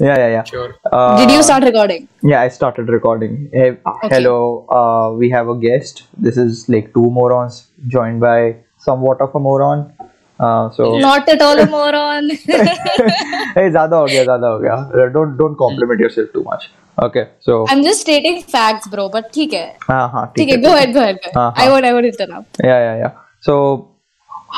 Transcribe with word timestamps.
yeah 0.00 0.18
yeah 0.22 0.30
yeah. 0.36 0.44
Sure. 0.44 0.74
Uh, 0.90 1.16
did 1.20 1.30
you 1.34 1.42
start 1.42 1.64
recording? 1.64 2.08
Yeah 2.22 2.40
i 2.40 2.48
started 2.48 2.88
recording. 2.88 3.50
Hey, 3.52 3.70
uh, 3.70 3.90
okay. 3.90 4.08
hello 4.14 4.66
uh, 4.78 5.14
we 5.16 5.30
have 5.30 5.48
a 5.48 5.56
guest. 5.66 6.04
This 6.16 6.36
is 6.36 6.68
like 6.68 6.92
two 6.94 7.10
morons 7.18 7.66
joined 7.86 8.20
by 8.20 8.56
somewhat 8.78 9.20
of 9.20 9.34
a 9.34 9.40
moron. 9.40 9.92
Uh, 10.38 10.70
so 10.70 10.98
not 10.98 11.28
at 11.28 11.42
all 11.42 11.58
a 11.58 11.66
moron. 11.76 12.30
Hey 13.56 13.68
zyada 13.76 13.96
ho 14.00 14.06
gaya 14.12 14.24
zyada 14.30 14.52
ho 14.52 14.58
gaya. 14.66 14.78
Uh, 14.98 15.08
don't 15.16 15.36
don't 15.36 15.56
compliment 15.64 16.00
yourself 16.06 16.32
too 16.32 16.44
much. 16.50 16.70
Okay 17.06 17.28
so 17.40 17.64
i'm 17.72 17.82
just 17.82 18.02
stating 18.06 18.42
facts 18.54 18.88
bro 18.94 19.08
but 19.08 19.32
theek 19.36 19.54
hai. 19.58 19.68
Ha 19.86 20.00
ha 20.14 20.26
theek 20.38 20.50
hai 20.54 20.58
go 20.64 20.74
ahead 20.74 20.92
go 20.96 21.02
ahead 21.04 21.18
uh-huh. 21.28 21.52
i 21.56 21.68
won't 21.70 21.86
i 21.90 21.92
won't 21.96 22.08
interrupt 22.12 22.60
yeah 22.70 22.80
yeah 22.86 22.96
yeah. 23.04 23.12
So 23.48 23.54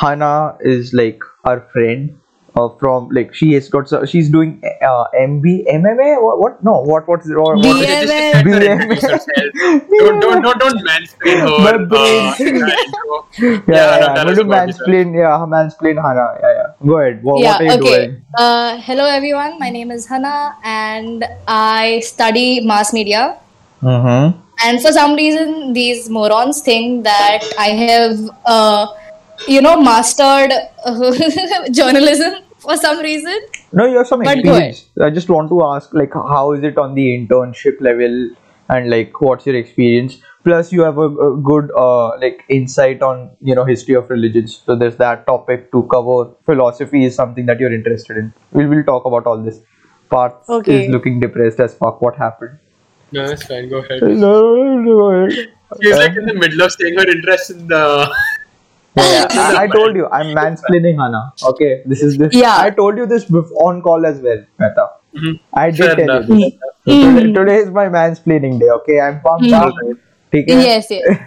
hana 0.00 0.56
is 0.60 0.92
like 0.92 1.20
our 1.44 1.60
friend. 1.72 2.18
Uh, 2.54 2.68
from 2.78 3.08
like 3.08 3.34
she 3.34 3.54
has 3.54 3.66
got 3.70 3.88
so 3.88 4.04
she's 4.04 4.28
doing 4.28 4.60
uh, 4.82 5.04
MB 5.18 5.64
MMA 5.72 6.22
what, 6.22 6.38
what 6.38 6.62
no 6.62 6.82
what 6.82 7.08
what's 7.08 7.26
what, 7.26 7.56
what 7.56 7.62
BA. 7.62 7.72
BMA. 7.72 8.06
let 8.06 8.44
her 8.44 8.72
introduce 8.72 9.02
herself. 9.02 9.52
Don't, 9.88 10.20
don't, 10.20 10.42
don't, 10.42 10.58
don't 10.60 10.80
mansplain 10.84 11.40
her. 11.40 11.58
My 11.64 11.76
brain. 11.78 12.28
uh, 12.28 12.34
intro. 12.40 13.16
yeah, 13.40 13.72
Yeah, 13.72 13.98
yeah, 13.98 13.98
no, 14.00 14.06
I'm 14.06 14.26
going 14.26 14.36
to 14.36 14.44
mansplain 14.44 15.16
yeah 15.16 15.46
mansplain 15.48 15.96
Hana 15.96 16.26
yeah 16.42 16.52
yeah 16.58 16.86
go 16.86 16.98
ahead 16.98 17.24
what, 17.24 17.40
yeah. 17.40 17.52
what 17.52 17.60
are 17.60 17.64
you 17.64 17.72
okay. 17.72 18.06
doing 18.06 18.22
Uh, 18.34 18.80
hello, 18.80 19.04
everyone. 19.04 19.58
My 19.58 19.68
name 19.68 19.90
is 19.90 20.06
Hana, 20.06 20.56
and 20.64 21.24
I 21.46 22.00
study 22.00 22.60
mass 22.64 22.92
media. 22.92 23.36
mm-hmm. 23.82 24.40
And 24.64 24.80
for 24.80 24.90
some 24.92 25.14
reason, 25.14 25.74
these 25.74 26.08
morons 26.08 26.62
think 26.62 27.04
that 27.04 27.44
I 27.58 27.68
have, 27.70 28.30
uh, 28.46 28.86
you 29.46 29.60
know, 29.62 29.80
mastered 29.80 30.52
uh, 30.84 31.12
journalism 31.70 32.34
for 32.58 32.76
some 32.76 32.98
reason. 33.00 33.38
No, 33.72 33.86
you 33.86 33.98
have 33.98 34.06
some 34.06 34.22
But 34.22 34.38
experience. 34.38 34.86
I 35.00 35.10
just 35.10 35.28
want 35.28 35.48
to 35.50 35.64
ask, 35.64 35.92
like, 35.92 36.12
how 36.12 36.52
is 36.52 36.62
it 36.62 36.78
on 36.78 36.94
the 36.94 37.06
internship 37.18 37.80
level, 37.80 38.30
and 38.68 38.90
like, 38.90 39.20
what's 39.20 39.46
your 39.46 39.56
experience? 39.56 40.18
Plus, 40.44 40.72
you 40.72 40.82
have 40.82 40.98
a, 40.98 41.08
a 41.08 41.36
good, 41.36 41.70
uh, 41.76 42.18
like, 42.18 42.44
insight 42.48 43.00
on 43.02 43.30
you 43.40 43.54
know 43.54 43.64
history 43.64 43.94
of 43.94 44.10
religions. 44.10 44.60
So 44.66 44.76
there's 44.76 44.96
that 44.96 45.26
topic 45.26 45.70
to 45.72 45.82
cover. 45.84 46.30
Philosophy 46.46 47.04
is 47.04 47.14
something 47.14 47.46
that 47.46 47.60
you're 47.60 47.72
interested 47.72 48.16
in. 48.16 48.32
We'll 48.52 48.68
will 48.68 48.84
talk 48.84 49.04
about 49.04 49.26
all 49.26 49.42
this. 49.42 49.60
Parth 50.10 50.48
Okay. 50.48 50.84
is 50.84 50.90
looking 50.90 51.20
depressed 51.20 51.58
as 51.60 51.74
fuck. 51.74 52.02
What 52.02 52.16
happened? 52.16 52.58
No, 53.12 53.26
that's 53.28 53.46
fine. 53.46 53.68
Go 53.68 53.78
ahead. 53.78 54.02
No, 54.02 54.54
no, 54.56 55.26
no. 55.26 55.28
She's 55.80 55.96
like 55.96 56.16
in 56.16 56.26
the 56.26 56.34
middle 56.34 56.62
of 56.62 56.72
saying 56.72 56.98
her 56.98 57.08
interest 57.08 57.50
in 57.50 57.66
the 57.68 58.14
yeah, 58.96 59.26
I, 59.58 59.66
told 59.66 59.96
you, 59.96 60.08
I'm 60.08 60.34
mansplaining 60.34 60.98
Hana. 60.98 61.32
Okay, 61.42 61.82
this 61.86 62.02
is 62.02 62.18
this. 62.18 62.34
Yeah, 62.34 62.56
I 62.58 62.70
told 62.70 62.96
you 62.96 63.06
this 63.06 63.30
on 63.30 63.82
call 63.82 64.04
as 64.06 64.20
well, 64.20 64.44
Meta. 64.58 64.90
Mm-hmm. 65.14 65.32
I 65.54 65.70
did 65.70 65.78
Fair 65.78 65.96
tell 65.96 66.04
enough. 66.04 66.28
you. 66.28 66.36
This. 66.36 66.52
Mm-hmm. 66.86 67.16
Today, 67.16 67.32
today, 67.32 67.56
is 67.56 67.70
my 67.70 67.86
mansplaining 67.88 68.60
day. 68.60 68.70
Okay, 68.70 69.00
I'm 69.00 69.20
pumped 69.20 69.46
mm-hmm. 69.46 69.90
up. 69.90 69.98
Yes, 70.32 70.86
yes. 70.90 71.06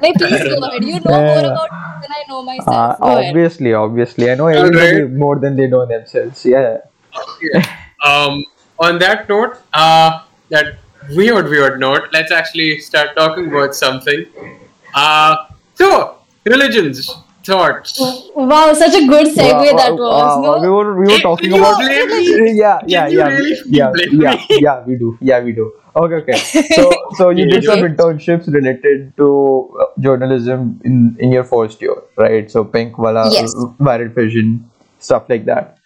hey, 0.00 0.12
please 0.12 0.44
go 0.44 0.58
ahead. 0.62 0.84
You 0.84 1.00
know 1.00 1.10
yeah. 1.10 1.42
more 1.42 1.52
about 1.52 1.70
me 1.72 2.02
than 2.02 2.12
I 2.12 2.22
know 2.28 2.42
myself. 2.42 2.76
Uh, 2.76 2.96
obviously, 3.00 3.74
obviously, 3.74 4.30
I 4.30 4.34
know 4.36 4.46
everybody 4.46 5.02
right. 5.02 5.10
more 5.10 5.38
than 5.38 5.56
they 5.56 5.66
know 5.66 5.84
themselves. 5.86 6.44
Yeah. 6.44 6.78
yeah. 7.42 7.76
um. 8.04 8.44
On 8.78 8.98
that 8.98 9.28
note, 9.28 9.58
uh, 9.74 10.22
that 10.48 10.78
weird, 11.10 11.50
weird 11.50 11.78
note, 11.78 12.08
let's 12.12 12.32
actually 12.32 12.78
start 12.78 13.14
talking 13.14 13.48
about 13.48 13.74
something. 13.74 14.24
Uh, 14.94 15.36
so 15.74 16.19
religions, 16.44 17.22
thoughts. 17.44 18.24
Wow, 18.34 18.72
such 18.74 18.94
a 18.94 19.06
good 19.06 19.26
segue 19.28 19.70
Wow, 19.70 19.76
that 19.76 19.98
was. 19.98 20.36
wow, 20.36 20.56
no? 20.56 20.58
we 20.58 20.68
were 20.68 20.96
we 20.98 21.08
were 21.08 21.18
Hey, 21.18 21.22
talking 21.22 21.52
about 21.52 21.76
blame 21.78 22.56
yeah 22.56 22.80
yeah 22.86 23.06
yeah 23.08 23.28
really 23.28 23.56
yeah 23.64 23.90
blame 23.92 24.10
yeah 24.10 24.36
yeah 24.56 24.84
we 24.86 24.96
do. 24.96 25.16
Yeah 25.20 25.40
we 25.40 25.52
do. 25.52 25.72
Okay 25.96 26.14
okay. 26.22 26.48
So 26.68 27.06
so 27.12 27.30
you 27.30 27.46
did 27.46 27.64
some 27.64 27.80
internships 27.82 28.46
related 28.52 29.16
to 29.16 29.28
uh, 29.80 29.86
journalism 30.00 30.80
in 30.84 31.16
in 31.18 31.32
your 31.32 31.44
first 31.44 31.80
year 31.82 31.96
right? 32.16 32.50
So 32.50 32.64
pink 32.64 32.98
wala 32.98 33.26
Yes. 33.30 33.54
uh, 33.60 33.68
viral 33.90 34.12
vision 34.14 34.70
stuff 34.98 35.28
like 35.28 35.44
that. 35.46 35.78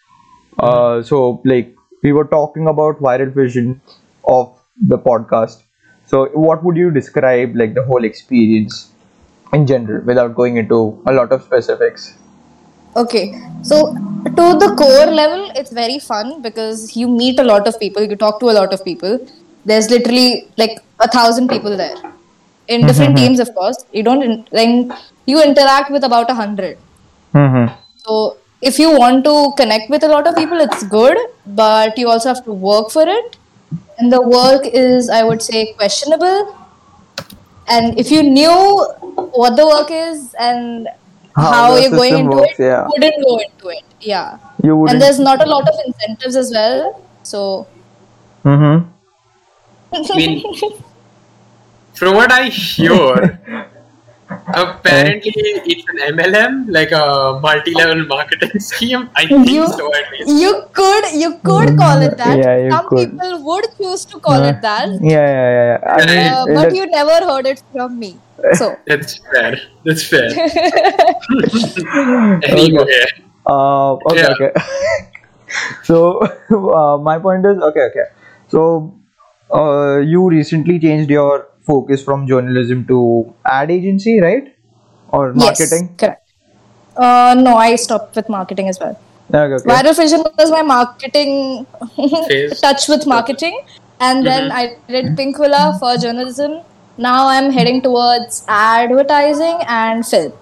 Uh 0.58 1.02
so 1.02 1.40
like 1.44 1.74
we 2.02 2.12
were 2.12 2.24
talking 2.26 2.68
about 2.68 3.00
viral 3.00 3.32
vision 3.32 3.80
of 4.26 4.58
the 4.94 4.98
podcast. 4.98 5.62
So 6.06 6.26
what 6.34 6.64
would 6.64 6.76
you 6.76 6.90
describe 6.90 7.54
like 7.56 7.74
the 7.74 7.82
whole 7.84 8.04
experience 8.04 8.92
in 9.54 9.66
general 9.66 10.04
without 10.04 10.34
going 10.34 10.56
into 10.56 10.78
a 11.06 11.12
lot 11.12 11.32
of 11.32 11.42
specifics 11.42 12.14
Okay, 12.96 13.34
so 13.62 13.92
to 14.24 14.44
the 14.62 14.74
core 14.78 15.12
level, 15.12 15.50
it's 15.56 15.72
very 15.72 15.98
fun 15.98 16.40
because 16.42 16.96
you 16.96 17.08
meet 17.08 17.40
a 17.40 17.42
lot 17.42 17.66
of 17.66 17.78
people, 17.80 18.04
you 18.04 18.14
talk 18.14 18.38
to 18.38 18.50
a 18.50 18.54
lot 18.54 18.72
of 18.72 18.84
people. 18.84 19.18
There's 19.64 19.90
literally 19.90 20.48
like 20.56 20.78
a 21.00 21.08
thousand 21.08 21.48
people 21.48 21.76
there 21.76 21.96
in 22.68 22.86
different 22.86 23.16
teams, 23.16 23.40
of 23.40 23.52
course. 23.54 23.84
You 23.92 24.04
don't 24.04 24.48
then 24.50 24.94
you 25.26 25.42
interact 25.42 25.90
with 25.90 26.04
about 26.04 26.30
a 26.30 26.34
hundred. 26.34 26.78
mm-hmm. 27.34 27.74
So 28.06 28.36
if 28.62 28.78
you 28.78 28.96
want 28.96 29.24
to 29.24 29.52
connect 29.56 29.90
with 29.90 30.04
a 30.04 30.08
lot 30.08 30.28
of 30.28 30.36
people, 30.36 30.60
it's 30.60 30.84
good, 30.84 31.18
but 31.46 31.98
you 31.98 32.08
also 32.08 32.28
have 32.28 32.44
to 32.44 32.52
work 32.52 32.90
for 32.90 33.02
it, 33.08 33.36
and 33.98 34.12
the 34.12 34.22
work 34.22 34.66
is, 34.66 35.10
I 35.10 35.24
would 35.24 35.42
say, 35.42 35.72
questionable. 35.72 36.56
And 37.68 37.98
if 37.98 38.10
you 38.10 38.22
knew 38.22 38.52
what 39.32 39.56
the 39.56 39.66
work 39.66 39.90
is 39.90 40.34
and 40.34 40.88
How 41.34 41.52
how, 41.52 41.76
you're 41.76 41.90
going 41.90 42.18
into 42.18 42.36
works, 42.36 42.58
it, 42.58 42.62
yeah. 42.62 42.86
you 42.86 42.92
wouldn't 42.94 43.24
go 43.24 43.38
into 43.38 43.68
it. 43.68 43.84
Yeah. 44.00 44.38
you 44.62 44.76
wouldn't 44.76 44.94
And 44.94 45.02
there's 45.02 45.18
not 45.18 45.42
a 45.42 45.48
lot 45.50 45.68
of 45.68 45.74
incentives 45.84 46.36
as 46.36 46.52
well. 46.52 47.02
So 47.22 47.66
mm-hmm. 48.44 48.88
I 49.94 50.16
mean, 50.16 50.42
from 51.94 52.14
what 52.14 52.30
I 52.30 52.48
hear, 52.50 53.40
apparently 54.56 55.32
it's 55.72 55.84
an 55.88 55.96
MLM, 56.16 56.66
like 56.68 56.92
a 56.92 57.38
multi-level 57.42 58.04
marketing 58.06 58.58
scheme. 58.68 59.08
I 59.14 59.26
think 59.26 59.48
you 59.48 59.66
so 59.66 59.90
at 59.94 60.10
least. 60.12 60.28
you 60.42 60.52
could 60.72 61.04
you 61.12 61.38
could 61.44 61.76
call 61.76 62.00
it 62.02 62.16
that. 62.18 62.38
Yeah, 62.38 62.56
you 62.64 62.70
Some 62.70 62.88
could. 62.88 63.10
people 63.12 63.44
would 63.44 63.64
choose 63.78 64.04
to 64.06 64.18
call 64.20 64.42
it 64.42 64.60
that. 64.62 64.88
Yeah, 65.00 65.10
yeah, 65.10 65.50
yeah. 65.56 65.66
yeah. 65.70 65.94
I 65.94 66.06
mean, 66.06 66.18
Uh, 66.18 66.44
it- 66.48 66.54
but 66.54 66.62
that- 66.68 66.74
you 66.76 66.86
never 66.86 67.18
heard 67.32 67.46
it 67.46 67.62
from 67.72 67.98
me. 67.98 68.16
So 68.54 68.76
That's 68.86 69.18
fair. 69.32 69.56
That's 69.84 70.04
fair. 70.08 70.28
anyway, 72.44 73.06
uh, 73.46 73.92
okay, 73.94 74.20
Yeah. 74.20 74.34
okay. 74.34 74.52
so 75.84 76.18
uh, 76.20 76.98
my 76.98 77.18
point 77.18 77.44
is 77.46 77.58
okay, 77.70 77.84
okay. 77.90 78.06
So 78.48 78.94
uh, 79.52 79.98
you 79.98 80.28
recently 80.28 80.78
changed 80.78 81.10
your 81.10 81.48
focus 81.64 82.02
from 82.02 82.26
journalism 82.26 82.86
to 82.86 83.34
ad 83.44 83.70
agency, 83.70 84.20
right? 84.20 84.54
Or 85.08 85.32
marketing? 85.32 85.88
Yes, 85.90 85.98
correct. 85.98 86.30
Uh, 86.96 87.34
no, 87.38 87.56
I 87.56 87.76
stopped 87.76 88.16
with 88.16 88.28
marketing 88.28 88.68
as 88.68 88.78
well. 88.78 88.98
Okay, 89.32 89.54
okay. 89.54 89.64
Viral 89.64 89.96
Vision 89.96 90.22
was 90.38 90.50
my 90.50 90.62
marketing 90.62 91.66
Phase. 92.28 92.60
touch 92.60 92.88
with 92.88 93.06
marketing, 93.06 93.58
and 94.00 94.24
then 94.26 94.52
I 94.52 94.76
did 94.88 95.16
Pinkvilla 95.16 95.78
for 95.78 95.96
journalism. 95.96 96.60
Now 96.98 97.26
I'm 97.28 97.50
heading 97.50 97.82
towards 97.82 98.44
advertising 98.48 99.58
and 99.66 100.06
film. 100.06 100.32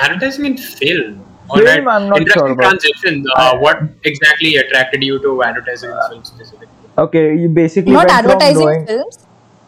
advertising 0.00 0.44
in 0.46 0.56
film. 0.56 1.24
Film, 1.54 1.88
I'm 1.88 2.08
not 2.08 2.18
Interesting 2.18 2.40
sure 2.46 2.52
about. 2.52 2.80
transition. 2.80 3.24
Uh, 3.36 3.58
what 3.58 3.78
exactly 4.04 4.56
attracted 4.56 5.02
you 5.04 5.20
to 5.22 5.42
advertising 5.42 5.90
in 5.90 5.96
film 6.10 6.24
specifically? 6.24 6.68
Okay, 6.96 7.36
you 7.36 7.48
basically 7.48 7.92
Not 7.92 8.06
went 8.08 8.10
from 8.24 8.30
advertising 8.32 8.86
films. 8.86 9.26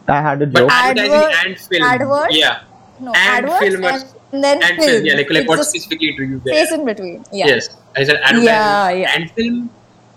I 0.08 0.20
had 0.20 0.42
a 0.42 0.46
But 0.46 0.60
joke. 0.60 0.70
advertising 0.72 1.12
Advert- 1.14 1.46
and 1.46 1.58
film. 1.58 1.82
adverts? 1.82 2.36
Yeah. 2.36 2.58
No, 3.00 3.12
And 3.12 3.46
adverts 3.46 3.58
film 3.60 3.84
or- 3.84 3.88
and 4.32 4.44
then 4.44 4.62
and 4.62 4.76
film. 4.76 4.88
film. 4.90 5.06
Yeah, 5.06 5.14
like, 5.14 5.30
like 5.30 5.48
what 5.48 5.56
just 5.56 5.70
specifically 5.70 6.12
do 6.16 6.24
you 6.24 6.40
there? 6.44 6.54
space 6.54 6.72
in 6.78 6.84
between. 6.84 7.24
Yeah. 7.32 7.46
Yes. 7.46 7.68
I 7.96 8.04
said 8.04 8.16
advertising 8.16 8.44
Yeah, 8.44 8.90
yeah. 8.90 9.12
and 9.16 9.30
film. 9.32 9.70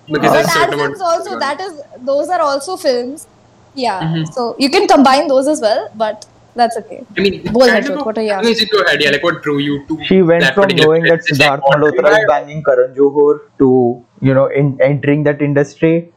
Because 0.09 0.29
But 0.29 0.33
there's 0.33 0.55
a 0.55 0.59
ad 0.59 0.69
films 0.73 1.01
also 1.01 1.39
that 1.39 1.59
is 1.61 1.81
those 2.05 2.29
are 2.29 2.41
also 2.41 2.77
films. 2.77 3.27
Yeah. 3.75 4.01
Mhm. 4.01 4.33
So 4.33 4.55
you 4.57 4.69
can 4.69 4.87
combine 4.87 5.27
those 5.27 5.47
as 5.47 5.61
well, 5.61 5.89
but 5.95 6.25
that's 6.55 6.77
okay. 6.77 7.03
I 7.17 7.21
mean, 7.21 7.43
Both 7.51 7.67
kind 7.67 7.83
network, 7.83 7.99
of, 7.99 8.05
what 8.07 8.17
are 8.17 8.21
you 8.23 8.31
anyways, 8.31 8.65
go 8.71 8.79
ahead. 8.81 9.01
Yeah, 9.01 9.11
like 9.11 9.23
what 9.23 9.43
drew 9.43 9.57
you 9.59 9.85
to 9.89 9.97
She 10.05 10.21
went 10.21 10.41
that 10.41 10.55
from 10.55 10.69
knowing 10.75 11.03
that 11.03 11.19
place? 11.19 11.31
Is 11.31 11.39
Sidharth 11.39 11.61
what 11.61 11.77
Malhotra 11.77 12.17
is 12.19 12.25
banging 12.27 12.63
Karan 12.63 12.95
Johar 12.95 13.41
to 13.59 14.03
you 14.21 14.33
know 14.33 14.47
in 14.47 14.77
entering 14.81 15.23
that 15.25 15.41
industry. 15.41 16.11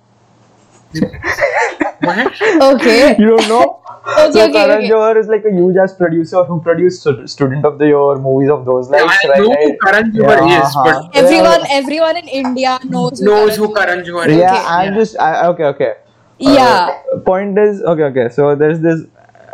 you? 2.02 2.06
What? 2.06 2.40
Okay. 2.74 3.16
You 3.18 3.28
don't 3.28 3.48
know? 3.48 3.80
Okay, 4.18 4.32
so 4.32 4.48
okay, 4.48 4.52
Karan 4.52 4.84
okay. 4.84 4.88
Johar 4.88 5.16
is 5.16 5.28
like 5.28 5.44
a 5.44 5.50
huge 5.52 5.76
ass 5.76 5.94
producer 5.94 6.42
who 6.44 6.60
produced 6.60 7.06
Student 7.28 7.64
of 7.64 7.78
the 7.78 7.86
Year 7.86 8.16
movies 8.16 8.50
of 8.50 8.64
those 8.64 8.90
Yeah, 8.90 9.04
I 9.06 9.28
right? 9.28 9.38
know 9.38 9.54
who 9.62 9.76
Karan 9.84 10.12
Johar 10.12 10.38
Yeah, 10.38 10.62
is, 10.62 10.76
but 10.82 10.96
uh-huh. 10.96 11.08
Everyone 11.14 11.62
everyone 11.70 12.16
in 12.16 12.28
India 12.28 12.78
knows 12.88 13.20
knows 13.20 13.56
who 13.56 13.72
Karan 13.74 14.02
Karan 14.02 14.04
Johar 14.04 14.28
Yeah, 14.28 14.34
is. 14.34 14.40
yeah 14.40 14.56
Okay. 14.56 14.64
I'm 14.76 14.94
just 14.94 15.18
I, 15.18 15.46
okay, 15.48 15.64
okay. 15.64 15.92
Yeah. 16.38 16.88
Uh, 17.12 17.20
point 17.20 17.58
is 17.58 17.82
okay, 17.82 18.04
okay. 18.04 18.28
So 18.30 18.54
there's 18.54 18.80
this 18.80 19.04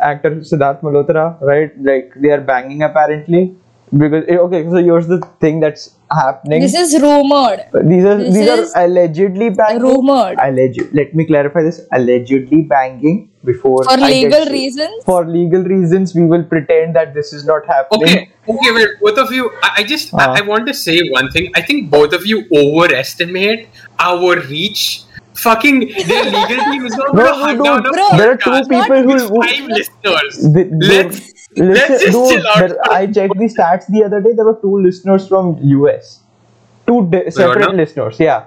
actor 0.01 0.31
Sidharth 0.37 0.81
Malhotra, 0.83 1.41
right? 1.41 1.73
Like 1.83 2.13
they 2.17 2.31
are 2.31 2.41
banging 2.41 2.83
apparently 2.83 3.57
because 3.97 4.25
eh, 4.29 4.37
okay. 4.37 4.65
So 4.69 4.77
here's 4.77 5.09
the 5.09 5.21
thing 5.41 5.61
that's 5.61 5.96
happening. 6.11 6.61
This 6.61 6.75
is 6.75 7.01
rumored. 7.01 7.61
these 7.85 8.05
are 8.05 8.17
this 8.19 8.35
these 8.35 8.49
is 8.49 8.75
are 8.75 8.85
allegedly 8.85 9.51
banging. 9.51 9.83
rumored. 9.83 10.39
Alleged. 10.43 10.93
Let 10.93 11.15
me 11.15 11.25
clarify 11.27 11.63
this. 11.63 11.81
Allegedly 11.93 12.63
banging 12.63 13.31
before 13.45 13.85
For 13.85 13.93
I 13.93 14.11
legal 14.11 14.45
to- 14.45 14.51
reasons? 14.53 15.05
For 15.05 15.25
legal 15.27 15.63
reasons, 15.63 16.15
we 16.15 16.25
will 16.27 16.45
pretend 16.45 16.95
that 16.97 17.15
this 17.15 17.33
is 17.33 17.45
not 17.45 17.67
happening. 17.67 18.03
Okay, 18.09 18.31
okay, 18.49 18.73
wait, 18.73 18.89
both 19.01 19.19
of 19.19 19.31
you. 19.33 19.51
I, 19.63 19.71
I 19.79 19.83
just 19.85 20.15
I, 20.15 20.25
Uh. 20.27 20.33
I 20.39 20.41
want 20.43 20.67
to 20.67 20.75
say 20.75 21.01
one 21.11 21.31
thing. 21.31 21.51
I 21.55 21.63
think 21.63 21.91
both 21.91 22.13
of 22.13 22.27
you 22.27 22.45
overestimate 22.53 23.69
our 23.99 24.37
reach. 24.41 25.03
Fucking 25.35 25.81
their 26.09 26.25
legal 26.25 26.61
team 26.73 26.87
is 26.87 26.97
not 26.97 27.15
No, 27.15 27.25
going 27.25 27.27
to 27.27 27.35
no, 27.35 27.45
hunt 27.45 27.59
dude. 27.59 27.65
down 27.67 27.87
a 27.87 27.91
Bro, 27.93 28.19
there 28.19 28.31
are 28.31 28.37
two 28.39 28.69
people 28.71 29.03
who- 29.03 29.07
with 29.13 29.29
who- 29.29 29.43
five 29.43 29.67
listeners. 29.69 30.39
The- 30.55 30.65
the- 30.65 30.87
Let's 30.93 31.19
let's 31.57 31.89
listen, 31.91 32.13
just 32.13 32.13
dude, 32.13 32.43
chill 32.43 32.47
out. 32.49 32.91
I 32.91 33.07
checked 33.07 33.37
the 33.37 33.45
stats 33.47 33.87
the 33.89 34.05
other 34.05 34.21
day. 34.21 34.33
There 34.35 34.45
were 34.45 34.59
two 34.61 34.81
listeners 34.83 35.27
from 35.29 35.59
US, 35.63 36.21
two 36.87 37.07
di- 37.11 37.31
separate 37.31 37.71
no? 37.71 37.77
listeners. 37.77 38.19
Yeah. 38.21 38.45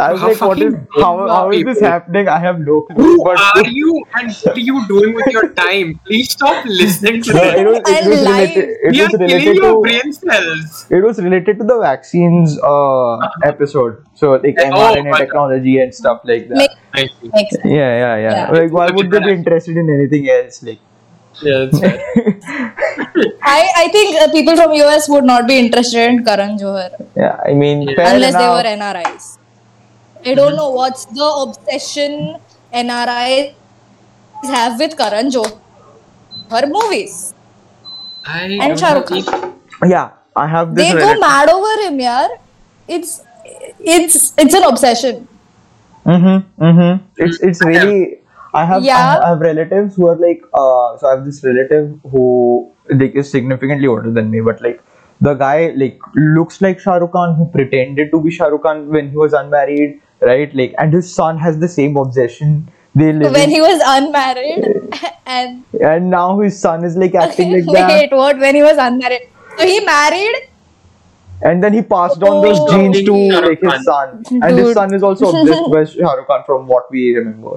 I 0.00 0.12
was 0.12 0.22
How 0.22 0.28
like, 0.28 0.40
what 0.40 0.58
is 0.58 0.72
fucking 0.72 0.86
how, 1.02 1.16
dumb 1.18 1.28
how 1.28 1.50
this 1.50 1.78
happening? 1.80 2.26
I 2.26 2.38
have 2.38 2.58
no 2.60 2.80
clue. 2.80 2.96
Who 2.96 3.24
But 3.24 3.38
are 3.38 3.66
you 3.68 4.02
and 4.14 4.32
what 4.32 4.56
are 4.56 4.60
you 4.60 4.88
doing 4.88 5.12
with 5.14 5.26
your 5.26 5.52
time? 5.52 6.00
Please 6.06 6.30
stop 6.30 6.64
listening 6.64 7.20
to 7.24 7.32
no, 7.34 7.42
it 7.42 7.56
them. 7.56 7.66
was, 7.66 7.82
it 7.84 8.08
was 8.08 8.20
related. 8.26 8.68
It 8.84 8.90
We 8.92 9.00
are 9.00 9.04
was 9.04 9.10
killing 9.10 9.20
related 9.28 9.56
your 9.56 9.74
to. 9.74 9.80
brain 9.82 10.12
cells. 10.14 10.86
It 10.88 11.02
was 11.04 11.18
related 11.20 11.58
to 11.58 11.64
the 11.64 11.78
vaccines 11.78 12.58
uh, 12.62 13.18
episode. 13.44 14.02
So 14.14 14.32
like 14.32 14.56
Oh, 14.60 14.64
mRNA 14.70 15.10
my- 15.10 15.18
technology 15.18 15.78
and 15.78 15.94
stuff 15.94 16.22
like 16.24 16.48
that. 16.48 16.56
Make, 16.94 17.10
makes 17.34 17.50
sense. 17.50 17.64
yeah, 17.66 17.72
yeah, 17.72 18.16
yeah, 18.16 18.30
Yeah. 18.30 18.50
Like, 18.50 18.72
why 18.72 18.90
would 18.90 19.10
they 19.10 19.18
be 19.20 19.32
interested 19.32 19.76
in 19.76 19.90
anything 19.90 20.26
else? 20.30 20.62
Like, 20.62 20.78
Yeah, 21.40 21.64
that's 21.64 21.80
fair. 21.80 21.98
I, 23.42 23.68
I 23.76 23.88
think 23.88 24.20
uh, 24.20 24.30
people 24.30 24.56
from 24.56 24.72
US 24.72 25.08
would 25.08 25.24
not 25.24 25.46
be 25.48 25.58
interested 25.58 26.08
in 26.08 26.24
Karan 26.24 26.58
Johar 26.58 26.90
yeah, 27.16 27.40
I 27.44 27.54
mean, 27.54 27.86
fair 27.96 28.14
unless 28.14 28.34
they 28.34 28.48
were 28.48 28.62
NRIs. 28.62 29.38
I 30.24 30.34
don't 30.34 30.56
know 30.56 30.70
what's 30.70 31.04
the 31.06 31.24
obsession 31.24 32.36
NRIs 32.72 33.54
have 34.44 34.78
with 34.78 34.96
Karan 34.96 35.30
Johar 35.30 36.68
movies. 36.68 37.34
I 38.24 38.42
And 38.42 38.60
don't 38.60 38.78
Shah 38.78 38.92
Rukh 38.92 39.06
Khan. 39.06 39.60
Yeah, 39.84 40.10
I 40.36 40.46
have 40.46 40.74
this. 40.74 40.92
They 40.92 40.98
go 40.98 41.18
mad 41.18 41.48
over 41.48 41.82
him, 41.82 41.98
yaar. 41.98 42.28
It's 42.86 43.22
it's 43.80 44.32
it's 44.38 44.54
an 44.54 44.62
obsession. 44.64 45.28
Mm-hmm. 46.06 46.64
Mm-hmm. 46.64 47.04
It's 47.16 47.40
it's 47.40 47.64
really. 47.64 48.21
I 48.54 48.64
have 48.66 48.82
Yeah. 48.84 49.18
I 49.24 49.28
have 49.30 49.40
relatives 49.40 49.96
who 49.96 50.08
are 50.08 50.16
like 50.16 50.42
uh 50.52 50.96
so 50.98 51.06
I 51.08 51.14
have 51.16 51.24
this 51.24 51.42
relative 51.44 51.98
who 52.10 52.70
like 53.02 53.14
is 53.14 53.30
significantly 53.30 53.86
older 53.86 54.10
than 54.10 54.30
me, 54.30 54.40
but 54.40 54.60
like 54.62 54.82
the 55.20 55.34
guy 55.34 55.72
like 55.76 55.98
looks 56.14 56.60
like 56.60 56.80
Shah 56.80 56.96
Rukh 56.96 57.12
Khan. 57.12 57.36
He 57.38 57.44
pretended 57.56 58.10
to 58.12 58.20
be 58.20 58.30
Shah 58.30 58.46
Rukh 58.46 58.62
Khan 58.62 58.88
when 58.88 59.10
he 59.10 59.16
was 59.16 59.32
unmarried, 59.32 60.00
right? 60.20 60.54
Like, 60.54 60.74
and 60.78 60.92
his 60.92 61.12
son 61.14 61.38
has 61.38 61.58
the 61.60 61.68
same 61.68 61.96
obsession. 61.96 62.68
They 62.94 63.12
live 63.12 63.32
When 63.32 63.44
in- 63.44 63.50
he 63.50 63.60
was 63.62 63.80
unmarried 63.86 64.66
and 65.26 65.64
and 65.80 66.10
now 66.10 66.40
his 66.40 66.58
son 66.58 66.84
is 66.84 66.96
like 66.96 67.14
acting 67.14 67.52
like 67.52 67.64
that, 67.76 67.88
wait, 67.88 68.12
what? 68.12 68.38
When 68.38 68.54
he 68.54 68.62
was 68.62 68.76
unmarried, 68.76 69.28
so 69.58 69.66
he 69.66 69.80
married. 69.80 70.48
and 71.50 71.62
then 71.64 71.72
he 71.72 71.80
passed 71.82 72.22
on 72.22 72.42
those 72.42 72.58
Oh. 72.60 72.66
genes 72.72 73.02
to 73.06 73.14
like 73.44 73.60
his 73.60 73.84
son, 73.84 74.22
and 74.30 74.58
his 74.58 74.74
son 74.74 74.92
is 74.94 75.02
also 75.02 75.30
obsessed 75.30 75.70
with 75.76 75.90
Shah 75.94 76.12
Rukh 76.18 76.26
Khan 76.32 76.42
from 76.50 76.66
what 76.66 76.90
we 76.90 77.14
remember. 77.16 77.54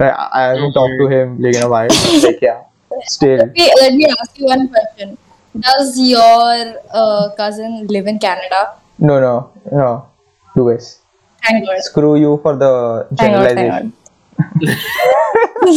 I, 0.00 0.56
haven't 0.56 0.72
talked 0.72 0.96
to 0.98 1.06
him 1.08 1.40
like 1.40 1.56
in 1.56 1.62
a 1.62 1.68
while. 1.68 1.88
Like 2.24 2.40
yeah, 2.40 2.64
still. 3.04 3.38
Let 3.38 3.52
me, 3.52 3.72
let 3.80 3.94
me 3.94 4.06
ask 4.06 4.38
you 4.38 4.46
one 4.46 4.68
question. 4.68 5.18
Does 5.58 5.98
your 5.98 6.80
uh, 6.92 7.30
cousin 7.36 7.86
live 7.88 8.06
in 8.06 8.18
Canada? 8.18 8.80
No, 8.98 9.20
no, 9.20 9.52
no. 9.72 10.08
Louis. 10.56 11.00
Thank 11.42 11.66
God. 11.66 11.82
Screw 11.82 12.16
you 12.16 12.38
for 12.42 12.56
the 12.56 13.08
Hang 13.18 13.34
on, 13.34 13.44
hang 13.44 13.56
generalization. 13.56 13.92
on. 15.62 15.72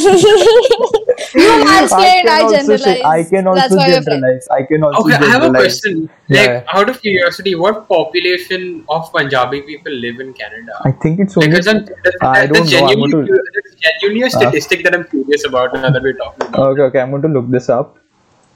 you 1.42 1.50
mansplained, 1.66 2.28
I, 2.28 2.42
also 2.42 2.56
generalized. 2.58 2.84
say- 2.84 3.02
I 3.04 3.24
can 3.24 3.48
also 3.48 3.60
That's 3.62 3.76
why 3.76 3.88
generalize. 3.92 4.48
I 4.50 4.64
can 4.64 4.84
also 4.84 5.02
Okay, 5.04 5.14
I 5.14 5.18
have 5.18 5.42
a 5.44 5.46
generalize. 5.48 5.82
question. 5.82 6.10
Yeah. 6.28 6.42
Like, 6.42 6.66
out 6.74 6.90
of 6.90 7.02
curiosity, 7.02 7.56
what 7.56 7.88
population 7.88 8.86
of 8.90 9.12
Punjabi 9.12 9.62
people 9.62 9.92
live 9.92 10.20
in 10.20 10.34
Canada? 10.34 10.74
I 10.86 10.92
think 10.92 11.20
it's 11.20 11.36
Like, 11.38 11.46
only. 11.48 11.56
that's, 11.56 11.68
an- 11.68 11.90
that's, 12.04 12.18
I 12.22 12.46
don't 12.48 12.70
know, 12.72 12.86
I'm 12.88 13.00
going 13.00 13.12
to- 13.28 13.44
that's 13.56 13.76
genuinely 13.76 14.28
a 14.28 14.30
statistic 14.30 14.84
that 14.84 14.94
I'm 14.96 15.04
curious 15.06 15.46
about 15.46 15.74
now 15.74 15.90
that 15.90 16.02
we're 16.02 16.14
talking 16.14 16.48
about. 16.48 16.68
Okay, 16.68 16.82
okay. 16.82 17.00
I'm 17.00 17.10
going 17.12 17.24
to 17.24 17.28
look 17.30 17.50
this 17.50 17.70
up. 17.70 17.98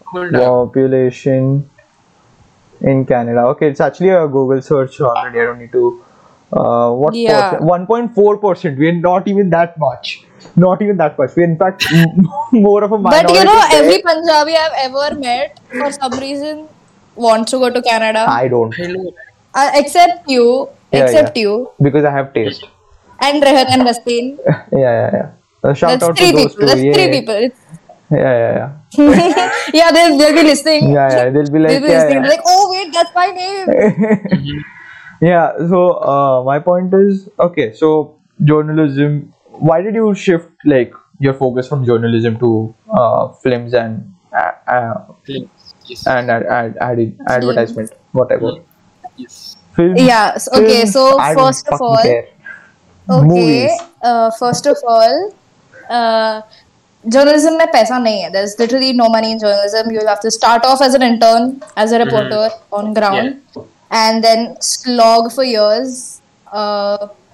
Hold 0.06 0.33
up. 0.35 0.41
Population 0.41 1.69
in 2.81 3.06
Canada. 3.06 3.41
Okay, 3.47 3.68
it's 3.69 3.81
actually 3.81 4.09
a 4.09 4.27
Google 4.27 4.62
search 4.62 5.01
already. 5.01 5.39
I 5.41 5.45
don't 5.45 5.59
need 5.59 5.71
to. 5.71 6.03
Uh, 6.53 6.91
what? 6.94 7.13
Yeah. 7.13 7.57
One 7.59 7.85
point 7.85 8.15
four 8.15 8.38
percent. 8.38 8.77
We're 8.79 8.94
not 8.94 9.27
even 9.27 9.50
that 9.50 9.77
much. 9.77 10.24
Not 10.56 10.82
even 10.82 10.98
that 10.98 11.18
much. 11.18 11.36
We're 11.36 11.44
in 11.44 11.58
fact 11.58 11.86
more 12.52 12.84
of 12.84 12.92
a 12.92 12.98
minority. 12.98 13.28
But 13.28 13.36
you 13.36 13.44
know, 13.46 13.62
there. 13.70 13.84
every 13.84 14.02
Punjabi 14.02 14.56
I've 14.56 14.78
ever 14.86 15.20
met, 15.20 15.60
for 15.70 15.92
some 15.92 16.14
reason, 16.20 16.68
wants 17.16 17.52
to 17.52 17.60
go 17.60 17.70
to 17.70 17.82
Canada. 17.82 18.26
I 18.28 18.48
don't. 18.48 18.80
I 18.80 18.88
know. 18.88 19.12
Uh, 19.54 19.72
except 19.76 20.30
you. 20.30 20.70
Yeah, 20.92 21.04
except 21.04 21.38
yeah. 21.38 21.44
you. 21.44 21.72
Because 21.82 22.06
I 22.06 22.12
have 22.12 22.34
taste. 22.34 22.66
And 23.20 23.42
Rehan 23.42 23.68
and 23.68 23.82
Rasteen. 23.82 24.38
yeah, 24.48 24.60
yeah, 24.72 25.10
yeah. 25.14 25.32
Uh, 25.64 25.74
shout 25.74 26.00
That's 26.00 26.04
out 26.04 26.18
three 26.18 26.32
to 26.32 26.38
those 26.38 26.56
people. 26.56 26.60
two. 26.60 26.66
That's 26.68 26.82
yeah. 26.82 26.94
three 26.94 27.10
people. 27.12 27.36
It's, 27.36 27.60
Yeah, 28.10 28.20
yeah, 28.42 28.54
yeah. 28.58 29.60
yeah, 29.74 29.92
they'll, 29.92 30.18
they'll 30.18 30.34
be 30.34 30.44
listening. 30.44 30.94
Yeah, 30.94 31.10
yeah. 31.12 31.30
They'll 31.30 31.52
be 31.52 31.60
like, 31.60 31.72
They'll 31.72 31.82
be 31.82 31.88
yeah, 31.88 32.04
listening. 32.04 32.24
yeah. 32.24 32.30
Like, 32.30 32.40
oh, 32.46 32.72
wait, 32.72 32.94
that's 32.94 33.14
my 33.14 33.28
name. 33.36 34.64
yeah 35.22 35.58
so 35.68 35.94
uh, 36.02 36.44
my 36.44 36.60
point 36.60 36.94
is 36.94 37.30
okay 37.40 37.74
so 37.74 38.16
journalism 38.44 39.34
why 39.59 39.81
did 39.81 39.95
you 39.95 40.13
shift 40.15 40.50
like 40.65 40.94
your 41.19 41.33
focus 41.33 41.68
from 41.68 41.86
journalism 41.86 42.38
to 42.39 42.74
uh, 42.92 43.30
films 43.44 43.74
and 43.74 44.13
uh, 44.33 44.51
uh 44.68 44.94
and 46.06 46.30
ad- 46.30 46.77
advertisement 47.27 47.92
whatever? 48.12 48.54
Yes. 49.15 49.57
Yeah 49.77 50.38
okay 50.54 50.86
so 50.86 51.19
uh, 51.19 51.33
first 51.36 51.68
of 51.68 51.81
all 51.81 52.00
okay 53.09 53.69
first 54.39 54.65
of 54.65 54.77
all 54.88 55.31
journalism 57.07 57.57
there's 57.57 58.57
literally 58.60 58.94
no 58.94 59.10
money 59.10 59.31
in 59.31 59.39
journalism. 59.39 59.92
You'll 59.92 60.07
have 60.07 60.19
to 60.21 60.31
start 60.31 60.65
off 60.65 60.81
as 60.81 60.94
an 60.94 61.01
intern 61.01 61.62
as 61.75 61.92
a 61.92 62.00
reporter 62.00 62.50
mm-hmm. 62.50 62.74
on 62.74 62.94
ground 62.94 63.42
and 63.92 64.24
then 64.24 64.60
slog 64.62 65.31
for 65.31 65.44
years 65.44 66.21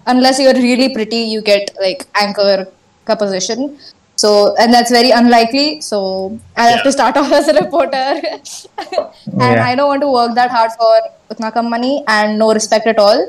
unless 0.07 0.39
you're 0.39 0.53
really 0.53 0.93
pretty, 0.93 1.17
you 1.33 1.41
get 1.41 1.69
like 1.81 2.05
anchor 2.15 2.67
ka 3.05 3.15
position. 3.15 3.77
So, 4.15 4.55
and 4.57 4.73
that's 4.73 4.91
very 4.91 5.09
unlikely. 5.11 5.81
So, 5.81 6.39
I 6.55 6.67
have 6.69 6.83
to 6.83 6.91
start 6.91 7.17
off 7.21 7.31
as 7.31 7.47
a 7.47 7.53
reporter, 7.53 7.97
and 7.97 9.41
Yeah. 9.41 9.65
I 9.69 9.75
don't 9.75 9.87
want 9.87 10.01
to 10.01 10.11
work 10.11 10.35
that 10.35 10.51
hard 10.51 10.71
for 10.79 10.91
utna 11.31 11.51
kam 11.53 11.69
money 11.69 12.03
and 12.07 12.37
no 12.37 12.53
respect 12.53 12.85
at 12.87 12.99
all. 12.99 13.23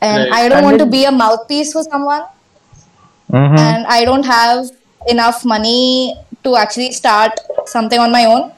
And 0.00 0.22
Right. 0.24 0.32
I 0.32 0.48
don't 0.48 0.58
And 0.58 0.66
want 0.66 0.78
then- 0.78 0.86
to 0.88 0.90
be 0.98 1.04
a 1.04 1.12
mouthpiece 1.12 1.72
for 1.74 1.82
someone, 1.82 2.22
Mhm. 3.30 3.58
and 3.58 3.86
I 3.98 4.04
don't 4.04 4.24
have 4.24 4.70
enough 5.08 5.44
money 5.44 6.16
to 6.44 6.56
actually 6.56 6.92
start 6.92 7.38
something 7.66 7.98
on 8.06 8.10
my 8.10 8.24
own. 8.24 8.50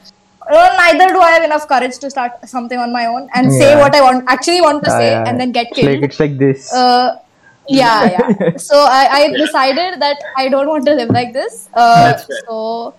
Well, 0.51 0.71
neither 0.77 1.07
do 1.15 1.19
I 1.25 1.31
have 1.31 1.43
enough 1.43 1.67
courage 1.67 1.97
to 1.99 2.09
start 2.09 2.31
something 2.53 2.79
on 2.85 2.91
my 2.93 3.05
own 3.05 3.27
and 3.33 3.51
say 3.59 3.75
what 3.81 3.95
I 3.95 4.01
want 4.05 4.25
actually 4.27 4.61
want 4.61 4.83
to 4.85 4.89
Yeah, 4.91 4.97
say 5.03 5.11
yeah, 5.11 5.27
and 5.27 5.39
then 5.39 5.51
get 5.57 5.67
it's 5.71 5.77
like 5.77 5.85
killed. 5.91 6.03
it's 6.07 6.19
like 6.23 6.37
this 6.37 6.73
Uh, 6.73 7.15
yeah, 7.67 8.09
yeah. 8.39 8.57
So 8.57 8.75
I, 8.77 9.07
I 9.11 9.27
decided 9.37 10.01
that 10.01 10.17
I 10.37 10.49
don't 10.49 10.67
want 10.67 10.85
to 10.85 10.93
live 10.93 11.09
like 11.09 11.33
this. 11.33 11.69
Uh, 11.73 12.17
so 12.47 12.93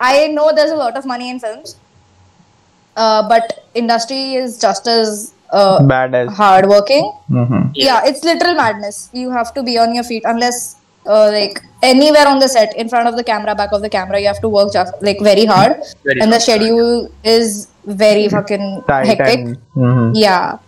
I 0.00 0.28
know 0.28 0.52
there's 0.54 0.70
a 0.70 0.76
lot 0.76 0.96
of 0.96 1.04
money 1.06 1.30
in 1.30 1.38
films, 1.40 1.76
uh, 2.96 3.28
but 3.28 3.66
industry 3.74 4.34
is 4.34 4.58
just 4.58 4.86
as 4.86 5.34
uh, 5.50 5.82
bad 5.86 6.14
as 6.14 6.30
hardworking. 6.36 7.12
Mhm. 7.30 7.70
Yeah. 7.74 8.02
it's 8.04 8.24
literal 8.24 8.54
madness. 8.54 9.08
You 9.12 9.30
have 9.30 9.54
to 9.54 9.62
be 9.62 9.78
on 9.78 9.94
your 9.94 10.04
feet 10.04 10.22
unless. 10.26 10.76
Uh, 11.06 11.30
like 11.32 11.62
anywhere 11.82 12.26
on 12.28 12.38
the 12.38 12.46
set, 12.46 12.76
in 12.76 12.86
front 12.86 13.08
of 13.08 13.16
the 13.16 13.24
camera, 13.24 13.54
back 13.54 13.70
of 13.72 13.80
the 13.80 13.88
camera, 13.88 14.20
you 14.20 14.26
have 14.26 14.40
to 14.42 14.48
work 14.48 14.70
just 14.70 14.92
like 15.00 15.18
very 15.22 15.46
hard, 15.46 15.78
Very 16.04 16.20
and 16.20 16.30
the 16.30 16.34
hard. 16.36 16.42
schedule 16.42 17.10
is 17.24 17.68
very 17.86 18.28
fucking 18.28 18.82
tight 18.86 19.06
hectic. 19.06 19.56
mhm. 19.74 20.10
Yeah. 20.14 20.58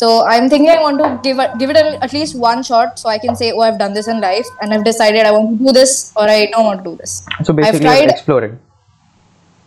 So 0.00 0.08
I'm 0.32 0.48
thinking 0.48 0.70
I 0.70 0.80
want 0.80 0.98
to 1.04 1.08
give 1.22 1.38
it, 1.44 1.50
give 1.58 1.68
it 1.68 1.76
a, 1.76 2.02
at 2.02 2.12
least 2.14 2.34
one 2.34 2.62
shot 2.62 2.98
so 2.98 3.10
I 3.10 3.18
can 3.18 3.36
say, 3.36 3.52
oh, 3.52 3.60
I've 3.60 3.78
done 3.78 3.92
this 3.92 4.08
in 4.08 4.18
life 4.18 4.46
and 4.62 4.72
I've 4.72 4.84
decided 4.84 5.26
I 5.26 5.32
want 5.32 5.58
to 5.58 5.64
do 5.66 5.72
this 5.72 6.12
or 6.16 6.22
I 6.26 6.46
don't 6.46 6.64
want 6.64 6.82
to 6.82 6.90
do 6.90 6.96
this. 6.96 7.26
so 7.44 7.52
I've 7.52 7.56
basically 7.56 7.80
tried. 7.80 8.08
exploring 8.08 8.58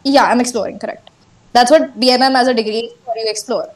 Yeah, 0.03 0.23
I'm 0.23 0.41
exploring. 0.45 0.79
Correct. 0.79 1.11
That's 1.57 1.69
what 1.69 1.99
BMM 1.99 2.33
as 2.41 2.47
a 2.47 2.55
degree 2.61 2.79
is 2.87 2.93
for 3.05 3.15
you 3.15 3.27
explore. 3.33 3.69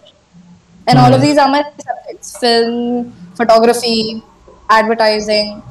And 0.88 0.98
all 0.98 1.14
of 1.14 1.20
mm-hmm. 1.20 1.28
these 1.28 1.38
are 1.38 1.48
my 1.48 1.62
subjects: 1.86 2.38
film, 2.40 3.14
photography, 3.36 4.24
advertising, 4.80 5.62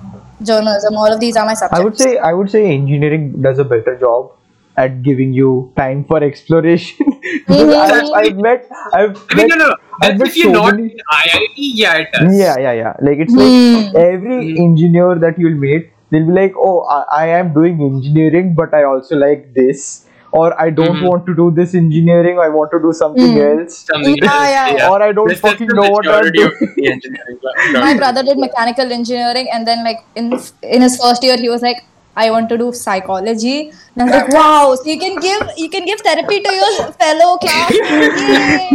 journalism. 0.51 0.95
All 0.95 1.13
of 1.13 1.19
these 1.19 1.37
are 1.37 1.47
my 1.47 1.55
subjects. 1.55 1.81
I 1.81 1.85
would 1.85 1.99
say 1.99 2.17
I 2.31 2.33
would 2.33 2.51
say 2.57 2.65
engineering 2.77 3.29
does 3.49 3.59
a 3.59 3.65
better 3.65 3.99
job 4.07 4.36
at 4.77 5.03
giving 5.03 5.33
you 5.33 5.73
time 5.77 6.05
for 6.05 6.23
exploration 6.23 7.07
Because 7.47 7.91
I've, 7.91 8.05
mm-hmm. 8.05 8.15
I've 8.15 8.37
met, 8.37 8.69
I've 8.93 9.27
I 9.31 9.35
mean, 9.35 9.49
met, 9.49 9.49
no, 9.49 9.57
no, 9.57 9.69
no. 9.69 9.77
I've 10.03 10.19
met 10.19 10.29
if 10.29 10.37
you're 10.37 10.55
so 10.55 10.63
not 10.63 10.77
many- 10.77 10.93
in 10.93 10.99
IIT, 11.13 11.55
yeah, 11.57 11.95
it 11.97 12.09
does. 12.13 12.39
yeah, 12.39 12.59
yeah, 12.59 12.73
yeah. 12.73 12.93
Like 13.01 13.19
it's 13.19 13.35
like 13.35 13.91
hmm. 13.91 13.97
every 13.97 14.55
hmm. 14.55 14.63
engineer 14.63 15.15
that 15.17 15.39
you'll 15.39 15.59
meet, 15.59 15.91
they'll 16.11 16.27
be 16.27 16.33
like, 16.33 16.55
"Oh, 16.57 16.81
I, 16.83 17.25
I 17.25 17.27
am 17.39 17.53
doing 17.55 17.81
engineering, 17.81 18.55
but 18.55 18.75
I 18.75 18.85
also 18.85 19.17
like 19.17 19.55
this." 19.55 20.05
Or 20.33 20.47
I 20.61 20.71
don't 20.71 20.97
Mhm. 20.97 21.09
want 21.09 21.27
to 21.27 21.35
do 21.35 21.45
this 21.57 21.75
engineering. 21.75 22.39
I 22.39 22.49
want 22.55 22.71
to 22.73 22.79
do 22.79 22.93
something 22.93 23.37
hmm. 23.37 23.45
else. 23.61 23.77
Something 23.91 24.17
Yeah, 24.23 24.33
else, 24.33 24.79
yeah. 24.79 24.91
Or 24.91 25.01
I 25.03 25.13
don't 25.13 25.29
That's- 25.29 25.41
that's 25.41 25.53
fucking 25.53 25.69
know 25.69 25.89
what 25.89 26.07
I'm 26.07 26.27
majority 26.27 26.39
doing. 26.39 26.91
engineering 26.93 27.39
My 27.73 27.95
brother 27.97 28.23
did 28.23 28.37
mechanical 28.37 28.93
engineering, 28.93 29.49
and 29.53 29.67
then 29.67 29.85
like 29.85 30.01
in 30.15 30.33
in 30.63 30.83
his 30.83 30.99
first 31.03 31.23
year, 31.29 31.37
he 31.39 31.49
was 31.49 31.63
like, 31.63 31.79
"I 32.25 32.31
want 32.31 32.49
to 32.55 32.59
do 32.63 32.73
psychology." 32.73 33.57
And 33.95 34.03
I 34.03 34.05
was 34.05 34.15
like, 34.17 34.33
"Wow! 34.39 34.75
So 34.81 34.85
you 34.93 34.99
can 35.05 35.19
give 35.27 35.51
you 35.57 35.69
can 35.77 35.85
give 35.91 36.01
therapy 36.01 36.41
to 36.49 36.55
your 36.61 36.93
fellow 37.05 37.37
class." 37.39 37.73
Yay! 37.73 38.69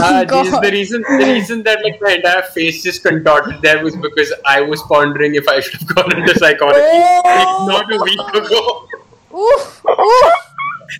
Uh, 0.00 0.24
God. 0.24 0.44
geez, 0.44 0.52
the 0.60 0.70
reason 0.72 1.02
the 1.08 1.26
reason 1.32 1.62
that 1.64 1.82
like 1.84 1.98
my 2.00 2.12
entire 2.14 2.42
face 2.54 2.82
just 2.82 3.02
contorted 3.04 3.60
there 3.62 3.82
was 3.84 3.94
because 3.96 4.32
I 4.44 4.60
was 4.60 4.82
pondering 4.84 5.34
if 5.36 5.46
I 5.48 5.60
should 5.60 5.80
have 5.80 5.94
gone 5.94 6.16
into 6.16 6.34
psychology 6.38 6.80
like 6.80 7.46
Oh. 7.48 7.66
not 7.68 7.92
a 7.92 7.98
week 8.02 8.20
ago. 8.40 8.62
Oof, 9.36 9.84
oof. 9.84 10.32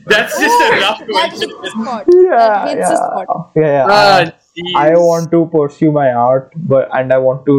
That's 0.07 0.38
just 0.38 0.61
a 0.66 0.71
rough 0.81 0.99
That 0.99 1.31
hits 1.33 1.40
the 1.62 1.71
spot. 1.71 2.05
yeah, 2.12 2.31
that 2.37 2.69
hits 2.76 2.88
the 2.90 2.95
yeah, 2.95 3.23
spot. 3.25 3.50
yeah, 3.57 3.62
yeah. 3.64 3.87
Ah, 3.88 4.19
I- 4.21 4.33
jeez. 4.56 4.75
I 4.76 4.90
want 4.96 5.30
to 5.32 5.46
pursue 5.52 5.92
my 5.92 6.12
art, 6.12 6.52
but 6.56 6.88
and 6.92 7.12
I 7.12 7.18
want 7.18 7.46
to 7.46 7.54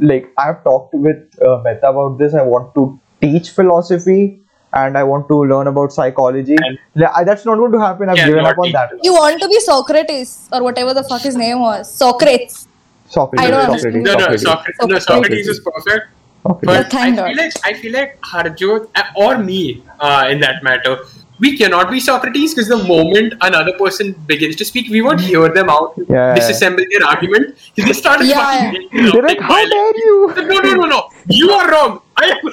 like 0.00 0.32
I've 0.38 0.62
talked 0.64 0.94
with 0.94 1.16
uh, 1.42 1.60
Meta 1.64 1.88
about 1.90 2.18
this. 2.18 2.34
I 2.34 2.42
want 2.42 2.74
to 2.74 2.98
teach 3.20 3.50
philosophy 3.50 4.40
and 4.72 4.98
I 4.98 5.02
want 5.04 5.28
to 5.28 5.36
learn 5.54 5.66
about 5.66 5.92
psychology. 5.92 6.56
And- 6.68 6.78
Yeah, 6.94 7.12
I- 7.14 7.24
that's 7.24 7.44
not 7.44 7.56
going 7.56 7.72
to 7.72 7.80
happen. 7.80 8.08
I've 8.08 8.16
given 8.16 8.44
up 8.44 8.58
on 8.58 8.72
that. 8.72 8.90
You 9.02 9.12
want 9.14 9.40
to 9.42 9.48
be 9.48 9.60
Socrates 9.60 10.48
or 10.52 10.62
whatever 10.62 10.92
the 10.94 11.04
fuck 11.04 11.22
his 11.22 11.36
name 11.36 11.60
was. 11.60 11.92
Socrates. 11.92 12.66
Socrates, 13.08 13.46
I 13.46 13.50
don't 13.50 13.62
Socrates, 13.66 13.84
understand. 13.86 14.04
no, 14.04 14.12
no, 14.12 14.36
Socrates. 14.36 14.42
Socrates, 14.42 14.78
no, 14.90 14.98
Socrates 14.98 15.48
is 15.48 15.60
perfect. 15.60 16.06
Socrates. 16.42 16.66
But 16.66 16.94
I 16.94 17.06
feel 17.06 17.16
God. 17.16 17.36
like 17.36 17.52
I 17.64 17.72
feel 17.74 17.92
like 17.92 18.20
Harjot 18.20 18.88
uh, 18.94 19.04
or 19.16 19.38
me, 19.38 19.82
uh, 20.00 20.26
in 20.30 20.40
that 20.40 20.62
matter, 20.62 20.98
we 21.38 21.56
cannot 21.56 21.90
be 21.90 22.00
Socrates 22.00 22.54
because 22.54 22.68
the 22.68 22.76
moment 22.88 23.34
another 23.42 23.72
person 23.78 24.12
begins 24.26 24.56
to 24.56 24.64
speak, 24.64 24.88
we 24.90 25.02
won't 25.02 25.20
hear 25.20 25.48
them 25.52 25.68
out, 25.68 25.92
Yeah. 26.08 26.34
disassemble 26.36 26.84
their 26.92 27.04
argument. 27.08 27.54
They 27.76 27.92
start 27.92 28.24
Yeah. 28.24 28.36
fucking 28.42 28.72
getting 28.92 29.12
They're 29.12 29.22
like, 29.22 29.40
how 29.40 29.64
dare 29.74 29.96
you? 30.04 30.32
No, 30.36 30.42
no, 30.60 30.72
no, 30.74 30.86
no. 30.86 31.08
You 31.28 31.50
are 31.50 31.70
wrong. 31.70 32.00
I 32.16 32.24
am 32.26 32.38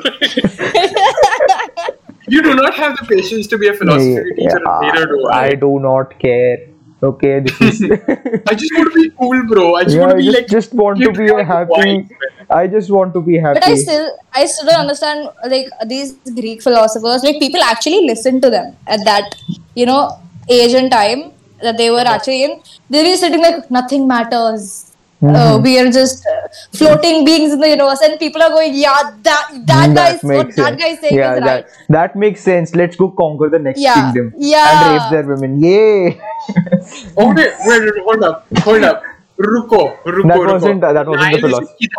You 2.28 2.42
do 2.42 2.56
not 2.56 2.74
have 2.76 2.98
the 2.98 3.06
patience 3.06 3.48
to 3.48 3.58
be 3.58 3.68
a 3.68 3.74
philosophy 3.74 4.14
Yeah, 4.14 4.24
teacher, 4.36 4.62
and 4.66 4.82
neither 4.82 5.06
do 5.08 5.28
I. 5.28 5.46
I 5.46 5.56
do 5.56 5.80
not 5.80 6.18
care. 6.20 6.58
Okay, 7.04 7.40
this 7.42 7.82
is. 7.82 7.92
I 8.48 8.54
just 8.56 8.74
want 8.76 8.94
to 8.94 9.02
be 9.02 9.10
cool, 9.20 9.44
bro. 9.48 9.76
I 9.76 9.84
just 9.84 9.96
yeah, 9.96 10.02
want 10.02 10.12
to 10.12 10.18
be 10.18 10.24
just, 10.24 10.38
like. 10.38 10.48
just 10.48 10.74
want 10.74 11.00
to 11.02 11.12
be 11.12 11.32
like, 11.32 11.46
happy. 11.46 11.72
vibes. 11.74 12.10
I 12.50 12.68
just 12.68 12.90
want 12.92 13.14
to 13.16 13.22
be 13.22 13.38
happy. 13.38 13.60
But 13.60 13.68
I 13.68 13.76
still, 13.76 14.18
I 14.34 14.46
still 14.46 14.66
don't 14.68 14.80
understand 14.80 15.30
like 15.50 15.68
these 15.88 16.14
Greek 16.40 16.64
philosophers. 16.64 17.24
Like 17.24 17.40
people 17.40 17.62
actually 17.62 18.06
listen 18.06 18.40
to 18.42 18.50
them 18.50 18.78
at 18.88 19.04
that, 19.04 19.36
you 19.76 19.86
know, 19.86 20.18
age 20.50 20.74
and 20.74 20.90
time 20.90 21.34
that 21.62 21.78
they 21.78 21.90
were 21.90 22.08
actually 22.16 22.46
in. 22.46 22.62
They're 22.90 23.04
just 23.04 23.22
sitting 23.22 23.42
like 23.42 23.70
nothing 23.70 24.08
matters. 24.08 24.94
Uh, 25.26 25.58
we 25.64 25.80
are 25.80 25.90
just 25.90 26.26
uh, 26.28 26.48
floating 26.74 27.24
beings 27.24 27.54
in 27.54 27.60
the 27.60 27.70
universe, 27.70 28.02
and 28.02 28.20
people 28.20 28.44
are 28.44 28.50
going, 28.50 28.74
"Yeah, 28.74 29.12
that 29.22 29.52
that 29.68 29.96
guy's 29.96 30.22
what 30.22 30.48
makes 30.48 30.56
that 30.58 30.66
sense. 30.66 30.82
guy's 30.82 31.00
saying 31.00 31.16
yeah, 31.16 31.36
is 31.36 31.42
right." 31.42 31.66
That, 31.66 31.88
that 31.90 32.16
makes 32.18 32.42
sense. 32.42 32.76
Let's 32.76 32.98
go 32.98 33.10
conquer 33.10 33.48
the 33.48 33.60
next 33.60 33.80
Yeah, 33.80 33.94
kingdom 33.94 34.34
yeah. 34.38 34.68
and 34.68 35.02
rape 35.02 35.12
their 35.12 35.34
women. 35.34 35.64
Yay! 35.64 36.22
Hold 37.18 37.40
it. 37.40 37.54
Wait, 37.66 37.92
hold 38.04 38.24
up. 38.24 38.46
Hold 38.60 38.84
up. 38.84 39.04
Ruko, 39.40 39.98
Ruko, 40.04 40.28
that 40.28 40.54
wasn't 40.54 40.84
uh, 40.84 40.94
that 40.94 41.08
wasn't 41.08 41.34
the 41.34 41.40
philosophy. 41.42 41.90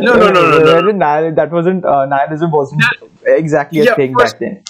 No, 0.00 0.14
no, 0.14 0.30
no, 0.30 0.50
no, 0.50 0.58
no. 0.58 0.80
no. 0.80 0.90
Nihil, 0.90 1.34
that 1.34 1.50
wasn't 1.50 1.84
uh, 1.84 2.04
nihilism 2.06 2.50
wasn't 2.50 2.82
exactly 3.24 3.86
a 3.86 3.94
thing 3.94 4.12
back 4.12 4.38
then. 4.40 4.62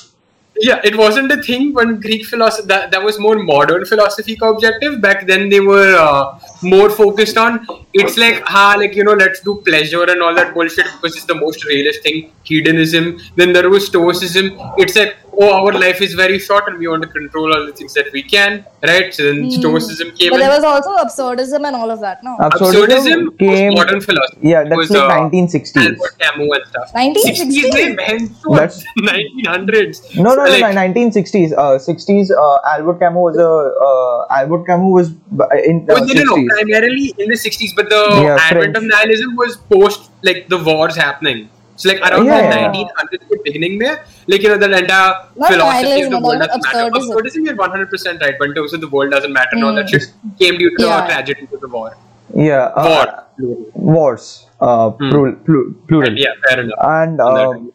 Yeah, 0.61 0.81
it 0.85 0.97
wasn't 0.97 1.33
a 1.33 1.43
thing 1.43 1.73
when 1.73 1.99
Greek 2.01 2.25
philosophy 2.27 2.69
that, 2.69 2.93
that 2.93 3.03
was 3.03 3.19
more 3.19 3.37
modern 3.37 3.85
philosophy 3.87 4.39
objective. 4.41 5.01
Back 5.01 5.27
then 5.27 5.49
they 5.49 5.61
were 5.61 5.97
uh, 5.97 6.39
more 6.63 6.91
focused 6.91 7.37
on 7.37 7.67
it's 7.93 8.17
like 8.17 8.41
ha 8.45 8.77
like 8.79 8.95
you 8.95 9.03
know 9.03 9.15
let's 9.15 9.41
do 9.41 9.63
pleasure 9.67 10.05
and 10.05 10.23
all 10.23 10.35
that 10.35 10.55
bullshit 10.55 10.85
because 10.85 11.17
it's 11.17 11.25
the 11.25 11.35
most 11.35 11.65
realist 11.65 12.03
thing. 12.03 12.31
Hedonism. 12.45 13.19
Then 13.35 13.53
there 13.53 13.69
was 13.69 13.87
Stoicism. 13.87 14.57
It's 14.77 14.95
like 14.95 15.17
oh, 15.39 15.53
our 15.61 15.73
life 15.73 16.01
is 16.01 16.15
very 16.15 16.39
short 16.39 16.69
and 16.69 16.79
we 16.79 16.89
want 16.89 17.03
to 17.03 17.09
control 17.09 17.55
all 17.55 17.67
the 17.67 17.73
things 17.73 17.95
that 17.95 18.13
we 18.13 18.23
can, 18.23 18.65
right? 18.83 19.13
So 19.13 19.25
then 19.25 19.45
mm. 19.45 19.53
Stoicism 19.53 20.11
came. 20.13 20.31
But 20.31 20.41
in. 20.41 20.41
there 20.41 20.51
was 20.51 20.65
also 20.65 20.95
absurdism 20.97 21.67
and 21.67 21.77
all 21.77 21.91
of 21.91 22.01
that, 22.01 22.23
no? 22.23 22.37
Absurdism, 22.39 22.87
absurdism 22.87 23.39
came. 23.39 23.75
modern 23.75 24.01
philosophy. 24.01 24.49
Yeah, 24.49 24.65
that's 24.65 24.77
was, 24.77 24.91
like 24.91 25.11
uh, 25.11 25.31
1960s. 25.31 25.77
Albert 25.77 26.19
Camus 26.19 26.49
and 26.55 26.67
stuff. 26.69 26.93
1960s. 26.93 28.57
That's 28.57 28.85
1900s. 28.99 30.17
No, 30.17 30.23
no, 30.23 30.35
no, 30.35 30.51
like, 30.51 30.75
no, 30.75 30.81
1960s. 30.81 31.53
Uh, 31.53 31.79
60s. 31.79 32.31
Uh, 32.31 32.59
Albert 32.77 32.99
Camus 32.99 33.17
was 33.17 33.37
a 33.37 33.49
uh, 33.49 34.41
Albert 34.41 34.67
Camus 34.67 34.93
was 34.93 35.09
uh, 35.41 35.57
in. 35.65 35.87
Uh, 35.89 35.95
oh, 35.95 36.05
no, 36.05 36.13
no, 36.13 36.23
no, 36.23 36.55
primarily 36.55 37.15
in 37.19 37.29
the 37.29 37.37
60s, 37.37 37.71
but 37.77 37.89
the 37.89 38.03
yeah, 38.23 38.37
advent 38.41 38.75
French. 38.75 38.77
of 38.77 38.85
nihilism 38.85 39.37
was 39.37 39.57
post 39.57 40.11
like 40.23 40.49
the 40.49 40.59
wars 40.59 40.97
happening. 40.97 41.49
So 41.77 41.89
like 41.91 42.01
around 42.09 42.27
Yeah, 42.27 42.51
the 42.51 42.57
yeah. 42.57 42.73
1900s 42.73 43.25
के 43.31 43.43
beginning 43.45 43.79
में, 43.83 43.99
like 44.29 44.43
you 44.43 44.49
know 44.49 44.59
the 44.59 44.71
entire 44.79 45.15
Not 45.37 45.53
philosophy 45.53 46.03
of 46.03 46.11
the 46.11 46.21
world 46.21 46.41
doesn't 46.41 46.63
matter. 46.67 46.91
absurdism. 46.91 47.15
Absurdism, 47.17 47.47
you're 47.47 47.57
100% 47.57 48.21
right, 48.27 48.35
but 48.39 48.49
in 48.49 48.55
terms 48.55 48.73
of 48.73 48.81
the 48.81 48.89
world 48.89 49.11
doesn't 49.11 49.33
matter 49.33 49.51
and 49.53 49.65
all 49.65 49.75
that 49.75 49.89
shit 49.89 50.07
came 50.39 50.59
due 50.59 50.71
to 50.71 50.77
the 50.77 50.89
tragedy 50.89 51.13
tragedies 51.13 51.53
of 51.53 51.61
the 51.61 51.69
war. 51.69 51.97
Yeah. 52.35 52.65
Uh, 52.85 53.23
War. 53.39 53.57
Wars. 53.75 54.47
Uh, 54.61 54.91
plural. 54.91 55.35
Plural. 55.49 55.73
plural. 55.89 56.17
Yeah, 56.19 56.31
fair 56.49 56.61
enough. 56.61 56.79
And 56.91 57.21
On 57.21 57.41
um, 57.57 57.73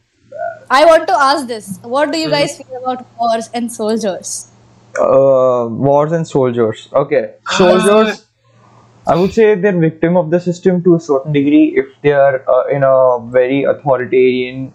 I 0.71 0.85
want 0.85 1.07
to 1.07 1.13
ask 1.13 1.47
this: 1.47 1.79
What 1.83 2.11
do 2.11 2.17
you 2.17 2.29
guys 2.29 2.57
feel 2.57 2.77
about 2.83 3.05
wars 3.19 3.49
and 3.53 3.71
soldiers? 3.71 4.31
uh, 4.99 5.67
wars 5.69 6.11
and 6.11 6.27
soldiers. 6.27 6.87
Okay, 6.93 7.33
soldiers. 7.57 8.25
I 9.07 9.15
would 9.15 9.33
say 9.33 9.55
they're 9.55 9.77
victim 9.77 10.17
of 10.17 10.29
the 10.29 10.39
system 10.39 10.83
to 10.83 10.95
a 10.95 10.99
certain 10.99 11.31
degree 11.33 11.73
if 11.75 11.87
they 12.01 12.11
are 12.11 12.43
uh, 12.47 12.67
in 12.67 12.83
a 12.83 13.19
very 13.31 13.63
authoritarian 13.63 14.73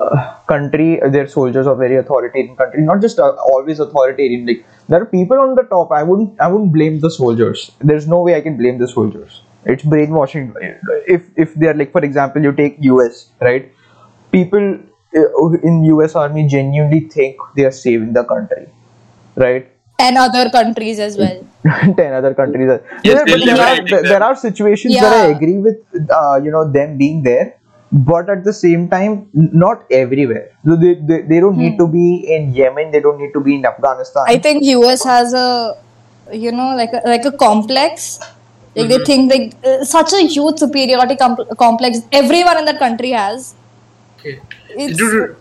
uh, 0.00 0.34
country. 0.46 1.00
They're 1.10 1.28
soldiers 1.28 1.66
of 1.66 1.78
very 1.78 1.96
authoritarian 1.96 2.56
country. 2.56 2.82
Not 2.82 3.00
just 3.00 3.18
uh, 3.18 3.30
always 3.52 3.80
authoritarian. 3.80 4.46
Like 4.46 4.64
there 4.88 5.02
are 5.02 5.06
people 5.06 5.38
on 5.38 5.54
the 5.54 5.62
top. 5.62 5.90
I 5.92 6.02
wouldn't. 6.02 6.40
I 6.40 6.48
wouldn't 6.48 6.72
blame 6.72 7.00
the 7.00 7.10
soldiers. 7.10 7.70
There's 7.80 8.06
no 8.06 8.22
way 8.22 8.36
I 8.36 8.40
can 8.40 8.56
blame 8.56 8.78
the 8.78 8.88
soldiers. 8.88 9.42
It's 9.64 9.82
brainwashing. 9.82 10.54
If 11.06 11.28
if 11.36 11.54
they're 11.54 11.74
like, 11.74 11.92
for 11.92 12.04
example, 12.04 12.42
you 12.42 12.52
take 12.52 12.76
US, 12.80 13.30
right? 13.40 13.72
People 14.32 14.78
uh, 15.16 15.50
in 15.62 15.84
US 15.84 16.14
Army 16.14 16.46
genuinely 16.46 17.00
think 17.00 17.36
they 17.56 17.64
are 17.64 17.72
saving 17.72 18.12
the 18.12 18.24
country, 18.24 18.68
right? 19.36 19.70
And 19.98 20.18
other 20.18 20.50
countries 20.50 20.98
as 20.98 21.16
well. 21.16 21.44
10 21.64 22.12
other 22.12 22.34
countries 22.34 22.80
Yes, 23.04 23.04
Yeah, 23.04 23.24
but 23.26 23.44
there, 23.44 23.60
are, 23.60 23.88
there, 23.88 24.02
there 24.02 24.22
are 24.22 24.36
situations 24.36 24.94
where 24.94 25.14
I 25.14 25.26
agree 25.28 25.58
with 25.58 25.76
uh, 26.10 26.40
you 26.42 26.50
know 26.50 26.70
them 26.70 26.98
being 26.98 27.22
there 27.22 27.56
but 27.90 28.28
at 28.28 28.44
the 28.44 28.52
same 28.52 28.88
time 28.90 29.28
not 29.32 29.84
everywhere 29.90 30.50
so 30.66 30.76
they, 30.76 30.94
they, 30.94 31.22
they 31.22 31.40
don't 31.40 31.56
need 31.56 31.78
to 31.78 31.86
be 31.86 32.26
in 32.28 32.52
Yemen 32.52 32.90
they 32.90 33.00
don't 33.00 33.18
need 33.18 33.32
to 33.32 33.40
be 33.40 33.54
in 33.54 33.64
Afghanistan 33.64 34.24
I 34.26 34.38
think 34.38 34.64
US 34.64 35.04
has 35.04 35.32
a, 35.32 35.76
you 36.32 36.52
know, 36.52 36.74
like 36.76 36.92
a, 36.92 37.00
like 37.06 37.24
a 37.24 37.32
complex. 37.32 38.20
Like 38.76 38.88
they 38.88 38.98
think 39.04 39.30
like 39.30 39.54
uh, 39.64 39.84
such 39.84 40.12
a 40.12 40.26
huge 40.26 40.58
superiority 40.58 41.16
com- 41.16 41.46
complex. 41.56 42.00
Everyone 42.10 42.58
in 42.58 42.64
that 42.64 42.80
country 42.80 43.12
has. 43.12 43.54
Okay. 44.18 44.40
It's, 44.70 44.98
Dude, 44.98 45.36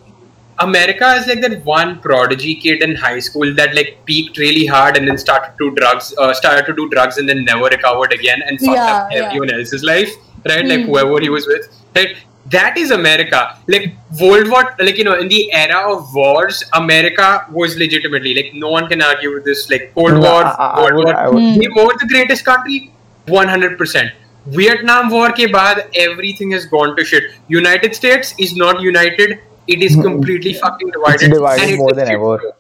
America 0.60 1.14
is 1.14 1.28
like 1.28 1.42
that 1.42 1.64
one 1.66 2.00
prodigy 2.00 2.56
kid 2.56 2.84
in 2.84 2.96
high 2.96 3.20
school 3.20 3.54
that 3.56 3.76
like 3.76 3.98
peaked 4.06 4.38
really 4.38 4.66
hard 4.66 4.98
and 4.98 5.08
then 5.08 5.18
started 5.18 5.54
to 5.58 5.72
drugs, 5.76 6.14
uh, 6.18 6.34
started 6.34 6.66
to 6.66 6.74
do 6.74 6.90
drugs 6.90 7.18
and 7.18 7.28
then 7.28 7.44
never 7.44 7.66
recovered 7.66 8.14
again 8.14 8.42
and 8.46 8.60
fucked 8.60 8.76
yeah, 8.76 8.96
up 8.96 9.12
yeah. 9.12 9.18
everyone 9.24 9.52
else's 9.52 9.84
life, 9.84 10.14
right? 10.46 10.66
Mm. 10.66 10.70
Like 10.70 10.80
hmm. 10.82 10.86
whoever 10.88 11.20
he 11.20 11.30
was 11.30 11.48
with, 11.48 11.68
right? 11.96 12.18
That 12.48 12.78
is 12.78 12.92
America. 12.92 13.58
Like 13.68 13.96
World 14.20 14.50
War, 14.50 14.76
like 14.80 14.98
you 14.98 15.06
know, 15.06 15.18
in 15.18 15.28
the 15.28 15.52
era 15.54 15.92
of 15.92 16.14
wars, 16.14 16.64
America 16.74 17.46
was 17.52 17.78
legitimately 17.78 18.36
like 18.36 18.54
no 18.54 18.70
one 18.70 18.88
can 18.88 19.02
argue 19.02 19.34
with 19.34 19.46
this. 19.46 19.70
Like 19.70 19.94
Cold 19.96 20.20
War, 20.20 20.44
World 20.78 20.96
War, 20.96 21.16
I 21.16 21.30
were 21.30 21.40
the 21.40 22.08
greatest 22.10 22.46
country, 22.46 22.92
one 23.28 23.48
hundred 23.48 23.78
percent. 23.78 24.12
Vietnam 24.48 25.10
War 25.10 25.30
ke 25.32 25.48
baad, 25.56 25.90
everything 25.96 26.52
has 26.52 26.66
gone 26.66 26.98
to 26.98 27.06
shit. 27.06 27.32
United 27.48 27.96
States 27.96 28.36
is 28.38 28.58
not 28.58 28.82
united 28.82 29.40
it 29.68 29.82
is 29.82 29.96
hmm. 29.96 30.02
completely 30.02 30.54
fucking 30.54 30.90
divided. 30.90 31.22
It's 31.22 31.34
divided 31.34 31.70
and 31.70 31.78
more 31.78 31.92
a 31.92 31.96
than 31.96 32.08
shit 32.08 32.16
ever. 32.16 32.54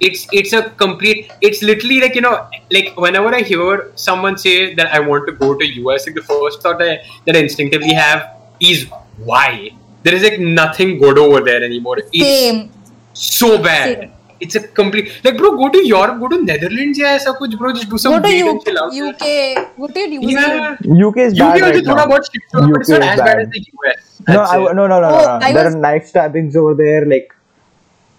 It's 0.00 0.26
it's 0.32 0.52
a 0.52 0.70
complete. 0.70 1.30
It's 1.40 1.62
literally 1.62 2.00
like 2.00 2.14
you 2.14 2.20
know, 2.20 2.48
like 2.70 2.96
whenever 2.96 3.34
I 3.34 3.42
hear 3.42 3.92
someone 3.94 4.36
say 4.36 4.74
that 4.74 4.92
I 4.92 5.00
want 5.00 5.26
to 5.28 5.32
go 5.32 5.56
to 5.56 5.64
US, 5.64 6.06
like 6.06 6.16
the 6.16 6.22
first 6.22 6.62
thought 6.62 6.82
I, 6.82 7.04
that 7.26 7.36
I 7.36 7.38
instinctively 7.38 7.94
have 7.94 8.36
is 8.60 8.88
why. 9.18 9.70
There 10.02 10.14
is 10.14 10.24
like 10.24 10.40
nothing 10.40 10.98
good 10.98 11.18
over 11.18 11.40
there 11.40 11.62
anymore. 11.62 11.98
It's 11.98 12.10
same. 12.10 12.72
so 13.12 13.62
bad. 13.62 14.10
It's 14.44 14.56
a 14.58 14.62
complete 14.80 15.10
like 15.24 15.36
bro 15.40 15.50
go 15.58 15.68
to 15.76 15.80
Europe 15.88 16.20
go 16.22 16.28
to 16.32 16.38
Netherlands 16.44 17.00
या 17.00 17.10
ऐसा 17.18 17.32
कुछ 17.42 17.54
bro 17.62 17.72
just 17.80 17.90
do 17.94 17.98
some 18.04 18.14
Go 18.16 18.20
to 18.24 18.32
weed 18.32 18.44
U- 18.44 18.50
and 18.52 18.64
chill 18.68 18.78
out 18.84 18.96
UK. 19.08 19.34
Go 19.82 19.90
to 19.98 20.06
New 20.14 20.30
yeah 20.30 21.04
UK 21.08 21.26
is 21.28 21.38
bad 21.42 21.52
also 21.52 21.68
right 21.68 21.86
थोड़ा 21.90 22.00
now. 22.00 22.08
बहुत 22.14 22.30
shit 22.32 22.56
but 22.56 22.80
it's 22.80 22.92
not 22.94 23.06
as 23.10 23.20
bad 23.20 23.28
bad. 23.28 23.44
as 23.44 23.52
the 23.58 23.62
US 23.82 24.08
No, 24.34 24.40
I, 24.40 24.56
no, 24.56 24.72
no, 24.80 24.86
no, 24.90 24.98
no, 25.04 25.08
Oh, 25.20 25.22
no. 25.28 25.38
There 25.44 25.54
was- 25.64 25.74
are 25.74 25.78
knife 25.84 26.04
stabbings 26.10 26.56
over 26.64 26.74
there, 26.80 27.06
like 27.12 27.30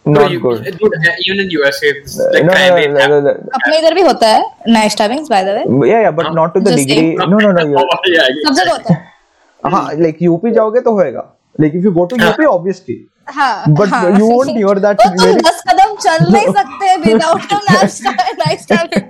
Bro, 0.06 0.14
not 0.16 0.32
you, 0.32 0.40
good. 0.46 0.64
dude, 0.80 0.96
even 1.26 1.38
in 1.44 1.52
USA 1.58 1.92
it's 1.92 2.16
Uh, 2.20 2.26
like 2.34 2.48
no, 2.48 2.56
no, 2.56 2.80
no, 2.96 3.06
no, 3.12 3.20
no, 3.28 3.34
अपने 3.60 3.78
इधर 3.78 3.94
भी 4.00 4.02
होता 4.08 4.28
है 4.34 4.42
night 4.78 4.92
stabbings 4.92 5.30
by 5.36 5.44
the 5.44 5.54
way. 5.58 5.64
Yeah, 5.92 6.02
yeah, 6.06 6.16
but 6.18 6.28
Huh? 6.30 6.34
not 6.40 6.54
to 6.58 6.64
the 6.66 6.74
Just 6.76 6.90
degree. 6.90 7.16
No, 7.16 7.38
no, 7.46 7.52
no. 7.60 7.64
Oh. 7.84 7.86
सब 8.02 8.54
जगह 8.54 8.72
होता 8.72 8.94
है 8.94 9.72
हाँ, 9.76 9.86
like 10.06 10.20
UP 10.32 10.50
जाओगे 10.60 10.82
तो 10.88 10.94
होएगा. 11.00 11.24
Like 11.64 11.74
if 11.80 11.84
you 11.88 11.92
go 12.00 12.06
to 12.14 12.20
UP, 12.28 12.46
obviously. 12.52 12.98
हाँ 13.36 13.76
But 13.80 13.88
हाँ. 13.96 14.02
you 14.20 14.26
won't 14.30 14.50
hear 14.60 14.76
that 14.86 14.98
तो 15.04 15.10
तुम 15.18 15.38
दस 15.48 15.62
कदम 15.70 15.83
चल 15.93 16.33
नहीं 16.33 16.53
सकते 16.59 16.97
without 17.05 17.53
night 17.53 18.61
stabbing 18.61 19.05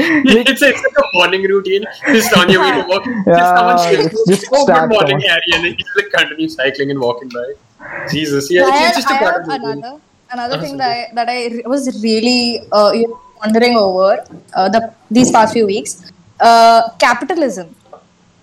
it's, 0.00 0.62
a, 0.62 0.68
it's 0.68 0.82
like 0.82 0.98
a 0.98 1.06
morning 1.14 1.42
routine. 1.52 1.86
Just 2.16 2.34
on 2.40 2.50
your 2.52 2.60
way 2.64 2.70
to 2.74 2.82
work. 2.90 3.06
Yeah, 3.06 3.38
just 3.38 3.56
someone 3.56 3.78
says, 3.78 4.06
it's 4.06 4.28
just 4.30 4.46
oh, 4.52 4.62
stab 4.64 4.76
good 4.82 4.92
morning, 4.96 5.20
someone. 5.20 5.30
Harry. 5.30 5.54
And 5.56 5.64
then 5.64 5.72
you 5.72 5.78
just 5.80 5.96
like 6.00 6.10
continue 6.12 6.48
cycling 6.52 6.92
and 6.94 7.00
walking 7.06 7.32
by. 7.34 7.42
Jesus. 8.12 8.50
Yeah, 8.50 8.66
I 8.66 8.68
it's, 8.68 8.78
have, 8.78 8.88
it's 8.88 8.96
just 9.00 9.10
a 9.10 9.14
I 9.14 9.18
part 9.18 9.34
have 9.34 9.40
of 9.40 9.48
the 9.48 9.58
routine. 9.58 9.82
another 9.82 10.00
another 10.36 10.60
thing 10.62 10.76
that 10.82 10.90
I, 10.90 11.08
that 11.18 11.28
I 11.28 11.68
was 11.74 11.88
really 12.04 12.62
uh, 12.72 12.92
you 13.00 13.08
know, 13.08 13.20
wondering 13.42 13.76
over 13.76 14.24
uh, 14.54 14.68
the 14.68 14.82
these 15.10 15.32
past 15.38 15.52
few 15.60 15.66
weeks. 15.66 15.96
Uh, 16.40 16.80
capitalism, 17.06 17.76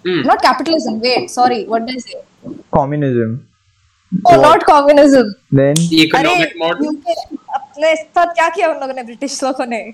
Mm. 0.05 0.25
not 0.25 0.41
capitalism. 0.41 0.99
Wait, 1.05 1.29
sorry, 1.31 1.65
what 1.65 1.85
did 1.85 1.95
I 1.95 1.99
say? 1.99 2.17
Communism. 2.73 3.31
Not 4.40 4.62
communism 4.62 5.22
then 5.58 5.74
economic 6.00 6.52
model 6.58 6.86
अपने 7.54 7.94
साथ 7.96 8.26
क्या 8.26 8.48
किया 8.48 8.68
उन 8.68 8.80
लोगों 8.80 8.94
ने 8.94 9.02
British 9.02 9.42
लोगों 9.44 9.66
ने? 9.66 9.92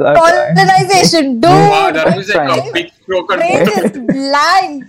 Colonization 0.00 1.40
do 1.40 1.48
blind 4.12 4.84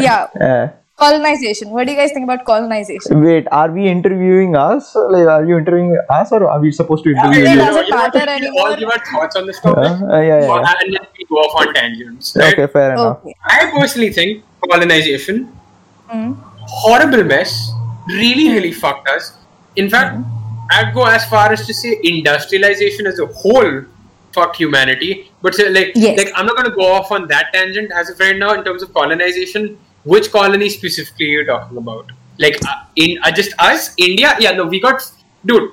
yeah. 0.00 0.68
Colonization. 1.00 1.70
What 1.70 1.86
do 1.86 1.92
you 1.92 1.98
guys 1.98 2.12
think 2.12 2.24
about 2.24 2.44
colonization? 2.44 3.22
wait, 3.24 3.46
are 3.50 3.70
we 3.70 3.88
interviewing 3.88 4.54
us? 4.54 4.94
Like, 4.94 5.26
are 5.34 5.44
you 5.44 5.56
interviewing 5.58 5.98
us, 6.10 6.30
or 6.32 6.48
are 6.48 6.60
we 6.60 6.70
supposed 6.70 7.04
to 7.04 7.10
interview 7.10 7.44
It 7.44 7.50
you? 7.50 7.56
doesn't 7.56 7.84
you 7.86 7.90
know, 7.90 7.96
matter 7.96 8.18
we'll 8.18 8.28
anymore. 8.28 8.68
all 8.68 8.76
give 8.76 8.88
our 8.90 9.04
thoughts 9.12 9.36
on 9.36 9.46
this 9.46 9.60
topic. 9.60 9.84
Uh, 9.84 10.14
uh, 10.16 10.20
yeah, 10.20 10.40
yeah, 10.40 10.46
yeah. 10.46 10.74
And 10.82 10.94
then 10.94 11.06
we 11.18 11.24
go 11.24 11.36
off 11.36 11.66
on 11.66 11.72
tangents. 11.74 12.36
Right? 12.36 12.52
Okay, 12.52 12.70
fair 12.72 12.92
enough. 12.92 13.18
Okay. 13.24 13.34
I 13.46 13.70
personally 13.78 14.12
think 14.12 14.44
colonization, 14.68 15.50
Mm. 16.12 16.36
horrible 16.82 17.24
mess, 17.24 17.72
really, 18.08 18.48
really 18.52 18.72
fucked 18.72 19.08
us. 19.08 19.32
In 19.76 19.88
fact, 19.88 20.18
I'd 20.72 20.92
go 20.92 21.04
as 21.06 21.24
far 21.26 21.50
as 21.52 21.66
to 21.66 21.72
say 21.72 21.98
industrialization 22.02 23.06
as 23.06 23.18
a 23.20 23.26
whole 23.26 23.84
fucked 24.34 24.56
humanity. 24.56 25.30
But 25.40 25.54
say, 25.54 25.68
like, 25.70 25.92
Yes. 25.94 26.18
like 26.18 26.32
I'm 26.36 26.46
not 26.46 26.56
going 26.56 26.68
to 26.70 26.76
go 26.76 26.92
off 26.92 27.10
on 27.12 27.26
that 27.28 27.52
tangent 27.54 27.90
as 27.92 28.10
of 28.10 28.20
right 28.20 28.36
now 28.36 28.52
in 28.54 28.64
terms 28.64 28.82
of 28.82 28.92
colonization. 28.92 29.78
Which 30.04 30.30
colony 30.32 30.68
specifically 30.68 31.26
you're 31.26 31.44
talking 31.44 31.76
about? 31.76 32.10
Like, 32.38 32.56
uh, 32.66 32.84
in 32.96 33.18
uh, 33.22 33.30
just 33.30 33.52
us, 33.58 33.94
India? 33.98 34.34
Yeah, 34.38 34.52
no, 34.52 34.64
we 34.66 34.80
got, 34.80 35.02
dude. 35.44 35.72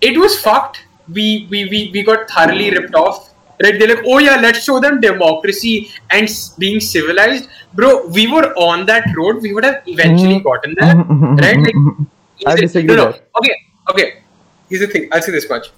It 0.00 0.18
was 0.18 0.38
fucked. 0.40 0.82
We 1.08 1.46
we 1.50 1.64
we, 1.70 1.90
we 1.92 2.02
got 2.02 2.28
thoroughly 2.28 2.70
ripped 2.70 2.94
off. 2.94 3.32
Right? 3.62 3.78
They're 3.78 3.88
like, 3.96 4.04
oh 4.06 4.18
yeah, 4.18 4.36
let's 4.36 4.62
show 4.64 4.78
them 4.80 5.00
democracy 5.00 5.90
and 6.10 6.28
being 6.58 6.78
civilized, 6.80 7.48
bro. 7.72 8.06
We 8.08 8.26
were 8.30 8.52
on 8.56 8.84
that 8.86 9.04
road. 9.16 9.40
We 9.40 9.54
would 9.54 9.64
have 9.64 9.82
eventually 9.86 10.40
Mhm. 10.40 10.44
gotten 10.44 10.74
there, 10.78 10.94
Mhm. 10.94 11.40
right? 11.40 11.56
Like, 11.56 11.74
I 11.74 12.50
here's 12.50 12.54
the- 12.56 12.66
disagree 12.66 12.96
No, 12.96 13.04
no. 13.04 13.18
Okay, 13.38 13.56
okay. 13.92 14.06
Here's 14.68 14.82
the 14.82 14.88
thing. 14.88 15.08
I'll 15.10 15.22
say 15.22 15.32
this 15.32 15.48
much. 15.48 15.70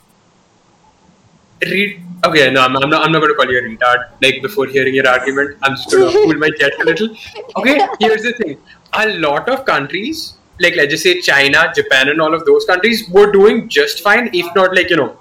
Read. 1.62 2.02
Okay, 2.24 2.50
no, 2.50 2.62
I'm, 2.62 2.76
I'm 2.76 2.90
not. 2.90 3.04
I'm 3.04 3.12
not 3.12 3.20
going 3.20 3.32
to 3.32 3.36
call 3.36 3.50
you 3.50 3.58
a 3.58 3.62
retard. 3.62 4.10
Like 4.20 4.42
before 4.42 4.66
hearing 4.66 4.94
your 4.94 5.08
argument, 5.08 5.56
I'm 5.62 5.76
just 5.76 5.90
going 5.90 6.12
to 6.12 6.18
cool 6.24 6.34
my 6.34 6.50
jet 6.58 6.72
a 6.80 6.84
little. 6.84 7.08
Okay, 7.56 7.86
here's 8.00 8.22
the 8.22 8.32
thing. 8.32 8.58
A 8.94 9.08
lot 9.18 9.48
of 9.48 9.64
countries, 9.64 10.34
like 10.60 10.76
let's 10.76 10.90
just 10.90 11.02
say 11.02 11.20
China, 11.20 11.72
Japan, 11.74 12.08
and 12.08 12.20
all 12.20 12.34
of 12.34 12.44
those 12.44 12.64
countries, 12.64 13.08
were 13.10 13.30
doing 13.30 13.68
just 13.68 14.02
fine, 14.02 14.30
if 14.32 14.46
not 14.54 14.74
like 14.74 14.90
you 14.90 14.96
know, 14.96 15.16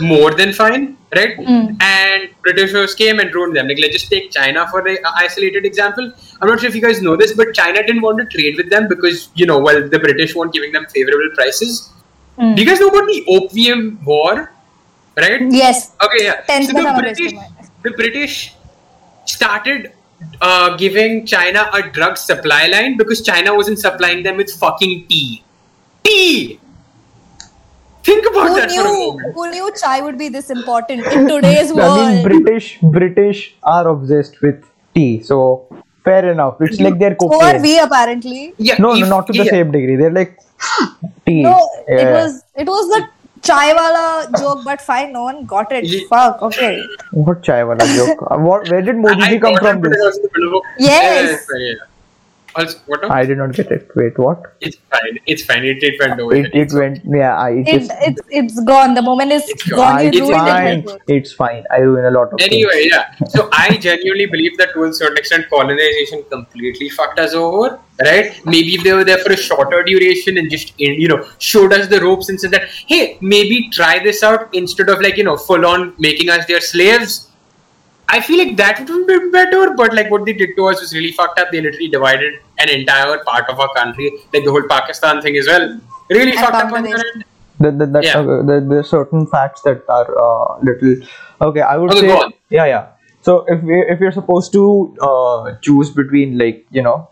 more 0.00 0.32
than 0.34 0.52
fine, 0.52 0.96
right? 1.14 1.38
And 1.80 2.30
Britishers 2.42 2.94
came 2.94 3.18
and 3.18 3.34
ruined 3.34 3.56
them. 3.56 3.68
Like 3.68 3.78
let's 3.80 3.94
just 3.94 4.10
take 4.10 4.30
China 4.30 4.66
for 4.70 4.86
an 4.86 4.98
isolated 5.16 5.64
example. 5.64 6.12
I'm 6.40 6.48
not 6.48 6.60
sure 6.60 6.68
if 6.68 6.74
you 6.74 6.82
guys 6.82 7.02
know 7.02 7.16
this, 7.16 7.34
but 7.34 7.52
China 7.54 7.82
didn't 7.82 8.02
want 8.02 8.18
to 8.18 8.26
trade 8.26 8.56
with 8.56 8.70
them 8.70 8.88
because 8.88 9.30
you 9.34 9.46
know, 9.46 9.58
well, 9.58 9.88
the 9.88 9.98
British 9.98 10.34
weren't 10.34 10.52
giving 10.52 10.72
them 10.72 10.86
favorable 10.86 11.30
prices. 11.34 11.92
Mm. 12.38 12.56
Do 12.56 12.62
you 12.62 12.68
guys 12.68 12.80
know 12.80 12.88
about 12.88 13.06
the 13.06 13.24
Opium 13.28 14.00
War? 14.04 14.52
Right? 15.16 15.42
Yes. 15.50 15.92
Okay, 16.04 16.24
yeah. 16.24 16.40
Tenth 16.42 16.66
So 16.66 16.72
the 16.72 16.94
British, 16.98 17.32
the 17.82 17.90
British 17.90 18.54
started 19.26 19.92
uh, 20.40 20.76
giving 20.76 21.26
China 21.26 21.68
a 21.72 21.82
drug 21.82 22.16
supply 22.16 22.66
line 22.68 22.96
because 22.96 23.22
China 23.22 23.54
wasn't 23.54 23.78
supplying 23.78 24.22
them 24.22 24.36
with 24.36 24.50
fucking 24.52 25.06
tea. 25.08 25.44
Tea. 26.04 26.60
Think 28.02 28.24
about 28.30 28.48
Who 28.48 28.54
that 28.56 28.70
for 28.70 28.80
a 28.80 28.84
knew? 28.84 29.06
moment. 29.08 29.34
Who 29.34 29.50
knew 29.50 29.70
chai 29.80 30.00
would 30.00 30.16
be 30.16 30.28
this 30.30 30.48
important 30.48 31.04
in 31.06 31.28
today's 31.34 31.72
world? 31.72 31.98
I 31.98 32.14
mean, 32.14 32.22
British 32.22 32.78
British 32.80 33.54
are 33.62 33.88
obsessed 33.88 34.40
with 34.40 34.64
tea, 34.94 35.22
so 35.22 35.66
fair 36.02 36.30
enough. 36.32 36.56
It's 36.62 36.80
like 36.80 36.98
their 36.98 37.10
Who 37.20 37.28
cooking. 37.28 37.42
are 37.42 37.60
we 37.60 37.78
apparently? 37.78 38.54
Yeah, 38.56 38.76
No, 38.78 38.94
no, 38.94 39.06
not 39.06 39.26
to 39.26 39.32
the 39.34 39.44
yeah. 39.44 39.50
same 39.50 39.70
degree. 39.70 39.96
They're 39.96 40.10
like 40.10 40.38
tea. 41.26 41.42
No, 41.42 41.68
it 41.86 42.10
was 42.10 42.42
it 42.56 42.66
was 42.66 42.88
the 42.88 43.06
chai 43.42 43.72
wala 43.74 44.28
joke, 44.38 44.64
but 44.64 44.80
fine, 44.80 45.12
no 45.12 45.22
one 45.24 45.44
got 45.44 45.72
it. 45.72 45.84
Ye- 45.84 46.06
Fuck. 46.08 46.42
Okay. 46.42 46.84
What 47.12 47.42
chai 47.42 47.64
wala 47.64 47.86
joke? 47.96 48.22
Uh, 48.30 48.38
what? 48.38 48.68
Where 48.68 48.82
did 48.82 48.96
Modi 48.96 49.22
I 49.22 49.30
ji 49.30 49.40
come 49.40 49.54
Also, 52.56 52.78
what? 52.86 53.02
now? 53.02 53.10
I 53.10 53.24
did 53.24 53.38
not 53.38 53.52
get 53.52 53.70
it. 53.70 53.88
Wait, 53.94 54.18
what? 54.18 54.54
It's 54.60 54.76
fine. 54.90 55.18
It's 55.26 55.44
fine. 55.44 55.64
It, 55.64 55.82
it 55.82 55.94
went 56.00 56.20
over. 56.20 56.34
It, 56.34 56.54
it 56.54 56.72
went. 56.72 57.00
Yeah, 57.04 57.36
I. 57.38 57.50
It, 57.50 57.68
It, 57.68 57.82
is, 57.82 57.90
it's 58.08 58.20
it's 58.30 58.64
gone. 58.64 58.94
The 58.94 59.02
moment 59.02 59.32
is 59.32 59.48
It's 59.48 59.62
gone. 59.68 59.78
gone. 59.78 59.96
I, 59.98 60.02
You 60.02 60.10
It's 60.10 60.30
fine. 60.30 60.78
it. 60.88 61.00
It's 61.08 61.32
fine. 61.32 61.64
I 61.70 61.78
ruin 61.78 62.04
a 62.06 62.10
lot 62.10 62.32
of 62.32 62.40
Anyway, 62.40 62.88
yeah. 62.90 63.14
So 63.28 63.48
I 63.52 63.76
genuinely 63.76 64.26
believe 64.26 64.58
that 64.58 64.72
to 64.74 64.84
a 64.84 64.92
certain 64.92 65.16
extent, 65.18 65.48
colonization 65.48 66.24
completely 66.30 66.88
fucked 66.88 67.18
us 67.20 67.34
over. 67.34 67.78
Right? 68.02 68.44
Maybe 68.46 68.74
if 68.74 68.82
they 68.82 68.92
were 68.94 69.04
there 69.04 69.18
for 69.18 69.32
a 69.32 69.36
shorter 69.36 69.82
duration 69.82 70.38
and 70.38 70.50
just 70.50 70.72
you 70.80 71.06
know 71.08 71.26
showed 71.38 71.72
us 71.72 71.86
the 71.88 72.00
ropes 72.00 72.28
and 72.30 72.40
said 72.40 72.50
that, 72.52 72.68
hey, 72.86 73.18
maybe 73.20 73.68
try 73.70 73.98
this 74.02 74.22
out 74.22 74.48
instead 74.54 74.88
of 74.88 75.00
like 75.00 75.16
you 75.16 75.24
know 75.24 75.36
full 75.36 75.66
on 75.66 75.94
making 75.98 76.30
us 76.30 76.46
their 76.46 76.60
slaves. 76.60 77.29
I 78.12 78.20
feel 78.20 78.38
like 78.44 78.56
that 78.56 78.80
would 78.80 78.88
have 78.88 79.06
been 79.06 79.30
better, 79.30 79.74
but 79.74 79.94
like 79.94 80.10
what 80.10 80.24
they 80.26 80.32
did 80.32 80.50
to 80.56 80.66
us 80.66 80.80
was 80.80 80.92
really 80.94 81.12
fucked 81.12 81.38
up. 81.38 81.50
They 81.52 81.60
literally 81.60 81.88
divided 81.88 82.34
an 82.58 82.68
entire 82.68 83.18
part 83.24 83.48
of 83.48 83.60
our 83.60 83.72
country, 83.74 84.10
like 84.32 84.44
the 84.44 84.50
whole 84.50 84.66
Pakistan 84.68 85.20
thing 85.22 85.36
as 85.36 85.46
well. 85.46 85.80
Really 86.10 86.32
And 86.32 86.40
fucked 86.40 86.54
up 86.54 86.72
on 86.72 86.84
Bangladesh. 86.84 87.22
The, 87.60 87.70
the, 87.70 87.86
that, 87.86 88.04
Yeah. 88.04 88.18
uh, 88.18 88.42
the, 88.50 88.56
the 88.68 88.82
certain 88.82 89.26
facts 89.26 89.62
that 89.62 89.82
are 89.88 90.08
uh, 90.26 90.58
little. 90.62 90.96
Okay, 91.40 91.60
I 91.60 91.76
would 91.76 91.90
Okay, 91.92 92.00
say. 92.00 92.06
go 92.08 92.22
on. 92.22 92.32
Yeah, 92.48 92.64
yeah. 92.66 92.86
So 93.22 93.44
if 93.48 93.62
we 93.62 93.78
if 93.94 94.00
you're 94.00 94.12
supposed 94.12 94.50
to 94.52 94.96
uh, 95.00 95.54
choose 95.60 95.90
between 95.90 96.38
like 96.38 96.64
you 96.70 96.82
know 96.82 97.08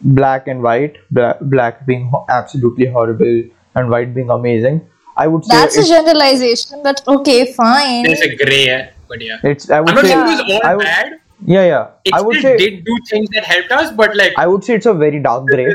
black 0.00 0.46
and 0.46 0.62
white, 0.62 0.96
bla- 1.10 1.38
black 1.40 1.84
being 1.86 2.08
ho- 2.08 2.24
absolutely 2.28 2.86
horrible 2.86 3.42
and 3.74 3.90
white 3.90 4.14
being 4.14 4.30
amazing, 4.30 4.80
I 5.16 5.26
would 5.26 5.44
say 5.44 5.56
That's 5.56 5.76
a 5.76 5.86
generalization, 5.88 6.82
but 6.84 7.02
okay, 7.06 7.52
fine. 7.52 8.04
There's 8.04 8.20
a 8.20 8.34
grey, 8.36 8.68
eh, 8.68 8.90
but 9.10 9.20
yeah. 9.26 9.38
it's. 9.52 9.68
I 9.70 9.78
I'm 9.78 9.84
would 9.84 9.94
not 9.96 10.04
say. 10.06 10.10
saying 10.12 10.38
it 10.38 10.46
was 10.52 10.60
all 10.62 10.66
I 10.70 10.74
would, 10.80 10.84
bad. 10.84 11.12
yeah, 11.54 11.64
yeah. 11.72 11.86
It 12.10 12.14
I 12.14 12.20
would 12.28 12.38
still 12.38 12.58
say. 12.58 12.64
did 12.64 12.84
do 12.90 12.96
things 13.10 13.28
that 13.36 13.44
helped 13.52 13.72
us, 13.80 13.92
but 14.02 14.16
like 14.22 14.32
I 14.44 14.46
would 14.52 14.64
say 14.70 14.74
it's 14.80 14.86
a 14.86 14.94
very 15.04 15.20
dark 15.28 15.46
gray. 15.54 15.66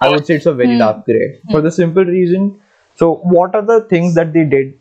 I 0.00 0.08
would 0.14 0.26
say 0.30 0.36
it's 0.42 0.46
a 0.54 0.54
very 0.62 0.72
Hmm. 0.74 0.78
dark 0.84 1.04
gray 1.10 1.26
for 1.52 1.60
the 1.68 1.72
simple 1.80 2.04
reason. 2.04 2.48
So, 3.02 3.10
what 3.36 3.54
are 3.60 3.66
the 3.74 3.80
things 3.94 4.14
that 4.20 4.32
they 4.38 4.44
did 4.54 4.72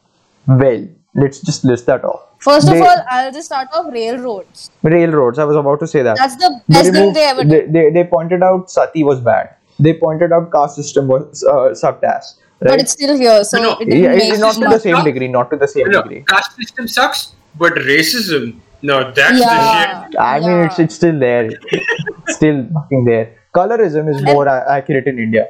well? 0.47 0.87
Let's 1.25 1.39
just 1.41 1.63
list 1.73 1.85
that 1.87 2.03
off. 2.13 2.23
First 2.47 2.67
They- 2.71 2.79
of 2.79 2.87
all, 2.87 2.99
I'll 3.17 3.31
just 3.35 3.47
start 3.51 3.69
off 3.73 3.91
railroads. 3.93 4.65
Railroads. 4.95 5.39
I 5.39 5.45
was 5.51 5.55
about 5.61 5.79
to 5.85 5.87
say 5.93 6.01
that. 6.07 6.17
That's 6.17 6.35
the 6.35 6.49
they, 6.67 6.73
best 6.79 6.91
thing 6.97 7.13
they 7.13 7.23
ever 7.29 7.43
did. 7.43 7.73
they, 7.73 7.85
they, 7.85 7.89
they 7.95 8.03
pointed 8.03 8.43
out 8.43 8.69
sati 8.69 9.03
was 9.03 9.19
bad. 9.29 9.55
They 9.79 9.93
pointed 9.93 10.31
out 10.31 10.51
caste 10.51 10.75
system 10.75 11.07
was 11.07 11.43
uh, 11.43 11.55
subtask. 11.83 12.35
Right? 12.59 12.71
But 12.71 12.79
it's 12.83 12.91
still 12.91 13.15
here, 13.17 13.43
so 13.43 13.57
No, 13.57 13.63
no. 13.63 13.71
it 13.79 13.85
didn't 13.85 14.03
yeah, 14.03 14.15
make 14.15 14.33
it- 14.35 14.39
not 14.39 14.53
to 14.55 14.67
the 14.75 14.79
same 14.79 15.03
degree. 15.03 15.27
Not 15.27 15.49
to 15.51 15.57
the 15.57 15.67
same 15.67 15.89
no, 15.89 16.01
degree. 16.03 16.23
caste 16.27 16.55
system 16.55 16.87
sucks, 16.87 17.33
but 17.57 17.73
racism, 17.91 18.55
no, 18.81 19.11
that's 19.11 19.39
Yeah. 19.39 19.55
the 19.55 20.11
shit. 20.11 20.19
I 20.19 20.39
mean, 20.39 20.57
it's 20.65 20.79
Yeah. 20.79 20.85
it's 20.85 20.95
still 20.95 21.19
there. 21.19 21.45
It's 21.71 22.35
still 22.39 22.65
fucking 22.73 23.05
there. 23.05 23.25
Colorism 23.55 24.09
is 24.15 24.21
more 24.31 24.45
a- 24.47 24.65
accurate 24.77 25.07
in 25.07 25.19
India. 25.19 25.45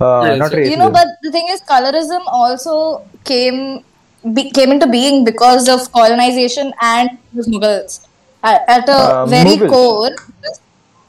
Uh, 0.00 0.24
Yeah, 0.26 0.34
not 0.36 0.52
racism. 0.52 0.70
You 0.70 0.76
know, 0.76 0.90
but 0.90 1.08
the 1.22 1.30
thing 1.36 1.46
is, 1.56 1.60
colorism 1.74 2.22
also 2.26 3.02
came 3.24 3.84
be, 4.34 4.50
came 4.50 4.72
into 4.72 4.86
being 4.88 5.24
because 5.24 5.68
of 5.68 5.90
colonization 5.92 6.72
and 6.82 7.10
the 7.32 7.42
Mughals. 7.54 8.00
At, 8.42 8.64
at 8.68 8.88
a 8.88 8.98
Uh, 9.02 9.26
very 9.26 9.56
Mughals. 9.56 9.70
core, 9.70 10.10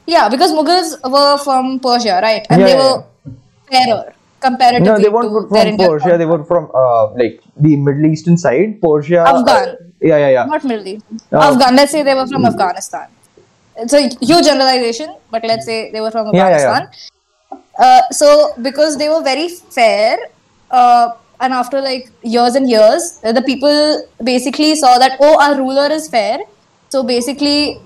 Yeah, 0.06 0.28
because 0.28 0.52
Mughals 0.52 0.92
were 1.14 1.36
from 1.38 1.80
Persia, 1.80 2.20
right? 2.22 2.46
And 2.50 2.60
Yeah, 2.60 2.66
they 2.66 2.72
yeah, 2.76 2.84
were 2.84 3.04
fairer 3.70 4.12
comparatively 4.40 4.88
No, 4.88 4.98
they 4.98 5.08
weren't 5.08 5.48
from 5.48 5.76
Persia. 5.76 6.18
They 6.18 6.26
were 6.26 6.44
from 6.44 6.70
uh, 6.74 7.12
like 7.14 7.42
the 7.56 7.76
Middle 7.76 8.06
Eastern 8.06 8.36
side. 8.36 8.80
Persia. 8.80 9.20
Afghan. 9.20 9.76
yeah, 10.00 10.18
yeah, 10.18 10.28
yeah. 10.30 10.44
Not 10.44 10.64
Middle 10.64 10.86
East. 10.86 11.04
Oh. 11.32 11.52
Afghan. 11.52 11.76
Let's 11.76 11.92
say 11.92 12.02
they 12.02 12.14
were 12.14 12.26
from 12.26 12.44
Afghanistan. 12.44 13.08
It's 13.76 13.92
a 13.92 14.08
huge 14.20 14.44
generalization, 14.44 15.14
but 15.30 15.44
let's 15.44 15.64
say 15.64 15.90
they 15.92 16.00
were 16.00 16.10
from 16.10 16.28
Afghanistan. 16.28 16.82
Yeah, 16.82 16.90
yeah, 16.90 17.58
yeah. 17.78 17.84
Uh, 17.86 18.02
so 18.10 18.52
because 18.62 18.98
they 18.98 19.08
were 19.08 19.22
very 19.22 19.48
fair, 19.48 20.18
uh, 20.70 21.10
and 21.40 21.52
after 21.52 21.80
like 21.80 22.10
years 22.22 22.56
and 22.56 22.68
years, 22.68 23.20
uh, 23.22 23.32
the 23.32 23.42
people 23.42 24.02
basically 24.22 24.74
saw 24.74 24.98
that 24.98 25.16
oh, 25.20 25.40
our 25.40 25.56
ruler 25.56 25.88
is 25.92 26.08
fair. 26.08 26.40
So 26.88 27.02
basically, 27.04 27.80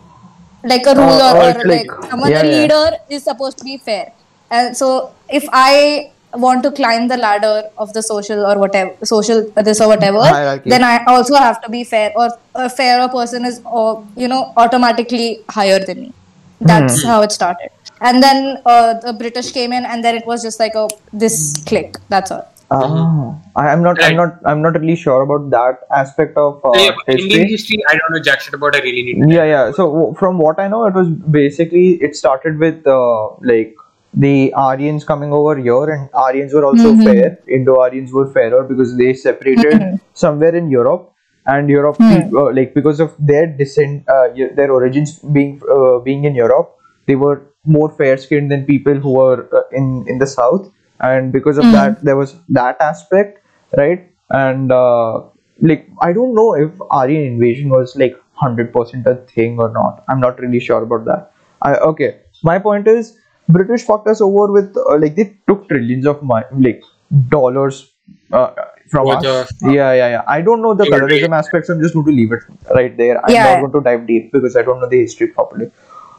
like 0.64 0.86
a 0.86 0.94
ruler 0.94 1.32
or 1.36 1.60
or 1.60 1.64
like, 1.64 1.86
like- 1.86 2.10
someone 2.10 2.32
a 2.32 2.42
leader 2.42 2.96
is 3.10 3.24
supposed 3.24 3.58
to 3.58 3.64
be 3.64 3.76
fair. 3.76 4.12
And 4.50 4.76
so 4.76 5.14
if 5.28 5.44
I 5.52 6.11
want 6.34 6.62
to 6.62 6.70
climb 6.72 7.08
the 7.08 7.16
ladder 7.16 7.62
of 7.78 7.92
the 7.92 8.02
social 8.02 8.44
or 8.46 8.58
whatever 8.58 8.92
social 9.04 9.44
this 9.64 9.80
or 9.80 9.88
whatever 9.88 10.22
Hierarchy. 10.22 10.70
then 10.70 10.82
i 10.84 11.04
also 11.06 11.34
have 11.34 11.60
to 11.62 11.70
be 11.70 11.84
fair 11.84 12.12
or 12.16 12.28
a 12.54 12.68
fairer 12.70 13.08
person 13.08 13.44
is 13.44 13.60
or 13.64 14.06
you 14.16 14.28
know 14.28 14.52
automatically 14.56 15.44
higher 15.50 15.78
than 15.84 16.00
me 16.00 16.14
that's 16.60 17.02
how 17.02 17.22
it 17.22 17.32
started 17.32 17.68
and 18.00 18.22
then 18.22 18.56
uh, 18.66 18.94
the 19.04 19.12
british 19.12 19.52
came 19.52 19.72
in 19.72 19.84
and 19.84 20.04
then 20.04 20.14
it 20.14 20.26
was 20.26 20.42
just 20.42 20.58
like 20.60 20.74
a 20.74 20.88
this 21.12 21.62
click 21.66 21.96
that's 22.08 22.30
all 22.30 22.48
Ah, 22.70 23.38
I, 23.54 23.68
I'm 23.68 23.82
not. 23.82 24.02
I'm 24.02 24.16
not. 24.16 24.38
I'm 24.46 24.62
not 24.62 24.78
really 24.80 24.96
sure 24.96 25.22
about 25.22 25.50
that 25.50 25.80
aspect 25.94 26.38
of 26.38 26.64
uh, 26.64 26.70
Yeah, 26.78 26.90
but 26.96 27.18
Indian 27.20 27.42
history. 27.42 27.50
history, 27.50 27.76
I 27.88 27.92
don't 27.92 28.12
know 28.12 28.20
jack 28.28 28.40
shit 28.40 28.54
about. 28.54 28.74
I 28.74 28.80
really 28.80 29.02
need. 29.02 29.30
Yeah, 29.30 29.44
yeah. 29.44 29.70
So 29.72 29.92
w- 29.92 30.14
from 30.14 30.38
what 30.38 30.58
I 30.58 30.68
know, 30.68 30.86
it 30.86 30.94
was 30.94 31.10
basically 31.10 32.02
it 32.08 32.16
started 32.16 32.58
with 32.58 32.86
uh, 32.86 33.28
like 33.52 33.74
the 34.14 34.52
Aryans 34.54 35.04
coming 35.04 35.32
over 35.32 35.56
here, 35.56 35.84
and 35.84 36.10
Aryans 36.14 36.52
were 36.52 36.64
also 36.64 36.96
fair. 36.96 37.38
Indo-Aryans 37.48 38.12
were 38.12 38.30
fairer 38.30 38.62
because 38.62 38.96
they 38.96 39.14
separated 39.14 40.00
somewhere 40.12 40.54
in 40.54 40.70
Europe, 40.70 41.12
and 41.46 41.68
Europe, 41.68 41.96
uh, 42.00 42.52
like 42.52 42.74
because 42.74 43.00
of 43.00 43.14
their 43.18 43.46
descent, 43.46 44.08
uh, 44.08 44.28
their 44.54 44.70
origins 44.70 45.18
being 45.18 45.60
uh, 45.70 45.98
being 45.98 46.24
in 46.24 46.34
Europe, 46.34 46.76
they 47.06 47.16
were 47.16 47.42
more 47.64 47.90
fair-skinned 47.90 48.50
than 48.50 48.64
people 48.64 48.94
who 48.94 49.14
were 49.14 49.48
uh, 49.52 49.62
in 49.72 50.04
in 50.06 50.18
the 50.18 50.26
south, 50.26 50.70
and 51.00 51.32
because 51.32 51.58
of 51.58 51.64
that, 51.72 52.04
there 52.04 52.16
was 52.16 52.36
that 52.48 52.76
aspect, 52.80 53.44
right? 53.76 54.08
And 54.30 54.70
uh, 54.70 55.22
like 55.60 55.88
I 56.00 56.12
don't 56.12 56.34
know 56.34 56.54
if 56.54 56.70
Aryan 56.90 57.24
invasion 57.32 57.70
was 57.70 57.96
like 57.96 58.16
hundred 58.34 58.72
percent 58.72 59.06
a 59.06 59.16
thing 59.34 59.58
or 59.58 59.70
not. 59.70 60.04
I'm 60.08 60.20
not 60.20 60.38
really 60.40 60.60
sure 60.60 60.82
about 60.82 61.04
that. 61.06 61.32
I 61.62 61.76
okay. 61.76 62.20
My 62.42 62.58
point 62.58 62.88
is, 62.88 63.16
British 63.52 63.82
fucked 63.84 64.08
us 64.08 64.20
over 64.20 64.50
with 64.52 64.76
uh, 64.76 64.98
like 64.98 65.14
they 65.16 65.26
took 65.48 65.68
trillions 65.68 66.06
of 66.06 66.22
money, 66.22 66.46
like 66.68 66.82
dollars 67.28 67.80
uh, 68.32 68.50
from 68.90 69.06
Worth 69.06 69.24
us. 69.24 69.50
of- 69.62 69.72
Yeah, 69.74 69.92
yeah, 69.92 70.08
yeah. 70.16 70.22
I 70.26 70.40
don't 70.40 70.62
know 70.62 70.74
the 70.74 70.84
They 70.84 70.90
were 70.90 71.00
colorism 71.00 71.36
aspects. 71.38 71.68
I'm 71.68 71.80
just 71.80 71.94
going 71.94 72.06
to 72.06 72.12
leave 72.12 72.32
it 72.32 72.40
right 72.74 72.96
there. 72.96 73.24
I'm 73.24 73.34
Yeah. 73.34 73.44
not 73.54 73.60
going 73.60 73.72
to 73.78 73.80
dive 73.90 74.06
deep 74.06 74.32
because 74.32 74.56
I 74.56 74.62
don't 74.62 74.80
know 74.80 74.88
the 74.88 75.00
history 75.00 75.28
properly. 75.28 75.70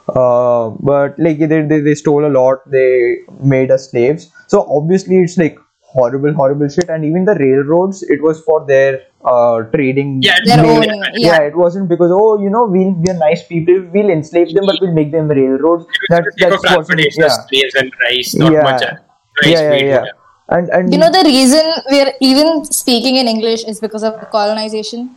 Uh, 0.10 0.70
but 0.92 1.18
like 1.18 1.40
they, 1.40 1.62
they 1.74 1.80
they 1.80 1.96
stole 1.96 2.26
a 2.26 2.34
lot. 2.38 2.70
They 2.70 3.20
made 3.42 3.72
us 3.72 3.90
slaves. 3.92 4.30
So 4.48 4.66
obviously 4.78 5.18
it's 5.28 5.38
like 5.38 5.58
horrible, 5.94 6.34
horrible 6.34 6.68
shit. 6.68 6.90
And 6.90 7.06
even 7.06 7.26
the 7.26 7.36
railroads, 7.36 8.04
it 8.04 8.22
was 8.22 8.42
for 8.44 8.66
their 8.66 9.02
uh 9.24 9.62
trading. 9.74 10.22
Yeah, 10.22 10.40
their 10.46 10.66
own 10.66 10.84
yeah. 10.84 11.12
yeah, 11.16 11.42
it 11.50 11.56
wasn't 11.56 11.88
because 11.90 12.12
oh 12.14 12.42
you 12.42 12.50
know 12.50 12.66
we'll 12.66 12.92
we're 13.06 13.18
nice 13.18 13.44
people 13.48 13.78
we'll 13.94 14.10
enslave 14.10 14.54
them 14.54 14.66
but 14.66 14.82
we'll 14.82 14.94
make 14.94 15.12
them 15.14 15.30
railroads 15.30 15.86
that 16.10 16.26
Take 16.38 16.50
that's 16.50 16.64
what. 16.64 16.78
wasn't 16.80 17.00
yeah 17.16 17.30
slaves 17.30 17.76
and 17.76 17.92
rice, 18.02 18.36
not 18.36 18.52
yeah. 18.52 18.62
much. 18.64 18.84
uh, 18.84 18.96
Rice 19.44 19.52
yeah 19.54 19.74
yeah 19.74 19.86
yeah 19.94 20.06
and 20.50 20.70
and 20.70 20.92
you 20.94 21.00
know 21.00 21.10
the 21.10 21.24
reason 21.26 21.64
we're 21.90 22.12
even 22.20 22.66
speaking 22.66 23.16
in 23.16 23.30
english 23.36 23.64
is 23.64 23.80
because 23.80 24.04
of 24.04 24.20
colonization 24.30 25.10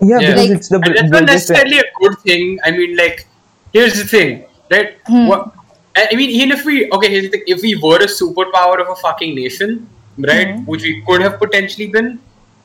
yeah, 0.00 0.18
Yeah. 0.18 0.34
because 0.34 0.48
Like- 0.48 0.56
it's 0.58 0.68
the 0.68 0.76
and 0.76 0.84
that's 0.96 1.10
not 1.12 1.24
necessarily 1.26 1.78
a 1.78 1.84
good 2.00 2.18
thing. 2.18 2.58
I 2.64 2.70
mean, 2.72 2.96
like, 2.96 3.28
here's 3.72 3.94
the 3.94 4.04
thing, 4.04 4.44
right? 4.70 4.96
Hmm. 5.06 5.28
What, 5.28 5.54
I 5.96 6.08
I 6.12 6.14
mean, 6.16 6.30
even 6.30 6.50
if 6.50 6.64
we 6.64 6.90
okay, 6.90 7.08
here's 7.14 7.24
the 7.26 7.30
thing: 7.30 7.44
if 7.46 7.62
we 7.62 7.76
were 7.76 7.98
a 7.98 8.10
superpower 8.10 8.80
of 8.84 8.88
a 8.90 8.96
fucking 8.96 9.34
nation, 9.36 9.88
right, 10.18 10.54
Hmm. 10.54 10.64
which 10.64 10.82
we 10.82 11.02
could 11.06 11.22
have 11.22 11.38
potentially 11.38 11.88
been, 11.88 12.18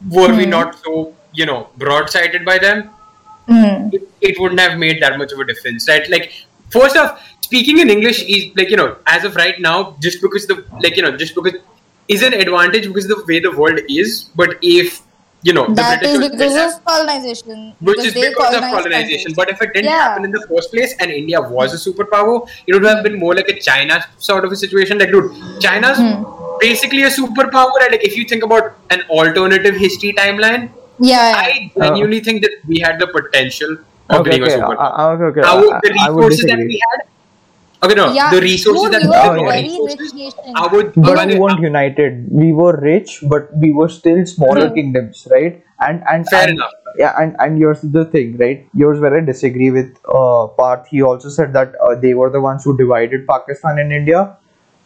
were 0.10 0.34
we 0.36 0.46
not 0.46 0.78
so 0.84 1.14
you 1.34 1.46
know 1.46 1.70
broad-sided 1.78 2.46
by 2.46 2.58
them, 2.58 2.90
Hmm. 3.48 3.90
it, 3.94 4.04
it 4.22 4.40
wouldn't 4.40 4.60
have 4.60 4.78
made 4.78 5.02
that 5.02 5.18
much 5.18 5.32
of 5.32 5.40
a 5.40 5.46
difference, 5.46 5.88
right? 5.90 6.08
Like, 6.10 6.32
first 6.70 6.96
off, 6.98 7.20
speaking 7.42 7.80
in 7.80 7.90
English 7.90 8.24
is 8.24 8.48
like 8.56 8.70
you 8.70 8.78
know, 8.78 8.96
as 9.08 9.24
of 9.24 9.36
right 9.36 9.60
now, 9.60 9.96
just 10.00 10.22
because 10.22 10.46
the 10.48 10.64
like 10.84 10.96
you 10.98 11.02
know, 11.04 11.16
just 11.18 11.36
because 11.36 11.54
is 12.08 12.22
an 12.24 12.34
advantage 12.34 12.88
because 12.88 13.08
the 13.08 13.24
way 13.28 13.40
the 13.40 13.52
world 13.52 13.80
is. 13.90 14.30
But 14.36 14.58
if 14.62 15.02
you 15.44 15.54
know, 15.54 15.66
the 15.68 15.74
that 15.76 16.00
British 16.02 16.20
is 16.26 16.30
because 16.32 16.56
of 16.76 16.86
colonization 16.86 17.74
which 17.80 18.00
is 18.00 18.14
because 18.14 18.56
of 18.56 18.62
colonization. 18.62 19.34
But 19.36 19.50
if 19.50 19.62
it 19.62 19.74
didn't 19.74 19.86
Yeah. 19.92 20.00
happen 20.10 20.26
in 20.26 20.32
the 20.32 20.46
first 20.50 20.72
place 20.72 20.94
and 21.00 21.12
India 21.12 21.40
was 21.42 21.74
a 21.74 21.78
superpower, 21.90 22.48
it 22.68 22.74
would 22.74 22.84
have 22.84 23.04
been 23.04 23.18
more 23.18 23.36
like 23.36 23.48
a 23.48 23.58
China 23.60 24.04
sort 24.18 24.44
of 24.44 24.52
a 24.52 24.56
situation. 24.56 24.98
Like, 25.00 25.12
dude, 25.12 25.32
China's 25.62 25.98
Hmm. 25.98 26.24
Basically 26.60 27.04
a 27.04 27.10
superpower. 27.10 27.78
And 27.82 27.92
like, 27.92 28.04
if 28.04 28.16
you 28.18 28.26
think 28.26 28.44
about 28.44 28.76
an 28.90 29.02
alternative 29.10 29.76
history 29.76 30.14
timeline, 30.14 30.72
yeah, 31.00 31.30
yeah. 31.30 31.36
I 31.38 31.72
genuinely 31.78 32.20
think 32.22 32.42
that 32.44 32.52
we 32.68 32.80
had 32.80 33.00
the 33.00 33.08
potential 33.08 33.78
of 34.10 34.22
okay 34.22 34.32
being 34.32 34.44
okay 34.44 34.54
a 34.54 34.60
superpower. 34.60 34.78
uh, 34.78 35.10
uh, 35.24 35.30
okay, 35.30 35.42
Now, 35.42 35.58
I- 35.58 35.80
the 35.84 35.92
I 36.00 36.08
resources 36.08 36.46
that 36.46 36.58
we 36.60 36.82
had. 36.90 37.08
Okay, 37.84 37.96
no, 37.96 38.12
yeah 38.12 38.30
the 38.32 38.42
resources 38.42 38.90
dude, 38.90 38.94
that 38.94 39.04
we 39.04 39.08
we 39.08 39.10
were 39.10 39.16
had. 39.24 39.36
a 39.36 39.42
yeah. 39.42 39.50
very 39.52 39.64
resources, 39.64 40.00
rich 40.00 40.14
nation 40.14 40.54
I 40.56 40.68
would, 40.68 40.94
but 40.96 41.18
I 41.18 41.26
we 41.26 41.36
weren't 41.40 41.62
united 41.62 42.26
we 42.30 42.52
were 42.52 42.76
rich 42.82 43.20
but 43.24 43.50
we 43.58 43.72
were 43.72 43.88
still 43.88 44.26
smaller 44.26 44.70
kingdoms 44.70 45.26
right 45.32 45.64
and 45.80 46.04
and 46.12 46.28
Fair 46.28 46.50
and, 46.50 46.52
enough. 46.58 46.72
yeah 46.98 47.16
and 47.18 47.36
and 47.40 47.58
yours 47.58 47.84
is 47.84 47.92
the 47.92 48.04
thing 48.06 48.38
right 48.38 48.68
yours 48.74 49.00
where 49.00 49.16
i 49.18 49.22
disagree 49.22 49.72
with 49.72 49.96
uh 50.14 50.48
Parth 50.60 50.88
he 50.90 51.02
also 51.02 51.30
said 51.30 51.54
that 51.54 51.74
uh, 51.82 51.96
they 51.96 52.14
were 52.14 52.30
the 52.30 52.42
ones 52.42 52.64
who 52.66 52.76
divided 52.78 53.26
pakistan 53.28 53.80
and 53.80 53.94
india 53.94 54.36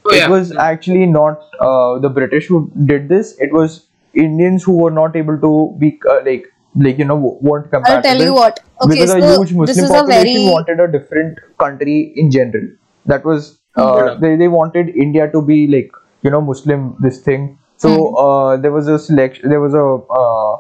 Oh, 0.06 0.14
it 0.14 0.28
was 0.28 0.56
actually 0.58 1.06
not 1.06 1.42
uh, 1.60 2.00
the 2.00 2.10
british 2.10 2.48
who 2.48 2.60
did 2.92 3.08
this 3.10 3.36
it 3.40 3.52
was 3.54 3.88
indians 4.14 4.64
who 4.64 4.78
were 4.78 4.92
not 4.92 5.16
able 5.16 5.38
to 5.46 5.52
be 5.80 6.00
uh, 6.10 6.20
like 6.26 6.46
like 6.88 6.98
you 6.98 7.06
know 7.06 7.16
w- 7.24 7.38
weren't 7.42 7.70
compatible 7.72 7.98
I'll 7.98 8.02
tell 8.04 8.22
you 8.22 8.34
what. 8.34 8.60
Okay, 8.82 8.90
because 8.96 9.10
a 9.10 9.22
huge 9.22 9.54
muslim 9.54 9.66
this 9.66 9.78
is 9.78 9.90
a 9.94 10.04
population 10.04 10.42
very 10.42 10.46
wanted 10.52 10.80
a 10.80 10.92
different 10.96 11.40
country 11.64 12.14
in 12.16 12.32
general 12.32 12.68
that 13.06 13.24
was 13.26 13.60
uh, 13.78 14.06
Yeah. 14.06 14.16
they, 14.22 14.36
they 14.36 14.48
wanted 14.48 14.90
india 15.06 15.30
to 15.32 15.42
be 15.42 15.68
like 15.68 15.92
you 16.24 16.30
know 16.30 16.42
muslim 16.42 16.96
this 17.00 17.22
thing 17.22 17.58
so 17.78 17.92
Hmm. 17.92 18.16
uh, 18.26 18.58
there 18.58 18.72
was 18.72 18.88
a 18.88 18.98
selection 19.00 19.50
there 19.50 19.62
was 19.68 19.74
a 19.74 19.86
uh, 20.22 20.54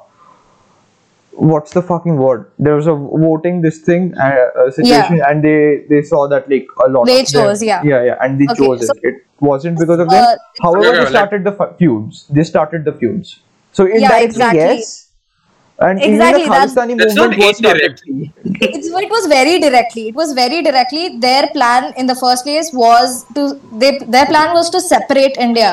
what's 1.36 1.74
the 1.74 1.82
fucking 1.82 2.18
word? 2.18 2.46
There 2.60 2.76
was 2.76 2.88
a 2.88 2.94
voting 2.96 3.62
this 3.62 3.80
thing 3.80 4.14
uh, 4.18 4.48
uh, 4.60 4.72
situation 4.72 5.22
and 5.28 5.44
they 5.44 5.84
they 5.90 6.02
saw 6.02 6.28
that 6.28 6.50
like 6.50 6.68
a 6.86 6.90
lot 6.90 7.06
They 7.06 7.22
of 7.22 7.28
them- 7.32 7.44
chose, 7.46 7.64
yeah. 7.64 7.82
yeah 7.84 8.04
yeah 8.04 8.18
and 8.22 8.40
they 8.40 8.48
Okay, 8.52 8.66
chose 8.66 8.88
so- 8.88 8.94
it. 9.04 9.14
It 9.14 9.24
wasn't 9.40 9.80
because 9.80 10.00
of 10.00 10.08
Uh, 10.08 10.12
them 10.12 10.38
however 10.62 10.84
Yeah, 10.86 10.92
they 10.92 10.98
yeah, 10.98 11.04
like- 11.04 11.10
started 11.16 11.44
the 11.44 11.52
fu- 11.62 11.72
feuds. 11.80 12.26
They 12.30 12.44
started 12.44 12.86
the 12.86 12.94
feuds. 12.94 13.40
So 13.72 13.86
Yeah, 13.86 13.96
indirectly 13.96 14.26
exactly. 14.26 14.60
yes. 14.60 15.00
And 15.80 16.02
Exactly, 16.02 16.42
even 16.44 16.54
the 16.54 16.56
that's- 16.56 16.74
Khalistani 16.76 16.98
That's 17.00 17.16
not 17.16 17.30
movement 17.32 17.48
was 17.48 17.58
started 17.58 18.00
indirectly. 18.08 18.68
it's, 18.76 18.88
it 19.06 19.10
was 19.16 19.26
very 19.32 19.56
directly. 19.60 20.04
It 20.10 20.16
was 20.16 20.34
very 20.34 20.62
directly. 20.68 21.18
Their 21.26 21.48
plan 21.56 21.94
in 21.98 22.06
the 22.06 22.16
first 22.16 22.46
place 22.46 22.70
was 22.84 23.26
to 23.36 23.60
they 23.82 23.92
their 24.18 24.28
plan 24.28 24.54
was 24.60 24.70
to 24.76 24.82
separate 24.92 25.36
india 25.48 25.72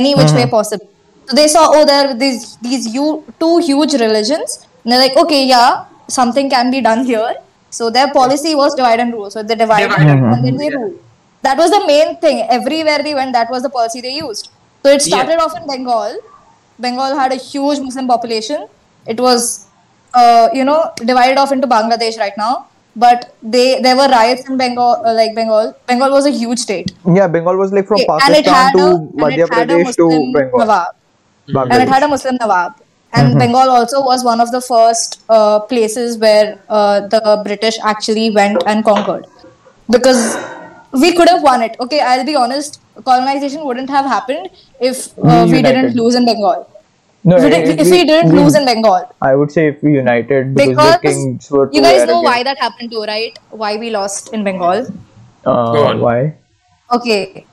any 0.00 0.14
which 0.20 0.32
way 0.38 0.46
possible. 0.56 0.88
So 1.28 1.36
they 1.40 1.48
saw 1.48 1.64
oh 1.78 1.84
there 1.90 1.98
are 2.08 2.14
these 2.22 2.46
these 2.68 2.86
hu- 2.94 3.22
two 3.42 3.52
huge 3.70 3.94
religions 4.04 4.54
and 4.82 4.92
they're 4.92 4.98
like 5.06 5.16
okay 5.16 5.46
yeah 5.46 5.84
something 6.08 6.50
can 6.50 6.70
be 6.70 6.80
done 6.80 7.04
here. 7.04 7.34
So 7.70 7.88
their 7.88 8.12
policy 8.12 8.54
was 8.54 8.74
divide 8.74 8.98
and 8.98 9.12
rule. 9.12 9.30
So 9.30 9.42
they 9.42 9.54
divided 9.54 9.90
Divide 9.90 10.06
and 10.08 10.24
and 10.34 10.44
then 10.44 10.56
they 10.56 10.70
ruled 10.70 10.98
that 11.42 11.56
was 11.56 11.70
the 11.70 11.84
main 11.86 12.16
thing. 12.16 12.46
Everywhere 12.48 13.02
they 13.02 13.14
went 13.14 13.32
that 13.32 13.50
was 13.50 13.62
the 13.62 13.70
policy 13.70 14.00
they 14.00 14.14
used. 14.14 14.50
So 14.82 14.90
it 14.90 15.02
started 15.02 15.38
off 15.38 15.56
in 15.56 15.66
bengal. 15.66 16.18
Bengal 16.78 17.16
had 17.16 17.32
a 17.32 17.36
huge 17.36 17.80
muslim 17.80 18.08
population. 18.08 18.66
It 19.06 19.20
was 19.20 19.66
uh, 20.14 20.48
you 20.52 20.64
know 20.64 20.92
divided 20.96 21.38
off 21.38 21.52
into 21.52 21.66
bangladesh 21.66 22.18
right 22.18 22.36
now. 22.36 22.66
But 22.96 23.34
they 23.42 23.80
there 23.80 23.96
were 23.96 24.08
riots 24.08 24.48
in 24.48 24.56
bengal 24.56 25.02
uh, 25.06 25.14
like 25.14 25.34
bengal. 25.34 25.74
Bengal 25.86 26.10
was 26.10 26.26
a 26.26 26.30
huge 26.30 26.58
state. 26.58 26.92
Yeah 27.06 27.28
Bengal 27.28 27.56
was 27.56 27.72
like 27.72 27.86
from 27.86 28.00
Okay, 28.00 28.06
Pakistan 28.06 28.72
to 28.72 28.82
a, 28.82 28.94
and 28.96 29.12
Madhya 29.24 29.44
it 29.46 29.54
had 29.54 29.70
a 29.70 29.74
Pradesh 29.74 29.96
to 29.96 30.08
Muslim 30.08 30.32
Bengal. 30.32 30.58
Nawab. 30.58 31.72
and 31.72 31.82
it 31.82 31.88
had 31.88 32.02
a 32.02 32.08
Muslim 32.08 32.36
Nawab. 32.40 32.72
And 33.12 33.38
Bengal 33.38 33.70
also 33.70 34.00
was 34.02 34.24
one 34.24 34.40
of 34.40 34.50
the 34.52 34.60
first 34.60 35.22
uh, 35.28 35.60
places 35.60 36.18
where 36.18 36.62
uh, 36.68 37.00
the 37.08 37.40
British 37.44 37.78
actually 37.84 38.30
went 38.30 38.62
and 38.66 38.84
conquered. 38.84 39.26
Because 39.90 40.36
we 40.92 41.14
could 41.14 41.28
have 41.28 41.42
won 41.42 41.62
it. 41.62 41.76
Okay, 41.80 42.00
I'll 42.00 42.24
be 42.24 42.36
honest, 42.36 42.80
colonization 43.04 43.64
wouldn't 43.64 43.90
have 43.90 44.04
happened 44.06 44.48
if 44.80 45.08
uh, 45.18 45.46
We 45.50 45.50
we, 45.50 45.62
didn't 45.62 45.94
lose 45.94 46.14
in 46.14 46.24
Bengal. 46.26 46.66
no, 47.24 47.36
If 47.36 47.42
we, 47.42 47.50
it- 47.50 47.64
did, 47.66 47.80
if 47.80 47.90
we 47.90 48.04
didn't 48.04 48.34
lose 48.34 48.54
in 48.54 48.64
Bengal. 48.64 49.08
I 49.22 49.34
would 49.34 49.50
say 49.50 49.68
if 49.68 49.82
we 49.82 49.92
united 49.94 50.54
because, 50.54 50.76
Because 50.76 50.94
the 50.94 50.98
kings 51.00 51.50
were 51.50 51.70
you 51.70 51.80
too 51.80 51.82
guys 51.82 52.04
know 52.04 52.20
arrogant. 52.20 52.22
why 52.22 52.42
that 52.42 52.58
happened 52.58 52.90
too, 52.92 53.02
right? 53.02 53.32
Why 53.50 53.76
we 53.76 53.90
lost 53.90 54.32
in 54.32 54.44
Bengal. 54.44 54.86
Uh, 55.44 55.52
Go 55.72 55.84
on. 55.84 56.00
Why? 56.00 56.34
Okay. 56.92 57.46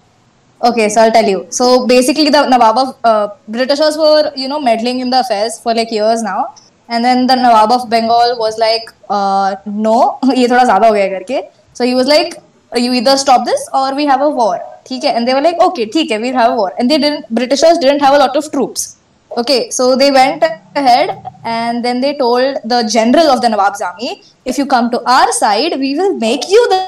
Okay, 0.65 0.89
so 0.89 1.01
I'll 1.03 1.11
tell 1.13 1.29
you. 1.29 1.47
So 1.51 1.87
basically, 1.87 2.31
the 2.31 2.49
Nawab 2.49 2.77
of 2.79 2.97
uh, 3.05 3.29
Britishers 3.49 3.97
were, 3.97 4.33
you 4.37 4.49
know, 4.49 4.61
meddling 4.61 5.01
in 5.01 5.11
the 5.11 5.21
affairs 5.21 5.59
for 5.59 5.75
like 5.75 5.91
years 5.91 6.23
now, 6.23 6.55
and 6.89 7.05
then 7.05 7.27
the 7.27 7.35
Nawab 7.35 7.73
of 7.73 7.89
Bengal 7.91 8.37
was 8.39 8.59
like, 8.59 8.93
uh, 9.11 9.57
"No, 9.89 9.97
ये 10.41 10.47
थोड़ा 10.49 10.65
ज़्यादा 10.65 10.87
हो 10.89 10.93
गया 10.93 11.09
करके." 11.15 11.43
So 11.75 11.85
he 11.85 11.95
was 12.01 12.07
like, 12.13 12.37
"You 12.85 12.93
either 13.01 13.17
stop 13.17 13.45
this 13.45 13.69
or 13.81 13.89
we 14.01 14.07
have 14.13 14.23
a 14.23 14.31
war." 14.41 14.59
ठीक 14.89 15.05
है? 15.05 15.17
And 15.17 15.29
they 15.29 15.35
were 15.39 15.43
like, 15.49 15.61
"Okay, 15.67 15.87
ठीक 15.97 16.11
है, 16.11 16.19
we'll 16.27 16.39
have 16.43 16.53
a 16.53 16.57
war." 16.61 16.71
And 16.79 16.95
they 16.95 16.99
didn't. 17.07 17.27
Britishers 17.41 17.83
didn't 17.87 18.07
have 18.07 18.15
a 18.21 18.23
lot 18.25 18.39
of 18.43 18.49
troops. 18.55 18.87
Okay, 19.43 19.59
so 19.71 19.85
they 19.97 20.11
went 20.15 20.43
ahead 20.77 21.11
and 21.57 21.85
then 21.85 22.01
they 22.01 22.15
told 22.23 22.57
the 22.73 22.81
general 22.95 23.31
of 23.35 23.41
the 23.45 23.51
Nawab's 23.57 23.85
army, 23.91 24.15
"If 24.53 24.63
you 24.63 24.67
come 24.77 24.91
to 24.95 25.03
our 25.19 25.33
side, 25.43 25.77
we 25.85 25.93
will 26.01 26.15
make 26.25 26.49
you 26.55 26.65
the, 26.73 26.81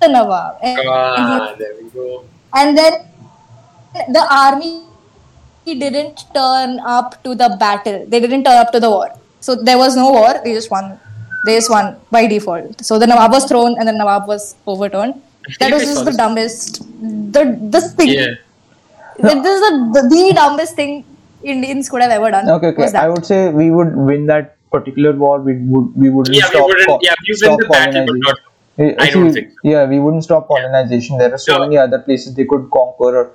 the 0.00 0.14
Nawab." 0.16 0.58
And, 0.62 0.78
and 0.78 0.88
he 0.88 1.36
Ah, 1.36 1.54
there 1.58 1.74
we 1.82 1.88
go. 1.98 2.22
and 2.62 2.78
then 2.78 2.92
the 4.17 4.25
army 4.31 4.73
didn't 5.65 6.23
turn 6.33 6.79
up 6.97 7.21
to 7.23 7.35
the 7.41 7.49
battle 7.59 7.97
they 8.11 8.19
didn't 8.19 8.43
turn 8.43 8.57
up 8.63 8.71
to 8.75 8.79
the 8.79 8.89
war 8.89 9.07
so 9.39 9.55
there 9.55 9.77
was 9.77 9.95
no 9.95 10.07
war 10.11 10.31
they 10.43 10.53
just 10.53 10.69
won 10.71 10.85
they 11.45 11.55
just 11.59 11.69
won 11.69 11.95
by 12.15 12.23
default 12.27 12.83
so 12.87 12.97
the 13.03 13.07
nawab 13.11 13.31
was 13.37 13.45
thrown 13.51 13.75
and 13.79 13.87
the 13.87 13.95
nawab 13.99 14.27
was 14.33 14.55
overturned 14.73 15.15
that 15.59 15.71
was 15.75 15.83
just 15.91 16.03
the 16.09 16.15
dumbest 16.21 16.81
the 17.37 17.43
this 17.75 17.93
thing 17.99 18.09
Yeah. 18.09 18.33
this 19.45 19.53
is 19.55 19.61
the, 19.67 19.71
the, 19.95 20.01
the 20.13 20.33
dumbest 20.41 20.75
thing 20.75 20.91
indians 21.43 21.89
could 21.89 22.01
have 22.01 22.11
ever 22.19 22.29
done 22.35 22.49
Okay, 22.57 22.67
okay. 22.73 22.97
I 23.05 23.07
would 23.13 23.25
say 23.25 23.39
we 23.61 23.69
would 23.71 23.95
win 23.95 24.25
that 24.27 24.55
particular 24.71 25.11
war. 25.21 25.41
We 25.41 25.53
would 25.71 25.87
we 26.01 26.09
wouldn't 26.09 26.35
Yeah, 26.35 26.45
we 26.45 26.55
stop. 26.55 26.67
wouldn't- 26.67 26.87
co- 26.89 26.99
yeah, 27.01 27.15
we 27.23 27.31
win 27.31 27.37
stop 27.41 27.59
the 27.59 27.67
battle, 27.73 28.05
but 28.09 28.17
not- 28.27 28.39
Eh, 28.79 28.95
I 29.05 29.09
don't 29.13 29.33
see, 29.33 29.41
think 29.41 29.53
Yeah, 29.71 29.85
we 29.93 29.97
wouldn't 30.03 30.23
stop 30.27 30.47
colonization. 30.47 31.17
There 31.21 31.33
are 31.37 31.41
so 31.45 31.53
No. 31.55 31.59
many 31.63 31.77
other 31.85 31.99
places 32.05 32.35
they 32.35 32.45
could 32.51 32.69
conquer 32.75 33.09
or 33.21 33.25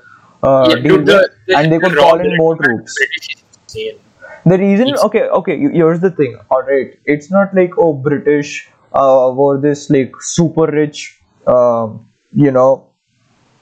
uh, 0.42 0.66
Yeah, 0.70 0.76
dude, 0.76 1.06
the- 1.06 1.30
the- 1.46 1.56
and 1.58 1.72
they 1.72 1.78
could 1.78 1.94
raw 1.94 2.10
call 2.10 2.20
in 2.20 2.36
more 2.36 2.56
troops. 2.56 2.94
British 2.98 3.28
is 3.34 3.44
insane. 3.58 3.98
The 4.44 4.58
reason, 4.58 4.94
okay, 5.04 5.22
okay. 5.40 5.58
Here's 5.58 6.00
the 6.00 6.10
thing. 6.10 6.38
All 6.50 6.62
right, 6.62 6.92
it's 7.04 7.30
not 7.30 7.54
like 7.54 7.72
oh, 7.78 7.92
British 7.92 8.68
uh, 8.92 9.32
were 9.34 9.60
this 9.60 9.90
like 9.90 10.12
super 10.20 10.66
rich, 10.66 11.20
um, 11.46 12.06
you 12.32 12.50
know, 12.52 12.90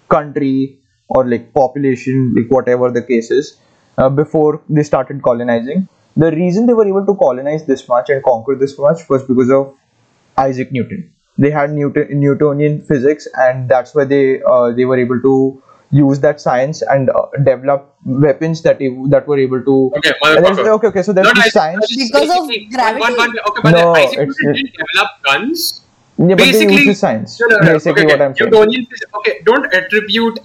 country 0.08 0.78
or 1.08 1.26
like 1.26 1.52
population, 1.54 2.34
like 2.36 2.50
whatever 2.50 2.90
the 2.90 3.02
case 3.02 3.30
is, 3.30 3.58
uh, 3.98 4.08
before 4.08 4.62
they 4.68 4.82
started 4.82 5.22
colonizing. 5.22 5.88
The 6.16 6.30
reason 6.30 6.66
they 6.66 6.74
were 6.74 6.86
able 6.86 7.06
to 7.06 7.14
colonize 7.16 7.66
this 7.66 7.88
much 7.88 8.08
and 8.10 8.22
conquer 8.22 8.54
this 8.54 8.78
much 8.78 9.08
was 9.08 9.24
because 9.24 9.50
of 9.50 9.74
Isaac 10.38 10.70
Newton. 10.72 11.12
They 11.38 11.50
had 11.50 11.72
Newton, 11.72 12.20
Newtonian 12.20 12.82
physics, 12.82 13.26
and 13.34 13.68
that's 13.68 13.94
why 13.94 14.04
they 14.04 14.42
uh, 14.42 14.70
they 14.72 14.84
were 14.84 14.98
able 14.98 15.20
to 15.20 15.62
use 16.00 16.20
that 16.20 16.40
science 16.40 16.82
and 16.94 17.10
uh, 17.10 17.26
develop 17.48 17.94
weapons 18.04 18.62
that 18.62 18.82
ev- 18.82 19.10
that 19.14 19.26
were 19.32 19.38
able 19.38 19.62
to. 19.70 19.74
Okay, 19.98 20.12
And 20.22 20.46
okay, 20.76 20.88
okay. 20.92 21.02
So 21.02 21.12
there's 21.18 21.26
Not 21.30 21.36
this 21.36 21.44
Isaac 21.56 21.60
science. 21.60 21.96
Newton, 21.96 22.08
Because 22.12 22.30
of 22.38 22.72
gravity? 22.76 23.00
One, 23.00 23.16
one, 23.16 23.38
okay, 23.50 23.60
but 23.68 23.70
No, 23.78 23.94
Isaac 23.94 24.18
it's- 24.28 24.36
didn't 24.42 24.72
develop 24.80 25.10
guns. 25.28 25.66
Yeah, 26.16 26.26
but 26.28 26.38
they 26.38 26.50
basically, 26.52 26.82
use 26.94 26.98
science. 27.00 27.38
No, 27.40 27.46
no, 27.46 27.56
no, 27.58 27.72
Basically, 27.74 28.02
okay, 28.02 28.12
what 28.12 28.20
okay. 28.20 28.24
I'm 28.24 28.34
saying. 28.40 28.50
Newtonian 28.50 28.86
physics- 28.86 29.10
okay, 29.20 29.40
don't 29.52 29.72
attribute 29.82 30.38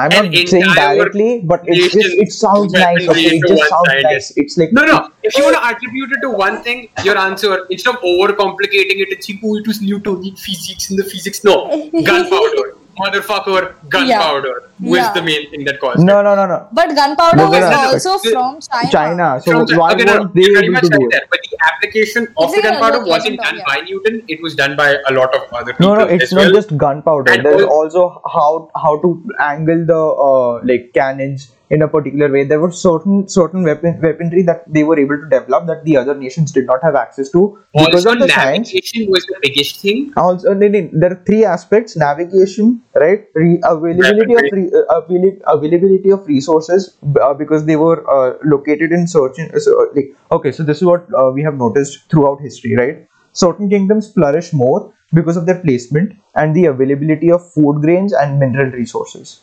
I'm 0.00 0.12
an 0.12 0.30
not 0.32 0.48
saying 0.48 0.74
directly, 0.74 1.30
but 1.52 1.62
it's 1.66 1.92
just 1.94 2.14
it 2.24 2.32
sounds 2.32 2.72
nice. 2.72 3.08
Okay, 3.08 3.24
it 3.26 3.40
to 3.40 3.48
just 3.48 3.58
one 3.60 3.68
sounds 3.72 3.88
side, 3.88 4.02
nice. 4.04 4.12
yes. 4.12 4.32
It's 4.42 4.56
like 4.56 4.72
No, 4.72 4.84
no. 4.90 4.98
If 5.24 5.36
you 5.36 5.42
want 5.44 5.56
to 5.56 5.64
attribute 5.70 6.12
it 6.12 6.20
to 6.22 6.30
one 6.30 6.62
thing, 6.62 6.88
your 7.08 7.18
answer 7.18 7.66
instead 7.70 7.96
of 7.96 8.00
overcomplicating 8.12 9.02
it 9.04 9.12
and 9.16 9.24
saying, 9.24 9.40
"Oh, 9.44 9.56
it 9.56 9.66
was 9.72 9.82
Newtonian 9.82 10.36
physics 10.36 10.88
in 10.90 10.96
the 11.00 11.04
physics." 11.04 11.42
No, 11.48 11.56
gunpowder, 12.10 12.76
motherfucker, 13.02 13.60
gunpowder 13.94 14.54
was 14.80 14.98
Yeah. 14.98 15.12
the 15.16 15.22
main 15.28 15.50
thing 15.50 15.64
that 15.68 15.80
caused 15.80 16.00
No, 16.10 16.20
it. 16.20 16.24
no, 16.28 16.34
no, 16.40 16.46
no. 16.52 16.58
but 16.72 16.94
gunpowder 17.00 17.36
No, 17.40 17.44
no, 17.44 17.50
was 17.50 17.60
no, 17.60 17.70
no. 17.70 17.88
also 17.90 18.12
The- 18.24 18.30
from 18.34 18.58
china 18.68 18.90
China. 18.96 19.28
So 19.44 19.52
From- 19.52 19.78
why 19.82 19.92
okay, 19.92 20.04
no, 20.10 20.16
no, 20.18 20.24
they 20.34 20.42
you're 20.46 20.54
very 20.54 20.66
able 20.70 20.74
much 20.78 20.84
to 20.84 20.90
do 20.90 20.98
right 20.98 21.06
it? 21.06 21.10
there, 21.16 21.26
but 21.34 21.40
the 21.50 21.58
application 21.70 22.28
of 22.46 22.52
the 22.56 22.62
gunpowder 22.68 23.00
wasn't 23.12 23.38
done 23.44 23.60
talking 23.60 23.64
by 23.70 23.78
Newton; 23.90 24.22
it 24.36 24.42
was 24.48 24.54
done 24.62 24.76
by 24.82 24.88
a 25.12 25.14
lot 25.20 25.34
of 25.40 25.42
other 25.60 25.72
people. 25.72 25.94
No, 25.94 25.94
no, 26.02 26.08
it's 26.16 26.24
as 26.28 26.32
not 26.32 26.44
well. 26.46 26.58
just 26.60 26.76
gunpowder. 26.86 27.36
There's 27.48 27.64
also 27.78 28.04
how 28.38 28.50
how 28.84 28.92
to 29.06 29.14
angle 29.52 29.84
the 29.94 30.02
uh, 30.28 30.60
like 30.72 30.90
cannons 31.00 31.50
in 31.70 31.82
a 31.82 31.88
particular 31.88 32.30
way. 32.30 32.44
There 32.44 32.60
were 32.60 32.70
certain 32.72 33.28
certain 33.28 33.62
weapon 33.62 34.00
weaponry 34.02 34.42
that 34.42 34.64
they 34.76 34.82
were 34.84 34.98
able 34.98 35.18
to 35.22 35.28
develop 35.34 35.66
that 35.68 35.84
the 35.84 35.96
other 35.96 36.14
nations 36.14 36.52
did 36.52 36.66
not 36.66 36.82
have 36.82 36.96
access 36.96 37.30
to 37.30 37.58
because 37.72 38.06
Also, 38.06 38.12
of 38.12 38.18
the 38.20 38.28
science. 38.28 38.68
navigation 38.72 39.10
was 39.10 39.26
the 39.26 39.38
biggest 39.42 39.80
thing. 39.80 40.12
Also, 40.16 40.54
no, 40.54 40.68
no, 40.68 40.88
there 40.92 41.12
are 41.12 41.22
three 41.26 41.44
aspects: 41.44 41.96
navigation, 41.96 42.82
right? 43.04 43.26
Re- 43.34 43.60
availability 43.62 44.34
of 44.34 44.50
re- 44.58 44.70
uh, 44.80 45.00
avail- 45.00 45.38
availability 45.56 46.10
of 46.18 46.26
resources 46.26 46.96
uh, 47.20 47.34
because 47.34 47.64
they 47.66 47.76
were 47.76 47.98
uh, 48.18 48.36
located 48.44 48.92
in 48.92 49.06
certain. 49.06 49.52
So, 49.60 49.80
uh, 49.82 49.86
like, 49.94 50.14
okay, 50.32 50.52
so 50.52 50.62
this 50.62 50.78
is 50.78 50.84
what 50.84 51.06
uh, 51.14 51.30
we 51.32 51.42
have 51.42 51.54
noticed 51.54 52.10
throughout 52.10 52.40
history, 52.40 52.74
right? 52.76 53.06
Certain 53.32 53.68
kingdoms 53.70 54.12
flourish 54.12 54.52
more 54.52 54.92
because 55.14 55.36
of 55.36 55.46
their 55.46 55.60
placement 55.60 56.12
and 56.34 56.54
the 56.54 56.66
availability 56.66 57.30
of 57.30 57.52
food 57.52 57.80
grains 57.80 58.12
and 58.12 58.38
mineral 58.40 58.70
resources 58.72 59.40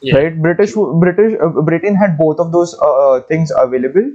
Yeah. 0.00 0.16
right? 0.18 0.42
British 0.42 0.74
british 0.74 1.34
uh, 1.42 1.48
britain 1.68 1.94
had 1.96 2.16
both 2.18 2.38
of 2.38 2.52
those 2.52 2.74
uh, 2.80 2.96
uh, 3.06 3.20
things 3.22 3.52
available 3.56 4.10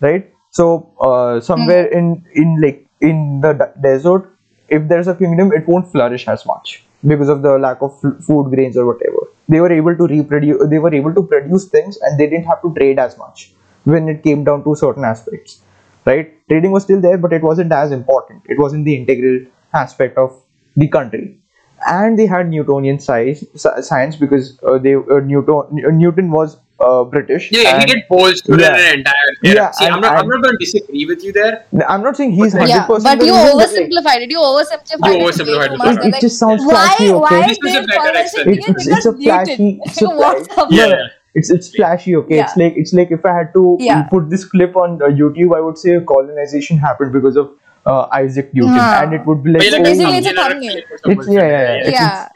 right? 0.00 0.30
So 0.50 0.92
uh, 1.00 1.40
somewhere 1.40 1.86
in 1.86 2.24
in 2.34 2.60
like 2.60 2.86
in 3.00 3.40
the 3.40 3.52
d- 3.54 3.80
desert 3.82 4.30
if 4.68 4.88
there's 4.88 5.08
a 5.08 5.14
kingdom 5.14 5.52
it 5.52 5.66
won't 5.66 5.90
flourish 5.90 6.28
as 6.28 6.46
much 6.46 6.84
because 7.06 7.28
of 7.28 7.42
the 7.42 7.58
lack 7.58 7.82
of 7.82 7.98
f- 8.04 8.24
food 8.24 8.50
grains 8.50 8.76
or 8.76 8.86
whatever. 8.86 9.26
They 9.48 9.60
were 9.60 9.72
able 9.72 9.96
to 9.96 10.06
reproduce 10.06 10.66
they 10.68 10.78
were 10.78 10.94
able 10.94 11.14
to 11.14 11.22
produce 11.22 11.68
things 11.68 11.98
and 12.02 12.18
they 12.18 12.28
didn't 12.28 12.46
have 12.46 12.62
to 12.62 12.72
trade 12.78 12.98
as 12.98 13.18
much 13.18 13.52
when 13.84 14.08
it 14.08 14.22
came 14.22 14.44
down 14.44 14.64
to 14.64 14.74
certain 14.76 15.04
aspects 15.04 15.60
right? 16.06 16.32
Trading 16.48 16.70
was 16.72 16.84
still 16.84 17.00
there 17.00 17.18
but 17.18 17.32
it 17.32 17.42
wasn't 17.42 17.72
as 17.72 17.90
important. 17.92 18.42
It 18.46 18.58
wasn't 18.58 18.84
the 18.84 18.94
integral 18.94 19.40
aspect 19.72 20.16
of 20.18 20.32
the 20.76 20.88
country 20.88 21.40
and 21.86 22.18
they 22.18 22.26
had 22.26 22.48
Newtonian 22.48 22.98
science, 22.98 23.44
science 23.56 24.16
because 24.16 24.58
uh, 24.62 24.78
they 24.78 24.94
uh, 24.94 25.20
Newton 25.20 25.98
Newton 25.98 26.30
was 26.30 26.56
uh, 26.80 27.04
British. 27.04 27.50
Yeah, 27.52 27.60
he 27.60 27.66
and- 27.82 27.86
did 27.86 28.02
bolster 28.08 28.58
Yeah. 28.58 28.76
an 28.76 28.98
entire. 28.98 29.30
Yeah, 29.42 29.70
See, 29.70 29.84
I'm 29.86 29.94
and- 29.94 30.02
not. 30.02 30.16
I'm 30.18 30.28
not 30.28 30.42
going 30.42 30.56
to 30.58 30.64
disagree 30.64 31.04
with 31.06 31.22
you 31.24 31.32
there. 31.32 31.64
I'm 31.88 32.02
not 32.02 32.16
saying 32.16 32.32
he's 32.32 32.52
hundred 32.52 32.68
yeah 32.68 32.86
percent. 32.86 33.18
but 33.20 33.26
you 33.26 33.32
oversimplified 33.32 34.22
it 34.22 34.30
you 34.30 34.38
oversimplified 34.38 35.18
You 35.18 35.26
oversimplified 35.26 35.66
it. 35.66 35.68
too 35.70 35.76
much. 35.78 36.04
It 36.06 36.12
Like, 36.12 36.20
just 36.20 36.38
sounds 36.38 36.64
why 36.64 36.72
flashy, 36.72 37.10
okay? 37.10 37.20
why 37.20 37.48
This 37.48 37.58
was 37.62 37.74
a 37.74 37.82
better 37.82 37.98
colonization 37.98 38.52
extent. 38.54 38.76
It's, 38.78 38.86
it's 38.88 39.06
a 39.06 39.12
flashy. 39.12 39.80
It's 39.84 40.02
a 40.02 40.06
what 40.08 40.52
fla- 40.52 40.66
Yeah. 40.70 41.06
it's 41.34 41.50
it's 41.50 41.68
flashy. 41.74 42.16
Okay, 42.16 42.40
it's 42.40 42.56
like 42.56 42.74
it's 42.76 42.92
like 42.92 43.10
if 43.10 43.24
I 43.24 43.34
had 43.36 43.52
to 43.54 43.76
Yeah. 43.80 44.02
put 44.04 44.30
this 44.30 44.44
clip 44.44 44.76
on 44.76 45.00
uh, 45.02 45.06
YouTube, 45.20 45.54
I 45.56 45.60
would 45.60 45.78
say 45.78 45.98
colonization 46.14 46.78
happened 46.78 47.12
because 47.12 47.36
of 47.36 47.50
uh, 47.86 48.06
Isaac 48.12 48.52
Newton, 48.54 48.74
Ah. 48.76 49.02
and 49.02 49.14
it 49.14 49.24
would 49.26 49.42
be 49.42 49.50
like, 49.50 49.60
But 49.62 49.70
So 49.70 49.76
like 49.76 49.80
oh, 49.80 49.84
basically 49.90 50.16
it's 50.18 50.26
a 50.26 50.28
thumbnail 50.34 50.44
or 50.44 50.48
thumbnail. 50.50 50.72
clip 50.72 50.90
or 50.90 50.98
something. 50.98 51.20
It's- 51.20 51.34
yeah, 51.34 51.48
yeah, 51.48 51.76
yeah. 51.76 51.90
yeah 51.90 52.28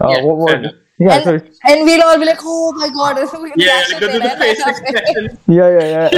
uh, 0.00 0.08
Yeah, 0.10 0.22
what, 0.24 0.36
what, 0.36 0.60
yeah, 0.98 1.14
and, 1.14 1.24
so 1.24 1.30
it's- 1.34 1.58
and 1.64 1.84
we'll 1.84 2.02
all 2.02 2.18
be 2.18 2.24
like 2.26 2.40
oh 2.42 2.72
my 2.72 2.88
god 2.88 3.16
we 3.42 3.50
can 3.50 3.60
Yeah, 3.60 3.82
flash 3.82 3.92
like 3.92 4.02
it 4.02 4.12
go 4.12 4.18
the 4.18 4.30
face 4.42 4.58
stuff. 4.60 4.78
expression. 4.80 5.38
yeah, 5.46 5.68
yeah, 5.78 5.88
yeah. 5.94 6.08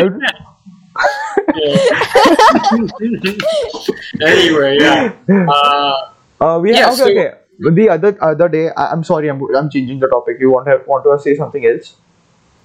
anyway, 4.23 4.79
yeah. 4.81 5.13
Uh, 5.29 5.95
Uh, 6.39 6.59
we 6.61 6.69
Yeah, 6.73 6.91
have, 6.93 7.01
okay, 7.01 7.01
so- 7.01 7.09
okay. 7.11 7.31
The 7.77 7.89
other 7.89 8.13
other 8.21 8.49
day, 8.53 8.69
I, 8.77 8.93
I'm 8.93 9.01
sorry, 9.03 9.29
I'm 9.33 9.41
I'm 9.57 9.71
changing 9.71 9.99
the 10.01 10.09
topic. 10.13 10.37
You 10.39 10.51
want 10.53 10.67
to 10.69 10.83
want 10.87 11.05
to 11.09 11.17
say 11.25 11.33
something 11.37 11.65
else? 11.65 11.95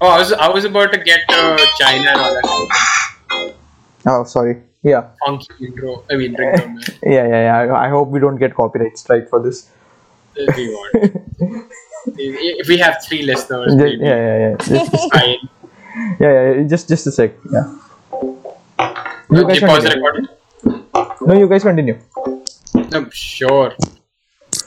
oh, 0.01 0.09
I 0.11 0.17
was 0.19 0.33
I 0.33 0.49
was 0.51 0.65
about 0.67 0.91
to 0.91 0.97
get 0.99 1.21
to 1.29 1.39
China 1.79 2.09
and 2.11 2.19
all 2.19 2.33
that 2.35 2.43
Oh, 4.05 4.23
sorry. 4.23 4.61
Yeah, 4.83 5.09
funky 5.25 5.47
intro. 5.65 6.03
I 6.09 6.15
mean, 6.15 6.35
ringtone. 6.35 6.99
yeah, 7.03 7.27
yeah, 7.27 7.41
yeah. 7.67 7.73
I, 7.75 7.85
I 7.85 7.89
hope 7.89 8.09
we 8.09 8.19
don't 8.19 8.37
get 8.37 8.55
copyright 8.55 8.97
strike 8.97 9.29
for 9.29 9.41
this. 9.41 9.69
If 10.35 10.55
we 10.55 10.69
want. 10.69 11.67
If 12.17 12.67
we 12.67 12.77
have 12.79 13.03
three 13.07 13.21
listeners, 13.21 13.67
Just- 13.67 13.77
maybe. 13.77 14.03
yeah, 14.03 14.15
yeah, 14.15 14.37
yeah. 14.49 14.55
Just, 14.57 14.91
just- 14.91 15.13
Fine. 15.13 15.49
yeah, 16.19 16.51
yeah. 16.53 16.63
Just 16.67 16.87
just 16.89 17.05
a 17.07 17.11
sec. 17.11 17.31
Yeah. 17.51 17.77
You 19.29 19.45
guys 19.47 19.59
pause 19.59 19.83
the 19.83 19.91
continue. 19.91 19.95
recording. 19.95 20.27
No, 21.27 21.33
you 21.37 21.47
guys 21.47 21.61
continue. 21.63 21.97
I'm 22.93 23.09
sure. 23.11 23.73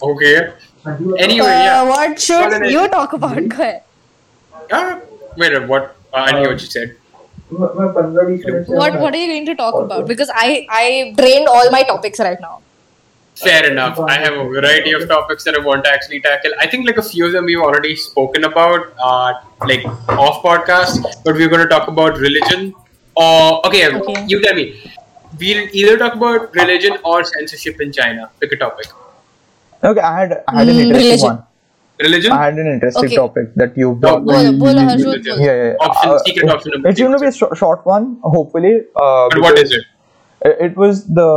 Okay. 0.00 0.52
Anyway, 1.18 1.46
Uh, 1.48 1.64
yeah. 1.66 1.82
what 1.88 2.20
should 2.20 2.38
Colonization. 2.38 2.70
you 2.82 2.88
talk 2.88 3.12
about 3.14 3.36
go 3.48 3.62
ahead 3.62 3.82
Uh, 4.70 5.00
wait, 5.36 5.66
what? 5.66 5.96
Uh, 6.12 6.16
I 6.16 6.32
knew 6.40 6.48
what 6.50 6.60
you 6.60 6.66
said. 6.68 6.96
What 7.54 8.98
what 9.00 9.14
are 9.14 9.18
you 9.18 9.26
going 9.32 9.46
to 9.46 9.54
talk 9.54 9.74
about 9.84 10.06
because 10.08 10.30
i 10.34 10.66
i 10.70 11.14
drained 11.16 11.48
all 11.48 11.70
my 11.70 11.82
topics 11.94 12.18
right 12.28 12.40
now 12.40 12.60
Fair 13.36 13.68
enough. 13.68 13.98
I 13.98 14.14
have 14.22 14.34
a 14.40 14.44
variety 14.48 14.92
of 14.96 15.08
topics 15.08 15.42
that 15.46 15.56
I 15.56 15.58
want 15.68 15.82
to 15.86 15.90
actually 15.90 16.20
tackle. 16.20 16.52
I 16.60 16.68
think 16.68 16.86
like 16.86 16.98
a 16.98 17.02
few 17.06 17.26
of 17.26 17.32
them 17.32 17.46
we've 17.46 17.58
already 17.68 17.96
spoken 17.96 18.44
about, 18.48 18.92
uh, 19.06 19.32
like 19.70 19.84
off 20.24 20.36
podcast, 20.44 21.02
but 21.24 21.34
we're 21.40 21.48
going 21.54 21.62
to 21.64 21.66
talk 21.72 21.88
about 21.88 22.16
religion. 22.26 22.72
Or 23.16 23.66
okay, 23.66 23.80
Okay. 24.02 24.24
you 24.28 24.40
tell 24.44 24.54
me. 24.54 24.66
We'll 25.40 25.66
either 25.80 25.96
talk 26.04 26.14
about 26.14 26.54
religion 26.54 26.96
or 27.04 27.24
censorship 27.24 27.80
in 27.80 27.90
China. 27.98 28.30
Pick 28.38 28.52
a 28.52 28.56
topic. 28.56 28.86
Okay, 29.82 30.00
I 30.12 30.14
had 30.20 30.44
I 30.46 30.54
had 30.60 30.68
an 30.68 30.76
Mm, 30.76 30.82
interesting 30.84 31.10
religion. 31.10 31.28
one. 31.34 31.42
Religion. 32.00 32.32
I 32.32 32.44
had 32.44 32.54
an 32.58 32.66
interesting 32.66 33.04
Okay. 33.06 33.16
topic 33.16 33.54
that 33.56 33.76
you 33.76 33.94
brought. 33.94 34.24
Bola, 34.24 34.52
bola, 34.52 34.72
Yeah, 34.74 34.88
Harjot, 34.90 35.04
Religion. 35.04 35.36
bola. 35.38 35.46
yeah, 35.46 35.64
yeah. 35.64 35.74
Option- 35.88 36.10
Uh, 36.10 36.18
secret 36.28 36.50
option 36.50 36.72
number 36.72 36.88
It's 36.88 37.00
going 37.00 37.12
to 37.12 37.18
be 37.18 37.26
a 37.26 37.32
sh- 37.32 37.58
short 37.62 37.84
one, 37.86 38.16
hopefully. 38.22 38.74
Uh, 38.96 39.28
But 39.30 39.40
what 39.40 39.54
because 39.54 39.62
is 39.64 39.72
it? 39.72 39.84
it- 40.50 40.56
It 40.70 40.76
was 40.76 41.04
the 41.18 41.28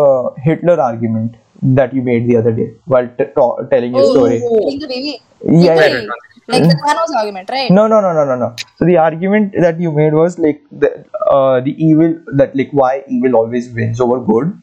Hitler 0.46 0.80
argument 0.86 1.36
that 1.80 1.94
you 1.98 2.02
made 2.08 2.28
the 2.30 2.38
other 2.38 2.52
day 2.52 2.72
while 2.86 3.08
t- 3.20 3.30
ta- 3.36 3.62
telling 3.74 3.94
your 3.96 4.04
Oh, 4.08 4.14
story. 4.16 4.40
killing 4.42 4.80
the 4.80 4.88
baby. 4.88 5.14
Yeah, 5.44 5.76
Equally, 5.76 6.06
yeah. 6.06 6.24
Like 6.50 6.64
the 6.64 6.76
Thanos 6.88 7.14
argument, 7.20 7.50
right? 7.54 7.70
No, 7.78 7.88
no, 7.88 8.00
no, 8.04 8.12
no, 8.18 8.24
no, 8.26 8.36
no. 8.42 8.54
So 8.78 8.86
the 8.90 8.98
argument 8.98 9.54
that 9.64 9.80
you 9.86 9.92
made 9.92 10.14
was 10.14 10.38
like 10.40 10.62
the 10.84 10.90
uh, 11.38 11.60
the 11.62 11.74
evil 11.88 12.14
that 12.42 12.56
like 12.56 12.70
why 12.72 13.04
evil 13.08 13.36
always 13.36 13.68
wins 13.80 14.00
over 14.06 14.20
good. 14.30 14.54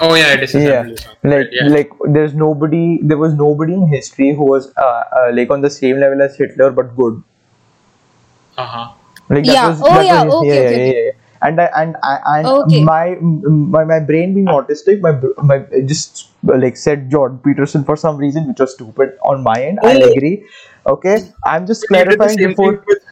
Oh 0.00 0.14
yeah, 0.14 0.34
it 0.34 0.42
is. 0.42 0.54
Yeah, 0.54 0.88
like 1.24 1.48
yeah. 1.50 1.68
like 1.74 1.90
there's 2.16 2.34
nobody 2.34 3.00
there 3.02 3.18
was 3.18 3.34
nobody 3.34 3.74
in 3.74 3.86
history 3.88 4.34
who 4.34 4.44
was 4.44 4.72
uh, 4.76 5.02
uh, 5.18 5.30
like 5.32 5.50
on 5.50 5.60
the 5.62 5.70
same 5.70 5.98
level 6.00 6.22
as 6.22 6.36
Hitler 6.36 6.70
but 6.70 6.94
good. 6.96 7.22
Uh 8.56 8.66
huh. 8.66 8.92
Like 9.28 9.46
that 9.46 9.62
Yeah. 9.62 9.62
was 9.62 9.82
Oh, 9.82 10.00
that 10.08 10.08
yeah. 10.08 10.24
was, 10.24 10.24
Okay, 10.44 10.60
yeah, 10.60 10.60
okay, 10.60 10.80
yeah, 10.80 10.94
yeah, 10.94 11.04
yeah. 11.06 11.10
And 11.42 11.60
I 11.60 11.66
and 11.82 11.96
I 12.02 12.14
and 12.38 12.56
Okay. 12.62 12.84
my, 12.84 13.16
my 13.20 13.84
my 13.84 14.00
brain 14.00 14.34
being 14.34 14.46
autistic, 14.48 15.00
my 15.00 15.12
my 15.42 15.58
just 15.84 16.30
uh, 16.48 16.56
like 16.58 16.76
said 16.76 17.10
Jordan 17.10 17.38
Peterson 17.44 17.84
for 17.84 17.96
some 17.96 18.16
reason, 18.16 18.46
which 18.48 18.58
was 18.60 18.74
stupid 18.74 19.16
on 19.22 19.42
my 19.42 19.62
end. 19.62 19.78
I'll 19.84 20.02
Oh. 20.02 20.10
agree. 20.10 20.44
Okay, 20.86 21.30
I'm 21.44 21.66
just 21.66 21.86
You 21.88 21.88
clarifying 21.88 22.38
before. 22.40 22.72
with- 22.86 23.02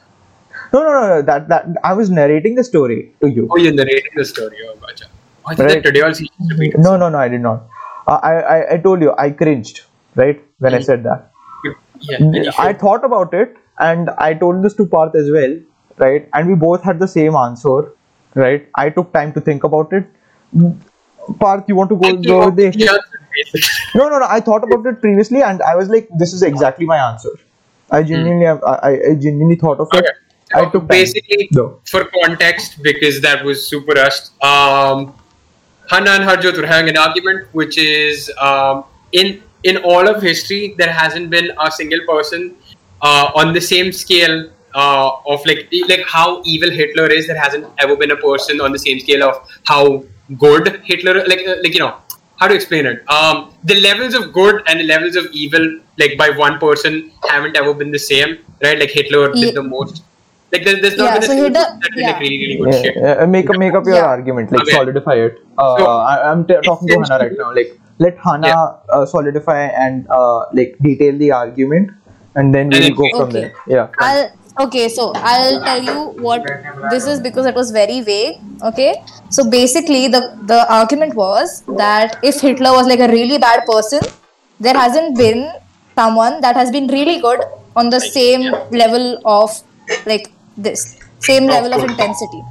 No, 0.73 0.83
no, 0.83 0.91
no, 0.93 1.09
no. 1.09 1.23
That 1.23 1.49
that 1.49 1.67
I 1.85 1.93
was 1.95 2.11
narrating 2.11 2.55
the 2.55 2.65
story 2.65 3.15
to 3.21 3.29
you. 3.29 3.51
Oh, 3.51 3.57
you're 3.59 3.73
narrating 3.73 4.13
the 4.17 4.25
story. 4.25 4.59
Oh, 4.67 4.77
gotcha. 4.77 5.07
I 5.47 5.55
think 5.55 5.69
Right. 5.69 5.75
that 5.83 5.85
today 5.89 6.01
also 6.03 6.23
you 6.23 6.29
just 6.39 6.51
repeated. 6.53 6.81
No, 6.81 6.97
no, 6.97 7.09
no. 7.09 7.19
I 7.19 7.29
did 7.29 7.41
not. 7.41 7.63
Uh, 8.07 8.19
I, 8.31 8.33
I 8.55 8.73
I 8.75 8.79
told 8.79 9.03
you 9.03 9.13
I 9.19 9.31
cringed 9.31 9.81
right 10.23 10.43
when 10.59 10.75
I 10.75 10.81
said 10.81 11.03
that. 11.05 11.31
Yeah. 12.01 12.51
I 12.59 12.73
thought 12.73 13.05
about 13.05 13.33
it 13.35 13.57
and 13.79 14.11
I 14.29 14.35
told 14.35 14.63
this 14.63 14.75
to 14.81 14.87
Parth 14.87 15.15
as 15.15 15.31
well, 15.37 15.55
right? 15.99 16.29
And 16.35 16.49
we 16.49 16.55
both 16.55 16.83
had 16.83 16.99
the 16.99 17.09
same 17.09 17.35
answer, 17.43 17.77
right? 18.35 18.69
I 18.75 18.91
took 18.91 19.13
time 19.13 19.33
to 19.39 19.41
think 19.41 19.65
about 19.65 19.93
it. 19.93 20.07
Parth, 21.41 21.65
you 21.69 21.77
want 21.77 21.91
to 21.91 21.97
go, 21.97 22.09
I 22.09 22.13
go 22.17 22.47
with 22.47 22.57
the 22.57 22.67
answer. 22.67 22.99
No, 23.97 24.09
no, 24.09 24.19
no. 24.21 24.27
I 24.29 24.39
thought 24.41 24.63
about 24.63 24.87
it 24.87 25.01
previously 25.01 25.43
and 25.43 25.61
I 25.63 25.75
was 25.75 25.89
like, 25.89 26.09
this 26.19 26.33
is 26.33 26.43
exactly 26.43 26.87
my 26.87 26.99
answer. 26.99 27.31
I 27.91 28.03
genuinely 28.03 28.47
have, 28.47 28.63
I, 28.63 28.77
I- 29.11 29.15
genuinely 29.15 29.57
thought 29.57 29.81
of 29.81 29.89
it. 29.93 29.99
Okay. 30.05 30.09
I 30.55 30.71
took 30.71 30.87
basically, 30.87 31.49
No. 31.53 31.81
for 31.85 32.05
context, 32.05 32.81
because 32.83 33.21
that 33.23 33.45
was 33.45 33.67
super 33.67 33.93
rushed, 33.93 34.31
um, 34.45 35.15
Hannah 35.91 36.13
and 36.13 36.25
Harjot 36.25 36.63
having 36.67 36.89
an 36.89 36.97
argument, 36.97 37.49
which 37.53 37.79
is 37.79 38.31
um, 38.39 38.85
in 39.13 39.43
in 39.65 39.79
all 39.79 40.09
of 40.09 40.23
history, 40.23 40.75
there 40.79 40.93
hasn't 40.93 41.31
been 41.31 41.51
a 41.61 41.71
single 41.71 42.01
person 42.07 42.57
uh, 43.03 43.31
on 43.35 43.53
the 43.53 43.61
same 43.61 43.93
scale 43.93 44.51
uh, 44.75 45.11
of 45.27 45.45
like 45.47 45.69
like 45.89 46.05
how 46.07 46.43
evil 46.45 46.71
Hitler 46.71 47.07
is. 47.07 47.27
There 47.27 47.41
hasn't 47.41 47.67
ever 47.79 47.97
been 47.97 48.11
a 48.11 48.17
person 48.17 48.61
on 48.61 48.73
the 48.73 48.79
same 48.79 49.01
scale 49.01 49.23
of 49.23 49.49
how 49.65 50.05
good 50.39 50.81
Hitler 50.85 51.27
like 51.27 51.47
uh, 51.47 51.57
like 51.63 51.75
you 51.75 51.81
know 51.81 51.97
how 52.37 52.49
to 52.49 52.55
explain 52.55 52.87
it. 52.87 53.09
Um, 53.09 53.55
the 53.65 53.81
levels 53.81 54.15
of 54.15 54.33
good 54.33 54.63
and 54.67 54.81
the 54.81 54.85
levels 54.85 55.17
of 55.17 55.27
evil, 55.33 55.81
like 55.99 56.19
by 56.19 56.31
one 56.31 56.59
person, 56.59 57.13
haven't 57.29 57.57
ever 57.57 57.73
been 57.73 57.91
the 57.91 57.99
same, 57.99 58.39
right? 58.63 58.79
Like 58.79 58.91
Hitler 58.91 59.33
did 59.33 59.55
the 59.55 59.63
most. 59.63 60.03
Like 60.55 60.65
there, 60.67 60.81
there's 60.83 60.97
not 60.99 61.05
Yeah, 61.07 61.15
been 61.15 61.23
a 61.23 61.27
so 61.27 61.33
single 61.33 61.47
Hitler- 61.49 61.65
person 61.65 61.81
that 61.85 61.91
did 61.95 62.03
yeah. 62.03 62.11
like 62.11 62.21
really 62.25 62.39
really 62.43 62.57
good 62.63 62.75
Yeah, 62.75 62.83
shit. 62.83 62.97
yeah, 63.05 63.27
make 63.37 63.51
up 63.55 63.59
make 63.65 63.75
up 63.81 63.87
your 63.93 63.97
Yeah. 64.01 64.11
argument, 64.17 64.53
like 64.57 64.63
Okay. 64.67 64.77
solidify 64.79 65.17
it. 65.29 65.41
Uh, 65.59 65.77
So, 65.79 65.87
I, 66.13 66.15
I'm 66.31 66.47
t- 66.53 66.61
talking 66.71 66.89
to 66.95 67.01
Hannah 67.03 67.19
right 67.25 67.37
now. 67.43 67.51
Like, 67.59 67.73
let 68.07 68.17
Hannah 68.29 68.49
Yeah. 68.53 68.71
uh, 68.99 69.05
solidify 69.17 69.59
and 69.87 70.07
uh, 70.21 70.39
like 70.61 70.77
detail 70.89 71.19
the 71.25 71.31
argument, 71.41 71.91
and 72.37 72.55
then 72.59 72.71
we'll 72.77 72.95
go 73.03 73.09
we- 73.09 73.13
from 73.19 73.31
there. 73.39 73.53
Yeah. 73.75 73.89
I'll 74.09 74.25
okay, 74.67 74.89
so 74.89 75.05
I'll 75.33 75.61
tell 75.69 75.83
you 75.91 75.99
what 76.29 76.47
this 76.91 77.07
is 77.15 77.21
because 77.29 77.47
it 77.53 77.55
was 77.63 77.71
very 77.79 78.01
vague. 78.13 78.41
Okay, 78.71 78.91
so 79.39 79.49
basically 79.59 80.03
the 80.17 80.23
the 80.53 80.61
argument 80.81 81.15
was 81.25 81.59
that 81.85 82.19
if 82.33 82.41
Hitler 82.49 82.73
was 82.79 82.87
like 82.95 83.01
a 83.09 83.13
really 83.17 83.39
bad 83.49 83.67
person, 83.75 84.01
there 84.69 84.79
hasn't 84.85 85.17
been 85.27 85.45
someone 85.99 86.41
that 86.49 86.57
has 86.63 86.71
been 86.79 86.87
really 86.99 87.21
good 87.29 87.41
on 87.77 87.91
the 87.91 88.01
same 88.01 88.45
level 88.83 89.07
of 89.25 89.51
like 90.11 90.31
this 90.57 90.99
same 91.21 91.47
level 91.47 91.73
of 91.75 91.85
intensity. 91.85 92.43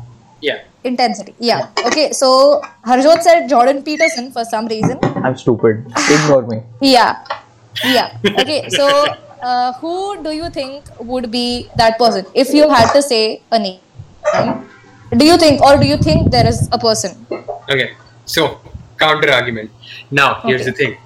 Yeah. 0.42 0.62
Intensity, 0.84 1.34
yeah. 1.40 1.70
Okay, 1.86 2.12
so 2.12 2.62
Harjot 2.86 3.22
said 3.22 3.48
Jordan 3.48 3.84
Peterson 3.84 4.32
for 4.32 4.44
some 4.44 4.68
reason. 4.68 5.00
I'm 5.24 5.38
stupid. 5.38 5.86
Ignore 6.10 6.42
me. 6.48 6.62
Yeah. 6.82 7.24
Yeah. 7.86 8.18
Okay. 8.26 8.68
So, 8.70 8.88
uh, 9.42 9.74
who 9.74 10.22
do 10.24 10.32
you 10.32 10.50
think 10.50 10.84
would 11.00 11.32
be 11.32 11.70
that 11.78 11.98
person? 11.98 12.26
If 12.34 12.54
you 12.54 12.70
had 12.70 12.92
to 12.94 13.02
say 13.02 13.42
a 13.52 13.60
name, 13.60 13.80
do 15.18 15.26
you 15.26 15.38
think, 15.38 15.62
or 15.62 15.78
do 15.78 15.86
you 15.88 15.98
think 15.98 16.32
there 16.32 16.46
is 16.48 16.68
a 16.72 16.78
person? 16.78 17.26
Okay, 17.70 17.94
so 18.26 18.60
counter 19.00 19.32
argument. 19.32 19.72
Now, 20.12 20.42
here's 20.44 20.62
Okay. 20.62 20.72
the 20.72 20.76
thing 20.78 20.98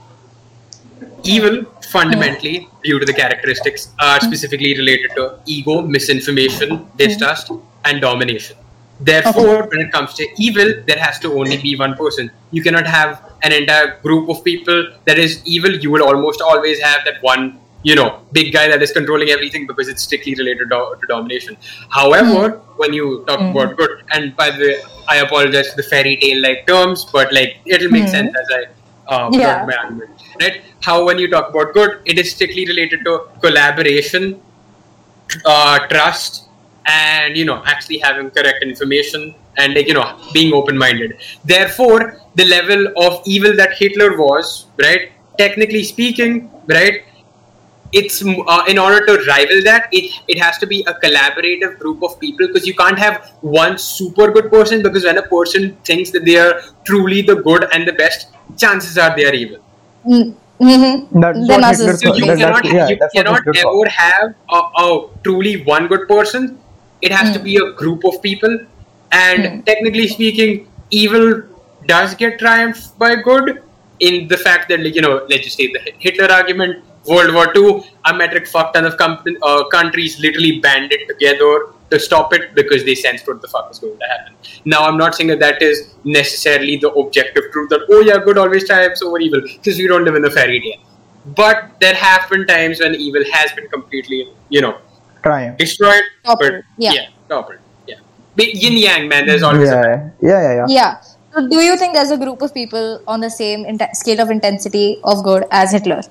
evil, 1.23 1.65
fundamentally, 1.89 2.69
due 2.83 2.99
to 2.99 3.05
the 3.05 3.13
characteristics, 3.13 3.93
are 3.99 4.17
mm-hmm. 4.17 4.27
specifically 4.27 4.77
related 4.77 5.11
to 5.15 5.39
ego, 5.45 5.81
misinformation, 5.81 6.69
mm-hmm. 6.69 6.97
distrust, 6.97 7.51
and 7.85 8.01
domination. 8.01 8.57
Therefore, 8.99 9.67
when 9.67 9.79
it 9.81 9.91
comes 9.91 10.15
to 10.15 10.27
evil, 10.37 10.73
there 10.87 10.97
has 10.97 11.19
to 11.19 11.33
only 11.33 11.57
be 11.57 11.75
one 11.77 11.95
person. 11.95 12.31
You 12.51 12.63
cannot 12.63 12.87
have 12.87 13.31
an 13.43 13.51
entire 13.51 13.99
group 14.01 14.29
of 14.29 14.43
people 14.43 14.91
that 15.05 15.19
is 15.19 15.41
evil. 15.45 15.71
You 15.71 15.91
will 15.91 16.03
almost 16.03 16.41
always 16.41 16.81
have 16.81 17.05
that 17.05 17.21
one, 17.21 17.59
you 17.83 17.93
know, 17.93 18.21
big 18.31 18.51
guy 18.53 18.67
that 18.67 18.81
is 18.81 18.91
controlling 18.91 19.29
everything 19.29 19.67
because 19.67 19.87
it's 19.87 20.01
strictly 20.01 20.33
related 20.33 20.69
to, 20.71 20.95
to 20.99 21.07
domination. 21.07 21.57
However, 21.91 22.57
mm. 22.57 22.61
when 22.77 22.91
you 22.91 23.23
talk 23.27 23.39
mm. 23.39 23.51
about 23.51 23.77
good, 23.77 24.03
and 24.11 24.35
by 24.35 24.49
the 24.49 24.57
way, 24.57 24.81
I 25.07 25.17
apologize 25.17 25.69
for 25.69 25.77
the 25.77 25.83
fairy 25.83 26.17
tale 26.17 26.41
like 26.41 26.65
terms, 26.65 27.05
but 27.05 27.31
like 27.31 27.59
it'll 27.65 27.91
make 27.91 28.03
mm-hmm. 28.03 28.11
sense 28.11 28.35
as 28.35 28.47
I 28.51 28.65
uh, 29.07 29.29
Yeah. 29.31 29.59
got 29.59 29.67
my 29.67 29.75
argument. 29.75 30.11
Right? 30.41 30.61
How 30.81 31.05
when 31.05 31.17
you 31.17 31.29
talk 31.29 31.49
about 31.49 31.73
good, 31.73 32.01
it 32.05 32.19
is 32.19 32.31
strictly 32.31 32.65
related 32.65 33.03
to 33.05 33.27
collaboration, 33.41 34.39
uh, 35.45 35.79
trust 35.87 36.47
and 36.85 37.35
you 37.35 37.45
know 37.45 37.61
actually 37.65 37.97
having 37.97 38.29
correct 38.31 38.63
information 38.63 39.35
and 39.57 39.73
like 39.73 39.87
you 39.87 39.93
know 39.93 40.17
being 40.33 40.53
open-minded 40.53 41.17
therefore 41.43 42.21
the 42.35 42.45
level 42.45 42.87
of 42.97 43.21
evil 43.25 43.55
that 43.55 43.73
hitler 43.73 44.17
was 44.17 44.67
right 44.77 45.11
technically 45.37 45.83
speaking 45.83 46.49
right 46.67 47.03
it's 47.93 48.23
uh, 48.25 48.63
in 48.67 48.77
order 48.77 49.05
to 49.05 49.13
rival 49.27 49.61
that 49.63 49.87
it 49.91 50.11
it 50.27 50.39
has 50.39 50.57
to 50.57 50.67
be 50.67 50.83
a 50.87 50.93
collaborative 51.05 51.77
group 51.79 52.03
of 52.03 52.19
people 52.19 52.47
because 52.47 52.67
you 52.67 52.73
can't 52.73 52.99
have 52.99 53.29
one 53.41 53.77
super 53.77 54.31
good 54.31 54.49
person 54.49 54.81
because 54.81 55.05
when 55.05 55.17
a 55.17 55.27
person 55.27 55.75
thinks 55.83 56.11
that 56.11 56.25
they 56.25 56.37
are 56.37 56.61
truly 56.85 57.21
the 57.21 57.35
good 57.35 57.67
and 57.73 57.87
the 57.87 57.93
best 57.93 58.27
chances 58.55 58.97
are 58.97 59.15
they 59.15 59.25
are 59.25 59.33
evil 59.33 59.59
Mm-hmm. 60.59 61.19
That's 61.19 61.47
Then 61.47 61.61
what 61.61 61.63
us 61.65 61.77
Hitler 61.79 61.93
is- 61.93 61.99
so 62.01 62.15
you 62.15 62.25
That- 62.25 62.37
cannot, 62.39 62.65
yeah, 62.65 62.87
you 62.87 62.97
cannot 63.13 63.41
ever 63.47 63.61
thought. 63.61 63.87
have 63.89 64.33
a, 64.49 64.59
a 64.83 65.09
truly 65.23 65.63
one 65.63 65.87
good 65.87 66.07
person. 66.07 66.57
It 67.01 67.11
has 67.11 67.31
to 67.35 67.39
be 67.39 67.57
a 67.57 67.71
group 67.73 68.03
of 68.05 68.19
people. 68.23 68.57
And 69.11 69.63
technically 69.67 70.07
speaking, 70.07 70.67
evil 70.89 71.43
does 71.85 72.15
get 72.15 72.39
triumphed 72.39 72.97
by 72.97 73.15
good 73.17 73.61
in 73.99 74.27
the 74.27 74.37
fact 74.37 74.67
that, 74.69 74.79
like, 74.79 74.95
you 74.95 75.01
know, 75.01 75.25
let's 75.29 75.43
just 75.43 75.57
say 75.57 75.67
the 75.71 75.79
Hitler 75.99 76.31
argument, 76.31 76.83
World 77.07 77.33
War 77.35 77.53
II, 77.55 77.83
a 78.05 78.13
metric 78.15 78.47
fuck 78.47 78.73
ton 78.73 78.85
of 78.85 78.97
com- 78.97 79.23
uh, 79.43 79.63
countries 79.65 80.19
literally 80.19 80.59
banded 80.59 81.01
together 81.07 81.67
to 81.89 81.99
stop 81.99 82.33
it 82.33 82.53
because 82.53 82.83
they 82.83 82.95
sensed 82.95 83.27
what 83.27 83.41
the 83.41 83.47
fuck 83.47 83.67
was 83.69 83.79
going 83.79 83.97
to 83.97 84.05
happen. 84.05 84.33
Now, 84.65 84.85
I'm 84.85 84.97
not 84.97 85.15
saying 85.15 85.29
that 85.29 85.39
that 85.39 85.61
is 85.61 85.95
necessarily 86.03 86.77
the 86.77 86.91
objective 86.91 87.45
truth 87.51 87.69
that, 87.69 87.81
oh 87.89 88.01
yeah, 88.01 88.17
good 88.23 88.37
always 88.37 88.65
triumphs 88.67 89.01
over 89.01 89.19
evil, 89.19 89.41
because 89.41 89.77
we 89.77 89.87
don't 89.87 90.03
live 90.03 90.15
in 90.15 90.25
a 90.25 90.29
fairy 90.29 90.59
tale. 90.59 90.83
But 91.35 91.71
there 91.79 91.93
have 91.95 92.29
been 92.29 92.45
times 92.47 92.79
when 92.79 92.95
evil 92.95 93.23
has 93.31 93.51
been 93.53 93.67
completely, 93.69 94.31
you 94.49 94.61
know, 94.61 94.77
Triumph. 95.23 95.57
destroyed. 95.57 96.03
Toppled, 96.25 96.51
But 96.51 96.63
yeah. 96.77 96.91
yeah, 96.93 97.07
toppled. 97.29 97.59
Yeah. 97.87 97.95
Yin 98.37 98.77
yang, 98.77 99.07
man. 99.09 99.25
There's 99.25 99.43
always 99.43 99.69
a 99.69 99.73
Yeah, 100.21 100.29
yeah, 100.29 100.41
yeah, 100.41 100.53
yeah. 100.55 100.65
Yeah. 100.69 101.01
So, 101.33 101.47
do 101.49 101.57
you 101.57 101.77
think 101.77 101.93
there's 101.93 102.11
a 102.11 102.17
group 102.17 102.41
of 102.41 102.53
people 102.53 103.01
on 103.07 103.19
the 103.21 103.29
same 103.29 103.65
inte- 103.65 103.93
scale 103.95 104.21
of 104.21 104.29
intensity 104.29 104.99
of 105.03 105.23
good 105.23 105.45
as 105.51 105.71
Hitler? 105.71 106.01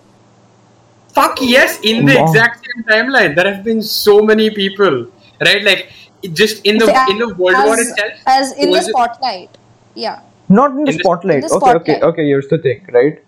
fuck 1.16 1.38
yes 1.40 1.80
in 1.82 2.04
the 2.04 2.14
Wow. 2.14 2.24
exact 2.26 2.66
same 2.66 2.84
timeline. 2.84 3.34
There 3.34 3.50
have 3.50 3.64
been 3.64 3.80
so 3.80 4.20
many 4.20 4.50
people, 4.50 5.06
right? 5.40 5.62
Like 5.62 5.92
just 6.32 6.64
in 6.64 6.78
the 6.78 6.86
in 7.10 7.18
the 7.18 7.34
World 7.34 7.56
War 7.64 7.74
as, 7.74 7.88
itself. 7.88 8.12
as 8.26 8.52
in 8.52 8.70
the 8.70 8.76
was 8.76 8.88
it- 8.88 8.90
spotlight. 8.90 9.58
Yeah. 9.94 10.20
Not 10.48 10.70
in 10.72 10.84
the 10.84 10.90
In 10.90 10.96
the- 10.96 11.02
spotlight. 11.04 11.42
in 11.42 11.48
the 11.48 11.54
okay, 11.56 11.70
okay, 11.72 12.00
okay. 12.02 12.26
Here's 12.26 12.48
the 12.48 12.58
thing, 12.58 12.86
right? 12.92 13.22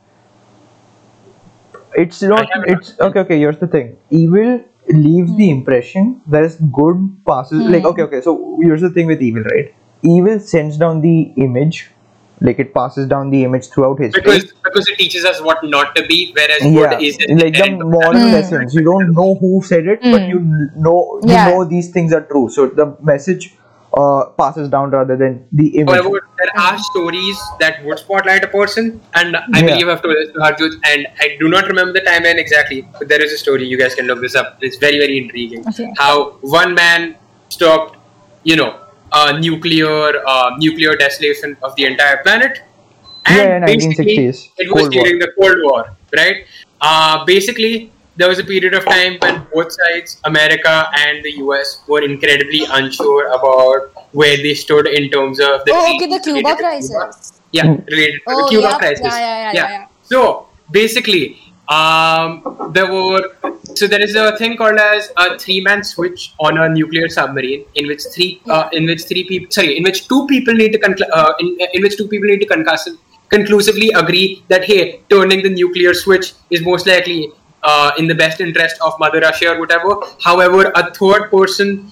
It's 1.94 2.22
not. 2.22 2.48
haven't 2.52 2.70
It's 2.70 3.00
okay. 3.00 3.20
Okay. 3.20 3.38
Here's 3.38 3.58
the 3.58 3.66
thing. 3.66 3.96
Evil 4.10 4.64
leaves 4.88 5.34
the 5.36 5.46
hmm. 5.46 5.58
impression, 5.58 6.20
whereas 6.26 6.56
good 6.72 7.20
passes. 7.26 7.62
Hmm. 7.64 7.72
Like 7.72 7.84
okay, 7.84 8.02
okay. 8.02 8.20
So 8.20 8.58
here's 8.62 8.80
the 8.80 8.90
thing 8.90 9.06
with 9.06 9.22
evil, 9.22 9.42
right? 9.42 9.74
Evil 10.02 10.38
sends 10.38 10.76
down 10.78 11.00
the 11.00 11.32
image, 11.36 11.90
like 12.40 12.58
it 12.58 12.72
passes 12.74 13.06
down 13.08 13.30
the 13.30 13.44
image 13.44 13.66
throughout 13.68 13.98
history. 14.00 14.22
because 14.22 14.42
because 14.44 14.52
because 14.64 14.88
it 14.88 14.96
teaches 14.98 15.24
us 15.24 15.40
what 15.42 15.58
not 15.64 15.94
to 15.96 16.06
be, 16.06 16.32
whereas 16.34 16.62
yeah, 16.62 16.90
good 16.90 17.02
is 17.02 17.18
like 17.28 17.56
the 17.56 17.70
moral 17.70 18.12
that. 18.12 18.32
lessons. 18.32 18.74
You 18.74 18.84
don't 18.84 19.14
know 19.14 19.36
who 19.40 19.62
said 19.62 19.86
it, 19.86 20.00
but 20.10 20.22
Mm. 20.22 20.28
you 20.28 20.40
know 20.76 21.20
you 21.24 21.32
Yeah. 21.32 21.44
know 21.46 21.64
these 21.64 21.90
things 21.90 22.12
are 22.12 22.22
true. 22.22 22.48
So 22.50 22.66
the 22.68 22.96
message 23.02 23.54
uh, 23.96 24.26
passes 24.38 24.68
down 24.68 24.90
rather 24.90 25.16
than 25.16 25.46
the 25.52 25.68
image. 25.78 25.94
However, 25.94 26.20
there 26.38 26.50
are 26.64 26.78
stories 26.78 27.38
that 27.60 27.84
would 27.84 27.98
spotlight 27.98 28.44
a 28.44 28.48
person, 28.48 29.00
and 29.14 29.36
I 29.36 29.60
Yeah. 29.60 29.66
believe 29.70 29.88
I've 29.88 30.02
told 30.02 30.16
this 30.16 30.32
to 30.34 30.38
Harjot, 30.40 30.74
and 30.92 31.06
I 31.20 31.36
do 31.40 31.48
not 31.48 31.66
remember 31.66 31.92
the 31.92 32.00
timeline 32.08 32.36
exactly, 32.38 32.82
but 32.98 33.08
there 33.08 33.22
is 33.22 33.32
a 33.32 33.38
story. 33.38 33.64
You 33.66 33.78
guys 33.78 33.94
can 33.94 34.06
look 34.06 34.20
this 34.20 34.34
up. 34.34 34.58
It's 34.60 34.76
very, 34.76 34.98
very 34.98 35.18
intriguing. 35.18 35.64
Okay. 35.68 35.90
How 35.96 36.38
one 36.42 36.74
man 36.74 37.16
stopped, 37.48 37.96
you 38.44 38.56
know, 38.56 38.78
uh, 39.12 39.38
nuclear 39.38 40.22
uh, 40.26 40.50
nuclear 40.58 40.96
desolation 40.96 41.56
of 41.62 41.74
the 41.76 41.84
entire 41.86 42.22
planet. 42.22 42.62
And 43.26 43.36
Yeah, 43.36 43.58
yeah, 43.58 43.66
basically, 43.66 44.16
1960s, 44.16 44.48
it 44.58 44.72
was 44.72 44.88
Cold 44.88 44.94
War. 44.94 45.04
during 45.04 45.18
the 45.18 45.32
Cold 45.38 45.58
War, 45.62 45.96
right? 46.16 46.46
Uh, 46.80 47.24
basically, 47.24 47.92
there 48.16 48.28
was 48.28 48.38
a 48.38 48.44
period 48.44 48.74
of 48.74 48.84
time 48.84 49.18
when 49.20 49.46
both 49.52 49.72
sides, 49.72 50.20
America 50.24 50.88
and 50.98 51.24
the 51.24 51.32
US, 51.44 51.82
were 51.86 52.02
incredibly 52.02 52.64
unsure 52.70 53.28
about 53.28 53.92
where 54.12 54.36
they 54.36 54.54
stood 54.54 54.86
in 54.86 55.10
terms 55.10 55.40
of 55.40 55.64
the 55.64 55.72
Oh, 55.74 55.94
okay, 55.94 56.06
the 56.06 56.20
Cuba 56.20 56.38
related 56.38 56.56
to 56.58 56.62
crisis. 56.64 57.40
yeah, 57.52 57.76
related 57.90 58.20
to 58.28 58.34
the 58.34 58.44
Oh, 58.44 58.48
Cuba 58.48 58.68
yeah, 58.70 58.78
crisis. 58.78 59.04
yeah, 59.04 59.18
yeah, 59.18 59.38
yeah, 59.38 59.52
yeah, 59.52 59.68
yeah. 59.70 59.86
So 60.02 60.48
basically, 60.70 61.47
um, 61.68 62.70
there 62.72 62.90
were 62.90 63.22
so 63.74 63.86
there 63.86 64.00
is 64.00 64.14
a 64.14 64.36
thing 64.36 64.56
called 64.56 64.78
as 64.78 65.12
a 65.16 65.38
three-man 65.38 65.84
switch 65.84 66.34
on 66.40 66.58
a 66.58 66.68
nuclear 66.68 67.08
submarine, 67.08 67.64
in 67.74 67.86
which 67.86 68.02
three, 68.14 68.40
uh, 68.48 68.68
in 68.72 68.86
which 68.86 69.04
three 69.04 69.24
people, 69.24 69.50
sorry, 69.50 69.76
in 69.76 69.82
which 69.84 70.08
two 70.08 70.26
people 70.26 70.54
need 70.54 70.72
to 70.72 70.78
conclu- 70.78 71.10
uh, 71.12 71.32
in, 71.40 71.56
in 71.74 71.82
which 71.82 71.96
two 71.96 72.08
people 72.08 72.28
need 72.28 72.40
to 72.40 72.46
concuss- 72.46 72.96
conclusively 73.28 73.90
agree 73.90 74.42
that 74.48 74.64
hey, 74.64 75.02
turning 75.10 75.42
the 75.42 75.50
nuclear 75.50 75.92
switch 75.94 76.32
is 76.50 76.62
most 76.62 76.86
likely 76.86 77.30
uh, 77.62 77.92
in 77.98 78.06
the 78.06 78.14
best 78.14 78.40
interest 78.40 78.76
of 78.80 78.98
Mother 78.98 79.20
Russia 79.20 79.52
or 79.52 79.60
whatever. 79.60 79.96
However, 80.22 80.72
a 80.74 80.92
third 80.94 81.30
person 81.30 81.90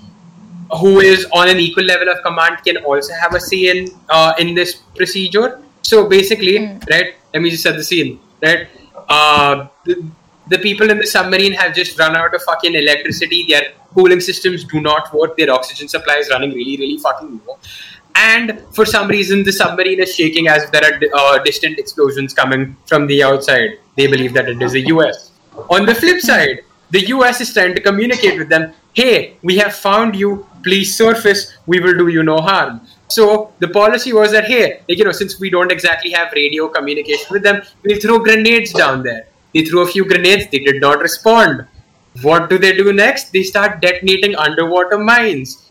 who 0.80 1.00
is 1.00 1.26
on 1.32 1.48
an 1.48 1.60
equal 1.60 1.84
level 1.84 2.08
of 2.08 2.22
command 2.24 2.58
can 2.64 2.78
also 2.78 3.12
have 3.14 3.34
a 3.34 3.40
say 3.40 3.66
in 3.66 3.88
uh, 4.08 4.32
in 4.38 4.54
this 4.54 4.76
procedure. 4.96 5.60
So 5.82 6.08
basically, 6.08 6.58
right? 6.90 7.14
Let 7.32 7.42
me 7.42 7.50
just 7.50 7.62
set 7.62 7.76
the 7.76 7.84
scene. 7.84 8.18
Right? 8.42 8.68
Uh, 9.09 9.68
the, 9.84 10.04
the 10.48 10.59
people 10.59 10.90
in 10.90 10.98
the 10.98 11.07
submarine 11.07 11.52
have 11.52 11.74
just 11.74 11.98
run 11.98 12.16
out 12.16 12.34
of 12.34 12.42
fucking 12.42 12.74
electricity. 12.74 13.46
Their 13.48 13.72
cooling 13.94 14.20
systems 14.20 14.64
do 14.64 14.80
not 14.80 15.12
work. 15.12 15.36
Their 15.36 15.52
oxygen 15.52 15.88
supply 15.88 16.16
is 16.16 16.30
running 16.30 16.52
really, 16.52 16.76
really 16.76 16.98
fucking 16.98 17.40
low. 17.46 17.59
And 18.14 18.62
for 18.74 18.86
some 18.86 19.09
reason, 19.09 19.42
the 19.42 19.52
submarine 19.52 20.00
is 20.00 20.14
shaking 20.14 20.48
as 20.48 20.62
if 20.64 20.70
there 20.70 20.84
are 20.84 21.00
uh, 21.14 21.38
distant 21.42 21.78
explosions 21.78 22.32
coming 22.32 22.76
from 22.86 23.07
the 23.07 23.22
outside. 23.22 23.78
They 23.96 24.07
believe 24.07 24.32
that 24.34 24.48
it 24.48 24.62
is 24.62 24.72
the 24.72 24.86
US. 24.86 25.32
On 25.70 25.84
the 25.84 25.94
flip 25.94 26.20
side, 26.20 26.61
the 26.90 27.07
US 27.09 27.40
is 27.40 27.52
trying 27.52 27.74
to 27.74 27.80
communicate 27.80 28.38
with 28.38 28.48
them 28.48 28.72
hey, 28.96 29.36
we 29.42 29.59
have 29.59 29.74
found 29.74 30.16
you, 30.16 30.46
please 30.62 30.96
surface, 30.96 31.54
we 31.66 31.78
will 31.80 31.96
do 31.98 32.09
you 32.09 32.22
no 32.22 32.38
harm. 32.38 32.80
So 33.09 33.52
the 33.61 33.68
policy 33.68 34.12
was 34.12 34.32
that 34.32 34.46
hey, 34.46 34.80
like, 34.88 34.98
you 34.98 35.04
know, 35.04 35.12
since 35.12 35.38
we 35.38 35.50
don't 35.50 35.70
exactly 35.70 36.11
have 36.11 36.32
radio 36.32 36.68
communication 36.68 37.26
with 37.30 37.42
them, 37.42 37.62
we'll 37.82 38.00
throw 38.00 38.18
grenades 38.18 38.72
down 38.72 39.02
there. 39.02 39.28
They 39.54 39.64
threw 39.64 39.82
a 39.82 39.86
few 39.86 40.04
grenades, 40.04 40.50
they 40.50 40.59
did 40.59 40.80
not 40.80 40.98
respond. 40.98 41.66
What 42.22 42.50
do 42.50 42.59
they 42.59 42.76
do 42.76 42.92
next? 42.92 43.32
They 43.32 43.42
start 43.42 43.80
detonating 43.80 44.34
underwater 44.36 44.98
mines 44.98 45.66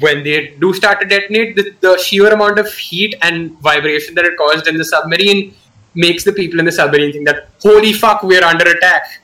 when 0.00 0.22
they 0.22 0.54
do 0.60 0.74
start 0.74 1.00
to 1.00 1.06
detonate, 1.06 1.56
the, 1.56 1.74
the 1.80 1.98
sheer 1.98 2.32
amount 2.32 2.58
of 2.58 2.72
heat 2.72 3.14
and 3.22 3.58
vibration 3.60 4.14
that 4.14 4.24
it 4.24 4.36
caused 4.36 4.66
in 4.66 4.76
the 4.76 4.84
submarine 4.84 5.54
makes 5.94 6.24
the 6.24 6.32
people 6.32 6.58
in 6.58 6.66
the 6.66 6.72
submarine 6.72 7.12
think 7.12 7.26
that, 7.26 7.48
holy 7.60 7.92
fuck, 7.92 8.22
we're 8.22 8.44
under 8.44 8.68
attack. 8.70 9.22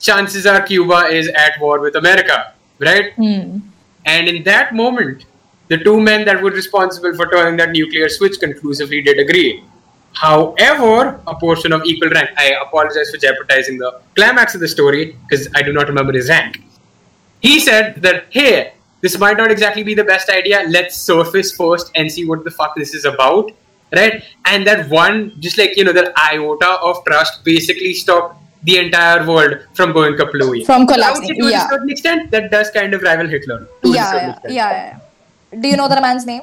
Chances 0.00 0.46
are 0.46 0.62
Cuba 0.62 1.06
is 1.08 1.28
at 1.28 1.60
war 1.60 1.80
with 1.80 1.96
America, 1.96 2.54
right? 2.78 3.12
Hmm. 3.14 3.58
And 4.06 4.28
in 4.28 4.42
that 4.44 4.74
moment, 4.74 5.26
the 5.68 5.78
two 5.78 6.00
men 6.00 6.24
that 6.24 6.42
were 6.42 6.50
responsible 6.50 7.14
for 7.14 7.26
turning 7.30 7.56
that 7.58 7.70
nuclear 7.70 8.08
switch 8.08 8.38
conclusively 8.40 9.02
did 9.02 9.18
agree. 9.18 9.62
However, 10.14 11.20
a 11.26 11.34
portion 11.34 11.72
of 11.72 11.82
equal 11.84 12.10
rank, 12.10 12.30
I 12.36 12.54
apologize 12.66 13.10
for 13.10 13.18
jeopardizing 13.18 13.78
the 13.78 14.00
climax 14.16 14.54
of 14.54 14.60
the 14.60 14.68
story 14.68 15.16
because 15.28 15.48
I 15.54 15.62
do 15.62 15.72
not 15.72 15.86
remember 15.88 16.12
his 16.12 16.28
rank. 16.28 16.62
He 17.40 17.60
said 17.60 18.02
that, 18.02 18.24
hey, 18.30 18.72
this 19.00 19.16
might 19.18 19.36
not 19.36 19.50
exactly 19.50 19.84
be 19.84 19.94
the 19.94 20.04
best 20.04 20.28
idea. 20.28 20.64
Let's 20.68 20.96
surface 20.96 21.52
first 21.54 21.90
and 21.94 22.10
see 22.10 22.24
what 22.26 22.44
the 22.44 22.50
fuck 22.50 22.74
this 22.76 22.94
is 22.94 23.04
about. 23.04 23.52
Right? 23.94 24.22
And 24.44 24.66
that 24.66 24.90
one, 24.90 25.32
just 25.40 25.56
like, 25.56 25.76
you 25.76 25.84
know, 25.84 25.92
that 25.92 26.12
iota 26.18 26.68
of 26.82 27.02
trust 27.06 27.44
basically 27.44 27.94
stopped 27.94 28.36
the 28.64 28.76
entire 28.78 29.26
world 29.26 29.60
from 29.74 29.92
going 29.92 30.14
kaplooey. 30.14 30.66
From 30.66 30.86
collapsing. 30.86 31.38
to 31.40 31.46
a 31.46 31.50
Yeah. 31.50 31.68
certain 31.68 31.88
extent, 31.90 32.30
that 32.32 32.50
does 32.50 32.70
kind 32.70 32.92
of 32.92 33.02
rival 33.02 33.26
Hitler. 33.28 33.66
Yeah, 33.84 34.14
yeah, 34.14 34.38
yeah, 34.44 34.50
yeah. 34.50 34.98
Do 35.60 35.68
you 35.68 35.76
know 35.76 35.88
the 35.88 36.00
man's 36.00 36.26
name? 36.26 36.42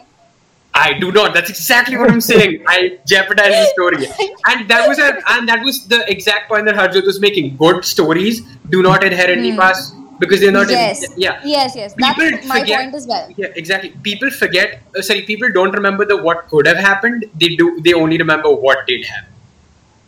I 0.74 0.94
do 1.00 1.12
not. 1.12 1.34
That's 1.34 1.50
exactly 1.50 1.96
what 1.98 2.12
I'm 2.12 2.20
saying. 2.22 2.64
I 2.68 3.00
jeopardized 3.08 3.54
the 3.54 3.68
story, 3.76 4.08
and 4.48 4.68
that 4.70 4.88
was 4.90 5.00
a, 5.00 5.22
and 5.32 5.48
that 5.48 5.64
was 5.64 5.88
the 5.88 6.00
exact 6.12 6.50
point 6.50 6.66
that 6.66 6.76
Harjot 6.76 7.06
was 7.06 7.20
making. 7.22 7.56
Good 7.56 7.86
stories 7.86 8.42
do 8.70 8.82
not 8.84 9.04
inherently 9.04 9.56
pass 9.56 9.94
because 10.20 10.42
they're 10.42 10.52
not. 10.52 10.70
Yes. 10.70 11.06
yeah. 11.16 11.40
Yes, 11.46 11.76
yes. 11.78 11.94
People 11.94 12.30
That's 12.32 12.46
my 12.46 12.60
forget- 12.60 12.82
point 12.82 12.96
as 12.96 13.08
well. 13.08 13.30
Yeah, 13.38 13.48
exactly. 13.56 13.92
People 14.04 14.30
forget. 14.32 14.82
Uh, 14.98 15.02
sorry, 15.02 15.22
people 15.22 15.50
don't 15.54 15.72
remember 15.72 16.04
the 16.04 16.18
what 16.22 16.50
could 16.50 16.68
have 16.68 16.78
happened. 16.78 17.24
They 17.36 17.56
do. 17.56 17.80
They 17.82 17.94
only 17.94 18.18
remember 18.18 18.52
what 18.54 18.86
did 18.86 19.06
happen. 19.06 19.32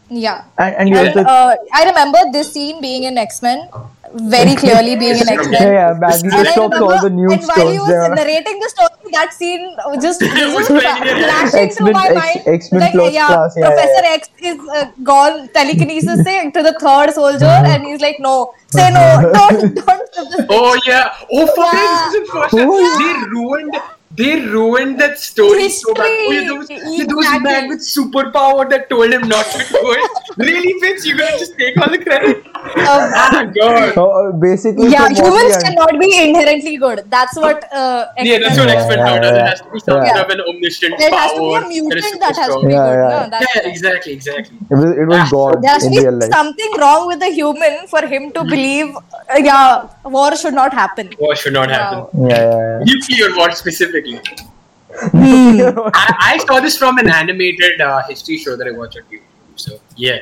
Yeah. 0.09 0.43
And, 0.57 0.75
and 0.75 0.95
And, 0.95 1.17
uh, 1.27 1.55
I 1.73 1.85
remember 1.85 2.19
this 2.33 2.51
scene 2.53 2.81
being 2.81 3.03
in 3.03 3.17
X 3.17 3.41
Men, 3.41 3.69
very 4.13 4.55
clearly 4.61 4.95
being 4.95 5.19
an 5.19 5.29
expert. 5.29 5.51
yeah, 5.53 5.59
Men. 5.59 5.73
yeah, 5.73 5.93
Magneto 5.99 6.37
And 6.37 6.47
I 6.47 6.51
stops 6.51 6.77
all 6.77 6.87
the 7.01 7.09
remember, 7.09 7.09
nuke 7.09 7.33
and 7.33 7.43
while 7.47 7.71
he 7.71 7.79
was 7.79 7.87
there. 7.89 8.15
narrating 8.15 8.59
the 8.59 8.69
story, 8.69 9.11
that 9.11 9.33
scene 9.33 9.75
just, 10.01 10.21
It 10.23 10.55
was 10.55 10.67
just 10.67 10.83
playing 10.83 11.07
in 11.07 11.17
your 11.17 11.31
head. 11.31 11.49
flashing 11.49 11.69
through 11.71 11.89
X-Men- 11.89 11.93
my 11.93 12.07
X- 12.07 12.15
mind. 12.15 12.47
X-Men 12.55 12.81
like, 12.97 13.13
yeah, 13.13 13.27
class, 13.27 13.53
yeah, 13.57 13.67
Professor 13.67 14.03
yeah. 14.03 14.13
X 14.13 14.29
is 14.41 14.59
uh, 14.69 14.91
gone 15.03 15.49
telekinesis 15.49 16.23
thing 16.23 16.51
to 16.51 16.63
the 16.63 16.73
third 16.79 17.13
soldier, 17.13 17.45
and 17.45 17.83
he's 17.83 18.01
like, 18.01 18.17
no, 18.19 18.53
say 18.67 18.89
no, 18.91 19.31
don't, 19.33 19.75
don't. 19.75 20.09
Oh 20.49 20.79
yeah. 20.85 21.13
Oh 21.31 21.45
fuck! 21.47 21.73
Yeah. 21.73 22.09
This 22.11 22.21
is 22.23 22.29
first. 22.29 22.53
Oh, 22.57 22.97
They 22.99 23.29
ruined. 23.29 23.75
They 24.17 24.41
ruined 24.41 24.99
that 24.99 25.19
story 25.19 25.69
so 25.69 25.93
bad. 25.93 26.05
Oh, 26.05 26.31
yeah, 26.31 26.41
there 26.45 26.55
was, 26.59 26.69
History. 26.69 27.23
yeah, 27.23 27.35
a 27.37 27.39
man 27.39 27.67
with 27.69 27.81
superpower 27.87 28.67
that 28.71 28.89
told 28.89 29.13
him 29.13 29.27
not 29.27 29.45
to 29.45 29.59
do 29.59 29.81
it. 29.97 30.11
really, 30.37 30.73
Vince? 30.81 31.05
You're 31.05 31.17
gonna 31.17 31.37
just 31.37 31.57
take 31.57 31.77
all 31.81 31.91
the 31.95 31.99
credit? 31.99 32.37
Um, 32.47 33.13
ah, 33.23 33.43
God. 33.57 33.93
So, 33.93 34.05
uh, 34.09 34.31
basically, 34.45 34.89
yeah, 34.89 35.05
from 35.05 35.15
humans 35.21 35.55
un- 35.57 35.61
cannot 35.67 35.93
be 35.99 36.09
inherently 36.23 36.77
good. 36.77 37.03
That's 37.15 37.35
what. 37.37 37.63
Uh, 37.71 38.07
Yeah, 38.29 38.39
that's 38.39 38.57
what 38.57 38.69
X-Men 38.69 38.77
X-Men 38.77 38.97
Yeah, 38.99 39.13
yeah. 39.13 39.19
There 39.21 39.35
yeah. 39.35 39.49
has 39.51 39.61
to 39.61 39.69
be 39.75 39.79
some 39.85 39.97
Yeah. 40.01 40.07
kind 40.09 40.19
of 40.25 40.29
an 40.35 40.41
omniscient 40.49 40.97
There 41.03 41.11
has 41.19 41.31
to 41.33 41.39
be 41.39 41.45
a 41.45 41.59
that 41.59 41.67
is 41.67 41.69
mutant 41.77 42.03
super 42.05 42.19
that 42.25 42.35
has 42.41 42.49
to 42.55 42.59
be 42.65 42.73
Yeah, 42.73 42.87
good. 42.87 42.97
yeah. 42.97 43.29
No, 43.33 43.39
Yeah, 43.45 43.61
right. 43.61 43.71
exactly, 43.73 44.13
exactly. 44.13 44.57
It 44.71 44.75
was, 44.81 44.91
it 45.03 45.07
was 45.13 45.19
Ah, 45.19 45.29
God 45.35 45.61
There 45.67 45.71
has 45.77 45.85
in 45.85 45.93
to 45.93 46.01
real 46.01 46.17
be 46.19 46.25
life. 46.25 46.33
something 46.39 46.71
wrong 46.81 47.07
with 47.13 47.19
the 47.19 47.31
human 47.39 47.77
for 47.93 48.01
him 48.15 48.31
to 48.39 48.43
believe, 48.55 48.89
uh, 48.97 49.39
yeah, 49.51 49.87
war 50.17 50.35
should 50.35 50.55
not 50.55 50.73
happen. 50.73 51.13
War 51.19 51.35
should 51.35 51.53
not 51.61 51.69
happen. 51.69 52.03
Yeah, 52.29 52.35
Yeah, 52.37 52.51
yeah, 52.57 52.91
Nuclear 52.91 53.29
war 53.37 53.51
specifically. 53.63 54.06
Yeah. 54.07 55.73
I, 55.93 56.15
I 56.33 56.37
saw 56.45 56.59
this 56.59 56.77
from 56.77 56.97
an 56.97 57.09
animated 57.09 57.81
uh, 57.81 58.03
history 58.07 58.37
show 58.37 58.55
that 58.55 58.67
I 58.67 58.71
watched 58.71 58.97
on 58.97 59.03
YouTube. 59.03 59.21
So 59.55 59.79
yeah, 59.95 60.19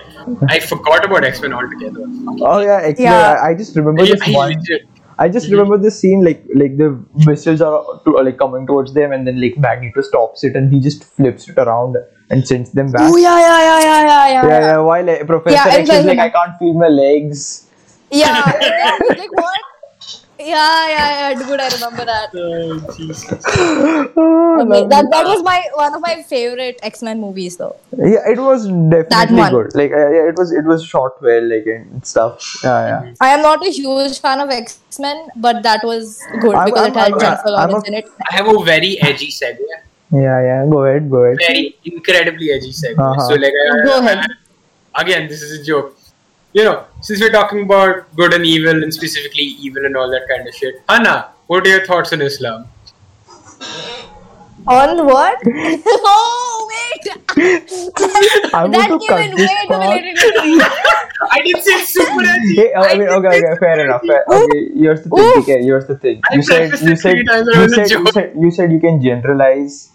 I 0.47 0.59
forgot 0.59 1.03
about 1.05 1.23
X 1.25 1.41
Men 1.41 1.53
altogether. 1.53 2.03
oh 2.41 2.59
yeah, 2.61 2.81
actually, 2.89 3.03
Yeah. 3.03 3.33
I, 3.43 3.49
I 3.49 3.53
just 3.55 3.75
remember 3.75 4.03
I, 4.03 4.05
this 4.05 4.27
one. 4.27 4.55
I 5.17 5.29
just 5.29 5.49
remember 5.49 5.77
this 5.77 5.99
scene 5.99 6.23
like 6.23 6.43
like 6.55 6.77
the 6.77 6.88
missiles 7.25 7.61
are 7.61 8.01
to, 8.05 8.11
like 8.27 8.38
coming 8.38 8.65
towards 8.67 8.93
them, 8.93 9.11
and 9.11 9.27
then 9.27 9.39
like 9.41 9.57
Magneto 9.57 10.01
stops 10.01 10.43
it, 10.45 10.55
and 10.55 10.73
he 10.73 10.79
just 10.79 11.03
flips 11.03 11.47
it 11.49 11.57
around 11.57 11.97
and 12.29 12.47
sends 12.47 12.71
them 12.71 12.91
back. 12.91 13.01
Oh 13.11 13.17
yeah, 13.17 13.38
yeah, 13.39 13.59
yeah, 13.61 13.79
yeah, 13.79 14.01
yeah, 14.01 14.27
yeah. 14.27 14.47
yeah, 14.47 14.59
yeah. 14.59 14.77
While 14.79 15.09
uh, 15.09 15.23
Professor 15.25 15.55
Yeah, 15.55 15.65
X 15.67 15.89
is 15.89 15.95
and 15.95 16.07
like, 16.07 16.17
then- 16.17 16.19
I 16.19 16.29
can't 16.29 16.57
feel 16.59 16.73
my 16.73 16.88
legs. 16.88 17.67
Yeah, 18.11 18.43
yeah, 18.61 18.97
like 19.09 19.31
what? 19.33 19.61
Yeah, 20.38 20.89
yeah, 20.89 21.29
yeah. 21.31 21.39
Dude, 21.39 21.59
I 21.59 21.69
remember 21.69 22.03
that. 22.05 22.29
Oh, 22.36 22.93
Jesus. 22.97 23.41
Oh, 24.17 24.59
Okay, 24.61 24.88
that 24.88 25.07
that 25.11 25.25
was 25.25 25.41
my 25.43 25.63
one 25.75 25.93
of 25.95 26.01
my 26.01 26.21
favorite 26.23 26.79
X 26.83 27.01
Men 27.01 27.21
movies, 27.21 27.55
though. 27.57 27.75
yeah, 27.97 28.27
it 28.33 28.39
was 28.39 28.67
definitely 28.67 29.49
good. 29.55 29.73
Like, 29.75 29.91
uh, 29.91 30.09
yeah, 30.15 30.27
it 30.31 30.36
was 30.38 30.51
it 30.51 30.65
was 30.65 30.83
shot 30.83 31.21
well, 31.21 31.47
like 31.49 31.65
and 31.65 32.05
stuff. 32.05 32.43
Yeah, 32.63 32.88
yeah. 33.05 33.13
I 33.21 33.29
am 33.29 33.41
not 33.41 33.65
a 33.65 33.69
huge 33.71 34.19
fan 34.19 34.39
of 34.41 34.49
X 34.49 34.79
Men, 34.99 35.27
but 35.38 35.63
that 35.63 35.83
was 35.83 36.21
good 36.41 36.55
I'm- 36.55 36.65
because 36.65 36.81
I'm- 36.81 36.91
it 36.91 36.99
had 36.99 37.11
I'm- 37.11 37.19
Jennifer 37.19 37.49
Lawrence 37.57 37.88
in 37.88 37.93
it. 37.93 38.05
I 38.31 38.36
have 38.36 38.47
a 38.47 38.63
very 38.63 39.01
edgy 39.01 39.27
segue. 39.31 39.59
Yeah, 40.11 40.41
yeah. 40.49 40.65
Go 40.69 40.83
ahead, 40.86 41.09
go 41.09 41.23
ahead. 41.23 41.38
Very 41.47 41.75
incredibly 41.86 42.51
edgy 42.51 42.71
segue. 42.71 42.99
Uh-huh. 42.99 43.27
So 43.29 43.36
like, 43.36 43.53
I, 43.53 43.83
Go 43.86 43.99
ahead. 43.99 44.19
I- 44.19 45.01
again, 45.01 45.27
this 45.29 45.41
is 45.41 45.59
a 45.59 45.63
joke. 45.63 45.97
You 46.56 46.64
know, 46.64 46.86
since 47.01 47.20
we're 47.20 47.32
talking 47.32 47.64
about 47.64 48.16
good 48.16 48.34
and 48.34 48.45
evil, 48.45 48.82
and 48.82 48.93
specifically 48.93 49.43
evil 49.43 49.86
and 49.86 49.95
all 49.97 50.10
that 50.10 50.26
kind 50.30 50.47
of 50.47 50.56
shit. 50.56 50.76
Anna, 50.88 51.16
what 51.47 51.68
are 51.68 51.70
your 51.70 51.86
thoughts 51.86 52.14
on 52.14 52.22
Islam? 52.22 52.68
On 54.68 55.06
what? 55.06 55.38
oh 55.45 56.70
wait, 56.72 57.03
I'm 58.53 58.72
that 58.72 58.88
going 58.89 58.99
came 58.99 59.08
cut 59.10 59.22
in 59.30 59.36
this 59.36 59.51
way 59.51 59.68
too 59.68 59.74
related. 59.78 60.18
I 61.32 61.41
didn't 61.43 61.62
say 61.64 61.78
super 61.84 62.24
edgy. 62.24 62.56
Hey, 62.56 62.74
I 62.74 62.82
I 62.82 62.97
mean, 62.97 63.08
didn't 63.08 63.26
okay, 63.26 63.39
say 63.39 63.45
okay, 63.51 63.60
fair 63.60 63.80
enough. 63.86 64.01
Fair, 64.08 64.24
okay, 64.28 64.70
here's 64.74 65.03
the 65.03 65.10
thing. 65.12 65.20
Oof. 65.20 65.38
Okay, 65.43 65.62
here's 65.62 65.86
the 65.88 65.97
thing. 65.97 66.22
You 66.32 66.41
said, 66.41 66.72
you 66.82 66.95
said, 66.95 67.12
three 67.12 67.26
times, 67.26 67.47
you 67.53 67.70
said, 67.70 67.89
you 67.91 68.08
said, 68.12 68.34
you 68.39 68.51
said 68.51 68.72
you 68.72 68.80
can 68.80 69.01
generalize. 69.01 69.91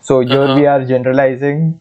So 0.00 0.20
here 0.20 0.42
Uh-huh. 0.42 0.54
we 0.54 0.66
are 0.66 0.84
generalizing. 0.84 1.80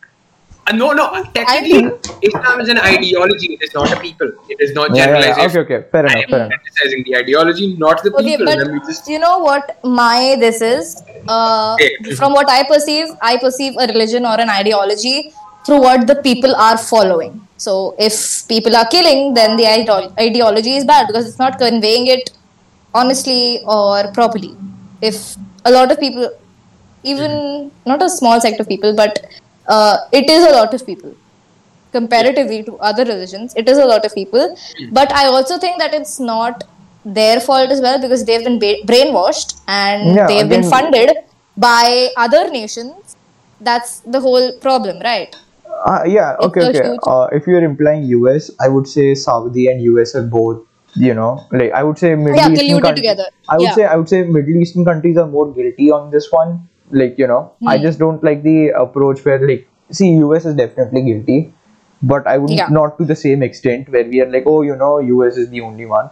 Uh, 0.70 0.76
no, 0.76 0.92
no. 0.92 1.24
Technically, 1.34 1.82
Islam 2.22 2.62
is 2.62 2.70
an 2.70 2.78
ideology. 2.80 3.48
It 3.56 3.64
is 3.68 3.74
not 3.74 3.92
a 3.92 4.00
people. 4.00 4.32
It 4.50 4.58
is 4.60 4.74
not 4.74 4.96
Yeah, 4.96 5.08
yeah, 5.18 5.38
yeah. 5.38 5.46
Okay, 5.46 5.60
okay, 5.66 5.80
fair 5.92 6.06
I 6.06 6.12
enough, 6.12 6.24
am 6.24 6.30
fair 6.30 6.46
enough. 6.46 6.60
criticizing 6.64 7.04
the 7.08 7.16
ideology, 7.18 7.76
not 7.78 8.04
the 8.04 8.12
Okay, 8.20 8.38
people. 8.38 8.46
but 8.46 8.86
just 8.88 9.08
you 9.08 9.20
know 9.20 9.40
what 9.40 9.78
my 9.84 10.36
this 10.40 10.62
is? 10.62 10.96
Uh, 11.28 11.76
Yeah. 11.80 12.16
from 12.22 12.34
what 12.34 12.50
I 12.50 12.64
perceive, 12.72 13.08
I 13.22 13.38
perceive 13.38 13.74
a 13.80 13.88
religion 13.94 14.26
or 14.26 14.40
an 14.40 14.50
ideology 14.50 15.32
through 15.66 15.82
what 15.82 16.08
the 16.08 16.16
people 16.28 16.56
are 16.56 16.78
following. 16.78 17.34
So 17.58 17.96
if 18.00 18.48
people 18.48 18.76
are 18.76 18.88
killing, 18.88 19.34
then 19.34 19.58
the 19.58 19.66
ideo- 19.66 20.12
ideology 20.28 20.76
is 20.76 20.86
bad 20.86 21.08
because 21.08 21.28
it's 21.28 21.40
not 21.40 21.58
conveying 21.58 22.08
it 22.08 22.30
honestly 22.94 23.62
or 23.66 24.12
properly. 24.14 24.54
If 25.02 25.36
a 25.66 25.72
lot 25.72 25.92
of 25.92 26.00
people, 26.00 26.30
even 27.04 27.72
not 27.86 28.02
a 28.04 28.10
small 28.10 28.40
sect 28.42 28.60
of 28.60 28.68
people, 28.68 28.96
but 28.96 29.20
uh, 29.70 29.98
it 30.14 30.30
is 30.30 30.46
a 30.46 30.52
lot 30.52 30.74
of 30.74 30.86
people 30.86 31.14
comparatively 31.94 32.64
to 32.64 32.78
other 32.80 33.06
religions 33.06 33.54
it 33.56 33.70
is 33.70 33.78
a 33.78 33.86
lot 33.86 34.06
of 34.06 34.14
people 34.16 34.56
but 34.92 35.12
i 35.14 35.26
also 35.28 35.58
think 35.60 35.80
that 35.80 35.94
it's 35.94 36.20
not 36.20 36.64
their 37.06 37.40
fault 37.42 37.72
as 37.72 37.82
well 37.82 38.00
because 38.02 38.26
they've 38.26 38.44
been 38.44 38.60
ba- 38.60 38.82
brainwashed 38.88 39.54
and 39.68 40.18
Yeah, 40.18 40.28
they've 40.28 40.50
been 40.50 40.64
funded 40.64 41.12
by 41.58 42.10
other 42.18 42.50
nations 42.50 43.16
that's 43.60 44.02
the 44.06 44.22
whole 44.22 44.52
problem 44.62 45.00
right 45.04 45.36
Uh, 45.86 46.04
yeah, 46.08 46.36
okay, 46.40 46.62
It's 46.62 46.62
okay. 46.62 46.90
Uh, 47.06 47.28
if 47.32 47.48
you're 47.48 47.64
implying 47.64 48.04
US, 48.04 48.52
I 48.60 48.68
would 48.70 48.88
say 48.88 49.16
Saudi 49.16 49.68
and 49.68 49.82
US 49.82 50.16
are 50.16 50.26
both, 50.28 50.66
you 50.96 51.14
know, 51.14 51.48
like 51.52 51.72
I 51.72 51.84
would 51.84 51.98
say 52.00 52.16
Middle 52.16 52.38
Yeah, 52.38 52.50
Eastern 52.50 52.82
countries. 52.82 52.96
together. 52.96 53.30
I 53.50 53.60
would 53.60 53.72
Yeah. 53.72 53.74
say 53.74 53.86
I 53.86 53.96
would 53.98 54.10
say 54.10 54.24
Middle 54.24 54.58
Eastern 54.58 54.86
countries 54.86 55.18
are 55.18 55.28
more 55.28 55.52
guilty 55.54 55.92
on 55.92 56.12
this 56.12 56.32
one. 56.32 56.69
Like 56.92 57.18
you 57.18 57.28
know, 57.28 57.54
I 57.66 57.78
Hmm. 57.78 57.84
just 57.86 58.00
don't 58.00 58.24
like 58.24 58.44
the 58.44 58.70
approach 58.70 59.24
where 59.26 59.46
like 59.48 59.68
see 59.92 60.12
US 60.18 60.46
is 60.46 60.56
definitely 60.56 61.02
guilty, 61.04 61.54
but 62.02 62.28
I 62.28 62.38
would 62.38 62.62
Yeah. 62.62 62.70
not 62.70 62.98
to 63.00 63.06
the 63.06 63.16
same 63.16 63.44
extent 63.44 63.90
where 63.90 64.06
we 64.06 64.22
are 64.22 64.30
like, 64.32 64.44
oh, 64.46 64.62
you 64.62 64.76
know, 64.76 65.00
US 65.00 65.38
is 65.38 65.50
the 65.50 65.62
only 65.62 65.86
one 65.86 66.10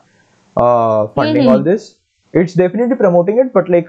uh, 0.56 1.08
funding 1.10 1.48
Mm-hmm. 1.48 1.56
all 1.56 1.64
this. 1.64 2.00
It's 2.34 2.54
definitely 2.54 2.96
promoting 2.96 3.40
it, 3.40 3.54
but 3.54 3.70
like 3.70 3.88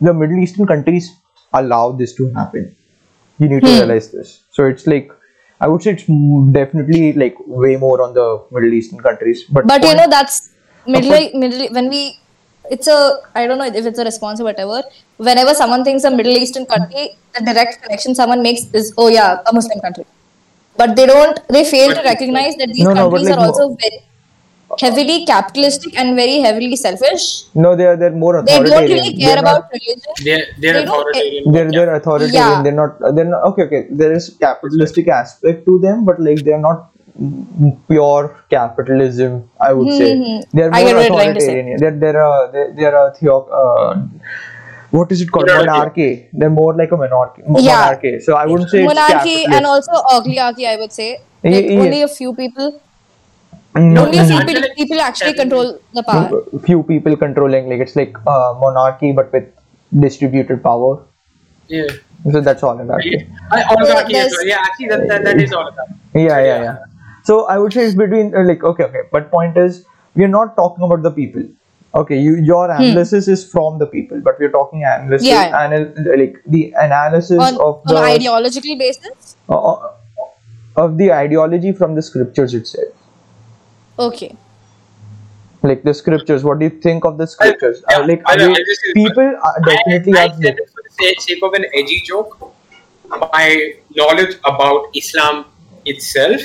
the 0.00 0.12
Middle 0.14 0.38
Eastern 0.38 0.66
countries 0.66 1.10
allow 1.52 1.92
this 1.92 2.14
to 2.14 2.32
happen 2.34 2.74
you 3.38 3.48
need 3.48 3.64
to 3.64 3.70
Hmm. 3.70 3.72
realize 3.72 4.10
this 4.12 4.42
so 4.50 4.64
it's 4.66 4.86
like 4.86 5.10
i 5.60 5.68
would 5.68 5.82
say 5.82 5.92
it's 5.92 6.04
definitely 6.52 7.12
like 7.14 7.36
way 7.46 7.76
more 7.76 8.00
on 8.02 8.14
the 8.14 8.26
middle 8.50 8.72
eastern 8.72 9.00
countries 9.00 9.44
but 9.50 9.70
but 9.70 9.82
you 9.84 9.94
know 9.94 10.06
that's 10.08 10.50
middle 10.86 11.30
middle 11.42 11.68
when 11.76 11.88
we 11.88 12.02
it's 12.70 12.86
a 12.86 12.98
i 13.34 13.46
don't 13.46 13.58
know 13.58 13.66
if 13.80 13.86
it's 13.86 13.98
a 13.98 14.04
response 14.04 14.40
or 14.40 14.44
whatever. 14.44 14.82
Whenever 15.16 15.54
someone 15.54 15.84
thinks 15.84 16.04
a 16.04 16.10
middle 16.10 16.32
eastern 16.32 16.66
country 16.66 17.10
the 17.38 17.44
direct 17.44 17.82
connection 17.82 18.14
someone 18.14 18.42
makes 18.42 18.62
is 18.72 18.92
oh 18.98 19.08
yeah 19.08 19.38
a 19.46 19.52
muslim 19.52 19.80
country. 19.80 20.04
But 20.76 20.96
they 20.96 21.06
don't 21.06 21.38
they 21.48 21.64
fail 21.64 21.94
to 21.94 22.02
recognize 22.02 22.56
that 22.56 22.68
these 22.68 22.84
No, 22.84 22.92
no, 22.94 23.10
countries 23.10 23.28
like 23.28 23.38
are 23.38 23.44
also 23.46 23.68
mo- 23.68 23.76
very 23.82 24.00
heavily 24.80 25.24
capitalistic 25.26 25.96
and 25.98 26.16
very 26.16 26.38
heavily 26.40 26.74
selfish. 26.76 27.44
No 27.54 27.76
they're 27.76 27.96
they're 27.96 28.10
more 28.24 28.38
authoritarian. 28.38 28.64
they 28.64 28.70
don't 28.70 28.90
really 28.96 29.16
care 29.18 29.28
they're 29.34 29.38
about 29.38 29.62
not, 29.62 29.70
religion. 29.72 30.12
They're, 30.24 30.46
they're 30.58 30.72
They 30.72 30.82
authoritarian. 30.84 31.52
they're 31.52 31.70
they're 31.70 31.94
authoritarian. 31.94 32.34
Yeah. 32.34 32.62
they're 32.64 32.72
not 32.80 33.14
they're 33.14 33.30
not 33.34 33.44
okay 33.50 33.62
okay 33.68 33.86
there 33.90 34.12
is 34.12 34.30
capitalistic 34.40 35.08
aspect 35.08 35.64
to 35.66 35.78
them 35.78 36.04
but 36.04 36.18
like 36.20 36.42
they're 36.44 36.58
not 36.70 36.90
pure 37.88 38.24
capitalism 38.54 39.34
i 39.60 39.72
would 39.72 39.92
say 39.98 40.08
Mhm. 40.14 40.38
they're 40.52 40.70
more 40.70 40.80
get 40.86 40.96
what 40.96 41.04
you're 41.06 41.16
trying 41.16 41.34
to 41.34 41.40
say. 41.40 41.52
authoritarian 41.60 41.78
they're 41.82 41.98
they're 42.02 42.22
a 42.28 42.50
they're, 42.54 42.70
they're 42.78 42.96
a 43.02 43.14
theo 43.18 43.36
uh, 43.60 43.92
what 44.96 45.12
is 45.16 45.20
it 45.24 45.30
called 45.34 45.46
Monarchy. 45.46 45.68
monarchy 45.70 46.28
they're 46.32 46.56
more 46.62 46.72
like 46.80 46.92
a 46.96 46.98
monarchy 47.04 47.42
Yeah. 47.68 47.76
monarchy 47.76 48.12
so 48.26 48.34
i 48.40 48.46
wouldn't 48.46 48.70
say 48.74 48.82
it's 48.84 48.94
monarchy 48.94 49.36
and 49.58 49.66
also 49.74 49.92
oligarchy 50.16 50.66
i 50.72 50.76
would 50.82 50.92
say 51.00 51.08
Ye- 51.44 51.52
like 51.54 51.70
yes. 51.70 51.80
only 51.86 52.02
a 52.08 52.12
few 52.20 52.34
people 52.42 52.80
Mm, 53.78 53.96
only 54.00 54.18
a 54.18 54.24
few 54.26 54.40
people, 54.48 54.64
it- 54.66 54.74
people 54.80 55.00
actually 55.04 55.32
control 55.38 55.70
the 55.96 56.02
power 56.08 56.42
few 56.66 56.82
people 56.90 57.16
controlling 57.22 57.64
like 57.70 57.80
it's 57.84 57.96
like 58.00 58.12
uh, 58.34 58.50
monarchy 58.60 59.10
but 59.18 59.32
with 59.36 59.48
distributed 60.04 60.62
power 60.66 60.92
Yeah. 61.76 61.88
so 62.34 62.40
that's 62.48 62.62
all 62.68 62.78
in 62.84 62.86
that 62.92 63.00
I, 63.56 63.64
oligarchy 63.72 64.16
as 64.16 64.30
well. 64.36 64.46
Yeah, 64.50 64.58
actually, 64.66 64.88
that, 64.92 65.02
that, 65.08 65.24
that 65.24 65.40
is 65.46 65.52
oligarchy. 65.52 65.94
yeah 66.28 66.38
yeah 66.50 66.62
yeah 66.66 66.76
so 67.28 67.34
i 67.54 67.58
would 67.58 67.72
say 67.76 67.84
it's 67.86 67.94
between 68.00 68.34
uh, 68.34 68.42
like 68.50 68.64
okay 68.70 68.84
okay 68.84 69.02
but 69.12 69.30
point 69.30 69.56
is 69.64 69.84
we're 70.14 70.32
not 70.36 70.56
talking 70.60 70.84
about 70.88 71.02
the 71.06 71.10
people 71.18 71.44
okay 72.00 72.18
you 72.26 72.34
your 72.50 72.62
analysis 72.76 73.28
is 73.34 73.42
from 73.54 73.78
the 73.82 73.86
people 73.94 74.20
but 74.28 74.38
we're 74.44 74.54
talking 74.56 74.84
analysis 74.92 75.28
Hmm. 75.28 75.34
Yeah. 75.34 75.64
anal- 75.64 76.18
like 76.22 76.38
the 76.56 76.62
analysis 76.86 77.38
on, 77.48 77.54
of 77.68 77.74
on 77.86 77.94
the 77.94 78.00
ideological 78.12 78.78
basis 78.84 79.36
uh, 79.48 79.58
uh, 79.72 79.92
of 80.84 80.96
the 81.02 81.12
ideology 81.12 81.72
from 81.82 81.94
the 82.00 82.02
scriptures 82.10 82.54
itself 82.54 82.92
okay 84.08 84.32
like 85.62 85.82
the 85.88 85.94
scriptures 85.94 86.44
what 86.44 86.58
do 86.58 86.66
you 86.70 86.74
think 86.86 87.04
of 87.10 87.16
the 87.18 87.26
scriptures 87.34 87.82
yeah, 87.90 87.98
Uh, 87.98 88.06
like 88.08 88.22
I 88.26 88.36
know, 88.36 88.48
I 88.50 88.64
they- 88.70 88.92
people 89.02 89.30
are 89.50 89.54
definitely 89.68 90.14
I, 90.18 90.24
I 90.24 90.26
are 90.28 90.34
said 90.42 90.58
it 90.64 90.68
for 90.74 90.82
the 90.88 90.92
sake- 90.98 91.20
sake 91.26 91.42
of 91.48 91.54
an 91.60 91.64
edgy 91.82 92.00
joke. 92.08 92.34
My 93.22 93.46
knowledge 94.00 94.34
about 94.50 94.86
Islam 95.00 95.44
itself 95.92 96.42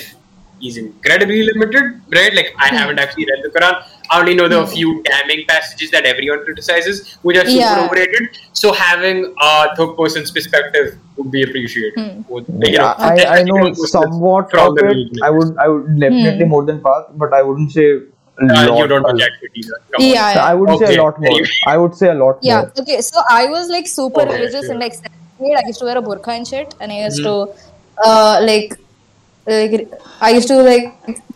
is 0.64 0.78
incredibly 0.78 1.43
limited, 1.43 2.01
right? 2.14 2.34
Like, 2.34 2.53
I 2.57 2.68
haven't 2.68 2.99
actually 2.99 3.26
read 3.32 3.43
the 3.43 3.49
Quran. 3.49 3.84
I 4.12 4.20
only 4.20 4.34
know 4.36 4.47
the 4.47 4.66
few 4.68 5.01
damning 5.03 5.45
passages 5.47 5.91
that 5.91 6.05
everyone 6.05 6.43
criticizes, 6.43 7.18
which 7.22 7.38
are 7.38 7.45
super 7.45 7.60
Yeah. 7.60 7.86
overrated. 7.86 8.38
So, 8.53 8.74
having 8.74 9.34
a 9.39 9.76
third 9.76 9.95
person's 9.97 10.32
perspective 10.32 10.97
would 11.18 11.32
be 11.32 11.43
appreciated. 11.43 12.26
Would- 12.30 12.49
like, 12.49 12.72
you 12.72 12.78
know, 12.80 12.86
I, 12.97 13.10
I 13.10 13.16
especially 13.16 13.43
know 13.51 13.74
somewhat 13.74 14.49
from 14.51 14.70
of 14.70 14.76
the 14.76 14.88
it. 14.91 15.22
I 15.24 15.30
would 15.30 15.57
I 15.57 15.68
would 15.68 15.99
definitely 15.99 16.45
Hmm. 16.45 16.49
more 16.55 16.64
than 16.66 16.82
Parth, 16.82 17.07
but 17.26 17.34
I 17.34 17.41
wouldn't 17.43 17.72
say 17.72 17.89
a 17.91 17.97
Uh, 18.43 18.68
lot. 18.68 18.78
you 18.80 18.88
don't 18.89 19.05
a- 19.07 19.14
reject 19.14 19.41
it 19.45 19.51
either. 19.62 19.78
Come 19.93 20.03
yeah, 20.05 20.34
So 20.34 20.39
I 20.39 20.51
yeah. 20.51 20.53
would 20.60 20.70
say 20.80 20.86
Okay, 20.86 20.95
a 20.97 21.01
lot 21.03 21.20
more. 21.24 21.39
I 21.68 21.78
would 21.78 21.95
say 22.01 22.10
a 22.10 22.14
lot 22.20 22.38
yeah 22.49 22.60
more. 22.62 22.72
okay 22.84 22.99
so 23.07 23.22
i 23.38 23.41
was 23.53 23.66
like 23.76 23.88
super 23.93 24.22
Okay, 24.22 24.36
religious 24.36 24.66
sure. 24.68 24.76
in 24.76 24.80
like 24.84 24.93
seventh 24.99 25.34
grade 25.39 25.57
i 25.62 25.64
used 25.72 25.80
to 25.82 25.88
wear 25.89 25.97
a 26.01 26.03
burqa 26.05 26.36
and 26.36 26.47
shit 26.51 26.76
and 26.80 26.95
i 26.97 26.99
used 27.07 27.20
Mm-hmm. 27.24 27.51
to 28.03 28.07
uh 28.12 28.36
like 28.49 28.78
like 29.50 29.74
i 30.22 30.30
used 30.38 30.47
to 30.54 30.58
like 30.72 30.88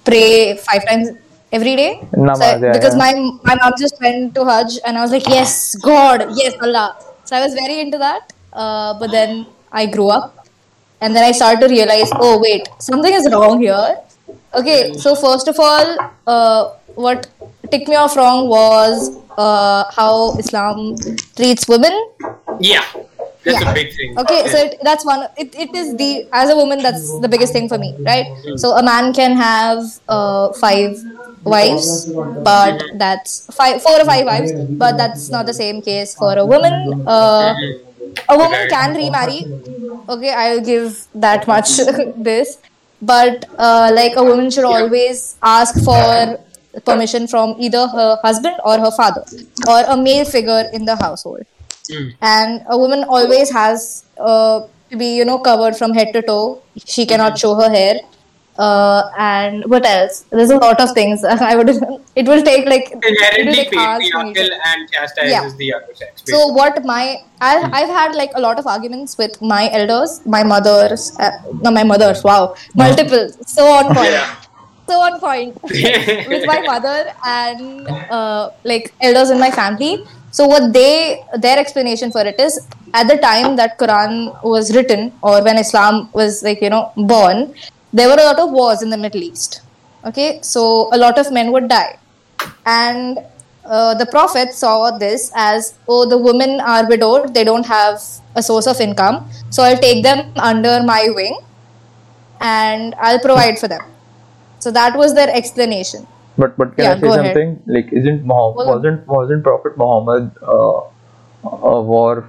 pray 0.10 0.58
five 0.68 0.84
times 0.90 1.10
every 1.52 1.76
day 1.76 1.92
Namaz, 2.14 2.38
So 2.40 2.46
I- 2.46 2.58
yeah, 2.66 2.74
because 2.78 2.96
yeah. 2.96 3.04
my 3.04 3.12
my 3.50 3.56
mom 3.62 3.74
just 3.84 3.96
went 4.06 4.34
to 4.38 4.46
hajj 4.52 4.80
and 4.86 4.98
i 4.98 5.02
was 5.06 5.12
like 5.18 5.28
yes 5.38 5.54
god 5.90 6.26
yes 6.44 6.54
allah 6.68 6.88
so 7.26 7.36
i 7.40 7.42
was 7.46 7.54
very 7.64 7.78
into 7.86 7.98
that 8.06 8.34
uh, 8.62 8.92
but 9.02 9.12
then 9.18 9.46
i 9.72 9.86
grew 9.98 10.10
up 10.20 10.26
and 11.02 11.14
then 11.16 11.24
I 11.26 11.32
started 11.34 11.60
to 11.60 11.68
realize, 11.68 12.10
oh 12.14 12.40
wait, 12.40 12.68
something 12.80 13.14
is 13.14 13.28
wrong 13.30 13.60
here. 13.62 13.98
Okay, 14.56 14.94
so 14.94 15.16
first 15.16 15.50
of 15.50 15.60
all, 15.60 15.98
uh, 16.28 16.62
what 16.96 17.28
ticked 17.72 17.90
me 17.90 17.96
off 17.96 18.16
wrong 18.16 18.48
was 18.48 19.10
uh, 19.38 19.84
how 19.92 20.38
Islam 20.38 20.96
treats 21.36 21.68
women. 21.68 21.92
Yeah, 22.62 22.86
that's 23.46 23.62
Yeah. 23.62 23.72
a 23.72 23.74
big 23.74 23.94
thing. 23.96 24.18
Okay, 24.18 24.48
so 24.48 24.58
it, 24.58 24.78
that's 24.84 25.06
one. 25.06 25.28
It, 25.38 25.54
it 25.56 25.76
is 25.76 25.96
the 25.98 26.28
as 26.32 26.50
a 26.50 26.56
woman 26.56 26.82
that's 26.82 27.20
the 27.20 27.28
biggest 27.28 27.54
thing 27.54 27.68
for 27.68 27.78
me, 27.78 27.96
right? 28.06 28.26
So 28.56 28.76
a 28.76 28.84
man 28.84 29.14
can 29.14 29.36
have 29.36 29.84
uh, 30.08 30.54
five 30.54 30.98
wives, 31.44 32.08
but 32.44 32.82
that's 32.96 33.46
five, 33.54 33.82
four 33.82 34.00
or 34.00 34.06
five 34.06 34.26
wives, 34.26 34.52
but 34.78 34.98
that's 34.98 35.30
not 35.32 35.46
the 35.46 35.54
same 35.54 35.82
case 35.82 36.16
for 36.16 36.34
a 36.38 36.46
woman. 36.46 37.04
Uh, 37.06 37.54
a 38.30 38.38
woman 38.38 38.68
can 38.70 38.96
remarry. 38.96 39.46
Okay, 40.10 40.32
I'll 40.34 40.62
give 40.62 41.08
that 41.16 41.48
much 41.48 41.78
this, 42.18 42.58
but 43.02 43.46
uh, 43.58 43.92
like 43.94 44.16
a 44.16 44.24
woman 44.24 44.50
should 44.52 44.66
always 44.66 45.36
ask 45.42 45.84
for 45.84 46.40
permission 46.86 47.28
from 47.28 47.56
either 47.60 47.88
her 47.88 48.18
husband 48.24 48.56
or 48.66 48.78
her 48.80 48.92
father 48.92 49.24
or 49.68 49.82
a 49.88 49.96
male 49.98 50.26
figure 50.26 50.64
in 50.74 50.86
the 50.86 50.96
household 50.96 51.44
and 52.22 52.62
a 52.70 52.78
woman 52.78 53.04
always 53.04 53.50
has 53.52 54.06
uh, 54.20 54.62
to 54.90 54.98
be 54.98 55.16
you 55.18 55.26
know 55.26 55.40
covered 55.40 55.76
from 55.76 55.94
head 55.94 56.14
to 56.14 56.22
toe. 56.22 56.62
She 56.86 57.06
cannot 57.06 57.38
show 57.38 57.56
her 57.56 57.70
hair. 57.70 57.96
Uh, 58.56 59.10
and 59.18 59.64
what 59.66 59.84
else? 59.84 60.26
There's 60.30 60.52
a 60.52 60.58
lot 60.58 60.80
of 60.80 60.92
things. 60.94 61.24
I 61.52 61.56
would 61.56 61.70
it 62.16 62.28
will 62.28 62.44
take 62.44 62.68
like 62.68 62.92
Inherently 62.92 63.54
take 63.56 63.76
hours 63.76 64.08
for 64.12 64.24
me 64.24 64.34
to- 64.34 64.40
patriarchal 64.42 64.60
and 64.66 64.92
chastises 64.92 65.32
Yeah. 65.32 65.50
the 65.58 65.74
other 65.74 65.96
sex. 65.96 66.22
so 66.28 66.48
what 66.50 66.86
my 66.86 67.18
I, 67.42 67.54
I've 67.80 67.90
had 67.90 68.14
like 68.16 68.30
a 68.36 68.40
lot 68.40 68.60
of 68.60 68.68
arguments 68.68 69.18
with 69.18 69.42
my 69.42 69.72
elders, 69.72 70.22
my 70.26 70.44
mothers, 70.44 71.12
uh, 71.20 71.32
no, 71.64 71.72
my 71.72 71.84
mothers. 71.84 72.24
Wow, 72.24 72.56
multiple, 72.76 73.28
so 73.48 73.66
on 73.66 73.94
point, 73.96 74.12
Yeah. 74.12 74.36
so 74.88 75.00
on 75.02 75.20
point. 75.20 75.58
With 75.64 76.46
my 76.46 76.62
mother 76.62 77.12
and 77.26 77.88
uh, 77.90 78.52
like 78.64 78.94
elders 79.02 79.32
in 79.32 79.40
my 79.40 79.50
family 79.50 80.06
So 80.38 80.48
what 80.48 80.74
they 80.74 81.24
their 81.38 81.58
explanation 81.64 82.12
for 82.12 82.22
it 82.30 82.40
is 82.40 82.54
at 83.00 83.08
the 83.08 83.18
time 83.18 83.56
that 83.58 83.78
Quran 83.82 84.14
was 84.44 84.76
written 84.76 85.12
or 85.22 85.44
when 85.44 85.60
Islam 85.60 86.10
was 86.14 86.42
like 86.48 86.62
you 86.66 86.72
know 86.72 86.92
born, 86.96 87.54
there 88.00 88.08
were 88.12 88.20
a 88.22 88.26
lot 88.30 88.40
of 88.40 88.50
wars 88.52 88.82
in 88.82 88.90
the 88.90 88.98
Middle 88.98 89.22
East. 89.22 89.62
Okay, 90.06 90.40
so 90.42 90.90
a 90.92 90.98
lot 90.98 91.20
of 91.20 91.32
men 91.32 91.52
would 91.52 91.68
die, 91.70 92.00
and 92.66 93.20
uh, 93.64 93.94
the 93.94 94.08
Prophet 94.08 94.54
saw 94.54 94.98
this 94.98 95.32
as 95.36 95.76
oh 95.88 96.06
the 96.14 96.18
women 96.18 96.60
are 96.60 96.88
widowed, 96.90 97.34
they 97.36 97.44
don't 97.44 97.66
have 97.66 98.02
a 98.36 98.42
source 98.42 98.68
of 98.68 98.82
income, 98.82 99.30
so 99.52 99.62
I'll 99.64 99.78
take 99.78 100.04
them 100.04 100.34
under 100.36 100.82
my 100.84 101.10
wing, 101.20 101.38
and 102.42 102.96
I'll 103.00 103.20
provide 103.20 103.60
for 103.60 103.68
them. 103.68 103.86
So 104.60 104.72
that 104.72 104.98
was 104.98 105.14
their 105.14 105.30
explanation. 105.30 106.08
But 106.38 106.58
but 106.58 106.76
can 106.76 106.84
Yeah, 106.86 106.92
I 106.92 106.96
say 106.96 107.02
go 107.02 107.14
ahead. 107.14 107.26
something? 107.26 107.50
Like, 107.68 107.92
isn't 107.94 108.26
Muhammad 108.26 108.56
Well- 108.58 108.70
wasn't 108.76 109.08
wasn't 109.08 109.44
Prophet 109.44 109.78
Muhammad 109.78 110.32
uh, 110.42 110.82
a 111.74 111.82
war 111.82 112.26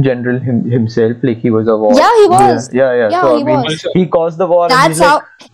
general 0.00 0.38
him, 0.40 0.64
himself? 0.70 1.16
Like 1.22 1.38
he 1.38 1.50
was 1.50 1.68
a 1.68 1.76
war. 1.76 1.92
Yeah, 1.94 2.10
he 2.22 2.26
was. 2.28 2.68
Yeah, 2.72 2.92
yeah. 2.92 2.98
yeah. 3.02 3.08
Yeah, 3.10 3.20
so 3.22 3.36
he 3.36 3.42
I 3.42 3.44
mean, 3.50 3.60
was. 3.70 3.86
he 3.94 4.06
caused 4.06 4.38
the 4.38 4.46
war. 4.46 4.68
that's 4.68 4.98
how 5.00 5.16
like, 5.16 5.50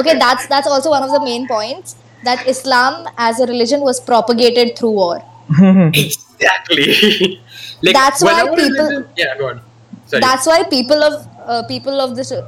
okay 0.00 0.18
that's 0.18 0.46
that's 0.46 0.66
also 0.68 0.90
one 0.90 1.02
of 1.02 1.10
the 1.10 1.20
main 1.26 1.46
points 1.48 1.96
that 2.24 2.46
islam 2.52 3.06
as 3.26 3.38
a 3.40 3.46
religion 3.50 3.80
was 3.88 4.00
propagated 4.08 4.76
through 4.78 4.90
war 5.02 5.22
Exactly. 6.02 7.40
like 7.82 7.94
That's 7.94 8.22
why 8.22 8.34
people- 8.42 8.56
religion- 8.56 9.08
Yeah, 9.16 9.38
go 9.38 9.48
on. 9.50 9.60
Sorry. 10.06 10.20
that's 10.20 10.46
why 10.46 10.62
people 10.64 11.02
of 11.02 11.14
uh, 11.52 11.62
people 11.72 11.96
of 12.04 12.10
this 12.18 12.30
uh, 12.32 12.42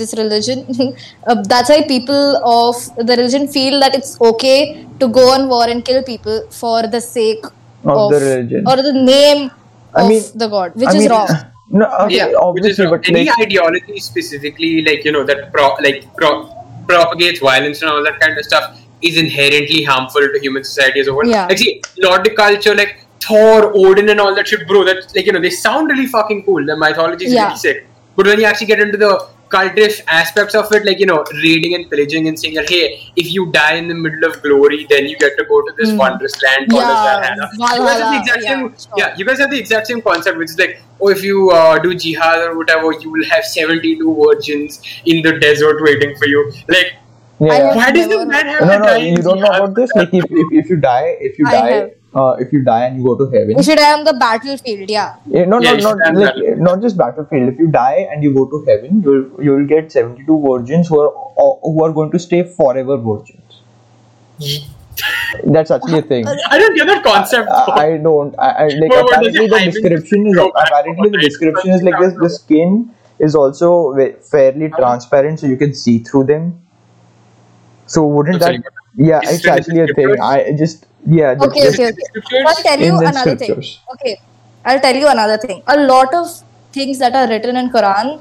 this 0.00 0.12
religion 0.22 0.58
uh, 1.28 1.36
that's 1.52 1.68
why 1.72 1.80
people 1.94 2.24
of 2.58 2.76
the 3.08 3.14
religion 3.20 3.44
feel 3.56 3.76
that 3.84 3.94
it's 3.98 4.12
okay 4.30 4.58
to 5.00 5.08
go 5.18 5.24
on 5.34 5.48
war 5.54 5.66
and 5.74 5.84
kill 5.90 6.02
people 6.12 6.38
for 6.62 6.78
the 6.96 7.00
sake 7.16 7.44
Of 7.92 7.96
of, 8.02 8.10
the 8.14 8.20
religion. 8.26 8.62
or 8.70 8.76
the 8.90 8.92
name 9.14 9.40
I 9.94 10.02
of 10.02 10.08
mean- 10.10 10.28
the 10.42 10.48
god 10.56 10.70
which 10.82 10.88
I 10.92 10.96
is 10.98 11.02
mean, 11.02 11.10
wrong 11.14 11.28
No, 11.80 11.86
okay, 12.02 12.16
yeah, 12.16 12.32
obviously, 12.46 12.84
wrong. 12.84 12.92
but 12.94 13.08
any 13.10 13.22
like, 13.28 13.38
ideology 13.44 13.98
specifically 14.08 14.70
like 14.88 15.00
you 15.06 15.12
know 15.16 15.22
that 15.30 15.40
pro 15.54 15.66
like 15.86 15.98
pro 16.18 16.30
propagates 16.90 17.40
violence 17.46 17.80
and 17.82 17.90
all 17.92 18.02
that 18.08 18.18
kind 18.24 18.36
of 18.40 18.44
stuff 18.50 18.64
is 19.08 19.16
inherently 19.22 19.80
harmful 19.90 20.26
to 20.34 20.38
human 20.44 20.62
society 20.70 21.00
as 21.00 21.08
a 21.08 21.14
whole. 21.16 21.26
Yeah. 21.26 21.46
Like 21.46 21.58
see, 21.62 21.72
Nordic 21.98 22.36
culture 22.42 22.74
like 22.80 22.92
Thor, 23.26 23.72
Odin, 23.82 24.08
and 24.10 24.20
all 24.20 24.34
that 24.38 24.46
shit, 24.52 24.66
bro. 24.68 24.84
That 24.90 24.98
like 25.16 25.26
you 25.26 25.32
know 25.36 25.40
they 25.46 25.50
sound 25.50 25.88
really 25.94 26.06
fucking 26.06 26.44
cool. 26.44 26.64
The 26.72 26.76
mythology 26.84 27.26
is 27.30 27.32
Yeah. 27.32 27.46
really 27.46 27.56
sick. 27.66 27.86
But 28.16 28.26
when 28.26 28.40
you 28.40 28.44
actually 28.46 28.68
get 28.68 28.80
into 28.80 28.96
the 28.98 29.28
cultish 29.50 30.00
aspects 30.08 30.54
of 30.54 30.70
it, 30.72 30.84
like 30.84 30.98
you 30.98 31.06
know, 31.06 31.24
raiding 31.42 31.74
and 31.74 31.88
pillaging 31.90 32.26
and 32.28 32.38
saying, 32.38 32.56
"Hey, 32.68 33.10
if 33.16 33.32
you 33.32 33.50
die 33.52 33.74
in 33.74 33.88
the 33.88 33.94
middle 33.94 34.24
of 34.28 34.40
glory, 34.42 34.86
then 34.90 35.06
you 35.06 35.16
get 35.18 35.36
to 35.38 35.44
go 35.44 35.60
to 35.68 35.72
this 35.78 35.90
Mm. 35.90 35.98
wondrous 35.98 36.34
land 36.42 36.70
called 36.70 36.82
Yeah, 36.82 37.04
Valhalla." 37.04 37.50
You 37.52 37.58
guys 37.58 37.70
have 37.70 37.78
the 37.78 37.84
Valhalla, 37.84 38.18
exact 38.20 38.42
same, 38.42 38.62
yeah, 38.62 38.82
sure. 38.86 38.98
yeah, 39.02 39.14
you 39.18 39.24
guys 39.30 39.38
have 39.44 39.50
the 39.50 39.58
exact 39.58 39.86
same 39.92 40.02
concept, 40.08 40.38
which 40.38 40.50
is 40.50 40.58
like, 40.58 40.80
oh, 41.00 41.08
if 41.08 41.22
you 41.22 41.50
uh, 41.50 41.78
do 41.78 41.94
jihad 41.94 42.40
or 42.48 42.56
whatever, 42.56 42.92
you 42.92 43.10
will 43.12 43.24
have 43.30 43.44
72 43.44 44.16
virgins 44.24 44.80
in 45.04 45.22
the 45.22 45.38
desert 45.38 45.82
waiting 45.88 46.16
for 46.16 46.26
you. 46.26 46.44
Like, 46.68 46.94
yeah. 47.40 47.54
have 47.54 47.76
why 47.76 47.90
does 47.92 48.08
the 48.08 48.16
never 48.16 48.26
man 48.26 48.46
heard 48.46 48.62
have 48.62 48.68
No, 48.68 48.72
to 48.72 48.78
no, 48.78 48.86
die 48.86 48.98
in 48.98 49.16
you 49.16 49.22
don't 49.22 49.40
know 49.40 49.52
about 49.58 49.74
this. 49.74 49.90
Like, 49.94 50.12
if, 50.14 50.24
if, 50.30 50.52
if 50.64 50.70
you 50.70 50.76
die, 50.76 51.16
if 51.20 51.38
you 51.38 51.46
I 51.46 51.52
die, 51.52 51.70
have. 51.72 51.90
Uh, 52.14 52.36
if 52.38 52.52
you 52.52 52.64
die 52.64 52.84
and 52.86 52.96
you 52.98 53.04
go 53.04 53.16
to 53.16 53.30
heaven, 53.36 53.56
you 53.56 53.62
should 53.62 53.78
have 53.78 53.98
on 53.98 54.04
the 54.04 54.14
battlefield 54.14 54.90
yeah 54.90 55.16
Yeah, 55.26 55.44
no, 55.44 55.60
Yeah, 55.60 55.72
no, 55.72 55.94
not 55.94 56.14
like 56.14 56.34
that. 56.34 56.58
not 56.58 56.80
just 56.82 56.96
battlefield. 56.96 57.52
If 57.52 57.58
you 57.58 57.68
die 57.68 58.06
and 58.10 58.22
you 58.22 58.32
go 58.34 58.46
to 58.46 58.64
heaven, 58.68 59.02
you'll 59.02 59.44
you'll 59.48 59.66
get 59.66 59.92
seventy 59.92 60.24
two 60.26 60.38
virgins 60.46 60.88
who 60.88 61.00
are 61.00 61.10
who 61.62 61.84
are 61.84 61.92
going 61.92 62.10
to 62.12 62.18
stay 62.18 62.42
forever 62.42 62.96
virgins. 62.96 63.60
That's 65.44 65.70
actually 65.70 65.98
a 65.98 66.02
thing. 66.02 66.26
I 66.26 66.58
don't 66.58 66.76
get 66.76 66.86
that 66.86 67.02
concept. 67.02 67.50
I, 67.50 67.86
I 67.86 67.96
don't. 67.98 68.34
I, 68.38 68.48
I 68.48 68.68
like 68.68 68.90
But 68.90 69.06
apparently 69.06 69.44
it 69.44 69.50
the 69.50 69.64
description 69.70 70.26
is 70.28 70.36
apparently 70.36 71.10
the 71.10 71.18
description 71.18 71.70
is 71.72 71.82
like 71.82 71.98
this. 72.00 72.14
The 72.14 72.30
skin 72.30 72.94
is 73.18 73.34
also 73.34 73.94
fairly 74.30 74.68
transparent, 74.70 75.40
so 75.40 75.46
you 75.46 75.56
can 75.56 75.74
see 75.74 75.98
through 75.98 76.24
them. 76.24 76.60
So 77.86 78.06
wouldn't 78.06 78.40
That's 78.40 78.62
that? 78.62 78.72
Yeah, 78.96 79.20
it's 79.24 79.44
it 79.44 79.46
in 79.46 79.54
the 79.54 79.60
actually 79.60 79.80
a 79.80 79.86
thing. 79.88 80.20
I 80.20 80.52
just 80.56 80.86
yeah. 81.06 81.34
the- 81.34 81.46
okay 81.46 81.62
the- 81.70 81.70
okay. 81.70 81.92
okay 82.20 82.42
i'll 82.46 82.62
tell 82.68 82.80
you 82.88 82.94
In 82.94 82.98
the 82.98 83.08
another 83.12 83.36
thing. 83.42 83.54
okay 83.94 84.14
i'll 84.64 84.80
tell 84.80 84.96
you 84.96 85.08
another 85.08 85.38
thing. 85.38 85.62
A 85.66 85.76
lot 85.76 86.14
of 86.14 86.26
things 86.72 86.98
that 86.98 87.14
are 87.14 87.28
written 87.28 87.56
in 87.56 87.70
quran 87.70 88.20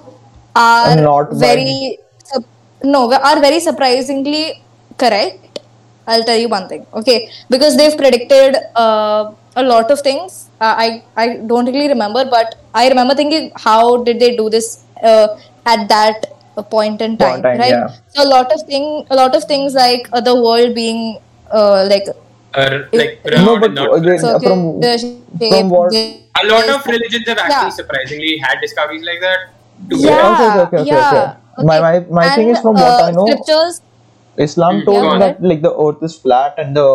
are 0.56 0.90
Are 0.92 1.02
not 1.02 1.34
very 1.34 1.98
sup- 2.24 2.50
no 2.84 3.12
are 3.14 3.40
very 3.40 3.60
surprisingly 3.60 4.64
correct. 4.98 5.60
I'll 6.08 6.24
tell 6.24 6.38
you 6.38 6.50
one 6.50 6.68
thing 6.68 6.86
okay? 6.94 7.30
Because 7.50 7.78
they've 7.78 7.96
predicted 7.98 8.58
uh, 8.76 9.32
a 9.56 9.64
lot 9.64 9.90
of 9.92 10.02
things. 10.02 10.50
Uh, 10.62 10.76
i 10.86 10.88
i 11.24 11.26
don't 11.52 11.66
really 11.72 11.88
remember 11.94 12.22
but 12.36 12.56
i 12.82 12.88
remember 12.92 13.14
thinking 13.22 13.52
how 13.66 14.04
did 14.08 14.20
they 14.24 14.36
do 14.42 14.50
this 14.50 14.68
uh, 15.10 15.28
at 15.74 15.82
that 15.90 16.26
point 16.70 17.02
in 17.02 17.18
time, 17.18 17.42
time, 17.42 17.58
right? 17.60 17.70
yeah. 17.70 17.88
so 18.14 18.24
a 18.24 18.30
lot 18.36 18.52
of 18.56 18.62
thing 18.68 19.06
a 19.10 19.16
lot 19.16 19.36
of 19.36 19.44
things 19.46 19.74
like 19.74 20.08
uh, 20.14 20.22
the 20.22 20.36
world 20.46 20.74
being 20.76 21.18
uh, 21.52 21.86
like 21.90 22.08
Or, 22.56 22.88
like, 22.94 23.22
no, 23.26 23.60
but 23.60 23.74
not 23.74 23.90
uh, 23.90 24.00
they- 24.00 24.18
circular 24.18 24.40
from 24.40 24.82
from 25.40 25.70
what? 25.70 25.94
A 25.94 26.44
lot 26.50 26.70
of 26.70 26.86
religions 26.86 27.28
have 27.28 27.38
actually 27.38 27.70
Yeah. 27.70 27.70
surprisingly 27.70 28.38
had 28.38 28.62
discoveries 28.62 29.04
like 29.04 29.22
that. 29.22 29.40
Yeah, 29.90 30.12
okay, 30.34 30.50
okay, 30.50 30.60
okay, 30.60 30.78
okay, 30.82 30.90
yeah. 30.92 31.36
okay. 31.58 31.66
My- 31.70 31.80
my- 31.86 32.06
my 32.20 32.28
thing 32.36 32.50
is 32.50 32.60
from 32.66 32.76
what 32.76 33.02
uh, 33.02 33.08
I 33.08 33.12
know- 33.18 33.26
Scriptures, 33.26 33.82
Islam 34.46 34.82
Mm. 34.82 34.86
told 34.86 35.04
Yeah, 35.08 35.18
that 35.24 35.42
like 35.54 35.62
the 35.66 35.74
earth 35.86 36.04
is 36.10 36.16
flat 36.28 36.54
and 36.66 36.78
the 36.82 36.86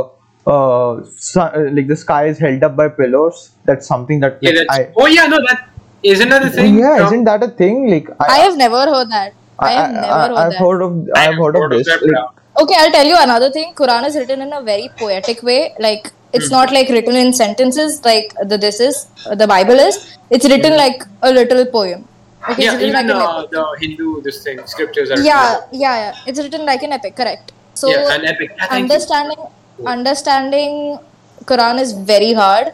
uh, 0.53 0.93
sun, 1.17 1.51
uh, 1.55 1.65
like 1.79 1.89
the 1.89 1.97
sky 2.05 2.21
is 2.35 2.39
held 2.47 2.63
up 2.69 2.77
by 2.77 2.89
pillars. 3.01 3.43
That's 3.67 3.87
something 3.95 4.21
that 4.21 4.39
Yeah, 4.41 4.51
like, 4.51 4.67
that's, 4.69 4.79
I, 4.79 4.89
oh 4.97 5.07
yeah, 5.17 5.27
no, 5.35 5.39
that 5.49 5.69
isn't 6.15 6.29
that 6.37 6.45
a 6.47 6.51
thing. 6.61 6.79
yeah, 6.79 6.97
from- 6.97 7.07
isn't 7.07 7.25
that 7.25 7.43
a 7.43 7.49
thing? 7.63 7.77
Like 7.91 8.09
I, 8.21 8.33
I 8.37 8.39
have 8.47 8.57
never 8.57 8.81
heard 8.95 9.11
that. 9.11 9.33
I 9.59 9.71
have 9.73 9.93
never 9.93 10.07
heard 10.07 10.33
I've 10.43 10.53
that. 10.53 10.59
heard 10.65 10.83
of 10.83 10.97
I've 11.17 11.35
heard 11.45 11.57
of 11.63 11.71
this. 11.77 11.87
that, 11.89 12.03
like, 12.03 12.13
yeah. 12.13 12.27
Okay, 12.61 12.75
I'll 12.77 12.91
tell 12.91 13.07
you 13.07 13.17
another 13.19 13.51
thing. 13.51 13.73
Quran 13.75 14.07
is 14.07 14.17
written 14.17 14.41
in 14.43 14.53
a 14.53 14.63
very 14.63 14.91
poetic 14.99 15.43
way. 15.43 15.75
Like 15.79 16.11
it's 16.33 16.51
not 16.51 16.73
like 16.73 16.89
written 16.89 17.15
in 17.15 17.33
sentences 17.33 18.05
like 18.05 18.35
the 18.51 18.59
this 18.59 18.81
is 18.81 19.07
the 19.43 19.47
Bible 19.47 19.79
is. 19.89 20.17
It's 20.31 20.49
written 20.49 20.77
like 20.77 21.03
a 21.23 21.33
little 21.33 21.65
poem. 21.67 22.07
Okay. 22.51 22.65
Yeah, 22.65 22.81
even 22.81 22.93
like 22.93 23.11
uh, 23.11 23.47
the 23.51 23.65
Hindu 23.81 24.23
this 24.23 24.43
thing 24.43 24.59
scriptures 24.67 25.11
are 25.11 25.21
Yeah, 25.21 25.61
yeah, 25.73 25.97
yeah. 26.05 26.15
It's 26.27 26.41
written 26.41 26.65
like 26.65 26.83
an 26.83 26.93
epic. 26.93 27.15
Correct. 27.17 27.53
So 27.75 27.91
yeah, 27.91 28.15
an 28.15 28.25
epic. 28.25 28.51
Thank 28.59 28.71
you. 28.71 28.79
understanding 28.79 29.41
understanding 29.87 30.99
Quran 31.45 31.81
is 31.81 31.93
very 31.93 32.33
hard 32.33 32.73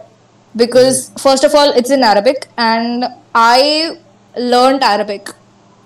because 0.57 1.11
first 1.19 1.45
of 1.45 1.55
all 1.55 1.71
it's 1.83 1.91
in 1.91 2.03
Arabic 2.03 2.49
and 2.57 3.05
I 3.35 3.99
learned 4.37 4.83
Arabic 4.83 5.29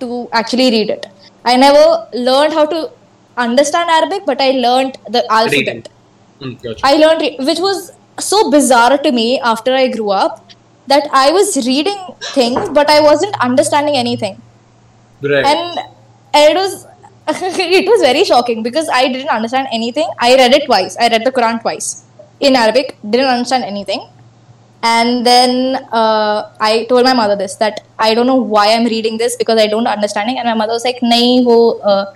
to 0.01 0.29
actually 0.33 0.71
read 0.71 0.91
it. 0.91 1.07
I 1.45 1.57
never 1.57 2.07
learned 2.13 2.53
how 2.53 2.67
to 2.67 2.91
understand 3.47 3.91
Arabic, 3.91 4.27
but 4.27 4.41
I 4.41 4.51
learned 4.67 4.99
the 5.09 5.25
alphabet. 5.31 5.89
Mm, 6.41 6.63
gotcha. 6.63 6.81
I 6.85 6.95
learned, 6.97 7.21
re- 7.21 7.37
which 7.41 7.59
was 7.59 7.93
so 8.19 8.51
bizarre 8.51 8.99
to 8.99 9.13
me 9.13 9.41
after 9.41 9.75
I 9.75 9.89
grew 9.89 10.11
up 10.11 10.53
that 10.87 11.09
I 11.13 11.31
was 11.33 11.57
reading 11.67 11.99
things, 12.35 12.69
but 12.71 12.91
I 12.91 13.01
wasn't 13.01 13.35
understanding 13.41 13.97
anything. 13.97 14.41
Right. 15.23 15.45
And 15.45 15.79
it 16.35 16.57
was 16.57 16.87
it 17.29 17.87
was 17.87 18.01
very 18.01 18.25
shocking 18.25 18.63
because 18.63 18.89
I 18.89 19.09
didn't 19.09 19.29
understand 19.29 19.69
anything. 19.73 20.09
I 20.19 20.37
read 20.37 20.55
it 20.55 20.65
twice. 20.67 20.97
I 20.97 21.09
read 21.09 21.25
the 21.25 21.33
Quran 21.33 21.61
twice 21.61 22.05
in 22.41 22.57
Arabic. 22.57 22.97
Didn't 23.09 23.27
understand 23.27 23.65
anything. 23.65 24.09
And 24.83 25.27
then 25.27 25.77
uh, 25.93 26.53
I 26.61 26.87
told 26.89 27.05
my 27.05 27.13
mother 27.13 27.37
this 27.37 27.57
that 27.57 27.81
I 27.99 28.15
don't 28.15 28.27
know 28.27 28.37
why 28.55 28.73
I'm 28.75 28.87
reading 28.87 29.19
this 29.19 29.37
because 29.37 29.61
I 29.61 29.67
don't 29.67 29.89
understand 29.89 30.31
it. 30.31 30.37
And 30.39 30.47
my 30.49 30.55
mother 30.55 30.73
was 30.73 30.85
like, 30.85 31.01
"Nahi 31.01 31.45
wo 31.45 31.57
uh, 31.81 32.15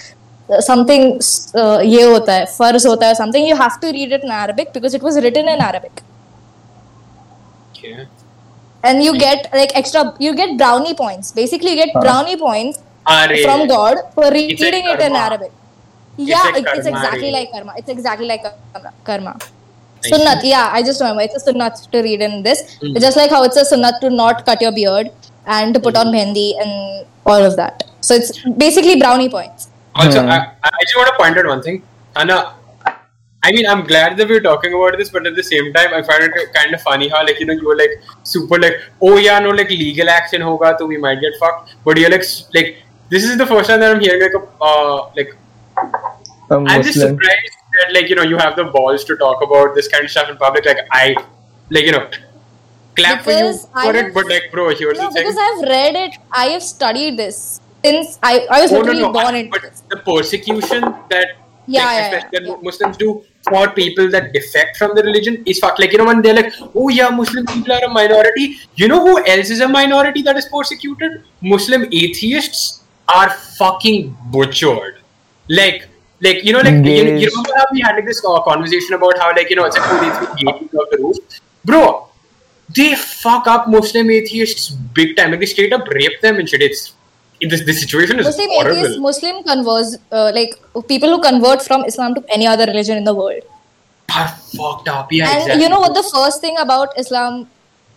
something 0.60 1.20
uh, 1.54 1.80
ye 1.82 2.02
hota 2.02 2.32
hai 2.38 2.46
farz 2.58 2.86
hota 2.90 3.06
hai 3.10 3.12
something 3.20 3.46
you 3.46 3.56
have 3.56 3.78
to 3.84 3.92
read 3.98 4.12
it 4.12 4.24
in 4.24 4.30
arabic 4.30 4.72
because 4.72 4.94
it 4.94 5.02
was 5.02 5.22
written 5.22 5.48
in 5.48 5.60
arabic. 5.60 6.02
Yeah. 7.82 8.04
and 8.84 9.02
you 9.02 9.12
get 9.18 9.48
like 9.52 9.72
extra 9.74 10.14
you 10.18 10.34
get 10.34 10.56
brownie 10.58 10.94
points. 10.94 11.32
Basically 11.32 11.70
you 11.70 11.76
get 11.76 11.92
brownie 11.94 12.36
points 12.36 12.78
from 13.44 13.66
god 13.68 13.98
for 14.14 14.30
reading 14.30 14.86
it 14.92 15.00
in 15.00 15.16
arabic. 15.16 15.52
Yeah 16.16 16.52
it's, 16.54 16.86
exactly 16.86 17.30
like 17.30 17.50
karma. 17.50 17.74
It's 17.76 17.88
exactly 17.88 18.26
like 18.26 18.44
karma 19.04 19.38
sunnat 20.10 20.40
yeah 20.42 20.70
i 20.76 20.82
just 20.82 21.00
remember 21.00 21.22
it's 21.22 21.36
a 21.40 21.52
sunnat 21.52 21.74
to 21.90 22.02
read 22.02 22.20
in 22.20 22.42
this. 22.42 22.78
Just 23.04 23.16
like 23.16 23.30
how 23.30 23.42
it's 23.44 23.56
a 23.56 23.64
sunnat 23.64 24.00
to 24.00 24.10
not 24.10 24.44
cut 24.44 24.60
your 24.60 24.72
beard 24.72 25.10
and 25.46 25.74
to 25.74 25.80
put 25.80 25.96
on 25.96 26.08
mehndi 26.08 26.48
and 26.60 27.06
all 27.24 27.42
of 27.50 27.56
that. 27.56 27.84
So 28.00 28.14
it's 28.14 28.32
basically 28.64 28.96
brownie 28.98 29.28
points. 29.28 29.68
Also, 29.94 30.22
Hmm. 30.22 30.28
I, 30.30 30.38
I 30.64 30.70
just 30.82 30.96
want 30.96 31.08
to 31.08 31.16
point 31.22 31.36
out 31.38 31.46
one 31.46 31.62
thing. 31.62 31.82
Anna, 32.16 32.54
I 33.44 33.50
mean, 33.52 33.66
I'm 33.66 33.84
glad 33.84 34.16
that 34.18 34.28
we're 34.28 34.40
talking 34.40 34.72
about 34.72 34.96
this, 34.96 35.10
but 35.10 35.26
at 35.26 35.34
the 35.36 35.42
same 35.42 35.72
time, 35.72 35.92
I 35.92 36.02
find 36.02 36.22
it 36.22 36.32
kind 36.54 36.74
of 36.74 36.80
funny 36.82 37.08
how, 37.08 37.22
like, 37.24 37.40
you 37.40 37.46
know, 37.46 37.52
you 37.54 37.66
were 37.66 37.76
like 37.76 37.90
super, 38.22 38.58
like, 38.58 38.80
oh 39.00 39.16
yeah, 39.18 39.38
no, 39.40 39.50
like 39.50 39.68
legal 39.70 40.08
action 40.08 40.40
hoga, 40.42 40.78
so 40.78 40.86
we 40.86 40.96
might 40.96 41.20
get 41.20 41.32
fucked. 41.40 41.74
But 41.84 41.98
you're 41.98 42.10
like, 42.10 42.24
like, 42.54 42.76
this 43.10 43.24
is 43.24 43.36
the 43.36 43.46
first 43.46 43.68
time 43.68 43.80
that 43.80 43.94
I'm 43.96 44.00
hearing 44.00 44.22
like 44.22 44.32
a, 44.34 44.64
uh, 44.64 45.10
like, 45.16 45.36
I'm, 46.50 46.66
just 46.82 47.00
surprised 47.00 47.56
that, 47.80 47.92
like, 47.94 48.08
you 48.08 48.14
know, 48.14 48.22
you 48.22 48.36
have 48.38 48.56
the 48.56 48.64
balls 48.64 49.04
to 49.04 49.16
talk 49.16 49.42
about 49.42 49.74
this 49.74 49.88
kind 49.88 50.04
of 50.04 50.10
stuff 50.10 50.28
in 50.30 50.36
public. 50.36 50.64
Like, 50.64 50.78
I 50.90 51.16
like 51.70 51.84
you 51.84 51.92
know, 51.92 52.08
clap 52.96 53.22
for 53.24 53.30
you 53.30 53.36
Because 53.38 53.66
I 53.74 53.84
for 53.90 53.96
it, 53.96 54.04
have- 54.04 54.14
but 54.14 54.28
like, 54.28 54.50
bro, 54.52 54.74
here's 54.74 54.98
No, 54.98 55.08
the 55.08 55.12
thing. 55.14 55.22
because 55.24 55.36
I've 55.38 55.62
read 55.68 55.94
it. 55.96 56.16
I 56.30 56.46
have 56.46 56.62
studied 56.62 57.16
this 57.16 57.60
since 57.84 58.18
I, 58.22 58.46
I 58.50 58.62
was 58.62 58.72
Oh, 58.72 58.76
no, 58.76 58.80
literally 58.82 59.02
no, 59.02 59.12
born 59.12 59.34
I- 59.34 59.38
into 59.38 59.60
but 59.60 59.82
the 59.90 59.96
persecution 59.98 60.80
that 61.10 61.28
Yeah, 61.66 61.84
like, 61.84 61.94
yeah, 61.94 62.06
especially 62.06 62.46
yeah, 62.48 62.54
yeah. 62.54 62.62
Muslims 62.68 62.96
do 62.96 63.24
for 63.48 63.70
people 63.70 64.08
that 64.10 64.32
defect 64.32 64.76
from 64.76 64.94
the 64.96 65.02
religion 65.02 65.42
is 65.46 65.58
fucked. 65.60 65.78
Like 65.82 65.92
you 65.92 65.98
know 65.98 66.06
when 66.06 66.22
they're 66.22 66.34
like, 66.34 66.52
oh 66.74 66.88
yeah, 66.88 67.08
Muslim 67.10 67.46
people 67.46 67.72
are 67.76 67.84
a 67.84 67.88
minority. 67.88 68.56
You 68.74 68.88
know 68.88 69.00
who 69.06 69.14
else 69.34 69.50
is 69.50 69.60
a 69.60 69.68
minority 69.68 70.22
that 70.22 70.36
is 70.36 70.46
persecuted? 70.54 71.22
Muslim 71.40 71.86
atheists 71.92 72.82
are 73.20 73.30
fucking 73.30 74.16
butchered. 74.36 74.98
Like. 75.48 75.88
Like 76.24 76.44
you 76.46 76.52
know, 76.54 76.60
like 76.60 76.84
you, 76.86 76.92
you 77.20 77.28
remember 77.28 77.52
how 77.56 77.64
we 77.72 77.80
had 77.84 77.96
like 77.96 78.04
this 78.06 78.24
uh, 78.24 78.40
conversation 78.42 78.94
about 78.94 79.18
how 79.18 79.30
like 79.36 79.48
you 79.50 79.56
know 79.56 79.64
it's 79.64 79.76
like 79.76 79.86
oh, 79.92 80.02
they 80.02 80.66
threw 80.68 80.84
the 80.92 80.98
roof, 81.04 81.16
bro. 81.64 82.08
They 82.76 82.94
fuck 82.94 83.48
up 83.48 83.66
Muslim 83.68 84.08
atheists 84.08 84.68
big 84.98 85.16
time. 85.16 85.32
Like 85.32 85.40
they 85.40 85.46
straight 85.46 85.72
up 85.72 85.88
rape 85.88 86.20
them 86.20 86.38
and 86.38 86.48
shit. 86.48 86.62
It's 86.62 86.94
this 87.50 87.64
the 87.64 87.72
situation 87.72 88.18
is 88.20 88.26
Muslim 88.26 88.48
horrible. 88.50 88.78
atheists, 88.78 88.98
Muslim 89.00 89.42
converts, 89.44 89.96
uh, 90.12 90.30
like 90.34 90.54
people 90.88 91.08
who 91.16 91.20
convert 91.22 91.62
from 91.62 91.84
Islam 91.84 92.14
to 92.14 92.24
any 92.28 92.46
other 92.46 92.66
religion 92.66 92.96
in 92.96 93.04
the 93.04 93.14
world. 93.14 93.42
are 94.20 94.28
fucked 94.28 94.88
up. 94.88 95.10
Yeah, 95.10 95.28
and 95.30 95.38
exactly. 95.42 95.62
you 95.62 95.68
know 95.72 95.80
what 95.80 95.94
the 95.94 96.02
first 96.14 96.40
thing 96.40 96.56
about 96.58 96.98
Islam, 97.02 97.48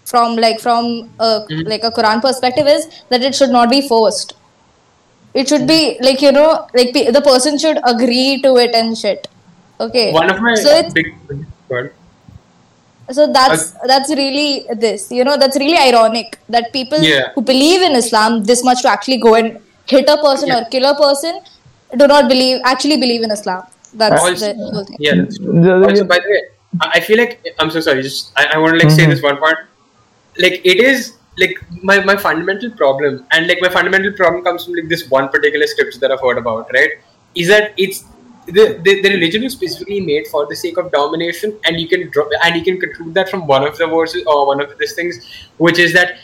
from 0.05 0.35
like 0.37 0.59
from 0.65 0.85
a, 1.19 1.29
Mm-hmm. 1.49 1.67
like 1.73 1.83
a 1.83 1.91
Quran 1.91 2.21
perspective, 2.21 2.67
is 2.67 2.87
that 3.09 3.21
it 3.29 3.35
should 3.35 3.49
not 3.49 3.69
be 3.69 3.81
forced. 3.87 4.33
It 5.33 5.49
should 5.49 5.67
be 5.67 5.97
like 6.01 6.21
you 6.21 6.31
know, 6.31 6.49
like 6.73 6.93
pe- 6.93 7.11
the 7.11 7.21
person 7.21 7.57
should 7.57 7.79
agree 7.93 8.41
to 8.43 8.55
it 8.65 8.73
and 8.73 8.97
shit. 8.97 9.27
Okay. 9.87 10.11
One 10.13 10.29
of 10.29 10.41
my 10.41 10.55
so 10.55 10.69
it's 10.83 10.93
big. 10.93 11.13
God. 11.69 11.91
So 13.11 13.27
that's 13.31 13.71
that's 13.91 14.09
really 14.15 14.65
this 14.85 15.11
you 15.11 15.23
know 15.23 15.37
that's 15.37 15.57
really 15.57 15.77
ironic 15.77 16.39
that 16.49 16.71
people 16.73 16.99
Yeah. 17.01 17.31
who 17.35 17.41
believe 17.41 17.81
in 17.81 17.95
islam 17.95 18.43
this 18.43 18.63
much 18.63 18.81
to 18.81 18.89
actually 18.89 19.17
go 19.17 19.35
and 19.35 19.59
hit 19.87 20.09
a 20.09 20.17
person 20.17 20.47
Yeah. 20.49 20.59
or 20.61 20.65
kill 20.73 20.85
a 20.91 20.95
person 20.97 21.39
do 22.01 22.07
not 22.07 22.27
believe 22.33 22.61
actually 22.73 22.97
believe 22.97 23.21
in 23.27 23.31
islam 23.31 23.63
that's 23.93 24.21
Also, 24.21 24.47
the 24.53 24.71
whole 24.73 24.83
thing 24.87 24.97
yeah, 24.99 25.15
that's 25.19 25.37
true. 25.37 25.53
The- 25.65 25.75
the- 25.81 25.87
Also, 25.89 26.03
by 26.13 26.17
the 26.23 26.29
way, 26.33 26.39
I 26.85 26.87
I 26.97 26.99
feel 27.07 27.17
like 27.19 27.33
I'm 27.59 27.69
so 27.75 27.81
sorry. 27.85 28.01
Just 28.07 28.31
I, 28.41 28.43
I 28.53 28.57
want 28.63 28.73
to 28.75 28.79
like 28.81 28.89
say 28.95 29.03
Mhm. 29.05 29.11
this 29.13 29.21
one 29.27 29.37
part. 29.43 29.59
Like 30.45 30.55
it 30.71 30.81
is 30.87 31.05
like 31.43 31.53
my 31.91 31.95
my 32.09 32.15
fundamental 32.25 32.71
problem, 32.81 33.13
and 33.37 33.47
like 33.51 33.61
my 33.65 33.69
fundamental 33.77 34.13
problem 34.17 34.43
comes 34.47 34.65
from 34.65 34.75
like 34.79 34.89
this 34.95 35.05
one 35.13 35.29
particular 35.35 35.69
scripture 35.75 36.01
that 36.03 36.15
I've 36.15 36.25
heard 36.27 36.41
about. 36.43 36.73
Right? 36.79 36.97
Is 37.43 37.53
that 37.53 37.79
it's 37.85 38.01
the, 38.47 38.79
the 38.83 39.09
religion 39.09 39.43
is 39.43 39.53
specifically 39.53 39.99
made 39.99 40.27
for 40.27 40.45
the 40.45 40.55
sake 40.55 40.77
of 40.77 40.91
domination, 40.91 41.57
and 41.65 41.79
you 41.79 41.87
can 41.87 42.09
drop 42.11 42.27
and 42.43 42.55
you 42.55 42.63
can 42.63 42.79
conclude 42.79 43.13
that 43.13 43.29
from 43.29 43.47
one 43.47 43.65
of 43.67 43.77
the 43.77 43.87
verses 43.87 44.23
or 44.27 44.43
uh, 44.43 44.45
one 44.45 44.61
of 44.61 44.77
these 44.77 44.93
things, 44.93 45.25
which 45.57 45.79
is 45.79 45.93
that 45.93 46.17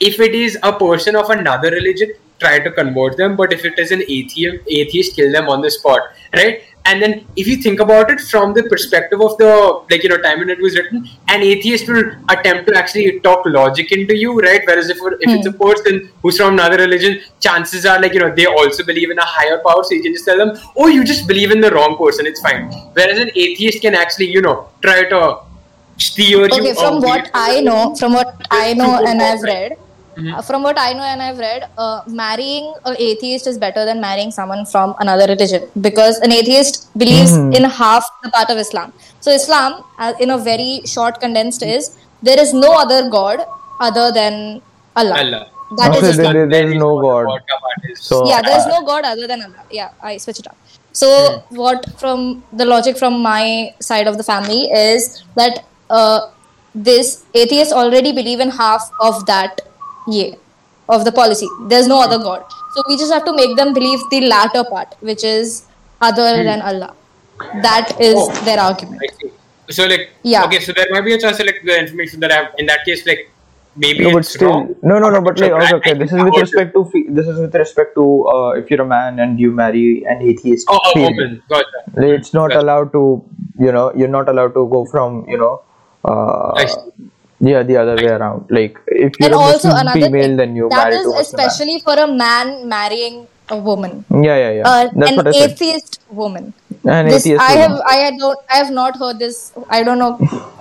if 0.00 0.20
it 0.20 0.34
is 0.34 0.58
a 0.62 0.72
person 0.72 1.16
of 1.16 1.30
another 1.30 1.70
religion, 1.70 2.12
try 2.38 2.58
to 2.58 2.70
convert 2.70 3.16
them. 3.16 3.36
But 3.36 3.52
if 3.52 3.64
it 3.64 3.78
is 3.78 3.90
an 3.90 4.02
atheist, 4.02 4.64
atheist, 4.68 5.16
kill 5.16 5.32
them 5.32 5.48
on 5.48 5.60
the 5.60 5.70
spot, 5.70 6.00
right? 6.34 6.62
And 6.88 7.02
then 7.02 7.26
if 7.36 7.46
you 7.46 7.56
think 7.64 7.80
about 7.80 8.10
it 8.10 8.20
from 8.20 8.54
the 8.54 8.62
perspective 8.64 9.20
of 9.20 9.36
the 9.38 9.48
like 9.90 10.02
you 10.02 10.08
know 10.08 10.18
time 10.26 10.38
when 10.42 10.48
it 10.48 10.60
was 10.66 10.76
written, 10.76 11.08
an 11.28 11.42
atheist 11.42 11.88
will 11.88 12.04
attempt 12.34 12.68
to 12.68 12.76
actually 12.80 13.20
talk 13.20 13.42
logic 13.46 13.92
into 13.92 14.16
you, 14.16 14.38
right? 14.38 14.62
Whereas 14.66 14.88
if 14.88 14.98
if 15.26 15.34
it's 15.36 15.46
a 15.46 15.50
hmm. 15.50 15.58
person 15.64 15.98
who's 16.22 16.38
from 16.38 16.54
another 16.54 16.78
religion, 16.84 17.18
chances 17.40 17.84
are 17.84 18.00
like 18.00 18.14
you 18.14 18.20
know 18.20 18.30
they 18.34 18.46
also 18.46 18.86
believe 18.92 19.10
in 19.10 19.18
a 19.18 19.28
higher 19.34 19.58
power, 19.66 19.82
so 19.84 19.94
you 19.94 20.02
can 20.02 20.14
just 20.14 20.24
tell 20.24 20.38
them, 20.38 20.56
oh, 20.76 20.86
you 20.86 21.04
just 21.04 21.28
believe 21.28 21.50
in 21.50 21.60
the 21.60 21.70
wrong 21.70 21.98
person, 21.98 22.26
it's 22.26 22.40
fine. 22.40 22.72
Whereas 22.94 23.18
an 23.18 23.30
atheist 23.34 23.82
can 23.82 23.94
actually 23.94 24.30
you 24.38 24.40
know 24.40 24.56
try 24.80 25.02
to 25.10 25.20
steer 25.98 26.38
you. 26.38 26.44
okay 26.44 26.74
from 26.74 27.00
what 27.02 27.30
i 27.34 27.60
know 27.60 27.94
from 27.96 28.12
what 28.12 28.46
i 28.50 28.72
know 28.72 29.04
and 29.04 29.20
i've 29.20 29.42
read 29.42 29.76
Mhm. 30.18 30.30
uh, 30.36 30.42
from 30.48 30.62
what 30.66 30.78
i 30.84 30.92
know 30.98 31.06
and 31.12 31.22
i've 31.26 31.38
read 31.46 31.62
uh, 31.84 31.98
marrying 32.22 32.66
an 32.90 32.96
atheist 33.08 33.46
is 33.50 33.58
better 33.66 33.82
than 33.88 33.98
marrying 34.06 34.30
someone 34.38 34.62
from 34.72 34.94
another 35.04 35.26
religion 35.34 35.62
because 35.88 36.16
an 36.28 36.32
atheist 36.38 36.78
believes 37.02 37.32
Mhm. 37.36 37.56
in 37.58 37.64
half 37.80 38.04
the 38.24 38.30
part 38.36 38.50
of 38.54 38.58
islam 38.66 38.88
so 39.26 39.30
islam 39.40 39.70
uh, 40.02 40.12
in 40.26 40.30
a 40.36 40.38
very 40.50 40.72
short 40.94 41.20
condensed 41.26 41.62
is 41.76 41.90
there 42.28 42.40
is 42.46 42.52
no 42.64 42.72
other 42.84 43.00
god 43.18 43.38
other 43.88 44.08
than 44.20 44.34
allah, 45.00 45.18
Allah. 45.24 45.44
That 45.78 45.90
is 45.94 45.96
Okay, 46.02 46.10
Islam. 46.14 46.32
there- 46.34 46.48
there 46.52 46.66
is 46.68 46.76
no 46.82 46.90
God. 47.04 47.26
Vodka 47.30 47.56
So- 48.08 48.20
yeah 48.30 48.40
there's 48.48 48.66
no 48.74 48.78
god 48.90 49.02
other 49.12 49.26
than 49.32 49.40
allah 49.46 49.64
yeah 49.78 49.90
i 50.10 50.16
switch 50.24 50.38
it 50.42 50.46
up 50.50 50.56
so 51.00 51.08
what 51.62 51.80
from 52.02 52.20
the 52.60 52.66
logic 52.74 52.94
from 53.02 53.14
my 53.26 53.42
side 53.88 54.06
of 54.12 54.16
the 54.20 54.26
family 54.32 54.60
is 54.82 55.08
that 55.40 55.54
uh, 55.98 56.18
this 56.88 57.08
atheists 57.42 57.74
already 57.82 58.12
believe 58.20 58.40
in 58.46 58.50
half 58.62 58.88
of 59.08 59.20
that 59.32 59.60
yeah 60.16 60.34
of 60.96 61.04
the 61.04 61.12
policy 61.20 61.48
there's 61.70 61.88
no 61.94 62.00
other 62.06 62.18
god 62.28 62.42
so 62.74 62.82
we 62.88 62.96
just 63.02 63.12
have 63.12 63.24
to 63.30 63.34
make 63.40 63.56
them 63.56 63.72
believe 63.78 64.00
the 64.14 64.20
latter 64.34 64.64
part 64.74 64.94
which 65.10 65.24
is 65.24 65.64
other 66.10 66.30
than 66.48 66.60
allah 66.70 66.90
that 67.68 67.90
is 68.00 68.16
Oh. 68.20 68.28
their 68.46 68.58
argument 68.68 69.00
I 69.08 69.10
see. 69.18 69.30
So 69.76 69.84
like 69.90 70.04
Yeah. 70.22 70.44
okay, 70.46 70.60
so 70.66 70.72
there 70.76 70.86
might 70.92 71.04
be 71.08 71.12
a 71.14 71.18
chance 71.24 71.38
like 71.48 71.58
the 71.70 71.74
information 71.80 72.20
that 72.20 72.32
I 72.32 72.36
have 72.36 72.54
in 72.62 72.66
that 72.70 72.84
case 72.86 73.02
like 73.10 73.20
maybe 73.82 74.04
No, 74.04 74.12
but 74.14 74.20
it's 74.24 74.30
still, 74.36 74.48
wrong. 74.50 74.74
no, 74.90 74.98
no, 75.02 75.10
no. 75.14 75.20
But 75.26 75.38
like, 75.42 75.50
sure, 75.50 75.58
okay, 75.62 75.72
I- 75.74 75.76
okay. 75.80 75.90
I 75.90 75.98
This 76.02 76.12
is 76.16 76.22
with 76.28 76.38
respect 76.44 76.72
to 76.76 76.82
this 77.18 77.26
is 77.32 77.38
with 77.44 77.54
respect 77.62 77.92
to 77.98 78.04
uh, 78.34 78.50
if 78.60 78.70
you're 78.70 78.80
a 78.86 78.88
man 78.94 79.20
and 79.24 79.38
you 79.44 79.50
marry 79.60 79.84
an 80.14 80.22
atheist. 80.30 80.66
it. 80.70 80.74
Oh, 80.76 80.80
a 80.96 81.02
woman. 81.02 81.36
Gotcha. 81.54 81.82
It's 82.16 82.32
not 82.38 82.48
Gotcha. 82.54 82.62
allowed 82.64 82.90
to, 82.96 83.02
you 83.66 83.70
know, 83.76 83.84
you're 83.94 84.14
not 84.16 84.28
allowed 84.34 84.54
to 84.60 84.64
go 84.76 84.80
from, 84.94 85.20
you 85.34 85.38
know, 85.44 85.52
uh, 86.04 86.52
I 86.64 86.66
see 86.66 86.80
yeah, 87.39 87.61
the 87.63 87.77
other 87.77 87.95
way 87.95 88.07
around. 88.17 88.45
Like, 88.49 88.77
if 88.87 89.19
you're 89.19 89.27
and 89.27 89.35
a 89.35 89.37
also 89.37 89.67
Muslim 89.69 89.77
another 89.87 89.99
female, 90.01 90.23
thing 90.27 90.35
then 90.37 90.55
you 90.55 90.69
that 90.69 90.83
marry 90.83 90.95
is 90.95 91.03
to 91.03 91.09
a 91.09 91.15
Muslim 91.15 91.37
man. 91.41 91.47
especially 91.47 91.79
for 91.87 91.95
a 92.05 92.07
man 92.07 92.67
marrying 92.69 93.27
a 93.49 93.57
woman 93.57 94.05
Yeah, 94.09 94.37
yeah, 94.43 94.51
yeah. 94.57 94.67
uh, 94.67 94.89
That's 94.95 95.11
an 95.11 95.17
what 95.17 95.27
I 95.27 95.31
said. 95.37 95.51
atheist 95.51 95.99
woman 96.09 96.53
An 96.85 97.07
this 97.07 97.25
atheist. 97.25 97.41
I 97.41 97.51
have 97.61 97.71
woman. 97.71 97.83
I 97.93 97.95
had 98.03 98.17
don't 98.21 98.39
I 98.49 98.57
have 98.63 98.71
not 98.77 98.97
heard 99.01 99.19
this 99.23 99.39
I 99.69 99.83
don't 99.87 99.99
know 100.03 100.11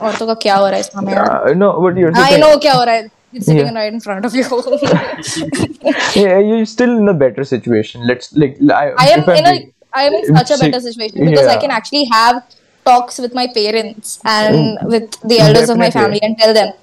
औरतों 0.08 0.26
का 0.30 0.34
क्या 0.46 0.56
हो 0.56 0.66
रहा 0.66 0.74
है 0.74 0.80
इसमें 0.86 1.12
यार 1.14 1.28
Uh, 1.50 1.54
no, 1.64 1.68
but 1.84 2.00
you're 2.02 2.12
I 2.24 2.30
know 2.44 2.50
क्या 2.66 2.72
हो 2.78 2.84
रहा 2.90 2.94
है 2.94 3.08
it's 3.34 3.46
sitting 3.50 3.68
Yeah. 3.68 3.76
right 3.80 3.92
in 3.98 4.00
front 4.08 4.24
of 4.30 4.34
you 4.38 4.44
Yeah, 6.22 6.38
you're 6.48 6.66
still 6.66 6.96
in 6.98 7.08
a 7.08 7.14
better 7.14 7.44
situation. 7.52 8.06
Let's 8.06 8.32
like. 8.42 8.58
I, 8.80 8.82
I 9.04 9.06
am 9.14 9.20
if 9.20 9.28
I'm 9.28 9.36
in 9.36 9.46
a 9.46 9.52
being- 9.52 9.70
I 10.00 10.02
am 10.08 10.14
in 10.18 10.26
such 10.36 10.50
a 10.50 10.56
See, 10.56 10.66
better 10.66 10.80
situation 10.88 11.24
because 11.28 11.46
I 11.46 11.54
yeah. 11.54 11.60
can 11.60 11.70
actually 11.78 12.04
have 12.12 12.42
talks 12.89 13.17
with 13.23 13.33
my 13.39 13.47
parents 13.59 14.19
and 14.25 14.77
with 14.93 15.19
the 15.31 15.39
elders 15.45 15.69
of 15.69 15.77
my 15.77 15.89
family 15.99 16.19
and 16.21 16.37
tell 16.37 16.53
them 16.59 16.73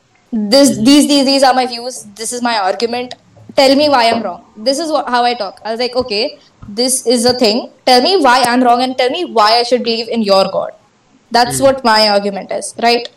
this 0.52 0.76
these 0.88 1.06
these 1.08 1.24
these 1.24 1.42
are 1.42 1.54
my 1.54 1.66
views. 1.66 2.02
This 2.20 2.32
is 2.32 2.42
my 2.42 2.58
argument. 2.58 3.14
Tell 3.56 3.74
me 3.80 3.88
why 3.88 4.10
i'm 4.10 4.22
wrong. 4.22 4.44
This 4.56 4.78
is 4.84 4.90
what, 4.90 5.08
how 5.08 5.22
i 5.24 5.34
talk. 5.34 5.60
I 5.64 5.70
was 5.72 5.80
like 5.80 5.96
okay 5.96 6.38
this 6.68 7.06
is 7.06 7.24
a 7.24 7.34
thing. 7.34 7.70
Tell 7.86 8.02
me 8.02 8.16
why 8.16 8.42
i'm 8.42 8.62
wrong 8.62 8.82
and 8.82 8.96
tell 8.98 9.10
me 9.10 9.24
why 9.24 9.50
i 9.58 9.62
should 9.62 9.84
believe 9.84 10.08
in 10.08 10.22
your 10.22 10.44
god. 10.56 10.72
That's 11.30 11.60
what 11.60 11.84
my 11.84 12.08
argument 12.08 12.50
is 12.50 12.74
right? 12.82 13.08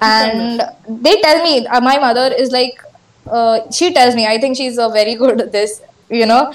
And 0.00 0.62
they 0.88 1.20
tell 1.22 1.42
me 1.42 1.66
uh, 1.66 1.80
my 1.80 1.98
mother 1.98 2.34
is 2.36 2.50
like 2.52 2.82
uh, 3.26 3.60
she 3.70 3.92
tells 3.92 4.14
me 4.14 4.26
i 4.26 4.38
think 4.38 4.56
she's 4.56 4.78
a 4.78 4.88
very 4.90 5.14
good 5.22 5.40
at 5.40 5.52
this 5.52 5.80
you 6.08 6.26
know? 6.26 6.52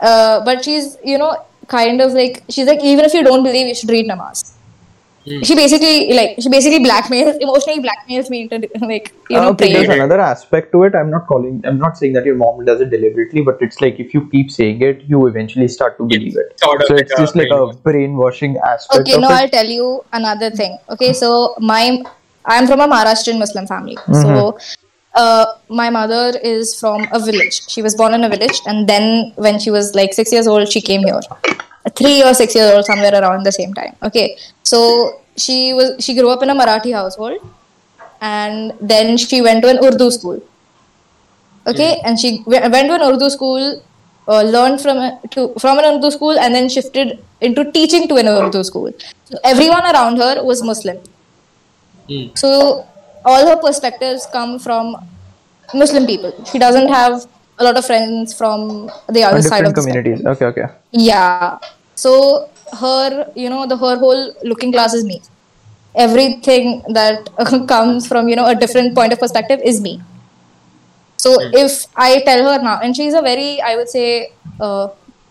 Uh, 0.00 0.44
but 0.44 0.64
she's 0.64 0.96
you 1.04 1.18
know 1.18 1.32
kind 1.68 2.00
of 2.00 2.12
like 2.12 2.42
she's 2.48 2.66
like 2.66 2.82
even 2.82 3.04
if 3.04 3.14
you 3.14 3.22
don't 3.22 3.42
believe 3.42 3.66
you 3.68 3.74
should 3.74 3.90
read 3.90 4.06
namaz 4.12 4.52
Hmm. 5.24 5.40
she 5.42 5.54
basically 5.54 6.12
like 6.14 6.36
she 6.40 6.48
basically 6.48 6.84
blackmails 6.84 7.38
emotionally 7.40 7.80
blackmails 7.80 8.28
me 8.28 8.48
into 8.50 8.68
like 8.80 9.12
you 9.30 9.36
know 9.36 9.50
okay, 9.50 9.72
there's 9.72 9.88
another 9.88 10.20
aspect 10.20 10.72
to 10.72 10.82
it. 10.82 10.96
I'm 10.96 11.10
not 11.10 11.28
calling. 11.28 11.62
I'm 11.64 11.78
not 11.78 11.96
saying 11.96 12.14
that 12.14 12.24
your 12.24 12.34
mom 12.34 12.64
does 12.64 12.80
it 12.80 12.90
deliberately, 12.90 13.42
but 13.42 13.62
it's 13.62 13.80
like 13.80 14.00
if 14.00 14.14
you 14.14 14.28
keep 14.30 14.50
saying 14.50 14.82
it, 14.82 15.02
you 15.06 15.26
eventually 15.28 15.68
start 15.68 15.96
to 15.98 16.04
believe 16.06 16.36
it. 16.36 16.58
sort 16.58 16.82
of 16.82 16.88
so 16.88 16.94
like 16.94 17.02
it's 17.02 17.16
just 17.16 17.36
like 17.36 17.50
a 17.50 17.72
brainwashing 17.86 18.56
aspect 18.58 19.00
okay 19.00 19.14
of 19.14 19.20
now 19.20 19.30
it. 19.30 19.40
i'll 19.40 19.48
tell 19.48 19.66
you 19.66 20.04
another 20.12 20.50
thing 20.50 20.78
okay 20.90 21.12
so 21.12 21.54
my 21.72 22.02
i'm 22.46 22.66
from 22.66 22.80
a 22.80 22.88
maharashtrian 22.88 23.38
muslim 23.38 23.66
family 23.66 23.96
so 24.12 24.58
uh, 25.14 25.46
my 25.68 25.90
mother 25.90 26.38
is 26.42 26.78
from 26.78 27.06
a 27.12 27.18
village 27.18 27.60
she 27.68 27.82
was 27.82 27.94
born 27.94 28.14
in 28.14 28.24
a 28.24 28.28
village 28.28 28.60
and 28.66 28.88
then 28.88 29.32
when 29.36 29.58
she 29.58 29.70
was 29.70 29.94
like 29.94 30.12
six 30.12 30.32
years 30.32 30.46
old 30.46 30.68
she 30.76 30.80
came 30.80 31.02
here 31.04 31.20
three 31.90 32.22
or 32.22 32.34
six 32.34 32.54
years 32.54 32.72
old 32.74 32.84
somewhere 32.84 33.12
around 33.12 33.44
the 33.44 33.52
same 33.52 33.74
time. 33.74 33.94
Okay. 34.02 34.36
So 34.62 35.20
she 35.36 35.72
was 35.72 36.04
she 36.04 36.14
grew 36.14 36.30
up 36.30 36.42
in 36.42 36.50
a 36.50 36.54
marathi 36.54 36.92
household 36.92 37.40
and 38.20 38.72
then 38.80 39.16
she 39.16 39.40
went 39.40 39.62
to 39.62 39.68
an 39.68 39.84
urdu 39.84 40.10
school. 40.10 40.42
Okay. 41.66 42.00
And 42.04 42.18
she 42.18 42.42
went 42.46 42.64
to 42.72 42.94
an 42.94 43.02
urdu 43.02 43.30
school 43.30 43.82
uh, 44.28 44.42
learned 44.42 44.80
from 44.80 44.98
a, 44.98 45.20
to 45.30 45.52
from 45.58 45.78
an 45.78 45.84
urdu 45.84 46.10
school 46.10 46.38
and 46.38 46.54
then 46.54 46.68
shifted 46.68 47.18
into 47.40 47.70
teaching 47.72 48.06
to 48.08 48.16
an 48.16 48.28
urdu 48.28 48.62
school. 48.62 48.92
So 49.24 49.38
everyone 49.44 49.84
around 49.84 50.18
her 50.18 50.42
was 50.42 50.62
muslim. 50.62 50.98
Hmm. 52.08 52.34
so 52.34 52.84
all 53.24 53.46
her 53.46 53.56
perspectives 53.56 54.26
come 54.32 54.58
from 54.58 54.96
muslim 55.74 56.06
people. 56.06 56.32
She 56.50 56.58
doesn't 56.58 56.88
have 56.88 57.26
a 57.62 57.64
lot 57.68 57.76
of 57.80 57.86
friends 57.90 58.34
from 58.40 58.90
the 59.16 59.22
other 59.28 59.42
side 59.50 59.64
of 59.66 59.74
different 59.74 59.76
the 59.76 59.82
spectrum. 59.82 60.04
communities. 60.04 60.26
Okay, 60.32 60.46
okay. 60.52 60.66
yeah 60.90 61.58
so 62.04 62.12
her 62.80 63.30
you 63.42 63.48
know 63.52 63.62
the 63.72 63.76
her 63.84 63.96
whole 64.04 64.22
looking 64.50 64.70
glass 64.76 64.94
is 64.98 65.04
me 65.12 65.20
everything 65.94 66.82
that 66.88 67.28
comes 67.68 68.06
from 68.06 68.28
you 68.28 68.36
know 68.36 68.46
a 68.46 68.54
different 68.54 68.94
point 68.94 69.12
of 69.12 69.20
perspective 69.20 69.60
is 69.64 69.80
me. 69.80 70.00
So 71.16 71.36
if 71.40 71.86
I 71.94 72.20
tell 72.24 72.42
her 72.44 72.62
now, 72.62 72.80
and 72.82 72.96
she's 72.96 73.14
a 73.14 73.22
very, 73.22 73.60
I 73.60 73.76
would 73.76 73.88
say, 73.88 74.32
uh, 74.60 74.88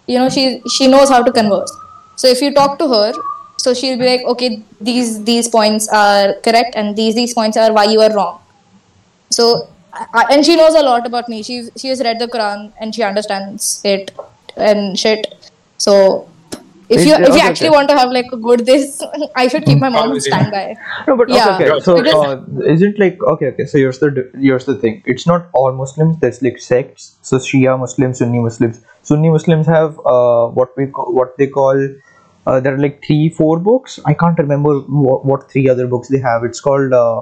you 0.08 0.18
know, 0.18 0.30
she 0.30 0.62
she 0.78 0.88
knows 0.88 1.10
how 1.10 1.22
to 1.24 1.32
converse. 1.32 1.72
So 2.16 2.28
if 2.28 2.42
you 2.42 2.54
talk 2.54 2.80
to 2.80 2.88
her, 2.88 3.14
so 3.58 3.74
she'll 3.74 3.98
be 3.98 4.06
like, 4.06 4.22
okay, 4.22 4.64
these 4.80 5.24
these 5.24 5.50
points 5.50 5.90
are 5.90 6.36
correct, 6.44 6.76
and 6.76 6.96
these 6.96 7.16
these 7.16 7.34
points 7.34 7.58
are 7.58 7.74
why 7.74 7.86
you 7.86 8.00
are 8.02 8.14
wrong. 8.14 8.40
So 9.32 9.68
I, 9.68 9.68
and 10.32 10.46
she 10.46 10.56
knows 10.56 10.76
a 10.76 10.84
lot 10.84 11.06
about 11.06 11.30
me. 11.30 11.44
She 11.44 11.70
she 11.76 11.90
has 11.90 12.02
read 12.02 12.20
the 12.20 12.28
Quran 12.28 12.72
and 12.80 12.94
she 12.96 13.04
understands 13.04 13.82
it 13.84 14.12
and 14.56 14.98
shit. 14.98 15.52
So 15.78 16.30
if 16.90 17.06
you 17.06 17.14
if 17.14 17.20
you 17.20 17.34
okay, 17.36 17.42
actually 17.42 17.70
okay. 17.70 17.76
want 17.76 17.90
to 17.90 17.98
have 17.98 18.12
like 18.12 18.28
a 18.34 18.38
good 18.38 18.66
this, 18.66 19.02
I 19.36 19.48
should 19.48 19.66
keep 19.66 19.80
my 19.80 19.90
mom 19.90 19.96
on 19.96 20.08
Conversation. 20.08 20.40
standby. 20.40 20.76
No, 21.08 21.18
but 21.18 21.30
Yeah, 21.30 21.56
okay, 21.56 21.70
okay. 21.70 21.84
So 21.84 21.96
because- 22.02 22.26
uh, 22.26 22.74
isn't 22.76 23.00
like 23.00 23.24
okay, 23.34 23.48
okay. 23.54 23.66
So 23.66 23.78
here's 23.78 24.00
the 24.00 24.30
here's 24.38 24.66
the 24.66 24.76
thing. 24.76 25.02
It's 25.06 25.26
not 25.26 25.50
all 25.54 25.72
Muslims. 25.74 26.20
There's 26.20 26.42
like 26.42 26.60
sects. 26.60 27.16
So 27.22 27.38
Shia 27.38 27.80
Muslims, 27.80 28.20
Sunni 28.20 28.40
Muslims. 28.40 28.82
Sunni 29.04 29.30
Muslims 29.30 29.68
have 29.68 30.00
uh, 30.06 30.48
what 30.48 30.76
we 30.78 30.88
call, 30.88 31.14
what 31.14 31.38
they 31.38 31.48
call. 31.48 31.90
Uh, 32.46 32.60
there 32.60 32.74
are 32.74 32.80
like 32.80 33.04
three, 33.06 33.30
four 33.30 33.60
books. 33.60 34.00
I 34.06 34.14
can't 34.16 34.38
remember 34.38 34.80
what, 34.80 35.26
what 35.26 35.52
three 35.52 35.70
other 35.70 35.88
books 35.88 36.08
they 36.10 36.20
have. 36.20 36.44
It's 36.44 36.60
called 36.60 36.92
uh, 36.92 37.22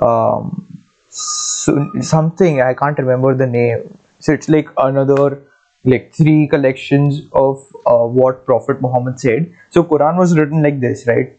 um, 0.00 0.77
Sun- 1.18 2.02
something. 2.02 2.60
I 2.60 2.74
can't 2.74 2.98
remember 2.98 3.34
the 3.34 3.46
name. 3.46 3.98
So 4.20 4.32
it's 4.32 4.48
like 4.48 4.68
another 4.76 5.42
like 5.84 6.12
three 6.14 6.48
collections 6.48 7.20
of 7.32 7.64
uh, 7.86 8.06
what 8.18 8.44
Prophet 8.44 8.80
Muhammad 8.82 9.20
said. 9.20 9.52
So 9.70 9.84
Quran 9.84 10.18
was 10.18 10.36
written 10.36 10.62
like 10.62 10.80
this, 10.80 11.06
right? 11.06 11.38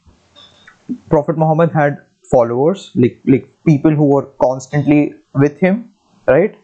Prophet 1.10 1.38
Muhammad 1.38 1.72
had 1.72 2.06
followers, 2.32 2.92
like 2.96 3.20
like 3.26 3.50
people 3.66 3.92
who 3.92 4.06
were 4.06 4.26
constantly 4.42 5.16
with 5.34 5.60
him, 5.60 5.94
right? 6.28 6.56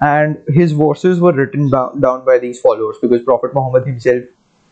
And 0.00 0.38
his 0.48 0.72
verses 0.72 1.20
were 1.20 1.32
written 1.32 1.70
down 1.70 2.24
by 2.24 2.38
these 2.38 2.60
followers 2.60 2.96
because 3.00 3.22
Prophet 3.22 3.54
Muhammad 3.54 3.86
himself, 3.86 4.24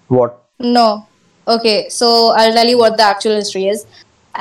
what? 0.09 0.45
No. 0.59 1.07
Okay, 1.47 1.89
so 1.89 2.33
I'll 2.37 2.53
tell 2.53 2.67
you 2.67 2.79
what 2.79 2.97
the 2.97 3.03
actual 3.03 3.37
history 3.37 3.69
is. 3.69 3.87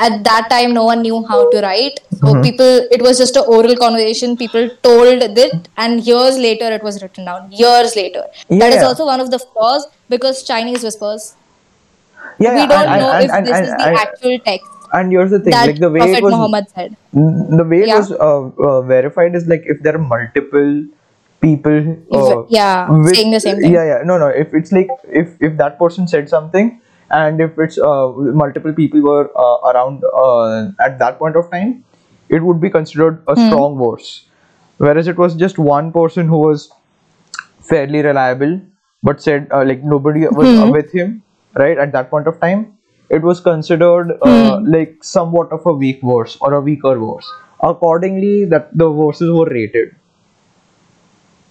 At 0.05 0.23
that 0.25 0.49
time, 0.49 0.73
no 0.73 0.83
one 0.85 1.01
knew 1.05 1.17
how 1.29 1.39
to 1.53 1.61
write. 1.65 1.99
So 2.19 2.27
Mm-hmm. 2.27 2.41
people, 2.47 2.73
it 2.97 3.01
was 3.07 3.17
just 3.23 3.35
an 3.41 3.43
oral 3.55 3.75
conversation. 3.81 4.35
People 4.41 4.69
told 4.87 5.23
it, 5.41 5.67
and 5.85 6.05
years 6.09 6.37
later, 6.45 6.69
it 6.77 6.83
was 6.89 7.01
written 7.03 7.25
down. 7.29 7.51
Years 7.63 7.95
later. 8.01 8.23
That 8.63 8.73
is 8.79 8.83
also 8.89 9.05
one 9.05 9.19
of 9.25 9.31
the 9.35 9.39
flaws 9.39 9.87
because 10.15 10.43
Chinese 10.51 10.83
whispers. 10.89 11.33
Yeah, 12.39 12.53
we 12.61 12.67
don't 12.67 12.87
and- 12.95 13.01
know 13.01 13.11
and- 13.11 13.25
if 13.25 13.31
and- 13.39 13.47
this 13.47 13.59
is 13.67 13.71
the 13.83 13.89
actual 14.05 14.37
text 14.51 14.75
And 14.97 15.11
here's 15.13 15.31
the 15.31 15.39
thing, 15.45 15.51
that 15.55 15.67
like 15.69 15.79
the 15.81 15.89
way 15.95 15.99
Prophet 16.03 16.17
it 16.19 16.23
was, 16.27 16.33
Muhammad 16.35 16.69
said. 16.75 16.95
the 17.59 17.65
way 17.73 17.79
it 17.81 17.89
Yeah. 17.89 17.97
was 17.99 18.11
uh, 18.11 18.67
uh, 18.69 18.81
verified 18.91 19.35
is 19.39 19.43
like 19.51 19.67
if 19.73 19.81
there 19.87 19.95
are 19.97 20.05
multiple 20.13 20.71
people, 21.41 21.77
uh, 22.19 22.43
yeah, 22.55 22.89
with- 22.89 23.15
saying 23.15 23.29
the 23.35 23.39
same 23.43 23.59
thing. 23.63 23.71
Yeah, 23.75 23.85
yeah. 23.89 23.99
No, 24.11 24.17
no. 24.23 24.29
If 24.45 24.55
it's 24.61 24.71
like 24.77 24.89
if 25.23 25.35
if 25.49 25.57
that 25.59 25.77
person 25.83 26.07
said 26.13 26.31
something, 26.31 26.71
and 27.11 27.41
if 27.41 27.57
it's 27.57 27.77
uh, 27.77 28.11
multiple 28.43 28.73
people 28.73 29.01
were 29.01 29.29
uh, 29.37 29.71
around 29.71 30.03
uh, 30.13 30.71
at 30.83 30.99
that 30.99 31.19
point 31.19 31.35
of 31.35 31.49
time, 31.51 31.85
it 32.29 32.39
would 32.43 32.59
be 32.61 32.69
considered 32.69 33.23
a 33.27 33.35
Hmm. 33.35 33.37
strong 33.37 33.77
verse. 33.77 34.27
Whereas 34.77 35.07
it 35.07 35.17
was 35.17 35.35
just 35.35 35.57
one 35.57 35.91
person 35.91 36.27
who 36.27 36.37
was 36.39 36.71
fairly 37.61 38.01
reliable, 38.01 38.61
but 39.03 39.21
said 39.21 39.47
uh, 39.51 39.63
like 39.65 39.83
nobody 39.83 40.27
was 40.27 40.53
uh, 40.61 40.67
with 40.67 40.91
him, 40.91 41.23
right? 41.55 41.77
At 41.77 41.91
that 41.93 42.09
point 42.09 42.27
of 42.27 42.39
time, 42.39 42.77
it 43.09 43.21
was 43.21 43.39
considered 43.39 44.17
uh, 44.21 44.59
Hmm. 44.59 44.65
like 44.65 44.97
somewhat 45.03 45.51
of 45.51 45.65
a 45.65 45.73
weak 45.73 45.99
verse 46.03 46.37
or 46.41 46.53
a 46.53 46.61
weaker 46.61 46.97
verse. 46.97 47.29
Accordingly, 47.61 48.45
that 48.45 48.75
the 48.77 48.89
verses 48.89 49.29
were 49.31 49.45
rated. 49.49 49.95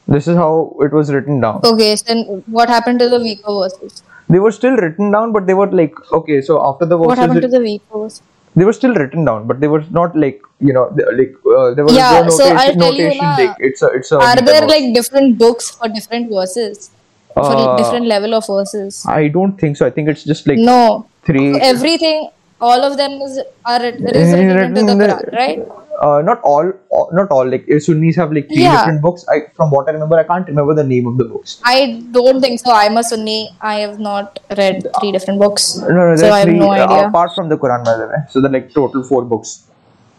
This 0.06 0.26
is 0.26 0.36
how 0.36 0.76
it 0.80 0.92
was 0.92 1.12
written 1.12 1.40
down. 1.40 1.64
Okay, 1.64 1.96
so 1.96 2.02
then 2.06 2.42
what 2.46 2.68
happened 2.68 2.98
to 3.00 3.09
the 3.09 3.18
weaker 3.20 3.52
verses? 3.52 4.02
They 4.29 4.39
were 4.39 4.53
still 4.53 4.76
written 4.76 5.11
down, 5.11 5.33
but 5.33 5.47
they 5.47 5.55
were 5.55 5.70
like 5.70 5.95
okay. 6.12 6.41
So 6.43 6.59
after 6.70 6.87
the 6.87 6.97
What 6.99 7.18
happened 7.18 7.43
to 7.43 7.49
the 7.49 7.61
verses? 7.93 8.22
they 8.57 8.64
were 8.64 8.72
still 8.72 8.95
written 8.95 9.24
down, 9.24 9.47
but 9.47 9.61
they 9.61 9.68
were 9.68 9.85
not 9.91 10.16
like 10.16 10.43
you 10.68 10.72
know 10.76 10.85
they- 10.97 11.05
like 11.20 11.35
uh, 11.57 11.74
there 11.74 11.85
was 11.89 11.95
Yeah, 11.97 12.22
no 12.29 12.31
so 12.39 12.45
I'll 12.45 12.74
tell 12.74 12.95
you 13.01 13.05
notation 13.09 13.24
na, 13.24 13.37
like 13.41 13.57
it's 13.70 13.83
a 13.83 13.91
it's 13.99 14.12
a. 14.12 14.18
Are 14.29 14.37
there 14.37 14.61
verse. 14.62 14.70
like 14.70 14.95
different 14.95 15.39
books 15.39 15.70
for 15.70 15.89
different 15.99 16.31
verses? 16.39 16.91
For 17.35 17.45
Uh, 17.45 17.76
different 17.76 18.07
level 18.07 18.35
of 18.35 18.47
verses? 18.47 19.05
I 19.07 19.29
don't 19.29 19.57
think 19.61 19.76
so. 19.76 19.87
I 19.87 19.91
think 19.91 20.09
it's 20.14 20.24
just 20.24 20.47
like 20.51 20.59
No. 20.59 21.07
three. 21.29 21.47
Everything, 21.61 22.29
all 22.61 22.80
of 22.88 22.96
them 22.96 23.12
is 23.26 23.38
are 23.64 23.82
is 23.84 23.94
into 23.94 24.12
the 24.12 24.54
Written 24.56 24.76
in 24.78 24.86
the- 24.86 24.94
Quran, 25.04 25.32
right? 25.42 25.61
Uh, 26.06 26.22
not 26.22 26.40
all, 26.42 26.66
all- 26.90 27.09
not 27.12 27.28
all. 27.36 27.44
Like 27.52 27.64
uh, 27.68 27.78
Sunnis 27.80 28.14
have 28.16 28.32
like 28.32 28.46
three 28.48 28.62
Yeah. 28.62 28.76
different 28.76 29.02
books. 29.02 29.24
I 29.28 29.38
from 29.56 29.70
what 29.72 29.88
I 29.88 29.92
remember, 29.96 30.16
I 30.16 30.22
can't 30.24 30.46
remember 30.52 30.74
the 30.80 30.84
name 30.84 31.06
of 31.09 31.18
the 31.18 31.24
books. 31.24 31.61
I 31.64 32.02
don't 32.12 32.40
think 32.40 32.61
so. 32.61 32.70
I'm 32.72 32.96
a 32.96 33.02
Sunni. 33.02 33.50
I 33.61 33.74
have 33.80 33.98
not 33.98 34.38
read 34.61 34.86
three 35.00 35.11
different 35.16 35.40
books, 35.40 35.64
No, 35.78 35.88
no, 35.88 36.14
so 36.16 36.30
I 36.30 36.38
have 36.40 36.48
three 36.48 36.59
no 36.61 36.70
uh, 36.70 37.09
apart 37.09 37.32
from 37.34 37.48
the 37.48 37.59
Quran, 37.59 37.84
by 37.84 37.96
the 38.02 38.06
way. 38.12 38.20
So 38.30 38.40
the 38.40 38.48
like 38.48 38.72
total 38.72 39.02
four 39.02 39.24
books. 39.24 39.64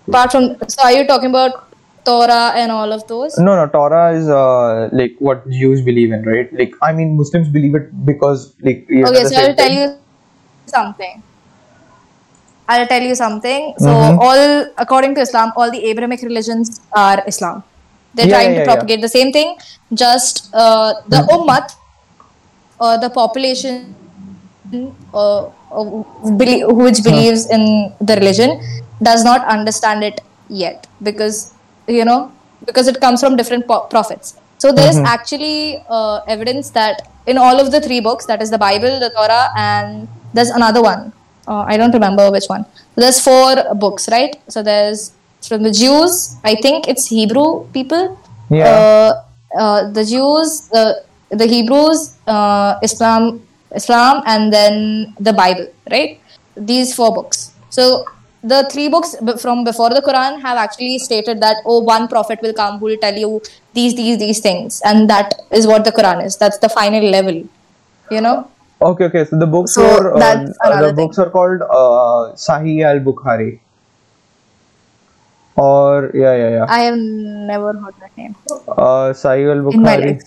Apart 0.10 0.32
from, 0.34 0.58
so 0.68 0.84
are 0.84 0.92
you 0.92 1.08
talking 1.08 1.30
about 1.30 1.64
Torah 2.04 2.52
and 2.56 2.72
all 2.74 2.92
of 2.92 3.08
those? 3.08 3.38
No, 3.38 3.56
no, 3.56 3.66
Torah 3.78 4.12
is 4.20 4.28
uh, 4.28 4.90
like 4.92 5.16
what 5.20 5.50
Jews 5.50 5.82
believe 5.82 6.12
in, 6.12 6.24
right? 6.34 6.52
Like 6.62 6.74
I 6.82 6.92
mean, 6.92 7.16
Muslims 7.16 7.48
believe 7.48 7.76
it 7.76 8.06
because 8.06 8.54
like 8.62 8.86
Okay, 8.90 9.24
so 9.24 9.36
I'll 9.46 9.56
tell 9.56 9.72
you 9.72 9.88
something. 10.66 11.24
I'll 12.70 12.88
tell 12.88 13.02
you 13.02 13.16
something. 13.16 13.74
So, 13.80 13.92
Mm-hmm. 13.92 14.18
all 14.20 14.66
according 14.78 15.16
to 15.16 15.22
Islam, 15.22 15.54
all 15.58 15.72
the 15.72 15.84
Abrahamic 15.90 16.22
religions 16.22 16.82
are 16.96 17.24
Islam. 17.28 17.64
They're 18.14 18.28
Yeah, 18.28 18.30
trying 18.30 18.56
yeah, 18.56 18.56
to 18.56 18.62
yeah. 18.64 18.84
propagate 18.84 19.02
the 19.02 19.10
same 19.10 19.32
thing. 19.34 19.58
Just 19.94 20.50
uh, 20.54 20.94
the 21.08 21.22
ummat, 21.32 21.72
or 22.80 22.98
the 23.00 23.10
population, 23.10 23.96
uh, 25.14 25.46
uh, 25.72 25.84
which 26.38 27.04
believes 27.04 27.50
in 27.50 27.96
the 28.02 28.16
religion, 28.16 28.60
does 29.04 29.24
not 29.24 29.46
understand 29.48 30.04
it 30.04 30.22
yet 30.48 30.88
because 31.02 31.56
you 31.88 32.06
know 32.06 32.34
because 32.66 32.88
it 32.88 33.00
comes 33.02 33.20
from 33.22 33.36
different 33.36 33.68
po- 33.68 33.88
prophets. 33.90 34.36
So 34.60 34.72
there 34.72 34.90
is 34.90 35.00
Mm-hmm. 35.00 35.06
actually 35.06 35.84
uh, 35.90 36.22
evidence 36.28 36.72
that 36.72 37.02
in 37.26 37.38
all 37.38 37.60
of 37.60 37.72
the 37.72 37.82
three 37.82 38.00
books, 38.02 38.26
that 38.28 38.42
is 38.42 38.50
the 38.52 38.58
Bible, 38.58 39.00
the 39.00 39.12
Torah, 39.16 39.50
and 39.56 40.10
there's 40.34 40.50
another 40.50 40.82
one. 40.82 41.14
Uh, 41.50 41.64
I 41.68 41.78
don't 41.78 41.94
remember 42.00 42.32
which 42.32 42.48
one. 42.48 42.66
There's 42.96 43.20
four 43.20 43.74
books, 43.76 44.08
right? 44.10 44.36
So 44.48 44.62
there's 44.62 45.12
from 45.48 45.64
the 45.64 45.72
Jews. 45.72 46.38
I 46.44 46.56
think 46.56 46.88
it's 46.88 47.08
Hebrew 47.08 47.66
people. 47.78 48.20
Yeah. 48.50 48.66
Uh, 48.66 49.12
uh, 49.58 49.92
the 49.92 50.06
Jews, 50.06 50.70
uh, 50.74 50.94
the 51.30 51.48
Hebrews, 51.48 52.18
uh, 52.28 52.80
Islam, 52.84 53.42
Islam, 53.74 54.22
and 54.26 54.54
then 54.54 55.16
the 55.20 55.34
Bible, 55.34 55.68
right? 55.92 56.20
These 56.56 56.96
four 56.96 57.14
books. 57.14 57.52
So 57.70 58.06
the 58.44 58.68
three 58.72 58.88
books 58.88 59.16
from 59.42 59.64
before 59.64 59.90
the 59.90 60.02
Quran 60.02 60.42
have 60.42 60.58
actually 60.58 61.00
stated 61.00 61.42
that 61.42 61.58
oh, 61.66 61.80
one 61.80 62.08
prophet 62.08 62.40
will 62.42 62.54
come 62.54 62.80
who 62.80 62.86
will 62.86 62.98
tell 62.98 63.16
you 63.16 63.42
these, 63.74 63.96
these, 63.96 64.18
these 64.20 64.40
things, 64.40 64.82
and 64.86 65.10
that 65.10 65.34
is 65.52 65.68
what 65.68 65.84
the 65.84 65.92
Quran 65.92 66.26
is. 66.26 66.38
That's 66.38 66.58
the 66.60 66.70
final 66.70 67.04
level, 67.04 67.48
you 68.12 68.22
know. 68.22 68.50
Okay, 68.82 69.06
okay. 69.06 69.26
So 69.26 69.38
the 69.38 69.46
books 69.46 69.74
So 69.74 69.82
were 69.84 70.16
uh, 70.16 70.20
the 70.20 70.56
another 70.64 70.94
books 70.94 71.20
are 71.20 71.30
called 71.30 71.62
uh, 71.62 72.34
Sahih 72.36 72.84
al 72.86 73.00
Bukhari. 73.02 73.60
Or 75.58 76.12
yeah, 76.14 76.36
yeah, 76.36 76.50
yeah. 76.50 76.66
I 76.70 76.80
have 76.88 76.98
never 76.98 77.74
heard 77.74 77.96
that 78.00 78.16
name 78.16 78.36
Uh, 78.50 79.12
Sahih 79.12 79.52
al 79.52 79.70
in 79.74 79.82
my 79.84 79.98
Bukhari. 79.98 80.14
life. 80.14 80.24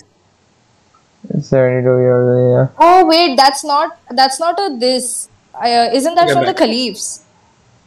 Seventy-two 1.41 1.99
years. 2.05 2.29
Yeah. 2.53 2.69
Oh 2.79 3.07
wait, 3.07 3.37
that's 3.37 3.65
not 3.65 3.97
that's 4.11 4.39
not 4.39 4.59
a 4.61 4.77
this. 4.79 5.29
Uh, 5.55 5.89
isn't 5.93 6.15
that 6.17 6.29
Yeah, 6.29 6.35
from 6.35 6.45
the 6.47 6.55
caliphs? 6.55 7.25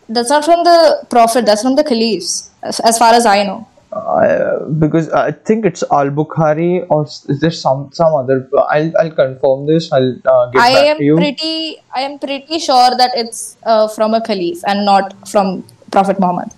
That's 0.08 0.30
not 0.30 0.46
from 0.46 0.64
the 0.64 1.06
prophet. 1.10 1.46
That's 1.46 1.62
from 1.62 1.76
the 1.76 1.84
caliphs, 1.84 2.50
as, 2.64 2.80
as 2.80 2.98
far 2.98 3.14
as 3.14 3.26
I 3.26 3.44
know. 3.44 3.68
Uh, 3.96 4.66
because 4.78 5.10
I 5.10 5.32
think 5.32 5.66
it's 5.66 5.82
Al 5.90 6.10
Bukhari 6.10 6.86
or 6.90 7.06
is 7.06 7.40
there 7.40 7.50
some 7.52 7.90
some 7.94 8.14
other? 8.14 8.50
I'll 8.70 8.92
I'll 9.00 9.12
confirm 9.12 9.66
this. 9.68 9.92
I'll 9.94 10.12
uh, 10.34 10.50
get 10.52 10.62
I 10.62 10.74
back 10.74 10.86
am 10.92 10.98
to 10.98 11.04
you. 11.04 11.16
pretty 11.16 11.78
I 11.96 12.02
am 12.02 12.20
pretty 12.20 12.60
sure 12.60 12.92
that 13.02 13.12
it's 13.16 13.56
uh, 13.64 13.88
from 13.88 14.14
a 14.14 14.22
caliph 14.22 14.60
and 14.68 14.84
not 14.86 15.16
from 15.30 15.64
Prophet 15.92 16.20
Muhammad. 16.20 16.52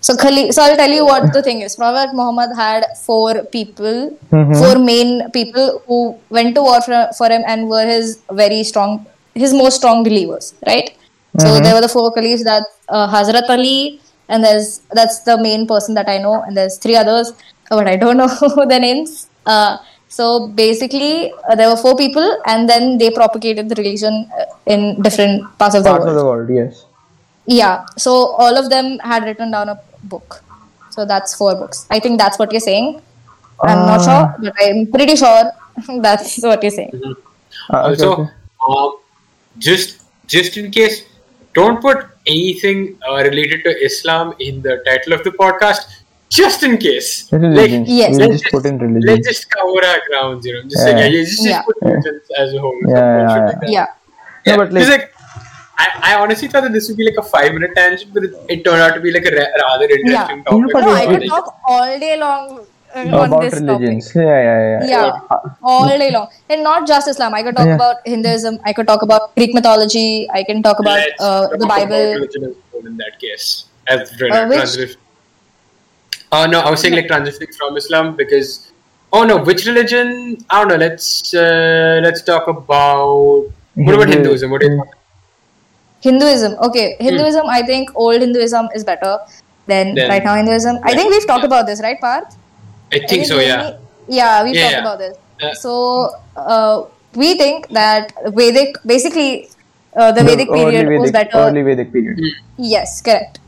So 0.00 0.14
caliph, 0.16 0.52
so 0.52 0.62
I'll 0.62 0.76
tell 0.76 0.90
you 0.90 1.04
what 1.06 1.32
the 1.32 1.42
thing 1.42 1.62
is. 1.62 1.76
Prophet 1.76 2.14
Muhammad 2.14 2.54
had 2.54 2.84
four 3.06 3.42
people, 3.56 4.16
Mm-hmm. 4.30 4.54
four 4.60 4.78
main 4.78 5.30
people 5.30 5.82
who 5.86 6.18
went 6.28 6.54
to 6.56 6.62
war 6.62 6.80
for, 6.82 7.08
for 7.16 7.28
him 7.30 7.42
and 7.46 7.68
were 7.70 7.86
his 7.86 8.18
very 8.30 8.62
strong, 8.64 9.06
his 9.34 9.54
most 9.54 9.76
strong 9.76 10.04
believers, 10.04 10.54
right? 10.66 10.90
Mm-hmm. 10.90 11.40
So 11.40 11.60
there 11.60 11.74
were 11.74 11.80
the 11.80 11.88
four 11.88 12.12
caliphs 12.12 12.44
that 12.44 12.64
uh, 12.88 13.08
Hazrat 13.10 13.48
Ali, 13.48 14.00
and 14.28 14.42
there's 14.44 14.80
that's 14.92 15.20
the 15.20 15.36
main 15.40 15.66
person 15.66 15.94
that 15.94 16.08
I 16.08 16.18
know, 16.18 16.42
and 16.42 16.56
there's 16.56 16.78
three 16.78 16.96
others, 16.96 17.32
but 17.70 17.86
I 17.88 17.96
don't 17.96 18.16
know 18.22 18.28
the 18.28 18.78
names. 18.78 19.28
Uh, 19.46 19.78
so 20.08 20.48
basically, 20.48 21.32
uh, 21.48 21.54
there 21.54 21.68
were 21.68 21.76
four 21.76 21.96
people, 21.96 22.26
and 22.46 22.68
then 22.68 22.98
they 22.98 23.10
propagated 23.10 23.68
the 23.68 23.74
religion 23.76 24.30
uh, 24.38 24.44
in 24.66 25.00
different 25.02 25.42
parts 25.58 25.74
of 25.74 25.84
the 25.84 25.90
Parts 25.90 26.06
of 26.06 26.14
world. 26.14 26.18
the 26.18 26.24
world, 26.24 26.50
yes. 26.50 26.84
yeah. 27.46 27.84
So 27.96 28.12
all 28.12 28.56
of 28.56 28.70
them 28.70 28.98
had 29.00 29.24
written 29.24 29.50
down 29.50 29.68
a 29.68 29.80
book. 30.04 30.42
So 30.90 31.04
that's 31.04 31.34
four 31.34 31.54
books. 31.54 31.86
I 31.90 32.00
think 32.00 32.18
that's 32.18 32.38
what 32.38 32.50
you're 32.52 32.60
saying. 32.60 33.02
I'm 33.62 33.86
not 33.86 34.00
Uh, 34.00 34.04
sure, 34.06 34.36
but 34.40 34.54
I'm 34.62 34.86
pretty 34.86 35.16
sure 35.16 35.52
that's 36.00 36.42
what 36.42 36.62
you're 36.62 36.70
saying. 36.70 36.92
Uh, 37.72 37.82
okay, 37.90 38.04
also, 38.04 38.12
okay. 38.12 38.30
um, 38.68 38.96
just 39.58 40.02
just 40.26 40.56
in 40.56 40.70
case, 40.70 41.02
don't 41.54 41.80
put 41.80 42.06
anything 42.26 42.98
uh, 43.08 43.16
related 43.28 43.62
to 43.64 43.70
Islam 43.84 44.34
in 44.40 44.62
the 44.62 44.82
title 44.86 45.12
of 45.12 45.22
the 45.24 45.30
podcast. 45.30 46.02
Just 46.28 46.62
in 46.64 46.76
case, 46.76 47.30
Religions. 47.32 47.88
yes. 47.88 48.16
Let's 48.16 48.40
just 48.42 48.52
put 48.52 48.66
in 48.66 48.78
religion. 48.78 49.14
Let's 49.14 49.28
just 49.28 49.48
cover 49.48 49.80
our 49.90 50.00
grounds, 50.08 50.44
you 50.44 50.54
know. 50.54 50.62
Just 50.64 50.78
Yeah. 50.78 50.84
say, 50.84 50.90
yeah, 50.98 51.04
yeah, 51.06 51.10
just, 51.24 51.36
just 51.36 51.48
Yeah. 51.48 51.62
put 51.62 51.76
religions 51.82 52.22
as 52.36 52.52
a 52.54 52.58
whole. 52.60 52.78
Yeah, 52.88 52.88
Some 52.88 52.96
yeah, 52.96 53.26
bullshit 53.26 53.36
yeah. 53.38 53.46
like 53.46 53.60
that. 53.60 53.70
Yeah. 53.70 53.86
No, 54.48 54.56
but 54.58 54.72
Just 54.74 54.90
like, 54.90 55.00
like 55.00 55.12
I, 55.78 55.86
I 56.10 56.14
honestly 56.20 56.48
thought 56.48 56.62
that 56.64 56.72
this 56.72 56.88
would 56.88 56.96
be 56.96 57.04
like 57.04 57.18
a 57.18 57.22
five 57.22 57.52
minute 57.54 57.70
tangent, 57.76 58.12
but 58.12 58.24
it, 58.24 58.34
it 58.48 58.64
turned 58.64 58.82
out 58.82 58.94
to 58.94 59.00
be 59.00 59.12
like 59.12 59.24
a 59.24 59.30
ra- 59.38 59.54
rather 59.68 59.84
interesting 59.84 60.38
Yeah. 60.38 60.50
topic. 60.50 60.72
but 60.72 60.80
No, 60.84 60.96
it's- 60.96 61.06
I 61.06 61.18
could 61.18 61.28
talk 61.28 61.54
all 61.68 61.98
day 62.00 62.16
long 62.18 62.66
on 62.96 63.08
about 63.32 63.40
this 63.42 63.54
religions. 63.60 64.06
topic. 64.08 64.26
Yeah, 64.26 64.42
yeah, 64.42 64.80
yeah. 64.80 64.88
Yeah, 64.88 65.50
all 65.62 65.86
day 65.88 66.10
long, 66.10 66.28
and 66.50 66.62
not 66.62 66.86
just 66.86 67.08
Islam. 67.08 67.34
I 67.34 67.42
could 67.42 67.56
talk 67.56 67.66
Yeah. 67.66 67.74
about 67.80 67.96
Hinduism. 68.04 68.58
I 68.64 68.72
could 68.72 68.86
talk 68.86 69.02
about 69.02 69.34
Greek 69.36 69.54
mythology. 69.54 70.28
I 70.32 70.42
can 70.44 70.62
talk 70.62 70.78
about 70.78 70.98
Let's 70.98 71.20
uh, 71.22 71.48
talk 71.48 71.58
the 71.58 71.64
about 71.66 71.78
Bible. 71.88 72.06
religion 72.14 72.44
as 72.44 72.50
a 72.52 72.54
whole 72.72 72.86
in 72.86 72.96
that 72.96 73.18
case. 73.20 73.66
As 73.88 74.00
Uh, 74.10 74.46
which- 74.48 74.58
transition. 74.58 75.00
Oh 76.32 76.44
no, 76.46 76.60
I 76.60 76.70
was 76.70 76.80
saying 76.80 76.94
like 76.94 77.06
transitioning 77.08 77.54
from 77.54 77.76
Islam 77.76 78.16
because. 78.16 78.72
Oh 79.12 79.24
no, 79.24 79.36
which 79.48 79.64
religion? 79.66 80.08
I 80.50 80.58
don't 80.60 80.68
know. 80.68 80.76
Let's 80.76 81.32
uh, 81.32 82.00
let's 82.06 82.22
talk 82.22 82.48
about 82.48 83.44
what 83.74 83.94
about 83.94 84.08
Hinduism? 84.08 84.50
What 84.50 84.60
do 84.62 84.66
you 84.70 84.82
Hinduism. 86.06 86.56
Okay, 86.68 86.96
Hmm. 86.98 87.04
Hinduism. 87.04 87.46
I 87.48 87.62
think 87.62 87.90
old 87.94 88.20
Hinduism 88.20 88.68
is 88.74 88.84
better 88.84 89.12
than 89.66 89.94
Then- 89.94 90.10
right 90.10 90.24
now 90.24 90.34
Hinduism. 90.40 90.78
I 90.82 90.94
think 90.94 91.10
we've 91.14 91.26
talked 91.26 91.42
Yeah. 91.46 91.52
about 91.52 91.66
this, 91.66 91.80
right, 91.86 92.00
Parth? 92.00 92.36
I 92.92 93.00
think 93.06 93.26
so. 93.26 93.38
Yeah. 93.40 93.66
any- 93.66 93.76
Yeah, 94.08 94.44
we've 94.44 94.54
Yeah, 94.54 94.62
talked 94.62 94.72
yeah. 94.72 94.80
about 94.86 94.98
this. 94.98 95.16
Uh, 95.42 95.54
so 95.54 96.10
uh, 96.36 96.84
we 97.14 97.36
think 97.36 97.68
that 97.70 98.12
Vedic, 98.40 98.76
basically, 98.86 99.48
uh, 99.96 100.12
the 100.12 100.22
Vedic 100.22 100.48
early 100.50 100.70
period 100.76 101.00
was 101.00 101.10
better. 101.10 101.36
Early 101.38 101.62
Vedic 101.62 101.92
period. 101.92 102.20
Yes, 102.56 103.00
correct. 103.02 103.40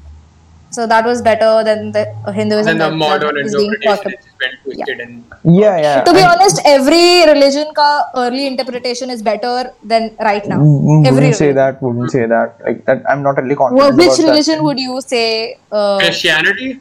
So 0.70 0.86
that 0.86 1.04
was 1.06 1.22
better 1.22 1.64
than 1.64 1.92
the 1.92 2.02
uh, 2.26 2.32
Hinduism. 2.32 2.66
then 2.66 2.78
the 2.78 2.84
that- 2.84 2.90
that 2.90 2.96
modern 2.96 3.38
is 3.42 3.54
interpretation 3.54 3.86
about. 3.88 4.12
is 4.12 4.58
twisted 4.64 5.00
and 5.00 5.24
Yeah, 5.44 5.76
yeah. 5.84 6.02
To 6.08 6.12
be 6.12 6.20
and- 6.20 6.32
honest, 6.32 6.60
every 6.64 7.24
religion 7.32 7.68
ka 7.78 7.86
early 8.16 8.46
interpretation 8.48 9.08
is 9.14 9.22
better 9.22 9.54
than 9.92 10.10
right 10.30 10.46
now. 10.46 10.58
Mm, 10.58 11.06
Every 11.06 11.14
wouldn't 11.14 11.36
say 11.36 11.46
religion. 11.52 11.56
that. 11.62 11.82
Wouldn't 11.82 12.10
say 12.10 12.26
that. 12.26 12.58
Like 12.66 12.84
that. 12.90 13.02
I'm 13.08 13.22
not 13.22 13.40
really 13.42 13.54
confident 13.62 13.78
Well, 13.80 13.96
which 13.96 14.18
about 14.18 14.28
religion 14.30 14.56
that. 14.58 14.64
would 14.64 14.78
you 14.88 15.00
say 15.00 15.56
uh, 15.72 15.98
Christianity. 16.04 16.80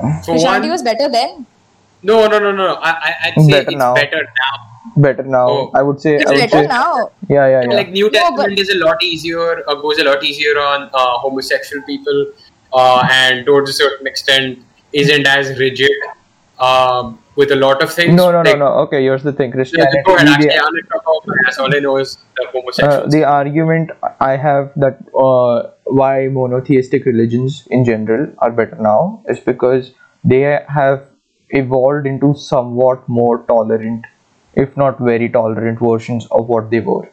For 0.00 0.32
Christianity 0.32 0.70
was 0.70 0.82
better 0.82 1.08
then? 1.08 1.46
no, 2.02 2.26
no, 2.28 2.38
no, 2.38 2.52
no. 2.52 2.74
I, 2.74 2.90
I, 2.90 3.14
I'd 3.24 3.34
say 3.42 3.50
Better 3.50 3.70
it's 3.70 3.78
now. 3.78 3.94
better 3.94 4.22
now. 4.22 4.56
Better 4.96 5.22
now. 5.24 5.48
Oh. 5.48 5.70
I 5.74 5.82
would 5.82 6.00
say. 6.00 6.16
It's 6.16 6.30
would 6.30 6.38
better 6.38 6.62
say. 6.62 6.66
now. 6.68 7.10
Yeah, 7.28 7.46
yeah, 7.48 7.62
yeah. 7.68 7.74
Like 7.76 7.90
New 7.90 8.04
No, 8.04 8.10
Testament 8.10 8.50
but- 8.50 8.58
is 8.58 8.68
a 8.70 8.76
lot 8.78 9.02
easier, 9.02 9.64
uh, 9.68 9.74
goes 9.74 9.98
a 9.98 10.04
lot 10.04 10.22
easier 10.22 10.58
on 10.60 10.88
uh, 10.94 11.18
homosexual 11.18 11.82
people, 11.84 12.26
uh, 12.72 13.08
and 13.10 13.44
towards 13.44 13.70
a 13.70 13.72
certain 13.72 14.06
extent 14.06 14.58
isn't 14.92 15.26
as 15.26 15.58
rigid 15.58 15.90
um, 16.60 17.18
with 17.36 17.50
a 17.52 17.56
lot 17.56 17.82
of 17.82 17.92
things. 17.92 18.14
no, 18.14 18.30
no, 18.32 18.42
no, 18.42 18.50
Like, 18.50 18.58
no. 18.58 18.66
Okay, 18.84 19.02
here's 19.02 19.22
the 19.22 19.32
thing. 19.32 19.52
Christianity. 19.52 19.98
Go 20.04 20.16
ahead. 20.16 20.26
the- 20.28 20.32
Actually, 20.32 20.58
I'll 20.58 21.00
talk 21.00 21.02
about 21.02 21.26
my 21.26 21.36
ass. 21.46 21.58
All 21.58 21.74
I 21.74 21.78
know 21.80 21.96
is 21.98 22.18
the 22.36 22.44
uh, 22.44 22.50
homosexuals. 22.52 23.12
the 23.12 23.24
argument 23.24 23.90
I 24.20 24.36
have 24.36 24.72
that 24.76 24.98
uh, 25.26 25.70
why 25.84 26.28
monotheistic 26.28 27.04
religions 27.04 27.66
in 27.70 27.84
general 27.84 28.32
are 28.38 28.50
better 28.50 28.76
now 28.76 29.22
is 29.28 29.38
because 29.40 29.92
they 30.24 30.40
have 30.68 31.06
evolved 31.50 32.06
into 32.06 32.34
somewhat 32.34 33.08
more 33.08 33.42
tolerant, 33.46 34.04
if 34.54 34.76
not 34.76 34.98
very 34.98 35.28
tolerant 35.28 35.78
versions 35.78 36.26
of 36.30 36.48
what 36.48 36.70
they 36.70 36.80
were. 36.80 37.08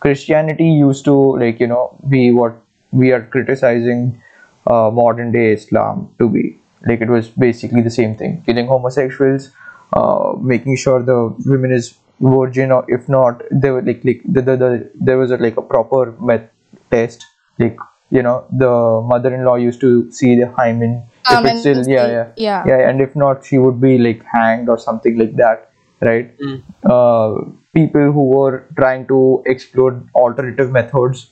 Christianity 0.00 0.68
used 0.68 1.04
to 1.04 1.14
like 1.38 1.60
you 1.60 1.66
know 1.66 1.96
be 2.08 2.30
what 2.30 2.56
we 2.92 3.12
are 3.12 3.22
criticizing 3.22 4.22
uh, 4.66 4.90
modern 4.90 5.32
day 5.32 5.52
Islam 5.52 6.14
to 6.18 6.28
be. 6.28 6.58
Like 6.86 7.00
it 7.00 7.08
was 7.08 7.28
basically 7.28 7.80
the 7.82 7.90
same 7.90 8.14
thing, 8.14 8.42
killing 8.46 8.66
homosexuals, 8.66 9.50
uh, 9.92 10.34
making 10.40 10.76
sure 10.76 11.02
the 11.02 11.34
women 11.46 11.72
is 11.72 11.94
virgin, 12.20 12.72
or 12.72 12.84
if 12.88 13.08
not, 13.08 13.42
they 13.50 13.70
were 13.70 13.82
like 13.82 14.04
like 14.04 14.22
the, 14.24 14.42
the, 14.42 14.56
the 14.56 14.90
there 14.94 15.18
was 15.18 15.30
a, 15.30 15.36
like 15.36 15.56
a 15.56 15.62
proper 15.62 16.12
met 16.20 16.52
test. 16.90 17.24
Like 17.58 17.78
you 18.10 18.22
know, 18.22 18.46
the 18.50 19.02
mother-in-law 19.06 19.56
used 19.56 19.80
to 19.80 20.10
see 20.12 20.38
the 20.38 20.50
hymen. 20.52 21.08
Um, 21.28 21.44
if 21.44 21.52
it's 21.52 21.60
still 21.60 21.78
and 21.78 21.90
yeah 21.90 22.06
yeah 22.06 22.32
yeah. 22.36 22.64
yeah, 22.66 22.88
and 22.88 23.00
if 23.00 23.16
not, 23.16 23.44
she 23.44 23.58
would 23.58 23.80
be 23.80 23.98
like 23.98 24.22
hanged 24.24 24.68
or 24.68 24.78
something 24.78 25.18
like 25.18 25.36
that, 25.36 25.70
right? 26.00 26.36
Mm. 26.38 26.62
uh, 26.84 27.50
people 27.74 28.12
who 28.12 28.24
were 28.24 28.66
trying 28.76 29.06
to 29.08 29.42
explore 29.46 30.02
alternative 30.14 30.70
methods 30.70 31.30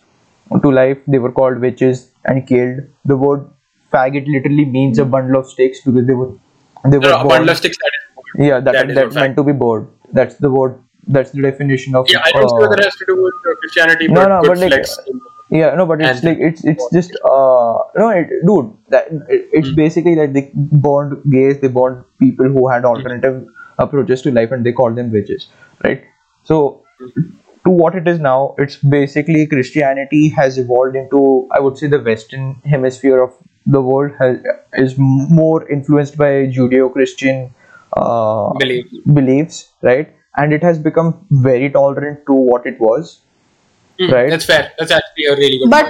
to 0.62 0.70
life 0.70 0.98
they 1.08 1.18
were 1.18 1.32
called 1.32 1.58
witches 1.58 2.10
and 2.26 2.46
killed 2.46 2.80
the 3.04 3.16
word 3.16 3.46
faggot 3.94 4.26
literally 4.34 4.64
means 4.64 4.98
a 4.98 5.04
bundle 5.04 5.40
of 5.40 5.48
sticks 5.48 5.80
because 5.86 6.06
they 6.06 6.14
were 6.14 6.32
they 6.84 6.98
were 6.98 7.04
no, 7.04 7.10
no, 7.10 7.16
born- 7.16 7.28
bundle 7.28 7.50
of 7.50 7.56
sticks. 7.56 7.78
That 7.78 7.92
is 7.98 8.13
yeah 8.38 8.60
that, 8.60 8.72
that 8.72 8.94
that, 8.94 9.06
is 9.08 9.14
meant 9.14 9.36
to 9.36 9.44
be 9.44 9.52
bored. 9.52 9.88
That's 10.12 10.36
the 10.36 10.50
word 10.50 10.80
that's 11.06 11.30
the 11.32 11.42
definition 11.42 11.94
of 11.94 12.06
yeah, 12.08 12.20
I 12.24 12.32
don't 12.32 12.44
uh, 12.44 12.58
know 12.58 12.70
that 12.70 12.84
has 12.84 12.96
to 12.96 13.04
do 13.06 13.22
with 13.22 13.34
uh, 13.48 13.54
Christianity, 13.60 14.08
No, 14.08 14.14
but 14.22 14.28
no, 14.28 14.42
but 14.48 14.58
like, 14.58 14.72
flex. 14.72 14.98
yeah 15.50 15.74
no 15.74 15.86
but 15.86 16.00
it's 16.00 16.20
And- 16.20 16.28
like 16.28 16.38
it's 16.38 16.64
it's 16.64 16.88
just 16.92 17.16
uh 17.24 17.78
no 17.96 18.08
it, 18.10 18.30
dude 18.46 18.72
that 18.88 19.08
it, 19.28 19.48
it's 19.52 19.68
Hmm. 19.68 19.74
basically 19.74 20.14
that 20.20 20.32
they 20.32 20.50
burned 20.54 21.18
gays 21.30 21.60
they 21.60 21.68
burned 21.68 22.04
people 22.18 22.46
who 22.48 22.68
had 22.68 22.84
alternative 22.84 23.46
approaches 23.78 24.22
to 24.22 24.30
life 24.30 24.52
and 24.52 24.64
they 24.64 24.72
call 24.72 24.90
them 24.92 25.12
witches 25.12 25.48
right? 25.84 26.04
So 26.44 26.84
to 27.64 27.70
what 27.70 27.94
it 27.94 28.06
is 28.08 28.18
now 28.20 28.54
it's 28.58 28.76
basically 28.76 29.46
christianity 29.46 30.28
has 30.28 30.58
evolved 30.58 30.96
into 30.96 31.20
i 31.52 31.60
would 31.60 31.78
say 31.78 31.86
the 31.94 32.00
western 32.08 32.54
hemisphere 32.72 33.22
of 33.22 33.32
the 33.66 33.80
world 33.80 34.12
has 34.18 34.38
is 34.84 34.94
more 34.98 35.68
influenced 35.76 36.16
by 36.16 36.30
judeo-christian 36.58 37.38
uh, 37.96 38.52
Belief. 38.62 38.86
beliefs 39.18 39.70
right 39.82 40.08
and 40.36 40.52
it 40.52 40.62
has 40.62 40.78
become 40.78 41.10
very 41.30 41.70
tolerant 41.70 42.20
to 42.26 42.32
what 42.52 42.66
it 42.66 42.80
was 42.80 43.20
Mm, 44.00 44.10
Right. 44.12 44.28
That's 44.28 44.44
fair. 44.44 44.72
That's 44.76 44.90
actually 44.90 45.26
a 45.26 45.36
really 45.36 45.58
good 45.60 45.70
But 45.70 45.86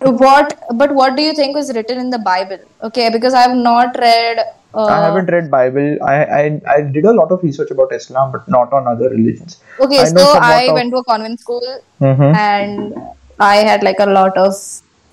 point. 0.00 0.18
what? 0.20 0.58
But 0.74 0.92
what 0.92 1.14
do 1.14 1.22
you 1.22 1.34
think 1.34 1.54
was 1.54 1.72
written 1.76 1.98
in 1.98 2.10
the 2.10 2.18
Bible? 2.18 2.58
Okay, 2.82 3.10
because 3.10 3.32
I 3.32 3.42
have 3.42 3.56
not 3.56 3.96
read. 3.96 4.38
Uh, 4.74 4.86
I 4.86 4.96
haven't 5.04 5.30
read 5.34 5.52
Bible. 5.52 5.98
I, 6.02 6.14
I 6.38 6.60
I 6.74 6.80
did 6.96 7.04
a 7.04 7.12
lot 7.12 7.30
of 7.30 7.44
research 7.44 7.70
about 7.70 7.92
Islam, 7.92 8.32
but 8.32 8.48
not 8.48 8.72
on 8.72 8.88
other 8.94 9.08
religions. 9.08 9.60
Okay, 9.78 10.00
I 10.00 10.04
so 10.06 10.16
somewhat 10.16 10.42
I 10.42 10.64
of- 10.64 10.74
went 10.80 10.90
to 10.96 10.98
a 10.98 11.04
convent 11.04 11.38
school 11.44 11.68
Mhm. 12.00 12.34
and 12.34 12.96
I 13.38 13.56
had 13.70 13.84
like 13.90 14.00
a 14.00 14.10
lot 14.18 14.36
of 14.36 14.56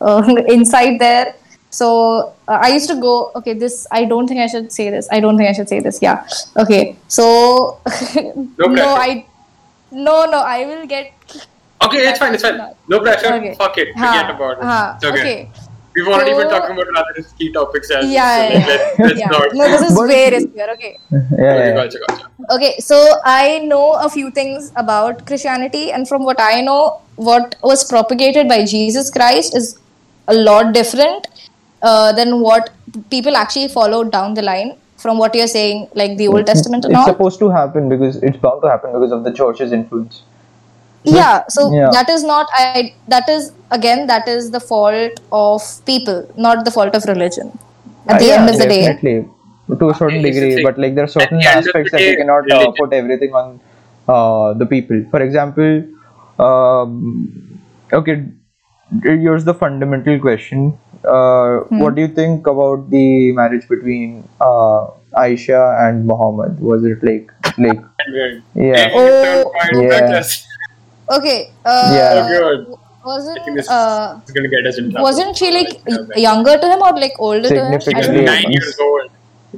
uh, 0.02 0.24
insight 0.58 0.98
there. 1.00 1.36
So 1.72 2.34
uh, 2.48 2.60
I 2.62 2.70
used 2.70 2.90
to 2.90 2.96
go. 3.00 3.32
Okay, 3.36 3.54
this 3.54 3.88
I 3.92 4.06
don't 4.06 4.28
think 4.28 4.42
I 4.42 4.48
should 4.48 4.72
say 4.72 4.90
this. 4.90 5.08
I 5.12 5.20
don't 5.22 5.38
think 5.38 5.50
I 5.50 5.54
should 5.54 5.70
say 5.70 5.80
this. 5.80 6.00
Yeah. 6.02 6.28
Okay. 6.58 6.96
So 7.08 7.80
no, 8.16 8.68
pressure. 8.68 8.84
I 8.86 9.26
no 9.92 10.26
no 10.26 10.40
I 10.40 10.66
will 10.66 10.86
get. 10.86 11.14
Okay, 11.84 12.08
it's 12.08 12.20
fine. 12.20 12.34
It's 12.36 12.44
fine. 12.44 12.60
No 12.90 13.00
pressure. 13.00 13.34
Okay. 13.34 13.56
Fuck 13.56 13.76
it. 13.80 13.96
Ha, 13.98 14.08
Forget 14.12 14.36
about 14.36 14.58
it. 14.60 14.64
ha, 14.64 14.94
It's 14.98 15.06
okay. 15.06 15.22
okay. 15.22 15.52
We've 15.96 16.08
already 16.08 16.34
been 16.40 16.48
talking 16.48 16.76
about 16.76 16.86
rather 16.94 17.14
risky 17.18 17.52
topics 17.52 17.90
as 17.90 18.06
Yeah. 18.10 18.36
so 18.38 18.54
yeah, 18.54 18.68
let's, 18.68 19.00
yeah. 19.00 19.06
let's 19.06 19.20
yeah. 19.20 19.28
not. 19.28 19.56
No, 19.56 19.68
this 19.72 19.82
is 19.90 19.96
But- 19.98 20.08
very 20.08 20.36
riskier. 20.38 20.70
Okay. 20.76 20.92
Yeah, 21.12 21.20
yeah, 21.40 21.56
yeah. 21.66 21.74
Gotcha, 21.74 21.98
gotcha. 22.08 22.28
Okay, 22.52 22.76
so 22.80 23.00
I 23.26 23.60
know 23.72 23.94
a 23.94 24.10
few 24.10 24.30
things 24.30 24.72
about 24.76 25.26
Christianity, 25.26 25.92
and 25.92 26.08
from 26.08 26.24
what 26.24 26.40
I 26.40 26.62
know, 26.62 27.02
what 27.16 27.56
was 27.64 27.84
propagated 27.84 28.48
by 28.48 28.64
Jesus 28.64 29.10
Christ 29.10 29.56
is 29.56 29.80
a 30.28 30.34
lot 30.36 30.74
different 30.74 31.28
uh, 31.82 32.12
than 32.14 32.40
what 32.42 32.70
people 33.10 33.36
actually 33.36 33.68
followed 33.68 34.12
down 34.12 34.34
the 34.34 34.42
line 34.42 34.78
from 34.98 35.18
what 35.18 35.34
you're 35.36 35.48
saying, 35.48 35.88
like 35.96 36.18
the 36.18 36.28
Old 36.28 36.46
Testament 36.46 36.86
and 36.86 36.94
It's 36.94 37.00
all. 37.00 37.06
supposed 37.08 37.40
to 37.40 37.50
happen 37.50 37.90
because 37.90 38.18
it's 38.22 38.38
bound 38.38 38.62
to 38.62 38.70
happen 38.70 38.92
because 38.94 39.12
of 39.12 39.24
the 39.24 39.32
church's 39.34 39.72
influence. 39.72 40.24
yeah, 41.04 41.44
so 41.50 41.72
Yeah. 41.74 41.90
that 41.92 42.10
is 42.10 42.24
not 42.24 42.48
I. 42.54 42.94
That 43.08 43.28
is 43.30 43.52
again, 43.72 44.08
that 44.08 44.28
is 44.28 44.52
the 44.52 44.60
fault 44.60 45.20
of 45.32 45.62
people, 45.86 46.20
not 46.38 46.64
the 46.66 46.72
fault 46.72 46.96
of 46.96 47.06
religion. 47.06 47.52
At 48.08 48.16
Uh, 48.16 48.20
the 48.20 48.26
yeah, 48.26 48.36
end 48.36 48.50
of 48.50 48.58
the 48.58 48.68
day, 48.68 48.82
definitely 48.84 49.30
to 49.80 49.90
a 49.90 49.94
certain 49.96 50.22
degree, 50.22 50.62
but 50.64 50.78
like 50.78 50.96
there 50.96 51.06
are 51.06 51.14
certain 51.16 51.40
the 51.40 51.48
end 51.48 51.68
of 51.68 51.68
aspects 51.68 51.92
that 51.92 52.02
you 52.02 52.16
cannot 52.16 52.52
uh, 52.52 52.72
put 52.72 52.94
everything 52.94 53.34
on 53.34 53.60
uh, 54.08 54.54
the 54.54 54.66
people. 54.66 55.04
For 55.12 55.22
example, 55.22 55.84
um, 56.40 57.62
okay, 57.92 58.26
here's 59.04 59.46
the 59.46 59.54
fundamental 59.54 60.20
question. 60.20 60.78
Uh, 61.06 61.62
Hmm. 61.70 61.80
What 61.80 61.96
do 61.96 62.02
you 62.02 62.08
think 62.08 62.48
about 62.48 62.90
the 62.90 63.32
marriage 63.34 63.68
between 63.68 64.28
uh, 64.40 64.88
Aisha 65.18 65.62
and 65.88 66.06
Muhammad? 66.06 66.60
Was 66.60 66.84
it 66.86 67.04
like 67.04 67.32
like 67.58 67.80
And, 68.06 68.44
Yeah. 68.56 68.76
taking 68.86 69.00
a 69.00 69.12
turn 69.12 69.46
Oh. 69.76 69.82
Yeah. 69.82 70.24
okay. 71.18 71.52
Uh, 71.66 71.92
Yeah. 71.96 72.28
Good. 72.28 72.68
this 72.68 72.78
wasn't 73.06 73.70
uh, 73.70 74.20
going 74.34 74.44
to 74.44 74.50
get 74.50 74.66
us 74.68 74.78
in 74.78 74.92
trouble. 74.92 75.04
wasn't 75.04 75.36
she 75.36 75.52
like 75.52 75.72
y- 75.88 76.22
younger 76.28 76.58
to 76.58 76.68
him 76.74 76.82
or 76.82 76.92
like 77.00 77.14
older 77.20 77.50
to 77.50 77.56
him? 77.66 77.82
Significantly. 77.82 78.26
Nine 78.26 78.52
years 78.52 78.78
old. 78.80 79.10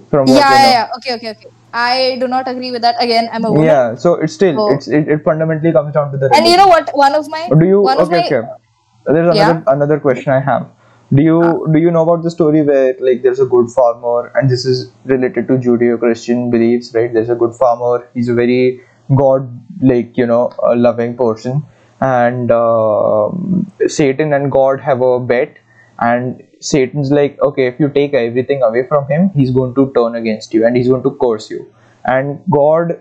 From 0.10 0.28
Yeah, 0.28 0.36
yeah, 0.40 0.72
yeah. 0.72 0.88
Okay, 0.98 1.14
okay, 1.16 1.30
okay. 1.32 1.50
I 1.74 2.18
do 2.22 2.28
not 2.28 2.48
agree 2.48 2.72
with 2.72 2.82
that. 2.84 2.96
Again, 3.04 3.30
I'm 3.34 3.44
a 3.46 3.52
woman. 3.52 3.66
Yeah, 3.66 3.96
so 3.96 4.16
it's 4.16 4.34
still 4.34 4.56
So- 4.56 4.72
it's 4.76 4.88
it, 4.88 5.08
it 5.08 5.24
fundamentally 5.24 5.74
comes 5.74 5.94
down 5.94 6.12
to 6.14 6.18
the 6.18 6.30
And 6.34 6.48
you 6.48 6.56
know 6.58 6.68
what? 6.68 6.90
One 6.96 7.14
of 7.14 7.28
my 7.30 7.50
do 7.50 7.66
you 7.66 7.82
one 7.82 8.00
of 8.00 8.08
okay 8.08 8.22
my 8.22 8.26
okay 8.26 9.14
there's 9.14 9.36
Yeah. 9.36 9.50
another 9.50 9.72
another 9.76 10.00
question 10.00 10.32
i 10.32 10.40
have 10.40 10.68
do 11.16 11.22
you 11.22 11.68
do 11.74 11.80
you 11.80 11.92
know 11.92 12.04
about 12.04 12.24
the 12.24 12.32
story 12.32 12.62
where 12.64 12.96
like 13.00 13.22
there's 13.22 13.40
a 13.40 13.46
good 13.46 13.70
farmer 13.70 14.32
and 14.36 14.50
this 14.50 14.66
is 14.66 14.92
related 15.06 15.48
to 15.48 15.58
judeo-christian 15.58 16.50
beliefs 16.50 16.94
right? 16.96 17.14
There's 17.14 17.30
a 17.30 17.36
good 17.36 17.54
farmer. 17.54 18.08
He's 18.14 18.30
a 18.30 18.34
very 18.34 18.82
god 19.16 19.62
like 19.82 20.18
you 20.18 20.26
know 20.26 20.52
a 20.64 20.76
loving 20.76 21.16
person. 21.18 21.64
And 22.02 22.52
um, 22.52 23.72
satan 23.88 24.34
and 24.34 24.52
god 24.52 24.82
have 24.82 25.02
a 25.02 25.20
bet 25.20 25.58
and 26.00 26.44
satan's 26.60 27.12
like 27.12 27.40
okay 27.42 27.68
if 27.68 27.80
you 27.80 27.90
take 27.90 28.14
everything 28.14 28.62
away 28.62 28.86
from 28.88 29.08
him 29.08 29.30
he's 29.36 29.52
going 29.52 29.74
to 29.76 29.92
turn 29.94 30.16
against 30.16 30.54
you 30.54 30.66
and 30.66 30.76
he's 30.76 30.88
going 30.88 31.04
to 31.04 31.18
curse 31.22 31.50
you. 31.50 31.72
And 32.06 32.42
god 32.50 33.00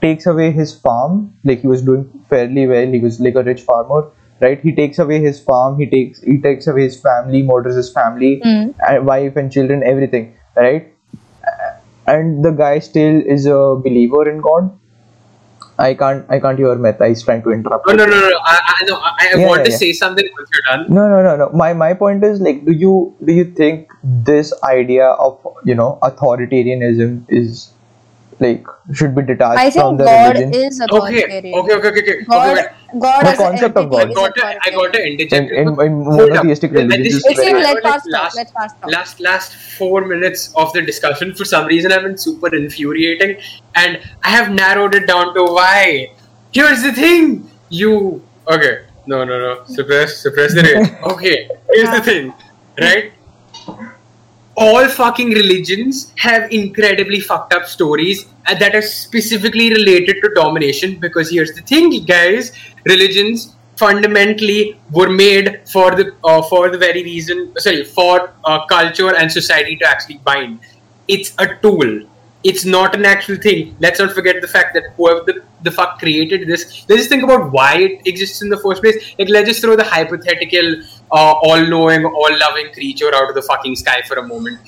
takes 0.00 0.26
away 0.26 0.50
his 0.50 0.74
farm. 0.74 1.34
Like 1.44 1.60
he 1.60 1.66
was 1.68 1.82
doing 1.82 2.24
fairly 2.28 2.66
well. 2.66 2.86
He 2.86 2.98
was 2.98 3.20
like 3.20 3.36
a 3.36 3.42
rich 3.42 3.62
farmer 3.62 4.10
right 4.42 4.60
he 4.68 4.74
takes 4.80 4.98
away 4.98 5.20
his 5.20 5.40
farm 5.50 5.78
he 5.78 5.86
takes 5.94 6.22
he 6.22 6.38
takes 6.46 6.66
away 6.72 6.82
his 6.88 6.98
family 7.08 7.42
murders 7.42 7.76
his 7.82 7.92
family 8.00 8.32
Mm. 8.44 8.74
and 8.88 9.06
wife 9.06 9.36
and 9.36 9.52
children 9.58 9.82
everything 9.94 10.34
right 10.56 10.92
and 12.06 12.44
the 12.44 12.50
guy 12.50 12.78
still 12.78 13.20
is 13.36 13.46
a 13.46 13.58
believer 13.86 14.28
in 14.28 14.40
god 14.40 14.70
i 15.84 15.94
can't 16.00 16.24
i 16.28 16.38
can't 16.44 16.58
hear 16.62 16.74
meta 16.86 17.06
he's 17.08 17.22
trying 17.22 17.42
to 17.42 17.50
interrupt 17.56 17.86
No, 17.86 17.94
no, 17.94 18.04
no, 18.06 18.18
no. 18.28 18.38
I, 18.44 18.58
I, 18.74 18.84
no, 18.88 18.96
I, 18.96 19.12
I 19.32 19.36
Yeah, 19.36 19.46
want 19.46 19.60
yeah, 19.60 19.64
to 19.64 19.70
yeah. 19.70 19.76
say 19.76 19.92
something 19.92 20.28
once 20.38 20.50
you're 20.54 20.76
done. 20.76 20.86
no 20.96 21.08
no 21.12 21.22
no 21.26 21.36
no 21.42 21.48
my 21.62 21.72
my 21.72 21.92
point 21.94 22.24
is 22.24 22.40
like 22.40 22.64
do 22.64 22.72
you 22.72 22.94
do 23.24 23.32
you 23.32 23.44
think 23.60 23.92
this 24.30 24.52
idea 24.70 25.06
of 25.26 25.38
you 25.64 25.74
know 25.74 25.98
authoritarianism 26.02 27.24
is 27.28 27.72
like 28.40 28.66
should 28.94 29.14
be 29.14 29.22
detached 29.22 29.58
I 29.58 29.70
from 29.70 29.96
think 29.96 29.98
the 29.98 30.04
God 30.04 30.36
religion 30.36 30.54
is 30.54 30.80
Okay, 30.80 31.24
okay, 31.24 31.72
okay, 31.76 31.88
okay. 31.88 32.00
okay. 32.00 32.24
God, 32.24 32.58
okay 32.58 32.62
wait. 32.62 33.00
God 33.00 33.26
The 33.26 33.36
concept 33.36 33.76
of 33.76 33.92
entity 33.92 33.96
God. 33.96 34.10
I 34.10 34.14
got 34.14 34.34
to, 34.34 34.46
I 34.46 34.52
got 34.52 34.68
authoritarian. 34.68 35.18
to. 35.18 35.36
In- 35.36 35.44
in- 35.50 35.80
in 35.80 36.04
monotheistic 36.04 36.72
Let- 36.72 36.88
let 36.88 36.96
religions, 36.98 37.22
this- 37.22 37.26
it's 37.32 37.38
It's 37.40 37.48
in 37.48 37.56
let 37.56 37.74
like 37.74 37.82
pass 37.82 38.02
talk. 38.02 38.12
last- 38.12 38.36
Let 38.36 38.54
pass 38.54 38.72
talk. 38.80 38.90
last 38.90 39.20
last 39.20 39.54
four 39.78 40.04
minutes 40.06 40.52
of 40.56 40.72
the 40.72 40.82
discussion 40.82 41.34
for 41.34 41.44
some 41.44 41.66
reason 41.66 41.92
I've 41.92 42.02
been 42.02 42.18
super 42.18 42.54
infuriating 42.54 43.36
and 43.74 43.98
i 44.24 44.28
have 44.30 44.50
narrowed 44.50 44.94
it 44.94 45.06
down 45.06 45.32
to 45.34 45.44
why 45.44 46.10
here's 46.52 46.82
the 46.82 46.92
thing 46.92 47.48
you 47.70 48.22
okay 48.54 48.72
no 49.06 49.24
no 49.24 49.38
no 49.44 49.52
suppress 49.66 50.18
suppress 50.18 50.54
the 50.54 50.62
rage 50.68 50.90
okay 51.14 51.48
here's 51.74 51.90
the 51.96 52.02
thing 52.10 52.32
right 52.80 53.12
all 54.56 54.86
fucking 54.86 55.30
religions 55.30 56.12
have 56.16 56.50
incredibly 56.52 57.20
fucked 57.20 57.54
up 57.54 57.66
stories 57.66 58.26
uh, 58.46 58.54
that 58.54 58.74
are 58.74 58.82
specifically 58.82 59.70
related 59.70 60.20
to 60.22 60.30
domination 60.34 60.98
because 61.00 61.30
here's 61.30 61.54
the 61.54 61.62
thing 61.62 62.04
guys 62.04 62.52
religions 62.84 63.56
fundamentally 63.76 64.78
were 64.90 65.08
made 65.08 65.60
for 65.72 65.90
the 65.92 66.14
uh, 66.24 66.42
for 66.42 66.70
the 66.70 66.78
very 66.78 67.02
reason 67.02 67.52
sorry 67.58 67.84
for 67.84 68.34
uh, 68.44 68.66
culture 68.66 69.14
and 69.16 69.32
society 69.32 69.76
to 69.76 69.86
actually 69.88 70.18
bind. 70.18 70.60
It's 71.08 71.34
a 71.38 71.46
tool. 71.56 72.02
It's 72.44 72.64
not 72.64 72.94
an 72.96 73.04
actual 73.04 73.36
thing. 73.36 73.76
Let's 73.78 74.00
not 74.00 74.12
forget 74.12 74.40
the 74.40 74.48
fact 74.48 74.74
that 74.74 74.84
whoever 74.96 75.20
the, 75.28 75.42
the 75.62 75.70
fuck 75.70 75.98
created 75.98 76.48
this 76.48 76.84
let's 76.88 77.02
just 77.02 77.08
think 77.08 77.22
about 77.22 77.52
why 77.52 77.76
it 77.78 78.06
exists 78.06 78.42
in 78.42 78.48
the 78.48 78.58
first 78.58 78.82
place. 78.82 79.14
Like 79.18 79.28
let's 79.28 79.48
just 79.48 79.62
throw 79.62 79.76
the 79.76 79.84
hypothetical 79.84 80.82
uh, 81.12 81.32
all-knowing 81.48 82.04
all-loving 82.04 82.72
creature 82.72 83.14
out 83.14 83.28
of 83.28 83.34
the 83.34 83.42
fucking 83.42 83.76
sky 83.76 84.02
for 84.08 84.16
a 84.16 84.26
moment. 84.26 84.58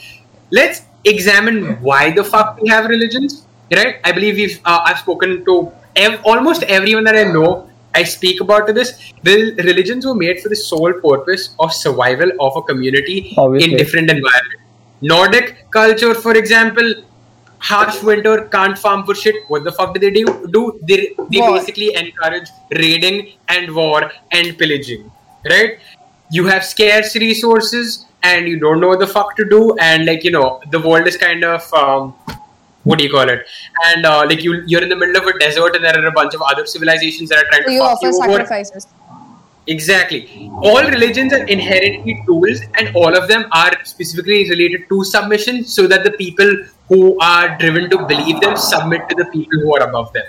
Let's 0.51 0.83
examine 1.05 1.81
why 1.83 2.11
the 2.13 2.25
fuck 2.25 2.61
we 2.61 2.69
have 2.69 2.87
religions 2.87 3.47
right? 3.73 3.97
I 4.05 4.13
believe 4.13 4.37
we've 4.37 4.61
uh, 4.65 4.81
i've 4.87 4.99
spoken 4.99 5.45
to 5.47 5.73
ev- 5.97 6.21
almost 6.25 6.63
everyone 6.65 7.05
that 7.05 7.17
i 7.17 7.25
know. 7.25 7.71
I 7.97 8.03
speak 8.03 8.41
about 8.41 8.67
this. 8.75 9.13
The 9.23 9.55
religions 9.65 10.05
were 10.05 10.17
made 10.17 10.41
for 10.41 10.49
the 10.49 10.57
sole 10.57 10.93
purpose 10.95 11.55
of 11.61 11.73
survival 11.73 12.33
of 12.41 12.57
a 12.57 12.63
community 12.63 13.35
Obviously. 13.39 13.71
in 13.71 13.79
different 13.79 14.11
environments. 14.11 14.63
Nordic 15.01 15.71
culture 15.71 16.13
for 16.13 16.35
example 16.35 16.93
harsh 17.59 18.03
winter 18.03 18.49
can't 18.49 18.77
farm 18.77 19.05
for 19.07 19.15
shit. 19.15 19.37
What 19.49 19.63
the 19.63 19.71
fuck 19.73 19.95
do 19.95 20.01
they 20.01 20.11
do? 20.11 20.25
Do 20.51 20.81
they, 20.83 21.15
they 21.31 21.39
War. 21.39 21.53
basically 21.53 21.95
encourage 21.95 22.49
raiding 22.73 23.35
and 23.49 23.73
war 23.75 24.11
and 24.33 24.59
pillaging 24.59 25.11
right 25.51 25.79
you 26.31 26.47
have 26.47 26.65
scarce 26.65 27.15
resources 27.17 28.07
and 28.23 28.49
you 28.49 28.59
don't 28.59 28.81
know 28.81 28.89
what 28.89 28.99
the 28.99 29.07
fuck 29.07 29.37
to 29.37 29.45
do 29.45 29.77
and 29.79 30.07
like 30.07 30.25
you 30.25 30.31
know 30.31 30.61
the 30.71 30.81
world 30.81 31.07
is 31.07 31.17
kind 31.17 31.45
of 31.45 31.73
um, 31.75 32.15
what 32.85 32.99
do 32.99 33.05
you 33.05 33.11
call 33.11 33.29
it 33.29 33.47
and 33.87 34.07
uh, 34.07 34.25
like 34.29 34.43
you 34.43 34.63
you're 34.67 34.83
in 34.83 34.89
the 34.89 34.97
middle 34.97 35.17
of 35.17 35.27
a 35.27 35.39
desert 35.39 35.77
and 35.77 35.85
there 35.85 36.03
are 36.03 36.07
a 36.07 36.13
bunch 36.13 36.35
of 36.35 36.43
other 36.43 36.67
civilizations 36.67 37.29
that 37.29 37.39
are 37.39 37.49
trying 37.49 37.63
So 37.63 37.69
to 37.69 37.73
you 37.73 37.83
offer 37.83 38.07
you 38.07 38.13
sacrifices. 38.13 38.87
Exactly. 39.67 40.51
All 40.63 40.83
religions 40.83 41.33
are 41.33 41.45
inherently 41.45 42.23
tools, 42.27 42.61
and 42.75 42.95
all 42.95 43.17
of 43.17 43.29
them 43.29 43.47
are 43.53 43.73
specifically 43.85 44.49
related 44.51 44.89
to 44.91 45.05
submission, 45.05 45.65
so 45.65 45.87
that 45.87 46.05
the 46.05 46.11
people 46.13 46.51
who 46.89 47.19
are 47.19 47.57
driven 47.57 47.89
to 47.89 48.07
believe 48.07 48.41
them 48.41 48.57
submit 48.57 49.09
to 49.09 49.15
the 49.15 49.25
people 49.27 49.61
who 49.61 49.75
are 49.75 49.89
above 49.89 50.13
them. 50.13 50.27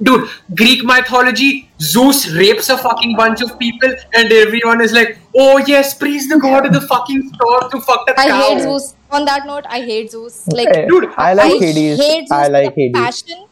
Dude, 0.00 0.28
Greek 0.54 0.84
mythology, 0.84 1.68
Zeus 1.80 2.30
rapes 2.30 2.68
a 2.68 2.78
fucking 2.78 3.16
bunch 3.16 3.40
of 3.42 3.58
people, 3.58 3.92
and 4.14 4.32
everyone 4.32 4.80
is 4.80 4.92
like, 4.92 5.18
"Oh 5.36 5.58
yes, 5.70 5.94
praise 6.02 6.28
the 6.28 6.38
god 6.38 6.66
of 6.66 6.72
the 6.72 6.82
fucking 6.82 7.22
storm 7.34 7.70
to 7.72 7.80
fuck 7.80 8.06
the 8.06 8.14
I 8.20 8.28
cow." 8.28 8.40
hate 8.42 8.62
Zeus. 8.62 8.94
On 9.10 9.24
that 9.24 9.46
note, 9.46 9.64
I 9.68 9.80
hate 9.80 10.12
Zeus. 10.12 10.46
Like, 10.48 10.68
Okay, 10.68 10.86
dude, 10.86 11.08
I 11.16 11.32
like 11.34 11.52
I 11.54 11.64
Hades. 11.64 11.98
hate 11.98 12.28
Zeus 12.28 12.30
I 12.30 12.46
like 12.48 12.66
with 12.66 12.74
Hades. 12.76 13.00
passion. 13.00 13.44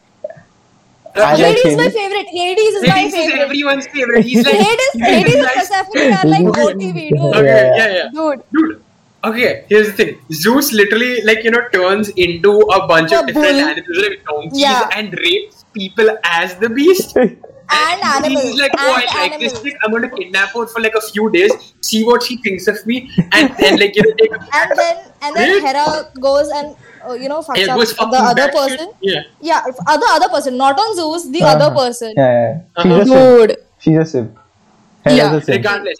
I 1.15 1.31
like 1.31 1.37
Hades 1.37 1.65
is 1.65 1.77
my 1.77 1.89
favorite. 1.89 2.27
Hades 2.27 2.73
is 2.75 2.87
my 2.87 2.93
Hades 2.95 3.13
is 3.15 3.33
everyone's 3.33 3.87
favorite. 3.87 4.23
He's 4.25 4.45
like, 4.45 4.55
Hades, 4.55 4.89
he's 4.93 5.01
Hades 5.03 5.33
and 5.35 5.43
like- 5.43 5.55
Persephone 5.55 6.13
are 6.13 6.25
like 6.31 6.57
OTP, 6.65 7.09
dude. 7.09 7.19
Okay, 7.19 7.45
Yeah. 7.45 7.75
yeah, 7.77 7.93
yeah. 7.93 8.09
Dude, 8.13 8.43
Dude, 8.53 8.81
okay, 9.25 9.63
here's 9.67 9.87
the 9.87 9.93
thing. 9.93 10.19
Zeus 10.31 10.71
literally, 10.73 11.21
like, 11.23 11.43
you 11.43 11.49
know, 11.51 11.63
turns 11.73 12.09
into 12.09 12.51
a 12.79 12.87
bunch 12.87 13.11
A 13.11 13.19
of 13.21 13.27
different 13.27 13.49
bull. 13.49 13.67
animals 13.73 13.97
like 13.97 14.23
donkeys 14.25 14.59
Yeah. 14.61 14.89
and 14.95 15.11
rapes 15.13 15.56
people 15.77 16.09
as 16.23 16.55
the 16.55 16.69
beast. 16.69 17.15
and 17.69 18.01
animals. 18.09 18.43
He's 18.43 18.59
like, 18.59 18.71
oh, 18.77 18.95
and 18.95 19.05
I 19.09 19.27
like 19.27 19.39
this 19.39 19.53
animals. 19.53 19.63
chick. 19.63 19.75
I'm 19.83 19.91
going 19.91 20.03
to 20.03 20.09
kidnap 20.15 20.49
her 20.55 20.65
for 20.67 20.81
like 20.81 20.95
a 20.95 21.01
few 21.01 21.29
days, 21.31 21.51
see 21.81 22.03
what 22.03 22.23
she 22.23 22.37
thinks 22.37 22.67
of 22.67 22.85
me, 22.85 23.09
and 23.33 23.53
then, 23.57 23.77
like, 23.79 23.95
you 23.95 24.03
know, 24.03 24.13
take 24.21 24.31
a 24.31 24.39
And 24.59 24.77
then, 24.79 24.97
and 25.21 25.35
then 25.35 25.49
Really? 25.49 25.61
Hera 25.67 26.09
goes 26.27 26.49
and 26.49 26.75
uh, 27.07 27.13
you 27.13 27.29
know 27.29 27.41
fucks 27.41 27.57
Yeah, 27.65 27.73
up 27.73 27.77
goes 27.79 27.89
the 27.89 27.95
fucking 27.95 28.19
other 28.31 28.47
batshit. 28.47 28.53
person. 28.77 28.91
Yeah. 29.01 29.21
Yeah, 29.41 29.61
if 29.67 29.75
other 29.87 30.05
other 30.17 30.29
person, 30.29 30.57
not 30.57 30.79
on 30.79 30.95
Zeus, 30.95 31.29
the 31.29 31.43
Uh-huh. 31.43 31.55
other 31.65 31.75
person. 31.75 32.13
Yeah, 32.17 32.31
yeah. 32.77 32.83
Uh-huh. 32.83 33.03
She's 33.03 33.07
a 33.07 33.15
simp. 33.15 33.49
Dude, 33.49 33.57
She's 33.79 33.97
a 33.97 34.05
simp. 34.05 34.37
Hera's 35.05 35.17
Yeah. 35.17 35.35
a 35.35 35.41
simp. 35.41 35.57
Regardless, 35.57 35.99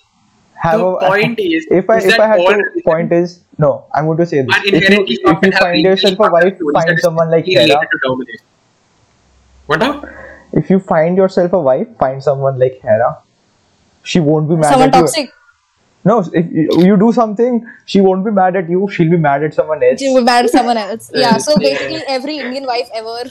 Have 0.56 0.80
the 0.80 0.86
a- 0.88 1.08
point 1.10 1.40
is, 1.40 1.68
if 1.72 1.90
I 1.90 1.98
is 1.98 2.06
if 2.06 2.12
that 2.12 2.20
I 2.22 2.28
had 2.28 2.40
all 2.40 2.48
to 2.48 2.56
religions 2.56 2.84
point 2.84 3.12
is 3.14 3.40
no, 3.58 3.86
I'm 3.94 4.06
going 4.06 4.18
to 4.20 4.26
say 4.26 4.42
this. 4.42 4.56
are 4.56 4.66
If 4.66 4.72
you 4.72 4.78
inherently 4.80 5.16
if 5.16 5.22
fucked 5.28 5.44
you 5.44 5.48
and 5.48 5.54
have 5.54 5.62
find 5.64 5.72
really 5.74 5.84
yourself 5.90 6.14
a 6.14 6.18
fucked 6.18 6.28
up 6.28 6.34
wife, 6.34 6.56
stories 6.56 6.74
that 6.74 6.88
find 6.88 6.98
are 6.98 7.02
someone 7.08 7.30
like 7.32 7.46
specifically 7.46 7.74
Hera. 7.74 7.88
Related. 9.68 10.02
What 10.02 10.04
up? 10.04 10.06
If 10.54 10.70
you 10.70 10.80
find 10.80 11.18
yourself 11.18 11.54
a 11.54 11.60
wife, 11.60 11.88
find 11.98 12.24
someone 12.24 12.60
like 12.60 12.80
Hera. 12.82 13.18
She 14.04 14.20
won't 14.20 14.50
be 14.50 14.56
mad 14.56 14.70
someone 14.70 14.90
at 14.90 14.96
you. 14.96 15.08
Someone 15.08 15.28
toxic. 15.28 15.32
No, 16.06 16.20
if 16.20 16.52
you 16.52 16.70
you 16.88 16.96
do 16.98 17.12
something, 17.12 17.66
she 17.86 18.00
won't 18.00 18.24
be 18.24 18.32
mad 18.32 18.56
at 18.56 18.70
you. 18.70 18.88
She'll 18.90 19.10
be 19.12 19.18
mad 19.18 19.44
at 19.44 19.54
someone 19.54 19.84
else. 19.84 20.00
She 20.00 20.10
will 20.14 20.24
marry 20.24 20.48
someone 20.48 20.78
else. 20.78 21.12
Yeah, 21.16 21.38
so 21.38 21.58
basically 21.58 22.02
every 22.08 22.38
Indian 22.38 22.66
wife 22.66 22.90
ever. 22.94 23.24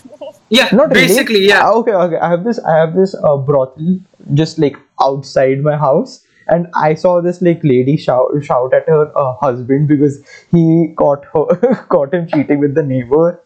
Yeah, 0.50 0.68
Not 0.72 0.90
basically, 0.90 1.36
really. 1.36 1.48
yeah. 1.48 1.62
Ah, 1.64 1.72
okay, 1.80 1.92
okay. 1.92 2.16
I 2.18 2.28
have 2.30 2.44
this. 2.44 2.58
I 2.58 2.76
have 2.76 2.94
this 2.94 3.14
uh, 3.14 3.36
brothel 3.38 3.98
just 4.34 4.58
like 4.58 4.76
outside 5.00 5.62
my 5.62 5.76
house, 5.76 6.22
and 6.48 6.68
I 6.74 6.94
saw 6.94 7.22
this 7.22 7.40
like 7.40 7.64
lady 7.64 7.96
shout 7.96 8.28
shout 8.42 8.74
at 8.74 8.86
her 8.88 9.10
uh, 9.24 9.32
husband 9.46 9.88
because 9.88 10.20
he 10.50 10.92
caught 10.98 11.24
her 11.32 11.74
caught 11.96 12.12
him 12.12 12.28
cheating 12.28 12.58
with 12.60 12.74
the 12.74 12.82
neighbor. 12.82 13.40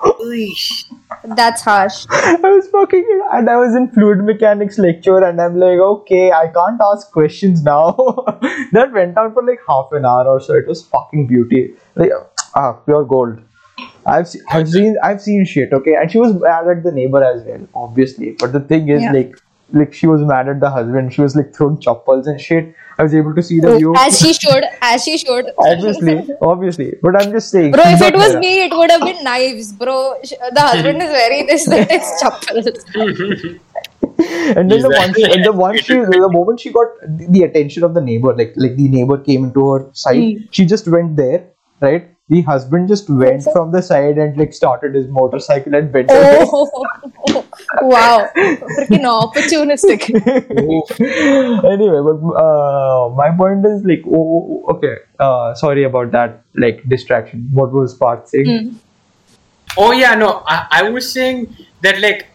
Eesh. 0.00 0.84
That's 1.24 1.62
harsh. 1.62 2.06
I 2.10 2.36
was 2.42 2.68
fucking 2.68 3.20
and 3.32 3.48
I 3.48 3.56
was 3.56 3.74
in 3.74 3.90
fluid 3.90 4.24
mechanics 4.24 4.78
lecture 4.78 5.18
and 5.24 5.40
I'm 5.40 5.58
like, 5.58 5.78
okay, 5.78 6.32
I 6.32 6.48
can't 6.48 6.80
ask 6.92 7.10
questions 7.10 7.62
now. 7.62 7.92
that 8.72 8.90
went 8.92 9.16
on 9.16 9.32
for 9.32 9.42
like 9.42 9.60
half 9.66 9.88
an 9.92 10.04
hour 10.04 10.26
or 10.26 10.40
so. 10.40 10.54
It 10.54 10.66
was 10.66 10.84
fucking 10.86 11.26
beauty. 11.26 11.74
Like 11.94 12.12
ah, 12.54 12.72
pure 12.72 13.04
gold. 13.04 13.40
I've 14.04 14.28
se- 14.28 14.40
I've 14.50 14.68
seen 14.68 14.96
I've 15.02 15.20
seen 15.20 15.44
shit, 15.44 15.72
okay? 15.72 15.94
And 15.94 16.10
she 16.10 16.18
was 16.18 16.32
mad 16.34 16.68
at 16.68 16.82
the 16.82 16.92
neighbor 16.92 17.22
as 17.24 17.42
well, 17.44 17.66
obviously. 17.74 18.32
But 18.38 18.52
the 18.52 18.60
thing 18.60 18.88
is 18.88 19.02
Yeah. 19.02 19.12
like 19.12 19.36
like 19.72 19.92
she 19.94 20.06
was 20.06 20.20
mad 20.22 20.48
at 20.48 20.60
the 20.60 20.70
husband. 20.70 21.12
She 21.12 21.20
was 21.22 21.34
like 21.34 21.54
throwing 21.54 21.80
chappals 21.80 22.26
and 22.26 22.40
shit. 22.40 22.74
I 22.98 23.02
was 23.02 23.14
able 23.14 23.34
to 23.34 23.42
see 23.42 23.60
the 23.60 23.76
view. 23.76 23.94
As 23.96 24.18
she 24.18 24.32
should, 24.32 24.64
as 24.80 25.04
she 25.04 25.18
should. 25.18 25.50
Obviously, 25.58 26.28
obviously. 26.40 26.94
But 27.02 27.20
I'm 27.22 27.30
just 27.30 27.50
saying. 27.50 27.72
Bro, 27.72 27.82
if 27.86 28.00
it 28.00 28.14
was 28.14 28.36
me, 28.36 28.64
it 28.64 28.72
would 28.72 28.90
have 28.90 29.02
been 29.02 29.22
knives, 29.22 29.72
bro. 29.72 30.14
The 30.22 30.60
husband 30.60 31.02
is 31.02 31.10
wearing 31.10 31.46
this 31.46 31.66
latest 31.74 32.22
chappals. 32.22 32.66
and 34.56 34.70
then 34.70 34.80
the 34.80 34.88
one, 34.88 35.10
Exactly. 35.10 35.32
and 35.32 35.44
the 35.44 35.52
one 35.52 35.76
she, 35.76 35.94
the 35.94 36.28
moment 36.32 36.60
she 36.60 36.72
got 36.72 36.88
the 37.02 37.26
the 37.28 37.42
attention 37.42 37.84
of 37.84 37.92
the 37.92 38.00
neighbor, 38.00 38.34
like 38.34 38.54
like 38.56 38.76
the 38.76 38.88
neighbor 38.88 39.18
came 39.18 39.44
into 39.44 39.72
her 39.72 39.90
side, 39.92 40.22
hmm. 40.22 40.44
she 40.50 40.64
just 40.64 40.88
went 40.88 41.16
there, 41.16 41.50
right? 41.80 42.10
The 42.28 42.42
husband 42.42 42.88
just 42.88 43.08
went 43.08 43.44
from 43.44 43.72
the 43.72 43.82
side 43.82 44.18
and 44.18 44.36
like 44.36 44.52
started 44.52 44.94
his 44.94 45.06
motorcycle 45.08 45.74
and 45.74 45.92
went 45.92 46.10
away. 46.10 46.38
Oh, 46.52 47.44
wow. 47.82 48.28
Freaking 48.34 49.04
opportunistic. 49.04 50.08
anyway, 51.72 52.00
but 52.04 52.18
uh, 52.34 53.08
my 53.10 53.30
point 53.36 53.66
is 53.66 53.84
like, 53.84 54.02
oh, 54.06 54.64
okay. 54.70 54.96
Uh, 55.18 55.54
sorry 55.54 55.84
about 55.84 56.12
that, 56.12 56.42
like 56.54 56.82
distraction. 56.88 57.48
What 57.52 57.72
was 57.72 57.94
Parth 57.94 58.28
saying? 58.28 58.78
Oh 59.76 59.92
yeah, 59.92 60.14
no, 60.14 60.42
I, 60.46 60.66
I 60.70 60.90
was 60.90 61.12
saying 61.12 61.54
that 61.82 62.00
like 62.00 62.26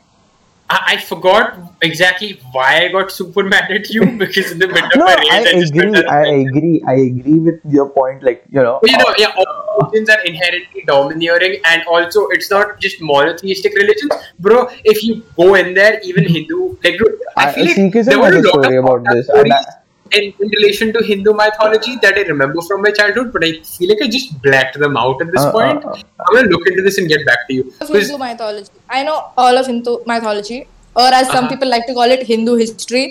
I, 0.71 0.93
I 0.93 0.97
forgot 0.97 1.57
exactly 1.81 2.39
why 2.51 2.85
I 2.85 2.87
got 2.89 3.11
super 3.11 3.43
mad 3.43 3.69
at 3.71 3.89
you 3.89 4.05
because 4.23 4.51
in 4.51 4.59
the 4.59 4.67
middle 4.67 4.89
No, 4.95 5.05
of 5.05 5.05
my 5.05 5.15
rage, 5.15 5.31
I 5.31 5.53
went 5.53 5.65
agree. 5.67 6.05
I 6.05 6.25
agree. 6.43 6.83
I 6.87 6.93
agree 6.93 7.39
with 7.39 7.59
your 7.77 7.89
point. 7.89 8.23
Like 8.23 8.43
you 8.49 8.61
know, 8.63 8.79
you 8.83 8.97
know, 8.97 9.05
uh, 9.05 9.13
yeah, 9.17 9.33
all 9.37 9.47
religions 9.81 10.09
are 10.09 10.21
inherently 10.31 10.83
domineering, 10.87 11.59
and 11.65 11.83
also 11.87 12.27
it's 12.27 12.49
not 12.49 12.79
just 12.79 13.01
monotheistic 13.01 13.75
religions, 13.75 14.11
bro. 14.39 14.69
If 14.85 15.03
you 15.03 15.23
go 15.35 15.55
in 15.55 15.73
there, 15.73 15.99
even 16.03 16.27
Hindu, 16.27 16.77
like, 16.83 16.97
bro, 16.97 17.07
I, 17.35 17.49
I- 17.49 17.53
feel 17.53 17.65
like 17.65 17.75
Sikhism 17.75 18.05
there 18.05 18.19
were 18.19 18.31
has 18.31 18.35
a 18.35 18.41
lot 18.47 18.63
story 18.63 18.77
of 18.77 18.85
about 18.85 19.03
this, 19.11 19.29
I- 19.29 19.80
in, 20.17 20.33
in 20.39 20.49
relation 20.57 20.91
to 20.93 21.03
Hindu 21.03 21.33
mythology 21.33 21.95
that 22.01 22.15
I 22.17 22.23
remember 22.23 22.61
from 22.61 22.81
my 22.81 22.91
childhood, 22.91 23.31
but 23.33 23.43
I 23.43 23.51
feel 23.61 23.89
like 23.89 24.01
I 24.01 24.07
just 24.07 24.41
blacked 24.41 24.77
them 24.79 24.97
out 24.97 25.21
at 25.21 25.31
this 25.31 25.41
Uh, 25.41 25.49
uh, 25.49 25.51
point. 25.51 25.85
uh. 25.85 25.95
I'm 26.25 26.35
gonna 26.35 26.49
look 26.55 26.67
into 26.67 26.81
this 26.87 26.97
and 26.97 27.07
get 27.07 27.25
back 27.25 27.47
to 27.47 27.53
you. 27.53 27.63
Hindu 27.81 28.17
mythology. 28.17 28.69
I 28.89 29.03
know 29.03 29.17
all 29.37 29.57
of 29.57 29.67
Hindu 29.67 29.97
mythology, 30.05 30.59
or 30.95 31.07
as 31.19 31.27
some 31.27 31.37
Uh-huh. 31.45 31.49
people 31.53 31.69
like 31.75 31.85
to 31.87 31.93
call 31.99 32.09
it, 32.17 32.23
Hindu 32.33 32.55
history. 32.63 33.05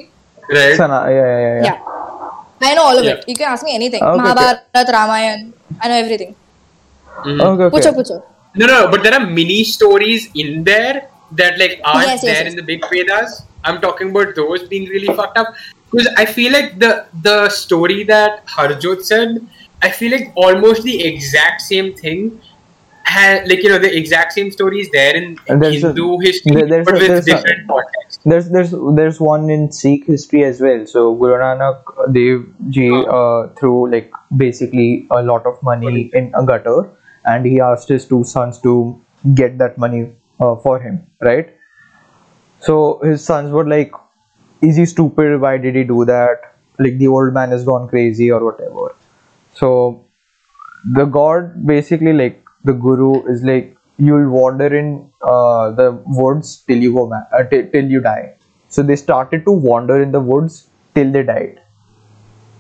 right? 0.55 0.77
Sana, 0.77 0.99
yeah, 1.09 1.15
yeah, 1.15 1.41
yeah. 1.41 1.55
yeah. 1.55 1.65
Yeah. 1.65 2.69
I 2.69 2.75
know 2.77 2.83
all 2.91 2.99
of 2.99 3.05
Yeah. 3.05 3.13
it. 3.13 3.25
You 3.29 3.37
can 3.41 3.49
ask 3.55 3.65
me 3.65 3.75
anything. 3.75 4.03
Okay, 4.03 4.13
okay. 4.15 4.23
Mahabharata, 4.23 4.93
Ramayan. 4.97 5.53
I 5.81 5.89
know 5.91 5.99
everything. 6.05 6.33
Mhm. 7.25 7.41
Okay, 7.51 7.65
okay. 7.69 7.77
Pucho, 7.77 7.93
pucho. 7.99 8.17
No, 8.63 8.67
no, 8.67 8.79
but 8.93 9.03
there 9.05 9.15
are 9.19 9.25
mini 9.39 9.59
stories 9.65 10.29
in 10.35 10.65
there 10.65 10.97
that 11.41 11.59
like 11.63 11.75
aren't 11.85 12.07
Yes, 12.09 12.15
yes, 12.15 12.23
there 12.29 12.43
yes. 12.45 12.51
in 12.53 12.57
the 12.61 12.67
big 12.71 12.83
Vedas. 12.93 13.43
I'm 13.65 13.81
talking 13.81 14.11
about 14.11 14.35
those 14.41 14.63
being 14.73 14.87
really 14.95 15.13
fucked 15.21 15.39
up 15.39 15.49
because 15.91 16.09
I 16.17 16.25
feel 16.27 16.53
like 16.53 16.79
the 16.79 17.07
the 17.23 17.49
story 17.49 18.05
that 18.05 18.47
Harjot 18.47 19.03
said, 19.03 19.39
I 19.83 19.91
feel 19.91 20.13
like 20.13 20.33
almost 20.37 20.83
the 20.85 21.03
exact 21.05 21.61
same 21.63 21.95
thing. 21.95 22.41
Ha- 23.07 23.43
like 23.47 23.63
you 23.63 23.69
know 23.71 23.79
the 23.79 23.95
exact 23.97 24.33
same 24.33 24.51
story 24.51 24.81
is 24.81 24.91
there 24.91 25.17
in 25.17 25.37
there's 25.49 25.83
a- 25.83 25.89
Hindu 25.89 26.19
history, 26.21 26.55
there- 26.55 26.69
there's 26.69 26.87
but 26.87 26.97
a- 26.97 26.99
with 26.99 27.09
there's 27.09 27.25
different 27.25 27.67
context. 27.69 28.21
There's 28.25 28.51
there's 28.51 28.75
there's 28.99 29.21
one 29.21 29.49
in 29.51 29.73
Sikh 29.73 30.07
history 30.07 30.45
as 30.45 30.61
well. 30.61 30.87
So 30.87 31.15
Guru 31.15 31.39
Nanak 31.43 31.83
Dev 32.13 32.45
Ji 32.69 32.89
uh, 33.19 33.49
threw 33.61 33.91
like 33.91 34.13
basically 34.37 35.07
a 35.11 35.23
lot 35.23 35.47
of 35.47 35.63
money 35.63 36.11
in 36.15 36.31
a 36.35 36.45
gutter, 36.45 36.91
and 37.25 37.45
he 37.47 37.61
asked 37.61 37.89
his 37.89 38.07
two 38.07 38.23
sons 38.25 38.61
to 38.61 38.75
get 39.35 39.59
that 39.59 39.79
money 39.79 40.13
uh, 40.41 40.57
for 40.57 40.79
him, 40.81 41.07
right? 41.21 41.51
So 42.61 43.01
his 43.03 43.25
sons 43.25 43.51
were 43.53 43.67
like, 43.67 43.93
"Is 44.63 44.77
he 44.77 44.87
stupid? 44.87 45.41
Why 45.41 45.57
did 45.59 45.75
he 45.75 45.85
do 45.85 46.05
that? 46.05 46.55
Like 46.79 46.99
the 46.99 47.09
old 47.09 47.35
man 47.35 47.51
has 47.51 47.65
gone 47.65 47.89
crazy 47.89 48.31
or 48.31 48.45
whatever." 48.45 48.95
So 49.55 50.05
the 50.85 51.05
god 51.05 51.67
basically 51.67 52.13
like 52.13 52.43
the 52.65 52.73
guru 52.73 53.23
is 53.33 53.43
like 53.43 53.77
you'll 53.99 54.31
wander 54.31 54.75
in 54.75 55.11
uh, 55.23 55.71
the 55.73 55.91
woods 56.07 56.63
till 56.67 56.79
you 56.79 56.93
go 56.93 57.07
ma- 57.07 57.25
uh, 57.33 57.43
till, 57.45 57.67
till 57.71 57.85
you 57.85 58.01
die 58.01 58.35
so 58.69 58.83
they 58.83 58.97
started 58.97 59.45
to 59.45 59.53
wander 59.53 60.03
in 60.03 60.13
the 60.13 60.21
woods 60.21 60.69
till 60.95 61.11
they 61.13 61.23
died 61.23 61.61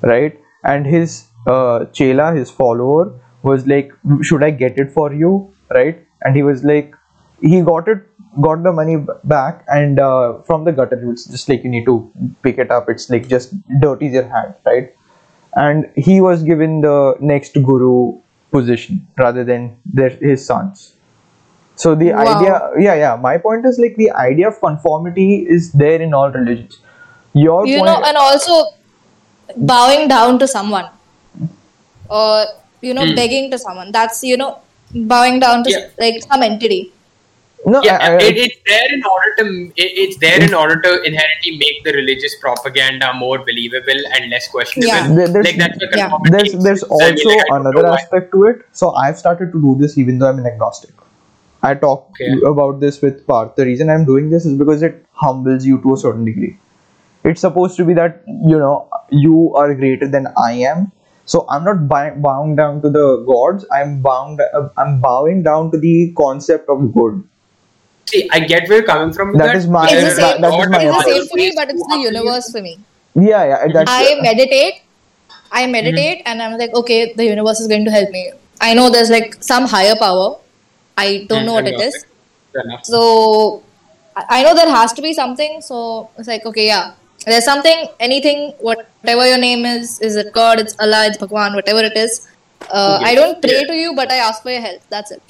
right 0.02 0.38
and 0.64 0.86
his 0.86 1.26
uh, 1.46 1.84
chela 1.86 2.34
his 2.34 2.50
follower 2.50 3.12
was 3.42 3.66
like 3.66 3.90
should 4.22 4.42
i 4.42 4.50
get 4.50 4.78
it 4.78 4.92
for 4.92 5.12
you 5.14 5.32
right 5.70 6.04
and 6.22 6.36
he 6.36 6.42
was 6.42 6.64
like 6.64 6.94
he 7.40 7.62
got 7.62 7.88
it 7.88 8.06
got 8.40 8.62
the 8.62 8.72
money 8.72 8.96
back 9.24 9.64
and 9.68 9.98
uh, 9.98 10.40
from 10.42 10.64
the 10.64 10.72
gutter 10.72 10.98
it's 11.10 11.26
just 11.26 11.48
like 11.48 11.62
you 11.64 11.70
need 11.70 11.84
to 11.84 12.10
pick 12.42 12.58
it 12.58 12.70
up 12.70 12.88
it's 12.88 13.08
like 13.10 13.28
just 13.28 13.54
dirties 13.80 14.12
your 14.12 14.28
hand 14.28 14.54
right 14.66 14.90
and 15.54 15.90
he 15.96 16.20
was 16.20 16.42
given 16.42 16.80
the 16.80 17.14
next 17.20 17.54
guru 17.54 18.20
position 18.52 19.06
rather 19.18 19.44
than 19.44 19.76
their, 19.84 20.10
his 20.10 20.44
sons 20.46 20.96
so 21.76 21.94
the 21.94 22.12
Wow. 22.12 22.12
idea 22.12 22.70
yeah 22.78 22.94
yeah 22.94 23.16
my 23.16 23.36
point 23.38 23.64
is 23.66 23.78
like 23.78 23.96
the 23.96 24.10
idea 24.12 24.48
of 24.48 24.58
conformity 24.60 25.46
is 25.48 25.72
there 25.72 26.00
in 26.00 26.12
all 26.14 26.30
religions 26.30 26.80
your 27.34 27.68
You 27.68 27.80
point 27.80 27.82
know, 27.82 28.02
and 28.04 28.16
also 28.16 28.64
bowing 29.56 30.08
down 30.08 30.38
to 30.38 30.46
someone, 30.48 30.88
or 32.08 32.46
you 32.80 32.94
know, 32.94 33.06
Hmm. 33.06 33.14
begging 33.14 33.50
to 33.50 33.58
someone. 33.58 33.92
That's 33.92 34.22
you 34.22 34.36
know, 34.36 34.58
bowing 34.94 35.40
down 35.40 35.64
to 35.64 35.70
Yeah. 35.70 35.88
like 35.98 36.16
some 36.30 36.42
entity. 36.42 36.94
No 37.66 37.80
Yeah, 37.82 37.98
I, 38.00 38.12
I, 38.12 38.16
it, 38.22 38.36
it's 38.38 38.58
there 38.66 38.92
in 38.94 39.02
order 39.04 39.30
to 39.38 39.44
it, 39.76 39.90
it's 40.02 40.16
there 40.18 40.42
in 40.42 40.54
order 40.54 40.80
to 40.80 41.02
inherently 41.02 41.56
make 41.58 41.82
the 41.84 41.92
religious 41.92 42.34
propaganda 42.40 43.12
more 43.14 43.38
believable 43.38 44.00
and 44.14 44.30
less 44.30 44.48
questionable. 44.48 44.88
Yeah. 44.94 45.08
There- 45.14 45.28
there's- 45.28 45.46
like 45.46 45.58
that's 45.58 45.78
what 45.78 45.96
Yeah. 45.96 46.08
conformity 46.08 46.36
there's 46.36 46.54
is. 46.54 46.64
there's 46.64 46.84
I 46.84 46.88
mean, 46.88 47.02
also 47.10 47.28
like, 47.28 47.46
another 47.60 47.82
know 47.82 47.90
why. 47.90 47.96
aspect 48.00 48.32
to 48.32 48.44
it 48.46 48.62
so 48.72 48.92
i've 48.94 49.18
started 49.18 49.52
to 49.52 49.60
do 49.66 49.76
this 49.82 49.98
even 49.98 50.18
though 50.18 50.28
i'm 50.30 50.38
an 50.38 50.46
agnostic 50.46 50.94
i 51.62 51.74
talk 51.74 52.08
Okay. 52.12 52.32
about 52.52 52.80
this 52.80 53.00
with 53.02 53.26
Parth. 53.26 53.54
the 53.56 53.64
reason 53.66 53.90
i'm 53.90 54.04
doing 54.06 54.30
this 54.30 54.46
is 54.46 54.56
because 54.62 54.82
it 54.82 55.04
humbles 55.12 55.66
you 55.66 55.80
to 55.82 55.94
a 55.94 55.98
certain 55.98 56.24
degree 56.24 56.56
it's 57.24 57.40
supposed 57.42 57.76
to 57.76 57.84
be 57.84 57.94
that 57.94 58.22
you 58.52 58.58
know 58.58 58.88
you 59.10 59.54
are 59.54 59.74
greater 59.74 60.08
than 60.08 60.28
i 60.48 60.52
am 60.52 60.90
so 61.26 61.44
i'm 61.50 61.64
not 61.64 61.86
bi- 61.88 62.14
bound 62.28 62.56
down 62.56 62.80
to 62.82 62.88
the 62.98 63.06
gods 63.32 63.66
i'm 63.80 64.00
bound 64.00 64.40
uh, 64.60 64.68
i'm 64.78 65.00
bowing 65.00 65.42
down 65.42 65.70
to 65.70 65.78
the 65.78 66.12
concept 66.16 66.68
of 66.68 66.92
good 66.94 67.22
See, 68.10 68.28
I 68.32 68.40
get 68.40 68.68
where 68.68 68.78
you're 68.78 68.86
coming 68.86 69.12
from. 69.16 69.28
with 69.32 69.38
That 69.42 69.56
is 69.56 69.66
my- 69.66 69.88
It's 69.90 70.02
the 70.02 70.10
same. 70.20 70.24
are 70.24 70.40
that 70.44 70.60
is 70.60 70.68
my 70.74 70.82
It's 70.84 70.96
the 70.96 71.10
same 71.10 71.26
for 71.32 71.36
me, 71.42 71.52
but 71.56 71.70
it's 71.74 71.86
the 71.94 71.98
universe 72.10 72.50
for 72.54 72.62
me. 72.68 72.78
yeah 73.30 73.42
yeah 73.50 73.66
that's 73.74 73.90
I 73.90 74.14
meditate. 74.28 74.76
I 75.52 75.66
meditate, 75.66 76.22
and 76.26 76.42
I'm 76.42 76.56
like, 76.58 76.72
okay, 76.80 76.98
the 77.20 77.24
universe 77.24 77.60
is 77.62 77.66
going 77.72 77.84
to 77.86 77.90
help 77.90 78.10
me. 78.10 78.22
I 78.60 78.74
know 78.78 78.88
there's 78.96 79.10
like 79.10 79.34
some 79.42 79.64
higher 79.72 79.96
power. 80.02 80.28
I 80.96 81.26
don't 81.28 81.46
know 81.46 81.54
what 81.54 81.66
it 81.72 81.80
is. 81.88 81.96
So 82.92 83.00
I 84.16 84.24
I 84.36 84.42
know 84.44 84.54
there 84.60 84.70
has 84.76 84.92
to 84.98 85.02
be 85.06 85.12
something. 85.20 85.60
So 85.70 85.78
it's 86.18 86.28
like, 86.34 86.46
okay, 86.52 86.66
yeah, 86.66 86.92
there's 87.26 87.44
something, 87.44 87.88
anything, 88.08 88.52
whatever 88.68 89.26
your 89.32 89.38
name 89.38 89.64
is, 89.64 89.98
is 90.00 90.16
it 90.22 90.32
God, 90.32 90.60
it's 90.64 90.76
Allah, 90.86 91.06
it's 91.06 91.18
Bhagwan, 91.24 91.54
whatever 91.54 91.80
it 91.90 91.96
is. 91.96 92.16
Uh, 92.70 92.98
I 93.10 93.14
don't 93.14 93.40
pray 93.42 93.58
Yeah. 93.60 93.66
to 93.72 93.74
you, 93.82 93.94
but 94.00 94.10
I 94.12 94.18
ask 94.28 94.42
for 94.42 94.50
your 94.50 94.60
help. 94.60 94.82
That's 94.90 95.10
it. 95.18 95.22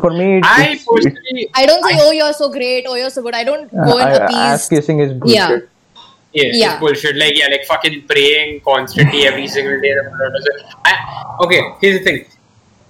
For 0.00 0.10
me 0.10 0.38
it's, 0.38 0.48
I 0.48 0.62
it's- 0.64 0.84
personally, 0.92 1.48
I 1.54 1.66
don't 1.66 1.82
say, 1.84 1.94
I- 1.96 2.00
oh, 2.02 2.10
you're 2.12 2.32
so 2.32 2.48
great, 2.50 2.84
oh, 2.88 2.94
you're 2.94 3.10
so 3.10 3.22
good. 3.22 3.34
I 3.34 3.44
don't 3.44 3.70
go 3.70 3.98
and 3.98 4.08
I- 4.08 4.52
ass 4.52 4.66
appease. 4.66 4.78
kissing 4.78 5.00
is 5.00 5.12
bullshit. 5.12 5.36
Yeah. 5.36 5.58
yeah, 6.32 6.50
Yeah. 6.52 6.70
it's 6.72 6.80
bullshit. 6.80 7.16
Like, 7.16 7.36
yeah, 7.38 7.48
like 7.48 7.64
fucking 7.64 8.04
praying 8.08 8.60
constantly 8.60 9.26
every 9.26 9.46
single 9.48 9.80
day. 9.80 9.94
I, 10.84 11.34
okay, 11.44 11.62
here's 11.80 11.98
the 11.98 12.04
thing. 12.04 12.24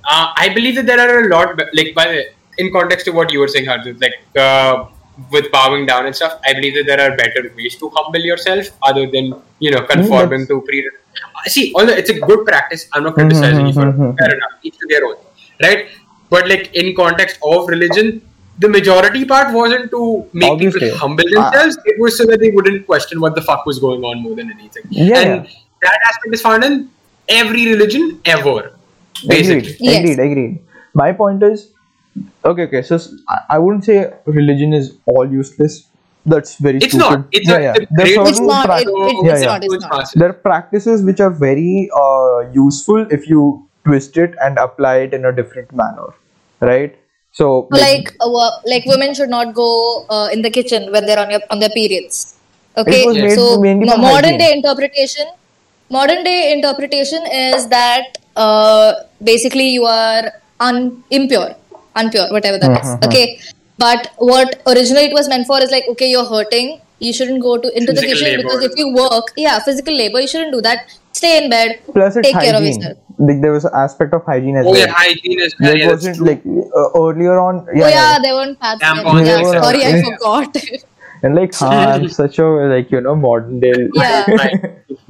Uh, 0.05 0.33
I 0.37 0.49
believe 0.55 0.75
that 0.77 0.87
there 0.87 0.99
are 1.01 1.25
a 1.25 1.29
lot, 1.29 1.59
like, 1.75 1.95
by 1.95 2.07
the 2.13 2.25
in 2.59 2.73
context 2.73 3.07
to 3.07 3.13
what 3.13 3.33
you 3.33 3.39
were 3.41 3.49
saying, 3.49 3.67
Harjit, 3.67 4.01
like, 4.03 4.15
uh, 4.37 4.87
with 5.31 5.51
bowing 5.53 5.85
down 5.87 6.07
and 6.07 6.15
stuff, 6.17 6.39
I 6.47 6.53
believe 6.55 6.75
that 6.75 6.87
there 6.87 7.01
are 7.01 7.17
better 7.17 7.53
ways 7.57 7.77
to 7.77 7.91
humble 7.95 8.21
yourself 8.21 8.67
other 8.83 9.07
than, 9.11 9.35
you 9.59 9.71
know, 9.71 9.83
conforming 9.83 10.47
to 10.49 10.61
pre. 10.63 10.87
Uh, 10.89 11.49
See, 11.49 11.73
although 11.77 11.93
it's 11.93 12.11
a 12.11 12.19
good 12.19 12.45
practice, 12.47 12.89
I'm 12.93 13.03
not 13.05 13.15
criticizing 13.15 13.67
you 13.67 13.73
for 13.73 13.89
it. 13.89 13.97
mhm, 13.99 14.19
Fair 14.19 14.35
enough, 14.35 14.53
each 14.63 14.77
to 14.79 14.87
their 14.89 15.05
own, 15.07 15.17
right? 15.63 15.87
But 16.31 16.49
like 16.49 16.75
in 16.75 16.95
context 16.95 17.39
of 17.43 17.69
religion, 17.69 18.23
the 18.59 18.69
majority 18.69 19.25
part 19.25 19.53
wasn't 19.55 19.91
to 19.91 20.27
make 20.33 20.51
Obviously. 20.51 20.81
people 20.81 20.99
humble 20.99 21.25
Uh, 21.37 21.51
themselves. 21.51 21.79
it 21.87 22.01
was 22.01 22.17
so 22.19 22.25
that 22.27 22.41
they 22.41 22.51
wouldn't 22.51 22.87
question 22.87 23.21
what 23.21 23.35
the 23.35 23.43
fuck 23.43 23.67
was 23.67 23.79
going 23.79 24.05
on 24.05 24.23
more 24.23 24.35
than 24.37 24.51
anything. 24.51 24.83
Yeah, 24.91 25.19
and 25.19 25.47
that 25.83 25.99
aspect 26.09 26.35
is 26.35 26.43
found 26.43 26.65
in 26.65 26.89
every 27.29 27.67
religion 27.73 28.21
ever, 28.25 28.73
basically. 29.27 29.59
Agreed. 29.75 29.77
Yes. 29.81 29.99
Agreed. 30.01 30.19
Agreed. 30.31 30.59
My 30.95 31.13
point 31.13 31.43
is, 31.43 31.69
okay, 32.45 32.65
okay. 32.65 32.83
So 32.83 32.97
s- 32.97 33.09
I- 33.29 33.43
I 33.57 33.59
wouldn't 33.59 33.85
say 33.85 34.13
religion 34.27 34.73
is 34.75 34.93
all 35.07 35.27
useless. 35.39 35.87
That's 36.27 36.57
very 36.57 36.79
It's 36.79 36.89
stupid. 36.89 37.05
not. 37.11 37.27
It's 37.33 37.49
yeah, 37.49 37.57
a- 37.57 37.63
yeah. 37.63 37.75
it's 37.81 37.93
There's 37.97 38.29
It's 38.31 38.41
not. 38.41 38.67
prac- 38.67 38.83
It, 38.83 38.89
it, 38.89 39.25
Yeah, 39.25 39.33
it's 39.33 39.43
yeah. 39.43 39.47
not. 39.53 39.65
It's 39.65 39.85
not. 39.85 40.13
there 40.23 40.29
are 40.29 40.39
practices 40.49 41.03
which 41.03 41.21
are 41.21 41.31
very 41.31 41.89
uh, 42.03 42.41
useful 42.53 43.07
if 43.19 43.27
you 43.29 43.45
twist 43.91 44.17
it 44.17 44.35
and 44.43 44.59
apply 44.59 44.97
it 45.09 45.15
in 45.15 45.25
a 45.25 45.33
different 45.33 45.73
manner, 45.73 46.09
right? 46.61 46.97
So, 47.33 47.69
like 47.71 48.11
uh, 48.21 48.29
wo- 48.29 48.59
like 48.67 48.85
women 48.87 49.15
should 49.15 49.31
not 49.31 49.55
go 49.55 50.07
uh, 50.11 50.29
in 50.33 50.43
the 50.43 50.51
kitchen 50.51 50.91
when 50.93 51.07
they're 51.07 51.19
on 51.19 51.31
your 51.31 51.41
on 51.51 51.61
their 51.61 51.71
periods 51.81 52.37
okay 52.77 53.03
It 53.05 53.31
so 53.39 53.45
mainly 53.59 53.87
modern 53.97 54.37
hygiene. 54.37 54.39
day 54.39 54.53
interpretation 54.53 55.27
modern 55.91 56.25
day 56.25 56.53
interpretation 56.53 57.23
is 57.27 57.69
that 57.69 58.19
uh, 58.37 58.95
basically 59.23 59.69
you 59.71 59.85
are 59.85 60.33
un- 60.61 61.05
impure 61.11 61.51
unpure 61.97 62.31
whatever 62.31 62.59
that 62.59 62.77
is. 62.83 62.91
Mhm, 62.93 63.05
okay 63.09 63.39
but 63.79 64.09
what 64.19 64.63
originally 64.67 65.07
it 65.11 65.13
was 65.13 65.29
meant 65.29 65.47
for 65.47 65.61
is 65.61 65.71
like 65.71 65.85
okay 65.95 66.11
you're 66.15 66.31
hurting 66.37 66.81
You 67.07 67.13
shouldn't 67.17 67.41
go 67.45 67.53
to 67.61 67.69
into 67.79 67.93
the 67.97 68.03
Physical 68.03 68.19
kitchen 68.23 68.41
because 68.41 68.63
if 68.67 68.75
you 68.81 68.87
work, 68.95 69.29
yeah, 69.43 69.55
physical 69.67 69.95
labor, 70.01 70.21
you 70.25 70.29
shouldn't 70.33 70.53
do 70.57 70.59
that. 70.67 70.91
Stay 71.21 71.31
in 71.39 71.47
bed. 71.53 71.71
Plus, 71.95 72.17
it's 72.21 72.27
take 72.27 72.41
care 72.43 72.55
of 72.59 72.65
hygiene. 72.65 72.67
yourself. 72.67 72.99
Like 73.29 73.41
there 73.43 73.53
was 73.53 73.65
an 73.67 73.73
aspect 73.75 74.15
of 74.15 74.25
hygiene 74.25 74.57
as 74.57 74.65
well. 74.65 74.75
Oh 74.75 74.79
well. 74.79 74.87
yeah, 74.89 74.93
hygiene 74.97 75.41
is 75.41 75.55
There 75.59 75.77
yeah, 75.77 75.89
wasn't 75.91 76.17
true. 76.17 76.27
like 76.27 76.43
uh, 76.47 77.01
earlier 77.01 77.39
on. 77.39 77.67
Yeah, 77.75 77.85
oh 77.85 77.89
yeah, 77.89 78.19
there 78.23 78.35
weren't 78.35 78.59
pads. 78.61 78.81
then. 78.81 78.97
Tampons, 78.97 79.27
Yeah, 79.27 79.41
etc. 79.41 79.63
sorry, 79.63 79.85
I 79.85 80.03
forgot. 80.03 80.57
and 81.23 81.35
like 81.35 81.55
huh, 81.55 81.69
I'm 81.69 82.09
such 82.21 82.39
a 82.39 82.47
like 82.47 82.91
you 82.91 83.01
know 83.03 83.15
modern 83.17 83.61
day. 83.61 83.89
Yeah. 83.95 84.25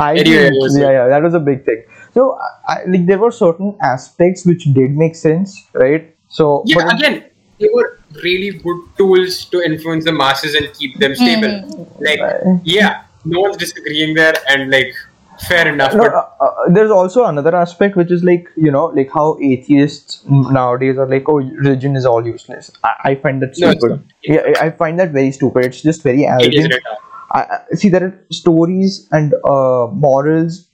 hygiene. 0.00 0.26
Anyway, 0.26 0.46
it 0.56 0.60
was- 0.62 0.78
yeah, 0.78 0.90
yeah, 0.90 1.08
that 1.08 1.22
was 1.22 1.34
a 1.34 1.40
big 1.40 1.64
thing. 1.64 1.84
So, 2.14 2.38
I, 2.40 2.72
I, 2.72 2.84
like 2.86 3.06
there 3.06 3.18
were 3.18 3.30
certain 3.30 3.76
aspects 3.82 4.46
which 4.46 4.64
did 4.72 4.92
make 4.92 5.14
sense, 5.14 5.62
right? 5.74 6.14
So, 6.28 6.62
Yeah, 6.66 6.76
but 6.76 6.94
again, 6.94 7.24
they 7.60 7.68
were 7.72 7.98
really 8.22 8.58
good 8.58 8.80
tools 8.96 9.44
to 9.46 9.60
influence 9.60 10.04
the 10.06 10.12
masses 10.12 10.54
and 10.54 10.72
keep 10.72 10.98
them 10.98 11.14
stable. 11.14 11.90
Like, 12.00 12.20
Right. 12.20 12.60
yeah, 12.64 13.02
no 13.26 13.40
one's 13.40 13.58
disagreeing 13.58 14.14
there, 14.14 14.34
and 14.48 14.70
like, 14.70 14.94
fair 15.40 15.72
enough. 15.72 15.94
no, 15.94 16.00
but 16.00 16.14
uh, 16.14 16.26
uh, 16.40 16.54
there's 16.68 16.90
also 16.90 17.24
another 17.24 17.54
aspect 17.54 17.96
which 17.96 18.10
is 18.10 18.22
like 18.24 18.48
you 18.56 18.70
know 18.70 18.86
like 18.86 19.10
how 19.12 19.38
atheists 19.42 20.22
nowadays 20.26 20.96
are 20.98 21.08
like 21.08 21.28
oh 21.28 21.36
religion 21.38 21.96
is 21.96 22.06
all 22.06 22.24
useless 22.26 22.70
i, 22.84 22.94
I 23.10 23.14
find 23.16 23.42
that 23.42 23.56
stupid 23.56 23.90
not. 23.90 24.00
yeah 24.22 24.40
I- 24.54 24.66
i 24.66 24.70
find 24.70 24.98
that 24.98 25.10
very 25.10 25.32
stupid 25.32 25.64
it's 25.64 25.82
just 25.82 26.02
very 26.02 26.24
it 26.24 26.54
is 26.54 26.64
arrogant 26.64 26.72
retarded. 26.72 26.96
I, 27.32 27.40
I- 27.40 27.74
see 27.74 27.88
there 27.88 28.04
are 28.04 28.24
stories 28.30 29.08
and 29.12 29.34
uh, 29.44 29.88
morals 29.92 30.68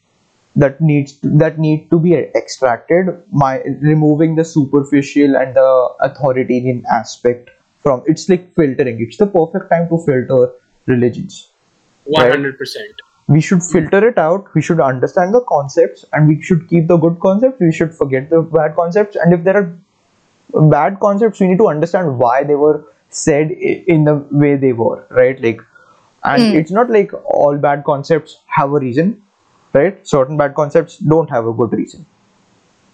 that 0.57 0.81
needs 0.81 1.19
that 1.23 1.59
need 1.59 1.89
to 1.91 1.99
be 1.99 2.15
extracted 2.15 3.07
my 3.31 3.61
removing 3.81 4.35
the 4.37 4.45
superficial 4.45 5.37
and 5.37 5.57
the 5.57 5.69
authoritarian 6.01 6.85
aspect 6.91 7.51
from 7.83 8.03
it's 8.07 8.29
like 8.29 8.55
filtering 8.55 9.01
it's 9.01 9.17
the 9.17 9.27
perfect 9.27 9.71
time 9.71 9.89
to 9.89 9.99
filter 10.05 10.53
religions 10.87 11.49
100%. 12.07 13.03
We 13.29 13.41
should 13.41 13.63
filter 13.63 14.07
it 14.09 14.19
out 14.19 14.53
we 14.55 14.63
should 14.63 14.81
understand 14.81 15.33
the 15.33 15.41
concepts 15.43 16.05
and 16.13 16.29
we 16.29 16.43
should 16.43 16.69
keep 16.69 16.87
the 16.89 16.97
good 16.97 17.19
concepts 17.21 17.61
we 17.61 17.73
should 17.73 17.95
forget 17.95 18.29
the 18.31 18.43
bad 18.43 18.75
concepts 18.75 19.17
and 19.17 19.33
if 19.33 19.45
there 19.45 19.57
are 19.57 19.79
bad 20.71 20.99
concepts 21.01 21.41
we 21.41 21.47
need 21.47 21.59
to 21.59 21.69
understand 21.69 22.19
why 22.19 22.43
they 22.43 22.55
were 22.55 22.85
said 23.11 23.51
in 23.51 24.05
the 24.05 24.15
way 24.31 24.57
they 24.57 24.73
were 24.73 25.07
right? 25.11 25.41
Like 25.41 25.61
and 26.25 26.43
hmm. 26.43 26.59
it's 26.59 26.71
not 26.71 26.91
like 26.91 27.13
all 27.25 27.57
bad 27.59 27.85
concepts 27.85 28.39
have 28.47 28.71
a 28.71 28.79
reason 28.79 29.23
right? 29.73 30.07
Certain 30.07 30.37
bad 30.37 30.55
concepts 30.55 30.99
don't 30.99 31.31
have 31.31 31.47
a 31.47 31.53
good 31.53 31.73
reason 31.73 32.07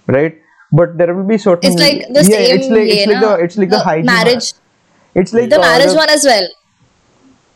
right? 0.06 0.40
But 0.70 0.98
there 0.98 1.14
will 1.14 1.24
be 1.24 1.38
certain 1.38 1.72
It's 1.72 1.80
like 1.80 2.06
the 2.08 2.22
yeah, 2.28 2.36
same 2.36 2.58
it's 2.58 2.68
like 2.68 2.78
way, 2.78 2.88
it's 2.90 3.12
like 3.12 3.20
the 3.20 3.44
it's 3.44 3.56
like 3.56 3.70
the, 3.70 3.76
The 3.76 3.82
hygiene 3.82 4.06
marriage, 4.06 4.52
it's 5.14 5.32
like 5.32 5.50
the 5.50 5.58
marriage 5.58 5.94
one 5.94 6.10
as 6.10 6.24
well. 6.24 6.48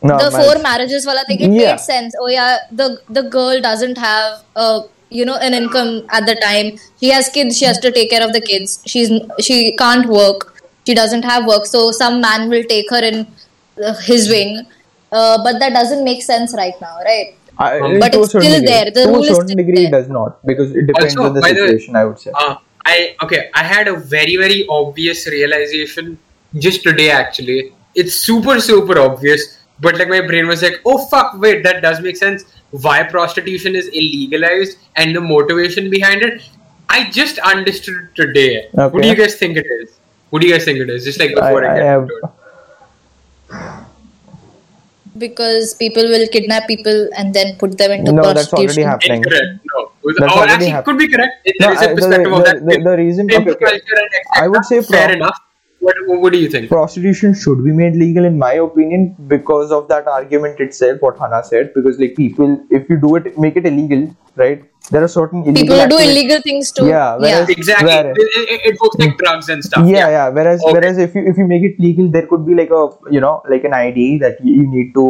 No, 0.03 0.17
the 0.17 0.31
marriage. 0.31 0.53
four 0.53 0.61
marriages 0.61 1.05
wala 1.05 1.23
thing, 1.27 1.39
it 1.41 1.51
Yeah. 1.51 1.71
made 1.71 1.79
sense. 1.79 2.13
Oh 2.19 2.27
yeah, 2.27 2.57
the 2.71 2.99
the 3.09 3.23
girl 3.23 3.61
doesn't 3.61 3.97
have 3.97 4.41
a 4.55 4.81
you 5.09 5.25
know 5.25 5.35
an 5.37 5.53
income 5.53 5.91
at 6.11 6.25
the 6.25 6.35
time. 6.35 6.77
She 6.99 7.09
has 7.09 7.29
kids. 7.29 7.57
She 7.57 7.65
has 7.65 7.79
to 7.79 7.91
take 7.91 8.09
care 8.09 8.23
of 8.27 8.33
the 8.33 8.41
kids. 8.41 8.79
She's 8.85 9.11
she 9.39 9.75
can't 9.77 10.07
work. 10.07 10.47
She 10.87 10.93
doesn't 10.93 11.23
have 11.23 11.45
work. 11.45 11.65
So 11.65 11.91
some 11.91 12.19
man 12.21 12.49
will 12.49 12.63
take 12.63 12.89
her 12.91 13.03
in 13.11 13.27
uh, 13.83 13.93
his 14.11 14.29
wing. 14.29 14.65
Uh, 15.11 15.37
but 15.43 15.59
that 15.59 15.73
doesn't 15.73 16.03
make 16.03 16.23
sense 16.23 16.53
right 16.57 16.73
now, 16.81 16.97
right? 17.05 17.35
I, 17.57 17.99
But 17.99 18.15
it's 18.15 18.29
still 18.29 18.59
degree. 18.59 18.65
there. 18.65 18.85
The 18.91 19.05
to 19.05 19.09
rule 19.11 19.23
a 19.23 19.31
is 19.31 19.37
certain 19.37 19.55
still 19.55 19.57
degree, 19.57 19.83
there. 19.83 19.91
does 19.91 20.09
not 20.09 20.43
because 20.45 20.71
it 20.75 20.87
depends 20.87 21.15
Also, 21.15 21.27
on 21.29 21.33
the 21.35 21.41
by 21.41 21.53
the 21.53 21.59
situation. 21.59 21.95
I 21.95 22.05
would 22.05 22.19
say. 22.19 22.31
Uh, 22.33 22.55
I 22.85 23.15
okay. 23.23 23.49
I 23.53 23.63
had 23.63 23.87
a 23.87 23.95
very 23.95 24.35
very 24.37 24.65
obvious 24.67 25.27
realization 25.27 26.17
just 26.55 26.83
today. 26.83 27.09
Actually, 27.11 27.73
it's 27.95 28.15
super 28.15 28.59
super 28.59 28.99
obvious. 28.99 29.45
But 29.83 29.97
like 29.99 30.09
my 30.09 30.21
brain 30.25 30.47
was 30.47 30.61
like, 30.63 30.81
oh 30.85 31.05
fuck, 31.07 31.33
wait, 31.45 31.63
that 31.63 31.81
does 31.81 32.01
make 32.01 32.17
sense. 32.17 32.45
Why 32.71 33.03
prostitution 33.03 33.75
is 33.75 33.89
illegalized 33.89 34.77
and 34.95 35.15
the 35.15 35.21
motivation 35.21 35.89
behind 35.89 36.23
it. 36.23 36.41
I 36.89 37.09
just 37.09 37.37
understood 37.39 37.95
it 38.03 38.15
today. 38.15 38.67
What 38.71 39.01
do 39.01 39.07
you 39.07 39.15
guys 39.15 39.35
think 39.35 39.57
it 39.57 39.65
is? 39.81 39.97
What 40.29 40.41
do 40.41 40.47
you 40.47 40.53
guys 40.53 40.65
think 40.65 40.79
it 40.79 40.89
is? 40.89 41.03
Just 41.03 41.19
like 41.19 41.35
before 41.35 41.65
I, 41.65 41.71
I 41.71 41.75
get 41.77 41.85
have- 41.85 42.09
Because 45.17 45.75
people 45.75 46.03
will 46.03 46.27
kidnap 46.27 46.67
people 46.67 47.07
and 47.15 47.33
then 47.33 47.55
put 47.57 47.77
them 47.77 47.91
into 47.91 48.11
No, 48.11 48.33
that's 48.33 48.51
already 48.51 48.81
prostitution. 48.83 48.89
happening. 48.89 49.17
Incorrect. 49.17 49.59
No. 49.73 49.91
That's 50.05 50.19
or 50.21 50.37
already 50.37 50.51
actually, 50.53 50.69
hap- 50.69 50.85
could 50.85 50.97
be 50.97 51.07
correct. 51.07 51.33
There 51.45 51.53
No, 51.69 51.73
is 51.73 51.81
I- 51.81 51.85
a 51.85 51.89
the- 51.89 51.95
perspective 51.95 52.31
the- 52.31 52.37
of 52.37 52.45
that. 52.45 52.65
the- 52.65 52.83
the 52.83 52.97
reason- 52.97 53.29
Simple 53.29 53.51
okay, 53.53 53.65
okay. 53.65 53.65
culture 53.79 53.97
and 54.03 54.09
et 54.19 54.41
I 54.43 54.47
would 54.47 54.65
cetera. 54.65 54.83
say 54.83 54.87
pro- 54.89 54.97
fair 54.97 55.11
enough. 55.17 55.37
What, 55.85 55.95
what 56.23 56.33
do 56.33 56.39
you 56.39 56.49
think? 56.49 56.69
prostitution 56.69 57.33
should 57.43 57.63
be 57.63 57.71
made 57.79 57.95
legal 58.01 58.25
in 58.31 58.37
my 58.43 58.51
opinion 58.65 59.15
because 59.33 59.71
of 59.77 59.87
that 59.89 60.07
argument 60.17 60.59
itself 60.65 61.01
what 61.05 61.17
hannah 61.23 61.41
said 61.49 61.71
because 61.77 61.99
like 62.03 62.13
people 62.19 62.53
if 62.79 62.89
you 62.93 62.97
do 63.05 63.15
it 63.19 63.37
make 63.45 63.57
it 63.61 63.65
illegal 63.71 64.05
right 64.43 64.63
there 64.91 65.03
are 65.07 65.09
certain 65.15 65.43
illegal 65.43 65.61
People 65.61 65.79
who 65.81 65.87
do 65.91 65.97
illegal 66.05 66.41
things 66.45 66.69
too. 66.77 66.85
Yeah, 66.87 67.15
whereas- 67.15 67.49
Exactly. 67.49 67.87
Where- 67.87 68.11
It, 68.11 68.49
it, 68.53 68.61
it 68.71 68.81
works 68.81 68.97
like 69.03 69.11
mm. 69.11 69.17
drugs 69.21 69.47
and 69.53 69.63
stuff. 69.67 69.85
yeah 69.97 70.09
yeah 70.15 70.27
whereas 70.37 70.63
Okay. 70.63 70.73
whereas 70.77 70.97
if 71.05 71.15
you 71.19 71.23
if 71.33 71.37
you 71.43 71.45
make 71.51 71.63
it 71.69 71.79
legal 71.85 72.09
there 72.15 72.27
could 72.31 72.43
be 72.49 72.55
like 72.61 72.73
a 72.79 72.83
you 73.17 73.21
know 73.25 73.35
like 73.53 73.63
an 73.69 73.73
id 73.83 74.07
that 74.25 74.43
you, 74.47 74.55
you 74.61 74.65
need 74.73 74.89
to 74.99 75.05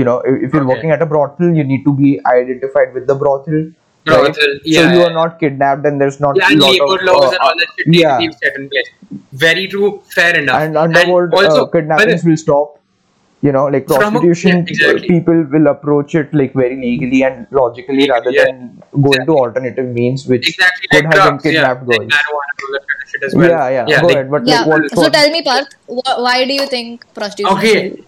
you 0.00 0.04
know 0.10 0.18
if, 0.20 0.36
if 0.44 0.54
you're 0.54 0.62
Okay. 0.66 0.74
working 0.74 0.92
at 0.98 1.02
a 1.08 1.10
brothel 1.14 1.50
you 1.62 1.64
need 1.72 1.82
to 1.88 1.94
be 2.04 2.12
identified 2.34 2.94
with 2.98 3.06
the 3.12 3.16
brothel 3.24 3.58
Brothel, 4.06 4.24
right? 4.26 4.36
so 4.36 4.70
yeah, 4.76 4.94
you 4.94 5.02
are 5.02 5.12
not 5.12 5.38
kidnapped 5.40 5.84
and 5.86 6.00
there's 6.00 6.18
not 6.20 6.36
Yeah, 6.36 6.48
and 6.50 6.60
lot 6.60 6.72
labor 6.72 6.98
of, 7.00 7.06
laws 7.10 7.24
uh, 7.24 7.28
and 7.30 7.38
all 7.40 7.54
that 7.58 7.68
shit 7.76 7.94
yeah. 7.94 8.18
to 8.18 8.32
set 8.44 8.56
in 8.56 8.68
place. 8.70 8.88
Very 9.32 9.66
true. 9.68 10.02
Fair 10.14 10.36
enough. 10.36 10.60
and 10.62 10.76
underworld 10.86 11.34
also, 11.34 11.62
uh, 11.66 11.70
kidnappings 11.76 12.24
will 12.24 12.36
stop 12.36 12.72
you 13.42 13.52
know 13.52 13.64
like 13.66 13.86
From 13.86 13.96
a- 13.96 14.00
prostitution 14.20 14.56
yeah, 14.58 14.72
exactly. 14.74 15.08
people 15.08 15.42
will 15.54 15.66
approach 15.72 16.14
it 16.20 16.32
like 16.32 16.54
very 16.54 16.76
legally 16.84 17.22
and 17.22 17.46
logically 17.50 18.08
rather 18.12 18.30
Yeah. 18.30 18.44
than 18.46 18.82
going 19.06 19.26
to 19.26 19.32
alternative 19.42 19.88
means 19.98 20.26
which 20.26 20.48
exactly 20.48 20.88
could 20.90 21.04
like 21.04 21.14
have 21.14 21.24
been 21.24 21.28
drugs. 21.28 21.44
Yeah, 21.44 21.52
kidnapped 21.52 21.86
like 21.88 21.98
girls 21.98 22.12
marijuana 22.12 22.50
and 22.54 22.64
all 22.64 22.72
that 22.78 22.86
kind 22.88 23.02
of 23.02 23.10
shit 23.10 23.22
as 23.28 23.34
well. 23.34 23.50
yeah 23.50 23.86
yeah, 23.90 24.00
go 24.00 24.06
like- 24.06 24.16
ahead 24.16 24.30
but 24.30 24.46
Yeah. 24.46 24.60
like 24.60 24.66
what, 24.68 24.90
so 24.90 25.00
what 25.02 25.12
tell 25.12 25.30
me, 25.30 25.42
Parth, 25.42 25.68
wh- 25.86 26.18
why 26.28 26.44
do 26.44 26.54
you 26.54 26.66
think 26.66 27.04
prostitution? 27.14 27.58
Okay. 27.58 28.02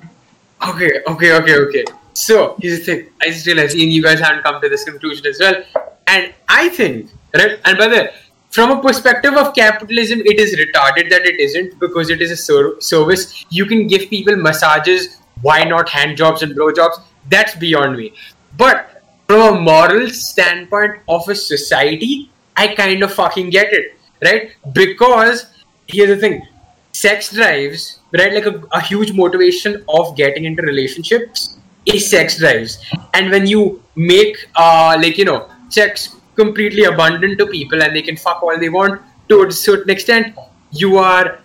Okay, 0.70 0.90
okay, 1.06 1.32
okay, 1.40 1.56
okay. 1.66 1.84
So 2.18 2.56
here's 2.60 2.80
the 2.80 2.84
thing. 2.84 3.10
I 3.22 3.26
just 3.26 3.46
realized 3.46 3.76
Ian, 3.76 3.92
you 3.92 4.02
guys 4.02 4.18
haven't 4.18 4.42
come 4.42 4.60
to 4.60 4.68
this 4.68 4.82
conclusion 4.82 5.24
as 5.26 5.38
well. 5.38 5.62
And 6.08 6.34
I 6.48 6.68
think, 6.68 7.10
right, 7.32 7.60
and 7.64 7.78
by 7.78 7.86
the 7.86 7.94
way, 7.94 8.10
from 8.50 8.72
a 8.72 8.82
perspective 8.82 9.34
of 9.34 9.54
capitalism, 9.54 10.22
it 10.24 10.40
is 10.40 10.56
retarded 10.56 11.10
that 11.10 11.24
it 11.24 11.38
isn't 11.38 11.78
because 11.78 12.10
it 12.10 12.20
is 12.20 12.32
a 12.32 12.36
ser- 12.36 12.80
service. 12.80 13.46
You 13.50 13.66
can 13.66 13.86
give 13.86 14.10
people 14.10 14.34
massages. 14.34 15.20
Why 15.42 15.62
not 15.62 15.88
hand 15.88 16.16
jobs 16.16 16.42
and 16.42 16.56
blow 16.56 16.72
jobs? 16.72 16.98
That's 17.28 17.54
beyond 17.54 17.96
me. 17.96 18.14
But 18.56 19.00
from 19.28 19.56
a 19.56 19.60
moral 19.60 20.10
standpoint 20.10 20.98
of 21.08 21.28
a 21.28 21.36
society, 21.36 22.32
I 22.56 22.66
kind 22.74 23.00
of 23.04 23.12
fucking 23.14 23.50
get 23.50 23.72
it, 23.72 23.96
right? 24.24 24.50
Because 24.72 25.46
here's 25.86 26.08
the 26.08 26.16
thing 26.16 26.42
sex 26.90 27.32
drives, 27.32 28.00
right? 28.12 28.32
Like 28.32 28.46
a, 28.46 28.60
a 28.72 28.80
huge 28.80 29.12
motivation 29.12 29.84
of 29.88 30.16
getting 30.16 30.46
into 30.46 30.62
relationships 30.62 31.57
is 31.94 32.10
sex 32.10 32.38
drives. 32.38 32.78
And 33.14 33.30
when 33.30 33.46
you 33.46 33.82
make, 33.96 34.36
uh, 34.56 34.96
like, 35.00 35.18
you 35.18 35.24
know, 35.24 35.48
sex 35.68 36.16
completely 36.34 36.84
abundant 36.84 37.38
to 37.38 37.46
people 37.46 37.82
and 37.82 37.94
they 37.94 38.02
can 38.02 38.16
fuck 38.16 38.42
all 38.42 38.58
they 38.58 38.68
want 38.68 39.00
to 39.28 39.42
a 39.44 39.52
certain 39.52 39.90
extent, 39.90 40.36
you 40.70 40.98
are 40.98 41.40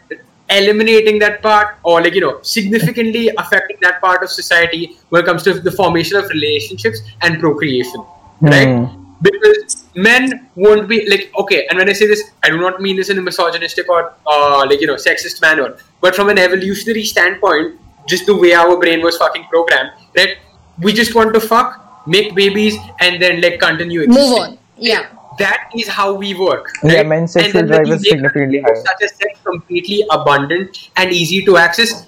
eliminating 0.49 1.19
that 1.19 1.41
part 1.41 1.77
or, 1.83 2.01
like, 2.01 2.13
you 2.13 2.21
know, 2.21 2.39
significantly 2.41 3.29
affecting 3.37 3.77
that 3.81 4.01
part 4.01 4.23
of 4.23 4.29
society 4.29 4.97
when 5.09 5.23
it 5.23 5.25
comes 5.25 5.43
to 5.43 5.53
the 5.53 5.71
formation 5.71 6.17
of 6.17 6.29
relationships 6.29 6.99
and 7.21 7.39
procreation, 7.39 8.03
right? 8.41 8.67
Hmm. 8.67 9.03
because 9.21 9.85
men 9.95 10.49
won't 10.55 10.87
be 10.89 11.07
like 11.09 11.31
okay 11.37 11.65
and 11.67 11.77
when 11.77 11.87
i 11.87 11.93
say 11.93 12.07
this 12.07 12.31
i 12.43 12.49
do 12.49 12.57
not 12.59 12.81
mean 12.81 12.97
this 12.97 13.09
in 13.09 13.17
a 13.17 13.21
misogynistic 13.21 13.87
or 13.87 14.13
uh, 14.27 14.65
like 14.69 14.81
you 14.81 14.87
know 14.87 14.95
sexist 14.95 15.41
manner 15.41 15.77
but 16.01 16.15
from 16.15 16.29
an 16.29 16.37
evolutionary 16.37 17.05
standpoint 17.05 17.79
just 18.07 18.25
the 18.25 18.35
way 18.35 18.53
our 18.53 18.77
brain 18.79 19.01
was 19.01 19.17
fucking 19.17 19.45
programmed 19.49 19.91
right 20.17 20.37
we 20.81 20.93
just 20.93 21.15
want 21.15 21.33
to 21.33 21.39
fuck 21.39 22.05
make 22.07 22.33
babies 22.35 22.75
and 22.99 23.21
then 23.21 23.39
like 23.41 23.59
continue 23.59 24.07
Move 24.07 24.39
on. 24.39 24.57
Yeah. 24.77 25.07
that 25.39 25.69
is 25.75 25.87
how 25.87 26.13
we 26.13 26.33
work 26.33 26.65
Yeah, 26.83 26.95
right? 26.95 27.07
men's 27.07 27.31
sexual 27.33 27.61
then 27.61 27.69
when 27.69 27.83
drive 27.85 27.99
is 27.99 28.07
significantly 28.09 28.59
higher. 28.61 28.75
such 28.75 29.01
a 29.03 29.07
sex 29.07 29.39
completely 29.45 30.03
abundant 30.11 30.89
and 30.97 31.11
easy 31.11 31.45
to 31.45 31.57
access 31.57 32.07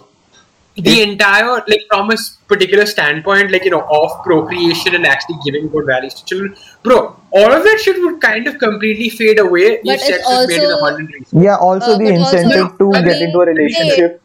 the 0.78 1.02
entire 1.02 1.64
like 1.72 1.84
from 1.90 2.12
a 2.12 2.18
particular 2.50 2.86
standpoint 2.86 3.50
like 3.52 3.64
you 3.64 3.72
know 3.72 3.88
of 4.00 4.12
procreation 4.26 4.94
and 4.96 5.06
actually 5.06 5.38
giving 5.46 5.70
good 5.70 5.86
values 5.86 6.14
to 6.16 6.26
children 6.26 6.54
bro 6.84 6.98
all 7.32 7.52
of 7.60 7.64
that 7.64 7.80
shit 7.80 7.96
would 8.06 8.20
kind 8.20 8.46
of 8.48 8.58
completely 8.60 9.08
fade 9.10 9.40
away 9.40 9.80
But 9.86 9.94
if 9.94 10.02
it's 10.02 10.08
sex 10.08 10.24
was 10.28 10.48
made 10.50 10.58
in 10.58 10.66
also- 10.66 10.78
abundant 10.80 11.14
resources 11.14 11.44
yeah 11.46 11.56
also 11.56 11.92
Uh, 11.94 11.98
the 11.98 12.04
but 12.12 12.20
also 12.20 12.38
incentive 12.38 12.78
to 12.80 12.92
being 12.92 13.06
get 13.06 13.22
into 13.22 13.40
a 13.40 13.46
paid. 13.46 13.58
relationship 13.58 14.22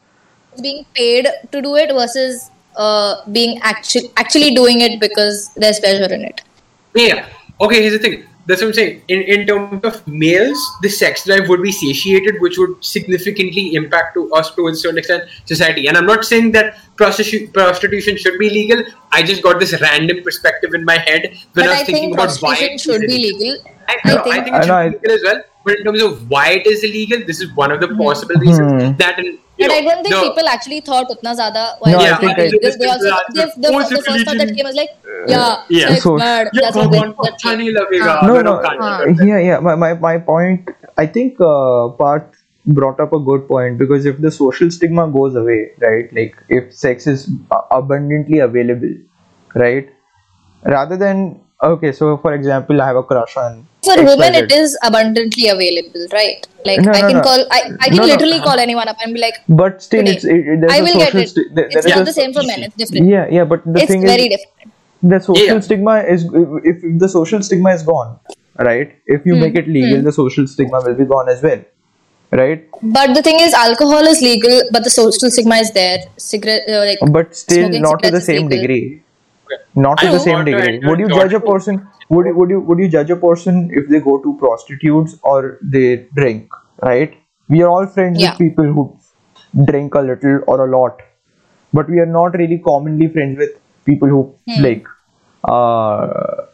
being 0.62 0.84
paid 0.94 1.28
to 1.52 1.62
do 1.62 1.76
it 1.76 1.92
versus 1.92 2.50
uh, 2.76 3.24
being 3.32 3.58
actually 3.62 4.10
actually 4.16 4.54
doing 4.54 4.80
it 4.80 5.00
because 5.00 5.50
there's 5.54 5.80
pleasure 5.80 6.12
in 6.12 6.22
it. 6.22 6.42
yeah 6.94 7.28
okay 7.60 7.82
here's 7.82 7.92
the 7.92 7.98
thing 7.98 8.24
that's 8.46 8.62
what 8.62 8.68
I'm 8.68 8.74
saying. 8.74 9.02
In 9.08 9.20
in 9.22 9.46
terms 9.46 9.84
of 9.84 10.06
males, 10.08 10.60
the 10.82 10.88
sex 10.88 11.24
drive 11.24 11.48
would 11.48 11.62
be 11.62 11.70
satiated, 11.70 12.40
which 12.40 12.58
would 12.58 12.72
significantly 12.84 13.74
impact 13.74 14.14
to 14.14 14.32
us 14.32 14.54
to 14.56 14.66
a 14.68 14.74
certain 14.74 14.98
extent 14.98 15.28
society. 15.44 15.86
And 15.86 15.96
I'm 15.96 16.06
not 16.06 16.24
saying 16.24 16.52
that 16.52 16.78
prostitu- 16.96 17.52
prostitution 17.52 18.16
should 18.16 18.38
be 18.38 18.50
legal. 18.50 18.82
I 19.12 19.22
just 19.22 19.42
got 19.42 19.60
this 19.60 19.78
random 19.80 20.24
perspective 20.24 20.74
in 20.74 20.84
my 20.84 20.98
head 20.98 21.28
when 21.28 21.38
But 21.54 21.64
I 21.66 21.68
was 21.68 21.76
I 21.76 21.84
thinking 21.84 22.02
think 22.02 22.14
about 22.14 22.36
why 22.40 22.56
prostitution 22.56 22.74
it 22.74 22.80
should 22.80 23.06
be 23.06 23.18
legal. 23.28 23.72
I, 23.90 23.96
I, 24.04 24.22
think, 24.22 24.26
I 24.26 24.42
think 24.44 24.56
it 24.56 24.62
should 24.64 24.70
I, 24.70 24.88
be 24.88 24.96
legal 24.96 25.12
as 25.12 25.22
well. 25.24 25.42
But 25.64 25.78
in 25.78 25.84
terms 25.84 26.02
of 26.02 26.30
why 26.30 26.48
it 26.52 26.66
is 26.66 26.82
illegal, 26.82 27.20
this 27.26 27.40
is 27.40 27.54
one 27.54 27.70
of 27.70 27.80
the 27.80 27.88
hmm. 27.88 27.98
possible 27.98 28.36
hmm. 28.36 28.48
reasons 28.48 28.98
that. 28.98 29.18
In, 29.18 29.38
but 29.58 29.68
know, 29.68 29.74
I 29.74 29.80
don't 29.82 30.02
think 30.02 30.14
the, 30.14 30.22
people 30.22 30.48
actually 30.48 30.80
thought 30.80 31.10
utna 31.14 31.32
zyada. 31.38 31.64
No, 31.84 32.00
yeah, 32.00 32.14
I 32.14 32.20
think 32.20 32.36
they, 32.36 32.50
they, 32.50 32.86
also 32.86 33.04
they, 33.04 33.10
the, 33.34 33.52
the, 33.56 33.68
the 33.68 34.02
first 34.02 34.24
thought 34.24 34.38
that 34.38 34.54
came 34.56 34.64
was 34.64 34.74
like, 34.74 34.88
uh, 35.04 35.26
yeah, 35.28 35.64
yeah, 35.68 35.94
so, 35.96 36.16
bad, 36.16 36.48
yeah, 36.54 36.70
no, 36.70 38.40
no, 38.40 38.62
yeah, 39.22 39.38
yeah. 39.38 39.58
My, 39.58 39.74
my, 39.74 39.92
my 39.92 40.16
point, 40.16 40.70
I 40.96 41.06
think 41.06 41.38
uh, 41.42 41.88
part 41.90 42.34
brought 42.66 43.00
up 43.00 43.12
a 43.12 43.18
good 43.18 43.46
point 43.48 43.78
because 43.78 44.06
if 44.06 44.18
the 44.18 44.30
social 44.30 44.70
stigma 44.70 45.08
goes 45.08 45.34
away, 45.34 45.72
right? 45.78 46.12
Like 46.12 46.36
if 46.48 46.74
sex 46.74 47.06
is 47.06 47.30
abundantly 47.70 48.38
available, 48.38 48.94
right? 49.54 49.92
Rather 50.64 50.96
than 50.96 51.40
okay, 51.62 51.92
so 51.92 52.16
for 52.18 52.34
example, 52.34 52.80
I 52.80 52.86
have 52.86 52.96
a 52.96 53.02
crush 53.02 53.36
on 53.36 53.66
for 53.84 53.96
women, 54.04 54.34
it 54.34 54.52
is 54.52 54.76
abundantly 54.82 55.48
available, 55.48 56.06
right? 56.12 56.46
Like 56.64 56.80
No, 56.80 56.92
I 56.92 57.00
no, 57.00 57.06
can 57.08 57.16
no. 57.16 57.22
call, 57.22 57.46
I, 57.50 57.60
I 57.80 57.88
can 57.88 57.96
No, 57.96 58.02
no. 58.02 58.08
literally 58.12 58.40
call 58.40 58.58
anyone 58.58 58.88
up 58.88 58.96
and 59.02 59.14
be 59.14 59.20
like, 59.20 59.34
but 59.48 59.82
still 59.82 60.06
it's 60.06 60.24
it, 60.24 60.46
it- 60.54 60.60
there's 60.60 60.82
will 60.82 60.98
get 60.98 61.14
it. 61.14 61.28
sti- 61.30 61.48
there- 61.54 61.68
It's 61.70 61.86
not 61.86 62.04
the 62.04 62.12
same 62.12 62.34
for 62.34 62.42
men. 62.42 62.62
It's 62.64 62.74
different. 62.76 63.08
yeah 63.08 63.26
yeah 63.30 63.44
but 63.44 63.64
the 63.64 63.80
it's 63.80 63.90
thing 63.90 64.02
very 64.02 64.26
is 64.26 64.36
different. 64.36 64.72
the 65.02 65.20
social 65.20 65.54
Yeah. 65.54 65.60
stigma 65.60 65.94
is 66.14 66.24
if, 66.42 66.76
if 66.84 66.98
the 67.04 67.08
social 67.08 67.42
stigma 67.42 67.70
is 67.78 67.82
gone 67.82 68.18
right 68.70 68.90
if 69.06 69.22
Hmm. 69.22 69.28
you 69.30 69.36
make 69.36 69.54
it 69.62 69.68
legal 69.76 70.02
the 70.08 70.12
social 70.12 70.46
stigma 70.46 70.82
will 70.86 70.94
be 71.02 71.06
gone 71.12 71.28
as 71.34 71.42
well 71.42 71.62
right 72.40 72.66
But 72.82 73.14
the 73.14 73.22
thing 73.22 73.40
is, 73.40 73.54
alcohol 73.54 74.06
is 74.10 74.20
legal, 74.22 74.62
but 74.72 74.84
the 74.84 74.90
social 74.90 75.30
stigma 75.30 75.56
is 75.56 75.70
there. 75.72 75.98
Cigarette, 76.16 76.68
uh, 76.68 76.84
like, 76.88 76.98
but 77.16 77.34
still 77.34 77.68
not 77.86 78.02
to 78.04 78.10
the 78.10 78.20
same 78.20 78.46
legal. 78.46 78.58
degree 78.60 78.84
Okay 78.86 79.02
not 79.75 80.01
to 80.01 80.07
I 80.07 80.11
the 80.13 80.19
don't 80.19 80.27
same 80.27 80.37
want 80.37 80.49
to 80.51 80.57
degree 80.57 80.71
enter 80.71 80.89
would 80.89 80.99
you 80.99 81.09
George 81.09 81.17
judge 81.17 81.33
a 81.33 81.39
person 81.39 81.79
would 82.09 82.25
you 82.27 82.35
would 82.35 82.49
you 82.49 82.59
would 82.61 82.79
you 82.79 82.87
judge 82.89 83.09
a 83.09 83.15
person 83.15 83.69
if 83.73 83.89
they 83.89 83.99
go 83.99 84.15
to 84.23 84.37
prostitutes 84.43 85.17
or 85.23 85.59
they 85.75 86.07
drink 86.19 86.49
right 86.83 87.13
we 87.49 87.61
are 87.61 87.69
all 87.69 87.87
friends 87.87 88.21
Yeah. 88.23 88.35
with 88.35 88.37
people 88.37 88.65
who 88.77 88.85
drink 89.71 89.95
a 89.95 90.01
little 90.11 90.39
or 90.47 90.67
a 90.67 90.71
lot 90.77 91.01
but 91.73 91.89
we 91.89 91.99
are 91.99 92.11
not 92.17 92.37
really 92.41 92.59
commonly 92.59 93.07
friends 93.09 93.37
with 93.37 93.51
people 93.85 94.07
who 94.07 94.21
Hmm. 94.47 94.65
like 94.67 94.85
uh 95.43 96.07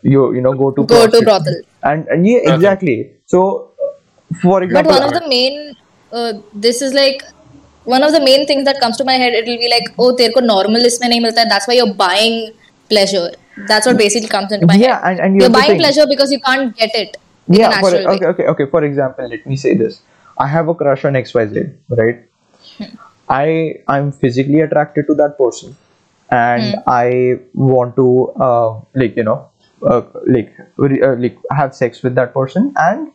you 0.04 0.34
you 0.36 0.42
know 0.42 0.54
go 0.54 0.72
to 0.72 0.86
Go 0.86 1.08
to 1.08 1.22
prostitute. 1.22 1.24
brothel. 1.24 1.62
and 1.84 2.08
and 2.08 2.28
yeah 2.28 2.40
Okay. 2.48 2.78
exactly 2.78 2.96
so 3.26 3.44
uh, 3.86 3.94
for 4.42 4.62
but 4.70 4.86
example 4.86 4.94
one 4.94 5.04
of 5.04 5.14
the 5.14 5.28
main, 5.28 5.74
uh, 6.12 6.34
this 6.54 6.82
is 6.82 6.94
like 6.94 7.22
one 7.84 8.04
of 8.04 8.12
the 8.12 8.20
main 8.22 8.46
things 8.48 8.66
that 8.66 8.80
comes 8.80 8.98
to 8.98 9.04
my 9.06 9.14
head. 9.14 9.34
It 9.34 9.46
will 9.48 9.58
be 9.58 9.70
like, 9.70 9.88
oh, 9.98 10.12
तेरे 10.18 10.34
को 10.34 10.42
normal 10.46 10.86
इसमें 10.86 11.08
नहीं 11.10 11.22
मिलता 11.22 11.42
है. 11.42 11.50
That's 11.50 11.68
why 11.68 11.76
you're 11.76 11.94
buying 12.02 12.38
pleasure. 12.89 13.31
That's 13.57 13.87
what 13.87 13.97
basically 13.99 14.29
comes 14.29 14.53
into 14.53 14.67
my 14.67 14.75
Yeah, 14.75 14.97
head. 15.01 15.13
and- 15.13 15.21
and 15.21 15.37
you're 15.37 15.49
the 15.49 15.53
buying 15.59 15.79
pleasure 15.79 16.07
because 16.07 16.31
you 16.33 16.41
can't 16.41 16.75
get 16.77 16.95
it 16.95 17.17
yeah 17.49 17.79
for, 17.81 17.91
way. 17.93 18.05
okay 18.13 18.27
okay 18.27 18.47
okay 18.53 18.67
for 18.71 18.83
example 18.85 19.29
let 19.33 19.47
me 19.47 19.57
say 19.57 19.75
this 19.83 20.03
i 20.39 20.47
have 20.47 20.69
a 20.69 20.75
crush 20.75 21.05
on 21.05 21.17
xyz 21.21 21.59
right 22.01 22.25
Hmm. 22.79 22.95
i 23.29 23.75
i'm 23.89 24.11
physically 24.13 24.61
attracted 24.61 25.07
to 25.11 25.15
that 25.21 25.37
person 25.43 25.77
and 26.31 26.75
Hmm. 26.77 26.91
i 26.95 27.39
want 27.55 27.97
to 28.01 28.07
uh, 28.49 28.71
like 29.03 29.17
you 29.17 29.25
know 29.29 29.39
uh, 29.91 30.03
like 30.37 30.53
uh, 30.79 31.15
like 31.25 31.39
have 31.61 31.75
sex 31.75 32.03
with 32.03 32.15
that 32.21 32.35
person 32.35 32.73
and 32.77 33.13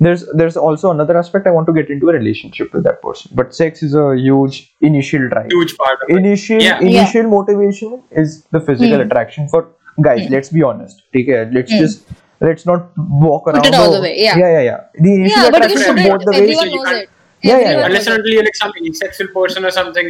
there's 0.00 0.24
there's 0.40 0.56
also 0.56 0.90
another 0.90 1.16
aspect 1.18 1.46
i 1.46 1.50
want 1.50 1.66
to 1.66 1.72
get 1.72 1.88
into 1.94 2.08
a 2.10 2.12
relationship 2.12 2.72
with 2.74 2.84
that 2.84 3.00
person 3.02 3.30
but 3.34 3.54
sex 3.54 3.82
is 3.82 3.94
a 3.94 4.06
huge 4.16 4.74
initial 4.80 5.28
drive 5.28 5.50
huge 5.50 5.76
part 5.78 5.98
of 6.02 6.10
it. 6.10 6.16
initial 6.16 6.60
Yeah. 6.62 6.80
initial 6.80 7.22
motivation 7.36 8.02
is 8.10 8.44
the 8.56 8.60
physical 8.60 8.96
Hmm. 8.98 9.06
attraction 9.06 9.48
for 9.48 9.62
guys 10.08 10.28
let's 10.36 10.50
be 10.58 10.62
honest 10.62 11.02
okay 11.16 11.38
let's 11.58 11.70
just 11.72 12.06
let's 12.40 12.66
not 12.66 12.90
walk 13.26 13.44
Put 13.46 13.54
around 13.54 13.66
it 13.66 13.74
all 13.74 13.90
the- 13.92 13.96
the 13.98 14.02
way, 14.02 14.14
yeah. 14.22 14.36
yeah 14.42 14.50
yeah 14.56 14.64
yeah 14.70 14.80
the 15.06 15.12
initial 15.14 15.42
Yeah, 15.42 15.50
but 15.50 15.62
you 15.62 15.76
attraction 15.76 15.96
shouldn't. 15.96 16.10
both 16.12 16.24
the 16.26 16.32
ways 16.32 16.42
Everyone 16.42 16.70
you 16.76 16.82
knows 16.84 16.96
it. 17.02 17.08
Yeah, 17.42 17.50
yeah, 17.50 17.56
Everyone 17.56 17.80
yeah. 17.80 17.86
Unless 17.86 18.06
knows 18.06 18.06
and 18.06 18.14
it. 18.14 18.20
until 18.20 18.32
you're 18.34 18.44
like 18.48 18.56
some 18.56 18.72
asexual 18.90 19.28
person 19.38 19.64
or 19.64 19.70
something, 19.78 20.06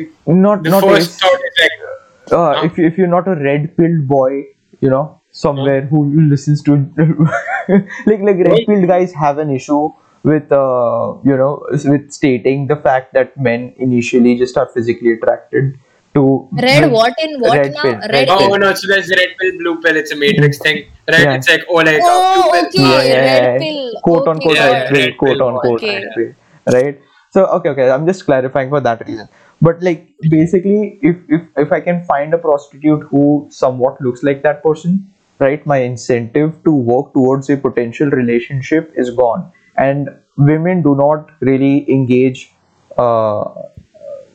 not 0.49 0.63
the 0.65 0.71
not 0.75 0.83
first 0.89 1.11
is, 1.11 1.17
thought 1.23 1.41
is 1.49 1.57
like, 1.63 1.77
uh, 2.39 2.67
if, 2.67 2.79
you, 2.79 2.87
if 2.91 2.99
you're 2.99 3.13
not 3.15 3.29
a 3.29 3.37
red 3.49 3.77
pilled 3.77 4.07
boy 4.13 4.31
you 4.81 4.91
know 4.91 5.21
somewhere 5.43 5.83
who 5.93 6.01
listens 6.33 6.63
to 6.67 6.75
like 8.11 8.21
like 8.29 8.41
red 8.49 8.63
pilled 8.69 8.87
guys 8.93 9.13
have 9.23 9.39
an 9.39 9.51
issue 9.51 9.83
with 10.31 10.51
uh, 10.53 11.15
you 11.31 11.37
know 11.43 11.53
with 11.93 12.11
stating 12.19 12.67
the 12.73 12.77
fact 12.87 13.13
that 13.19 13.37
men 13.49 13.67
initially 13.89 14.37
just 14.45 14.57
are 14.63 14.69
physically 14.77 15.13
attracted 15.17 15.75
to 16.15 16.23
Red 16.67 16.85
with- 16.85 16.93
what 16.99 17.15
in 17.27 17.39
what 17.41 17.59
red 17.59 17.73
now? 17.75 17.83
pill, 17.83 17.99
Red 18.15 18.29
red 18.29 18.29
oh 18.31 18.57
no, 18.65 18.73
so 18.75 18.89
there's 18.93 19.11
red 19.11 19.31
pill, 19.41 19.53
blue 19.59 19.75
pill. 19.83 19.97
It's 20.03 20.13
a 20.13 20.17
matrix 20.17 20.59
thing, 20.59 20.79
right? 21.15 21.21
Yeah. 21.27 21.35
It's 21.35 21.49
like 21.49 21.65
oh, 21.69 21.75
like 21.75 22.01
blue 22.01 22.45
pill. 22.53 22.67
okay. 22.67 22.89
yeah, 22.91 23.03
yeah, 23.03 23.25
red 23.27 23.45
yeah. 23.45 23.59
pill. 23.65 24.01
quote 24.07 24.23
Okay, 24.23 24.31
unquote 24.35 24.57
Yeah, 24.57 24.69
red 24.71 24.83
yeah, 24.83 24.91
pill, 24.91 25.15
quote 25.19 25.39
pill. 25.39 25.49
unquote 25.49 25.83
Okay. 25.83 25.95
red 25.97 26.09
pill, 26.17 26.33
right? 26.79 27.01
So 27.31 27.45
okay, 27.59 27.69
okay, 27.71 27.91
I'm 27.91 28.07
just 28.07 28.25
clarifying 28.25 28.71
for 28.71 28.81
that 28.81 29.07
reason. 29.07 29.29
But 29.61 29.83
like 29.83 30.09
basically, 30.31 30.99
if 31.03 31.17
if 31.29 31.43
if 31.57 31.73
I 31.73 31.81
can 31.81 32.05
find 32.05 32.33
a 32.35 32.39
prostitute 32.39 33.05
who 33.11 33.47
somewhat 33.51 34.01
looks 34.01 34.23
like 34.23 34.43
that 34.43 34.63
person, 34.63 35.13
right? 35.39 35.65
My 35.67 35.79
incentive 35.79 36.63
to 36.65 36.75
work 36.75 37.13
towards 37.13 37.51
a 37.51 37.57
potential 37.57 38.11
relationship 38.11 38.93
is 38.97 39.11
gone, 39.11 39.51
and 39.77 40.09
women 40.37 40.83
do 40.83 40.95
not 40.95 41.31
really 41.41 41.91
engage. 41.91 42.51
Uh, 42.97 43.53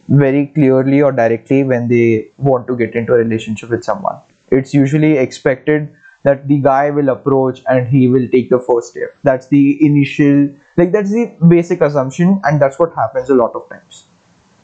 very 0.08 0.48
clearly 0.48 1.02
or 1.02 1.12
directly 1.14 1.64
when 1.64 1.88
they 1.88 2.30
want 2.38 2.68
to 2.68 2.76
get 2.76 2.96
into 2.96 3.14
a 3.14 3.18
relationship 3.18 3.70
with 3.70 3.82
someone. 3.82 4.20
It's 4.50 4.74
usually 4.74 5.18
expected 5.18 5.96
that 6.24 6.50
the 6.50 6.58
guy 6.58 6.90
will 6.90 7.08
approach 7.08 7.62
and 7.68 7.88
he 7.88 8.08
will 8.10 8.28
take 8.28 8.50
the 8.50 8.60
first 8.60 8.90
step. 8.90 9.16
That's 9.24 9.48
the 9.48 9.78
initial, 9.86 10.50
like, 10.76 10.92
that's 10.92 11.12
the 11.12 11.38
basic 11.48 11.80
assumption, 11.80 12.42
and 12.44 12.62
that's 12.62 12.78
what 12.78 12.94
happens 12.94 13.30
a 13.30 13.36
lot 13.36 13.56
of 13.56 13.70
times. 13.70 14.04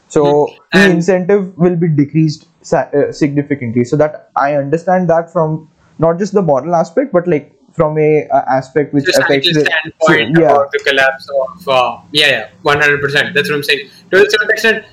So 0.08 0.54
the 0.72 0.90
incentive 0.90 1.56
will 1.56 1.76
be 1.76 1.88
decreased 1.88 2.46
uh, 2.72 3.10
significantly. 3.10 3.84
So 3.84 3.96
that 3.96 4.30
I 4.36 4.54
understand 4.54 5.08
that 5.08 5.32
from 5.32 5.70
not 5.98 6.18
just 6.18 6.32
the 6.32 6.42
moral 6.42 6.74
aspect, 6.74 7.12
but 7.12 7.26
like 7.26 7.54
from 7.72 7.98
a, 7.98 8.26
uh 8.28 8.42
aspect 8.48 8.92
which 8.92 9.04
Just 9.04 9.18
affects 9.18 9.52
the 9.54 9.60
standpoint 9.60 10.36
so, 10.36 10.42
yeah. 10.42 10.50
about 10.50 10.72
the 10.72 10.78
collapse 10.86 11.28
of 11.28 11.68
uh, 11.68 12.00
yeah, 12.12 12.26
yeah, 12.26 12.50
one 12.62 12.80
hundred 12.80 13.00
percent. 13.00 13.34
That's 13.34 13.48
what 13.48 13.56
I'm 13.56 13.62
saying. 13.62 13.90
To 14.10 14.26
a 14.26 14.30
certain 14.30 14.50
extent, 14.50 14.84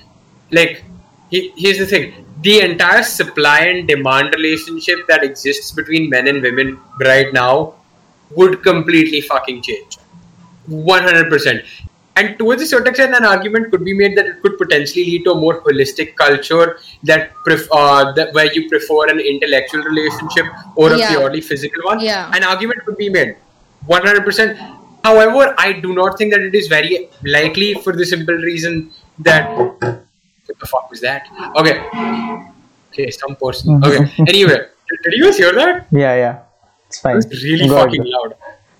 like 0.52 0.84
he, 1.30 1.52
here's 1.56 1.78
the 1.78 1.86
thing: 1.86 2.24
the 2.42 2.60
entire 2.60 3.02
supply 3.02 3.60
and 3.60 3.88
demand 3.88 4.34
relationship 4.34 5.06
that 5.08 5.24
exists 5.24 5.72
between 5.72 6.08
men 6.10 6.28
and 6.28 6.42
women 6.42 6.78
right 7.00 7.32
now 7.32 7.74
would 8.36 8.62
completely 8.62 9.20
fucking 9.20 9.62
change. 9.62 9.98
One 10.66 11.02
hundred 11.02 11.28
percent. 11.28 11.64
And 12.16 12.38
towards 12.38 12.62
a 12.62 12.66
certain 12.66 12.88
extent, 12.88 13.14
an 13.14 13.24
argument 13.26 13.70
could 13.70 13.84
be 13.84 13.92
made 13.92 14.16
that 14.16 14.26
it 14.26 14.40
could 14.42 14.56
potentially 14.58 15.04
lead 15.04 15.24
to 15.24 15.32
a 15.32 15.34
more 15.40 15.60
holistic 15.62 16.14
culture 16.16 16.78
that, 17.04 17.34
pref- 17.44 17.68
uh, 17.70 18.12
that 18.12 18.32
where 18.32 18.50
you 18.52 18.68
prefer 18.70 19.08
an 19.08 19.20
intellectual 19.20 19.82
relationship 19.82 20.46
or 20.76 20.92
a 20.92 20.98
Yeah. 20.98 21.10
purely 21.10 21.40
physical 21.42 21.84
one. 21.84 22.00
Yeah. 22.00 22.30
An 22.34 22.42
argument 22.42 22.84
could 22.86 22.96
be 22.96 23.10
made. 23.10 23.36
100%. 23.86 24.56
However, 25.04 25.54
I 25.58 25.72
do 25.72 25.94
not 25.94 26.16
think 26.18 26.32
that 26.32 26.40
it 26.40 26.54
is 26.54 26.66
very 26.68 27.08
likely 27.24 27.74
for 27.74 27.92
the 27.94 28.04
simple 28.04 28.34
reason 28.34 28.90
that. 29.20 29.50
What 29.56 30.58
the 30.60 30.66
fuck 30.66 30.90
was 30.90 31.00
that? 31.02 31.28
Okay. 31.56 31.76
Okay, 32.92 33.10
some 33.10 33.36
person. 33.36 33.82
Okay. 33.84 34.10
anyway, 34.26 34.56
did, 34.88 34.98
did 35.04 35.12
you 35.18 35.24
guys 35.24 35.36
hear 35.36 35.52
that? 35.52 35.86
yeah, 35.90 36.14
yeah, 36.16 36.38
it's 36.88 36.98
fine. 37.00 37.12
It 37.12 37.26
was 37.28 37.44
really 37.44 37.68
Go 37.68 37.76
ahead. 37.76 37.86
fucking 37.88 38.04
loud. 38.06 38.34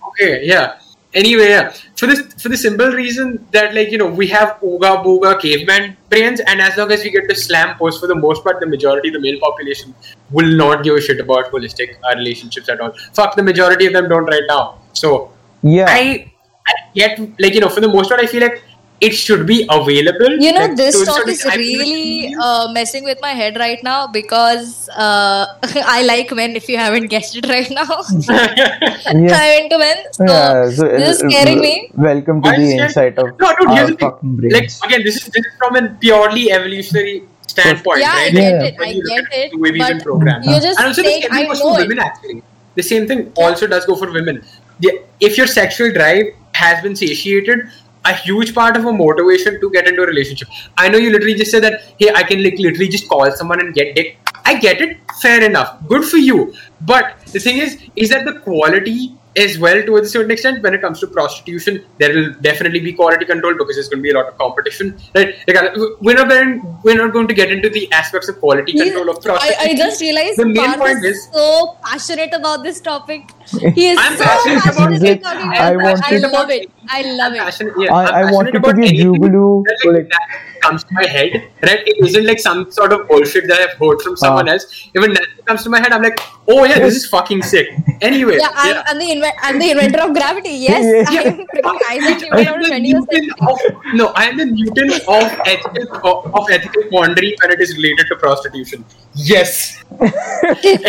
Okay, 0.08 0.46
yeah. 0.46 0.78
Anyway, 1.20 1.48
yeah. 1.48 1.74
For 2.01 2.06
this 2.06 2.20
for 2.43 2.51
the 2.51 2.59
simple 2.62 2.90
reason 2.97 3.28
that 3.52 3.74
like 3.74 3.90
you 3.90 3.98
know 4.01 4.09
we 4.20 4.26
have 4.32 4.51
ooga 4.70 4.90
booga 5.05 5.30
caveman 5.44 5.97
brains, 6.10 6.40
and 6.40 6.60
as 6.60 6.76
long 6.76 6.93
as 6.97 7.05
we 7.05 7.10
get 7.14 7.28
to 7.30 7.36
slam 7.43 7.76
post, 7.78 8.01
for 8.01 8.06
the 8.12 8.18
most 8.24 8.44
part, 8.44 8.60
the 8.60 8.70
majority 8.74 9.09
of 9.09 9.14
the 9.14 9.22
male 9.26 9.40
population 9.47 9.94
will 10.30 10.52
not 10.62 10.84
give 10.84 10.94
a 10.94 11.01
shit 11.01 11.20
about 11.26 11.51
holistic 11.56 11.97
uh, 12.05 12.14
relationships 12.16 12.68
at 12.68 12.80
all. 12.80 12.93
Fuck, 13.20 13.34
the 13.36 13.47
majority 13.51 13.86
of 13.86 13.94
them 13.94 14.10
don't 14.14 14.26
right 14.36 14.48
now. 14.55 14.62
So 14.93 15.32
Yeah. 15.62 15.86
I, 15.88 16.32
I 16.68 16.74
get 16.94 17.18
like 17.44 17.55
you 17.55 17.60
know 17.60 17.70
for 17.70 17.80
the 17.80 17.93
most 17.97 18.10
part, 18.10 18.20
I 18.20 18.26
feel 18.26 18.43
like 18.43 18.62
it 19.01 19.12
should 19.12 19.47
be 19.47 19.66
available. 19.70 20.39
You 20.39 20.52
know, 20.52 20.74
this 20.74 20.98
to 20.98 21.05
talk 21.05 21.27
is 21.28 21.35
extent, 21.44 21.55
I 21.55 21.56
feel 21.59 21.78
really 21.81 22.35
uh, 22.40 22.73
messing 22.73 23.05
with 23.05 23.18
my 23.20 23.31
head 23.31 23.56
right 23.56 23.82
now 23.82 24.06
because 24.06 24.89
uh, 24.90 25.47
I 25.85 26.02
like 26.05 26.32
men. 26.35 26.56
If 26.56 26.68
you 26.68 26.78
haven't 26.78 27.09
guessed 27.09 27.36
it 27.36 27.47
right 27.47 27.70
now, 27.70 27.85
yeah. 28.28 29.36
I'm 29.40 29.64
into 29.64 29.78
men. 29.78 29.97
So 30.12 30.24
yeah, 30.24 30.70
so 30.70 30.89
this 30.89 31.20
is 31.23 31.31
scaring 31.31 31.60
me. 31.60 31.90
Welcome 31.94 32.43
to 32.43 32.48
Why 32.48 32.55
is 32.56 32.59
the 32.59 32.64
it 32.85 32.90
scary? 32.90 33.09
insight 33.09 33.18
of 33.18 33.39
No, 33.39 33.55
dude, 33.59 33.70
here's 33.70 33.81
our 33.81 33.86
the 33.90 33.97
thing. 33.97 34.10
fucking 34.10 34.51
Like 34.51 34.70
again, 34.85 35.02
this 35.05 35.16
is 35.16 35.24
this 35.27 35.44
is 35.44 35.52
from 35.59 35.77
a 35.77 35.89
purely 36.01 36.51
evolutionary 36.51 37.24
standpoint, 37.47 38.01
Yeah, 38.01 38.12
I 38.14 38.23
right? 38.24 38.32
get 38.32 38.55
Yeah. 38.55 38.64
it. 38.68 38.78
When 38.78 38.89
I 38.89 38.93
get 38.94 39.24
it. 39.32 39.51
the 39.52 39.59
way 39.59 39.70
we've 39.73 39.86
been 39.86 39.98
But 39.98 40.05
programmed. 40.05 40.44
you're 40.44 40.60
just 40.60 40.78
and 40.78 40.89
also 40.89 41.02
saying, 41.02 41.20
the 41.23 41.28
same 41.28 41.32
I 41.32 41.39
thing 41.40 41.48
goes 41.48 41.60
know 41.60 41.74
for 41.74 41.81
it. 41.81 41.89
women 41.89 41.98
actually. 41.98 42.43
The 42.74 42.82
same 42.82 43.06
thing 43.09 43.32
also 43.36 43.66
does 43.66 43.85
go 43.86 43.94
for 43.97 44.10
women. 44.12 44.43
the, 44.81 45.02
if 45.20 45.36
your 45.39 45.47
sexual 45.47 45.93
drive 45.93 46.27
has 46.55 46.82
been 46.82 46.94
satiated, 46.97 47.60
a 48.06 48.14
huge 48.14 48.54
part 48.54 48.76
of 48.76 48.84
a 48.84 48.92
motivation 48.92 49.60
to 49.60 49.70
get 49.70 49.88
into 49.88 50.02
a 50.02 50.06
relationship. 50.06 50.48
I 50.78 50.88
know 50.88 50.98
you 50.98 51.10
literally 51.10 51.34
just 51.34 51.50
said 51.50 51.62
that, 51.64 51.94
hey, 51.98 52.10
I 52.14 52.22
can 52.22 52.42
like 52.42 52.58
literally 52.58 52.88
just 52.88 53.08
call 53.08 53.30
someone 53.32 53.60
and 53.60 53.74
get 53.74 53.94
dick. 53.94 54.18
I 54.44 54.58
get 54.58 54.80
it, 54.80 54.98
fair 55.20 55.42
enough, 55.42 55.76
good 55.88 56.04
for 56.04 56.18
you. 56.18 56.54
But 56.82 57.18
the 57.32 57.40
thing 57.40 57.58
is, 57.58 57.78
is 57.96 58.10
that 58.10 58.24
the 58.24 58.38
quality 58.40 59.16
as 59.44 59.58
well 59.58 59.78
to 59.86 59.96
a 59.96 60.04
certain 60.06 60.30
extent 60.30 60.62
when 60.62 60.74
it 60.74 60.80
comes 60.80 61.00
to 61.00 61.06
prostitution 61.06 61.84
there 61.98 62.12
will 62.14 62.32
definitely 62.40 62.80
be 62.80 62.92
quality 62.92 63.24
control 63.24 63.54
because 63.60 63.76
there's 63.76 63.88
going 63.88 63.98
to 64.02 64.06
be 64.08 64.10
a 64.10 64.14
lot 64.18 64.26
of 64.28 64.36
competition 64.38 64.96
right 65.14 65.34
like, 65.48 65.56
uh, 65.56 65.70
we're 66.00 66.14
not 66.16 66.28
going, 66.28 66.50
we're 66.84 66.96
not 66.96 67.12
going 67.12 67.28
to 67.28 67.34
get 67.34 67.50
into 67.50 67.68
the 67.68 67.90
aspects 67.92 68.28
of 68.28 68.38
quality 68.40 68.72
He- 68.72 68.78
control 68.82 69.10
of 69.10 69.22
prostitution 69.22 69.70
I 69.70 69.74
just 69.74 70.00
realized 70.00 70.38
the 70.38 70.46
main 70.46 70.56
Parth 70.56 70.78
point 70.78 71.04
is 71.04 71.16
is 71.16 71.28
so 71.32 71.76
passionate 71.84 72.32
about 72.32 72.62
this 72.62 72.80
topic. 72.80 73.30
He 73.74 73.88
is 73.88 73.98
I'm 74.00 74.16
so 74.16 74.24
passionate 74.24 74.56
about 74.64 74.74
passionately 74.74 75.08
it. 75.10 75.22
talking 75.22 75.50
I 75.50 75.70
about 75.70 75.72
it. 75.72 75.82
wanted- 75.84 76.24
I 76.24 76.28
love 76.38 76.50
it. 76.50 76.70
I 76.88 77.02
love 77.20 77.32
it. 77.34 77.38
passionate, 77.38 77.74
yeah, 77.78 77.92
I- 77.94 78.00
I'm 78.02 78.06
I 78.06 78.10
passionate 78.12 78.34
wanted 78.34 78.52
to 78.52 78.58
about 78.58 78.76
be 78.76 78.82
a 78.82 78.88
anything 78.88 79.14
jugalu, 79.14 79.64
that, 79.66 79.78
so, 79.82 79.88
like, 79.90 79.98
like- 80.02 80.10
that 80.10 80.55
comes 80.66 80.84
to 80.84 80.94
my 80.94 81.06
head, 81.06 81.32
right? 81.62 81.82
It 81.86 81.97
isn't 82.06 82.26
like 82.26 82.40
some 82.40 82.70
sort 82.70 82.93
of 82.93 83.06
bullshit 83.09 83.47
that 83.48 83.60
I've 83.64 83.76
heard 83.82 84.01
from 84.02 84.16
someone 84.16 84.48
Ah. 84.48 84.52
else. 84.52 84.64
Even 84.97 85.12
that 85.14 85.26
comes 85.47 85.62
to 85.64 85.70
my 85.70 85.80
head, 85.80 85.93
I'm 85.93 86.02
like, 86.02 86.18
oh 86.48 86.64
yeah, 86.64 86.78
this 86.78 86.97
is 87.01 87.06
fucking 87.14 87.43
sick. 87.43 87.68
Anyway, 88.01 88.38
Yeah, 88.40 88.51
I'm, 88.55 88.74
yeah. 88.74 88.82
I'm, 88.86 88.98
the 88.98 89.09
inve- 89.14 89.38
I'm 89.43 89.59
the 89.59 89.70
inventor 89.70 90.01
of 90.09 90.12
gravity. 90.14 90.55
Yes, 90.68 91.12
Yeah. 91.12 91.36
I'm 91.64 91.78
Isaac 91.90 92.20
Newton 92.22 92.48
of 92.55 92.68
the 92.68 92.80
Newton 92.86 93.30
of 93.48 93.59
no, 93.94 94.06
I 94.22 94.24
am 94.30 94.36
the 94.36 94.47
Newton 94.47 94.90
of 95.16 95.24
ethical 95.55 96.10
of, 96.10 96.34
of 96.34 96.51
ethical 96.51 96.84
quandary 96.90 97.36
when 97.43 97.52
it 97.52 97.60
is 97.60 97.76
related 97.76 98.06
to 98.12 98.16
prostitution. 98.16 98.84
Yes. 99.14 99.82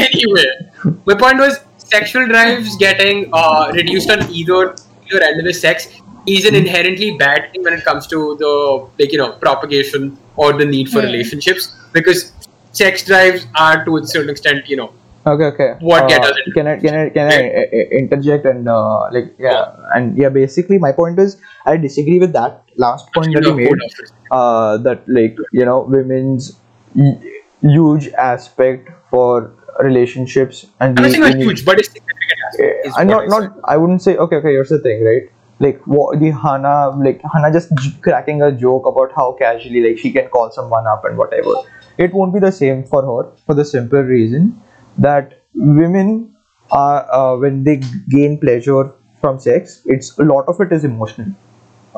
anyway, 0.08 0.46
my 1.06 1.16
point 1.16 1.40
was 1.40 1.60
sexual 1.78 2.26
drives 2.28 2.76
getting 2.78 3.30
uh, 3.34 3.72
reduced 3.74 4.10
on 4.10 4.30
either 4.32 4.76
either 5.10 5.24
end 5.24 5.40
of 5.40 5.46
the 5.46 5.54
sex 5.54 5.88
is 6.28 6.46
an 6.46 6.56
inherently 6.56 7.12
bad 7.18 7.50
thing 7.52 7.64
when 7.64 7.74
it 7.74 7.84
comes 7.84 8.08
to 8.08 8.36
the 8.40 8.54
like 9.00 9.12
you 9.12 9.18
know 9.18 9.32
propagation 9.34 10.18
or 10.36 10.54
the 10.54 10.66
need 10.66 10.90
for 10.90 11.02
Hmm. 11.02 11.08
relationships 11.10 11.72
because 11.94 12.32
sex 12.72 13.06
drives 13.06 13.46
are 13.56 13.84
to 13.86 13.98
a 13.98 14.06
certain 14.06 14.30
extent 14.30 14.68
you 14.68 14.78
know 14.78 14.92
Okay, 15.26 15.44
okay. 15.46 15.76
What 15.80 16.04
uh, 16.04 16.08
get 16.08 16.24
us 16.24 16.38
Can 16.54 16.68
I 16.68 16.78
can 16.80 16.96
I 16.96 17.10
can 17.10 17.28
I 17.28 17.40
uh, 17.50 17.60
uh, 17.60 17.98
interject 18.00 18.46
and 18.46 18.68
uh, 18.70 19.10
like 19.12 19.36
yeah 19.38 19.76
and 19.94 20.18
yeah 20.18 20.30
basically 20.30 20.78
my 20.78 20.94
point 20.94 21.20
is 21.20 21.38
I 21.66 21.76
disagree 21.78 22.20
with 22.20 22.32
that 22.34 22.64
last 22.78 23.12
point 23.14 23.34
that 23.34 23.44
you 23.44 23.54
made 23.54 23.68
hold 23.68 23.82
on 23.82 23.90
for 23.90 24.04
a 24.04 24.08
second. 24.08 24.32
uh, 24.32 24.78
that 24.88 25.04
like 25.10 25.38
you 25.52 25.66
know 25.66 25.82
women's 25.82 26.58
huge 27.62 28.08
aspect 28.14 28.90
for 29.10 29.54
relationships 29.82 30.66
and 30.80 30.98
I'm 30.98 31.04
not 31.04 31.12
saying 31.12 31.24
like 31.24 31.36
huge, 31.38 31.66
but 31.66 31.80
it's 31.80 31.90
significant. 31.90 32.40
aspect, 32.48 32.92
I 32.96 33.04
what 33.04 33.18
not 33.18 33.26
I 33.26 33.28
not. 33.28 33.52
I 33.66 33.78
wouldn't 33.78 34.02
say 34.02 34.16
okay 34.18 34.38
okay 34.38 34.50
here's 34.52 34.70
the 34.70 34.80
thing 34.80 35.04
right 35.04 35.30
like 35.60 35.82
what 35.86 36.20
the 36.20 36.32
Hana 36.32 36.90
like 37.04 37.22
Hana 37.34 37.52
just 37.52 37.74
j- 37.76 37.94
cracking 38.02 38.42
a 38.42 38.52
joke 38.52 38.86
about 38.86 39.12
how 39.16 39.34
casually 39.34 39.82
like 39.88 39.98
she 39.98 40.12
can 40.12 40.28
call 40.30 40.52
someone 40.52 40.88
up 40.88 41.06
and 41.06 41.18
whatever. 41.18 41.54
It 41.98 42.14
won't 42.14 42.34
be 42.34 42.40
the 42.40 42.52
same 42.52 42.84
for 42.84 43.02
her 43.04 43.32
for 43.46 43.56
the 43.56 43.66
simple 43.66 44.02
reason 44.02 44.62
that 44.98 45.42
women 45.56 46.36
are 46.72 47.12
uh, 47.12 47.38
when 47.38 47.64
they 47.64 47.82
gain 48.10 48.40
pleasure 48.40 48.94
from 49.22 49.40
sex 49.40 49.82
it's 49.86 50.18
a 50.20 50.24
lot 50.24 50.46
of 50.48 50.60
it 50.62 50.72
is 50.72 50.84
emotional. 50.84 51.34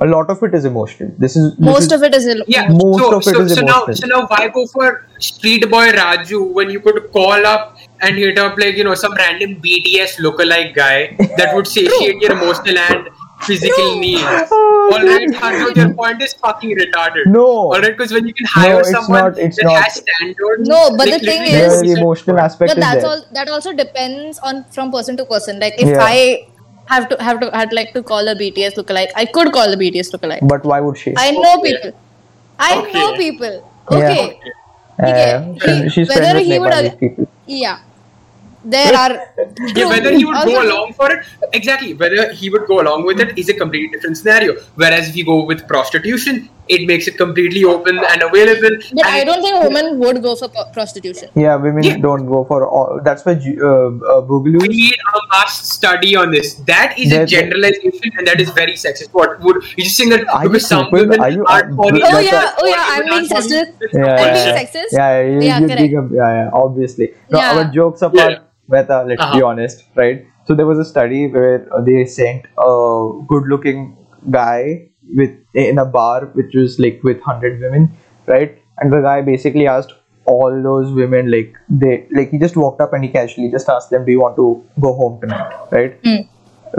A 0.01 0.05
lot 0.05 0.29
of 0.29 0.41
it 0.43 0.53
is 0.53 0.63
emotional. 0.63 1.11
This 1.17 1.35
is 1.35 1.57
this 1.57 1.65
Most 1.65 1.91
is, 1.91 1.91
of 1.91 2.03
it 2.03 2.15
is 2.15 2.25
ill- 2.25 2.43
Yeah, 2.47 2.67
Most 2.69 2.99
so, 2.99 3.11
of 3.11 3.27
it 3.27 3.37
so, 3.37 3.41
is 3.41 3.51
so 3.55 3.61
now, 3.61 3.87
emotional. 3.87 3.95
so 3.95 4.07
now 4.07 4.25
why 4.27 4.47
go 4.47 4.65
for 4.73 5.05
Street 5.19 5.69
Boy 5.69 5.91
Raju 5.91 6.53
when 6.53 6.69
you 6.69 6.79
could 6.79 7.01
call 7.11 7.45
up 7.45 7.75
and 8.01 8.15
hit 8.17 8.37
up 8.37 8.57
like 8.57 8.75
you 8.75 8.83
know 8.85 8.95
some 8.95 9.13
random 9.15 9.59
BTS 9.61 10.17
lookalike 10.19 10.73
guy 10.73 11.19
that 11.35 11.53
would 11.53 11.67
satiate 11.67 12.21
your 12.21 12.31
emotional 12.31 12.77
and 12.77 13.09
physical 13.47 13.99
needs. 13.99 14.21
Oh, 14.51 14.91
All 14.93 15.05
right, 15.05 15.19
dude. 15.27 15.35
Harshad, 15.35 15.75
your 15.75 15.93
point 15.93 16.21
is 16.21 16.33
fucking 16.33 16.75
retarded. 16.77 17.25
No. 17.27 17.45
all 17.45 17.71
right, 17.79 17.95
because 17.95 18.11
when 18.11 18.27
you 18.27 18.33
can 18.33 18.45
hire 18.47 18.79
it's 18.79 18.91
someone 18.91 19.21
not- 19.23 19.37
it's 19.37 19.57
that 19.57 19.63
not. 19.65 19.83
has 19.83 19.95
standards. 19.95 20.67
No, 20.67 20.89
but 20.97 21.07
like, 21.07 21.21
the 21.21 21.27
thing 21.27 21.43
is- 21.43 21.81
the 21.81 21.91
emotional 21.93 22.39
aspect 22.39 22.69
but 22.71 22.77
is 22.77 22.83
that's 22.83 23.01
there 23.03 23.11
all 23.11 23.23
that 23.33 23.49
also 23.49 23.73
depends 23.73 24.39
on 24.39 24.63
from 24.77 24.91
person 24.91 25.15
to 25.17 25.25
person 25.25 25.59
like 25.59 25.73
if 25.77 25.87
Yeah. 25.87 26.03
i 26.03 26.47
have 26.93 27.07
to 27.09 27.17
have 27.23 27.39
to 27.41 27.49
had 27.55 27.71
like 27.79 27.93
to 27.93 28.01
call 28.11 28.27
a 28.27 28.35
bts 28.35 28.75
lookalike 28.79 29.11
i 29.15 29.25
could 29.25 29.51
call 29.57 29.71
a 29.73 29.77
bts 29.81 30.09
lookalike 30.15 30.47
but 30.53 30.63
why 30.71 30.79
would 30.79 30.97
she 30.97 31.13
i 31.17 31.29
know 31.31 31.53
Okay. 31.59 31.73
people 31.73 31.91
i 32.67 32.71
Okay. 32.79 32.93
know 32.99 33.13
people 33.23 33.55
Yeah. 33.91 33.97
okay 33.99 34.39
Uh, 34.99 35.09
Okay. 35.09 35.75
she- 35.83 35.89
she's 35.95 36.09
Whether 36.09 36.21
friends 36.21 36.39
with 36.39 36.47
he 36.53 36.59
would 36.65 36.73
ag- 36.79 36.99
people 37.03 37.27
yeah 37.59 37.77
there 38.75 38.95
are 38.95 39.13
Yeah, 39.75 39.87
whether 39.93 40.11
he 40.19 40.25
would 40.25 40.35
Also- 40.35 40.49
go 40.51 40.61
along 40.67 40.93
for 40.93 41.11
it, 41.11 41.25
exactly. 41.53 41.93
Whether 41.93 42.31
he 42.33 42.49
would 42.49 42.67
go 42.67 42.81
along 42.81 43.05
with 43.05 43.19
it 43.19 43.37
is 43.37 43.49
a 43.49 43.53
completely 43.53 43.89
different 43.97 44.17
scenario. 44.17 44.55
Whereas 44.75 45.09
if 45.09 45.15
you 45.15 45.25
go 45.25 45.43
with 45.51 45.67
prostitution, 45.67 46.49
it 46.75 46.85
makes 46.87 47.07
it 47.07 47.15
completely 47.17 47.63
open 47.63 47.97
and 47.97 48.21
available. 48.25 48.73
but 48.97 49.05
and 49.05 49.13
i 49.19 49.23
don't 49.29 49.41
think 49.45 49.55
women 49.67 49.87
would 50.01 50.17
go 50.25 50.33
for 50.41 50.47
po- 50.57 50.65
prostitution 50.73 51.29
Yeah, 51.43 51.55
women 51.63 51.83
Yeah. 51.87 51.95
don't 52.03 52.27
go 52.33 52.41
for 52.51 52.59
all. 52.79 52.99
That's 53.07 53.25
why 53.25 53.33
Ju- 53.45 53.55
uh, 53.69 53.71
uh, 53.71 54.19
we 54.21 54.51
Boogaloo. 54.51 54.67
need 54.73 54.99
a 55.13 55.21
must 55.31 55.71
study 55.77 56.11
on 56.23 56.29
this. 56.35 56.51
That 56.71 56.93
is 57.05 57.11
a 57.11 57.19
That- 57.21 57.31
generalization 57.35 58.11
and 58.19 58.27
that 58.31 58.39
is 58.45 58.51
very 58.59 58.75
sexist. 58.83 59.09
What 59.21 59.39
would 59.47 59.57
you 59.77 59.83
just 59.87 59.97
saying 60.01 60.11
that 60.15 60.27
Are 60.35 60.43
you 60.43 60.49
because 60.49 60.67
some 60.73 60.85
stupid? 60.85 60.99
women 61.09 61.25
Are 61.27 61.31
you- 61.37 61.45
are 61.55 61.63
are- 61.63 61.73
calling 61.79 62.03
oh 62.11 62.19
yeah 62.27 62.51
oh 62.61 62.67
yeah 62.73 62.85
i'm 62.97 63.09
being 63.13 63.27
sexist 63.33 63.73
Yeah, 63.81 64.03
i'm 64.03 64.05
yeah, 64.05 64.33
being 64.35 64.47
yeah. 64.51 64.59
sexist 64.59 64.93
Yeah, 64.99 65.21
you, 65.31 65.41
Yeah, 65.47 65.59
you 65.59 65.67
correct. 65.73 65.81
think 65.81 66.11
yeah, 66.21 66.31
yeah, 66.37 66.49
obviously. 66.65 67.09
No, 67.31 67.39
Yeah. 67.39 67.51
our 67.55 67.65
jokes 67.79 68.01
apart, 68.09 68.37
Yeah. 68.71 68.81
Let's 68.81 69.07
be 69.07 69.15
Uh-huh. 69.17 69.45
honest, 69.45 69.83
right? 69.95 70.25
So 70.47 70.55
there 70.55 70.65
was 70.65 70.79
a 70.79 70.85
study 70.85 71.27
where 71.27 71.67
uh, 71.73 71.81
they 71.81 72.05
sent 72.05 72.45
a 72.57 73.11
good-looking 73.27 73.97
guy 74.31 74.89
with 75.15 75.31
in 75.53 75.77
a 75.77 75.85
bar 75.85 76.25
which 76.39 76.53
was 76.55 76.79
like 76.79 76.99
with 77.03 77.21
hundred 77.21 77.59
women, 77.61 77.91
right? 78.27 78.57
And 78.79 78.91
the 78.93 79.01
guy 79.01 79.21
basically 79.21 79.67
asked 79.67 79.93
all 80.25 80.61
those 80.63 80.91
women 80.93 81.29
like 81.31 81.55
they 81.69 82.07
like 82.11 82.29
he 82.31 82.37
just 82.37 82.55
walked 82.55 82.81
up 82.81 82.93
and 82.93 83.03
he 83.03 83.09
casually 83.09 83.49
just 83.51 83.69
asked 83.69 83.89
them, 83.89 84.05
"Do 84.05 84.11
you 84.11 84.21
want 84.21 84.35
to 84.41 84.63
go 84.79 84.93
home 84.93 85.19
tonight?" 85.21 85.53
Right? 85.71 85.97
Hmm. 86.03 86.21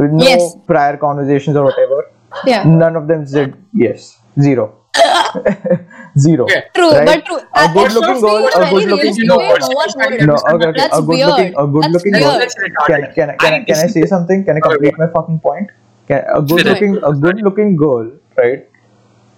With 0.03 0.13
no 0.13 0.25
Yes. 0.27 0.57
prior 0.67 0.97
conversations 0.97 1.57
or 1.57 1.65
whatever. 1.65 2.01
yeah 2.47 2.63
None 2.65 2.97
of 2.97 3.09
them 3.09 3.27
said 3.27 3.55
yes. 3.75 4.19
Zero. 4.41 4.67
Zero. 6.21 6.45
Okay. 6.45 6.63
True, 6.75 6.91
Right? 6.91 7.07
but 7.07 7.25
true. 7.27 7.39
A 7.55 7.73
good 7.73 7.93
looking 7.93 8.21
girl, 8.21 8.47
a 8.47 8.71
good 8.71 8.89
looking 8.93 9.15
realistically, 9.15 9.27
No, 9.27 9.37
no 9.37 9.49
but- 9.59 9.75
one 9.75 9.91
would. 9.97 10.27
No, 10.27 10.35
okay, 10.35 10.67
okay. 10.69 10.81
That's 10.81 10.99
a 10.99 11.01
good 11.01 11.09
weird. 11.09 11.29
looking, 11.29 11.55
a 11.57 11.67
good 11.67 11.83
That's 11.85 11.95
looking 11.95 12.13
weird. 12.13 12.25
girl. 12.25 12.39
That's. 12.39 12.55
Can, 12.55 12.73
can, 13.15 13.37
can, 13.39 13.53
I, 13.55 13.65
can 13.65 13.77
I 13.77 13.87
say 13.87 14.05
something? 14.07 14.45
Can 14.45 14.57
I 14.57 14.61
complete 14.61 14.99
my 14.99 15.07
fucking 15.15 15.41
point? 15.41 15.71
Can, 16.09 16.25
a 16.35 16.43
good 16.43 16.65
looking, 16.67 16.97
a 17.03 17.13
good 17.15 17.41
looking 17.43 17.77
girl, 17.77 18.11
right? 18.37 18.67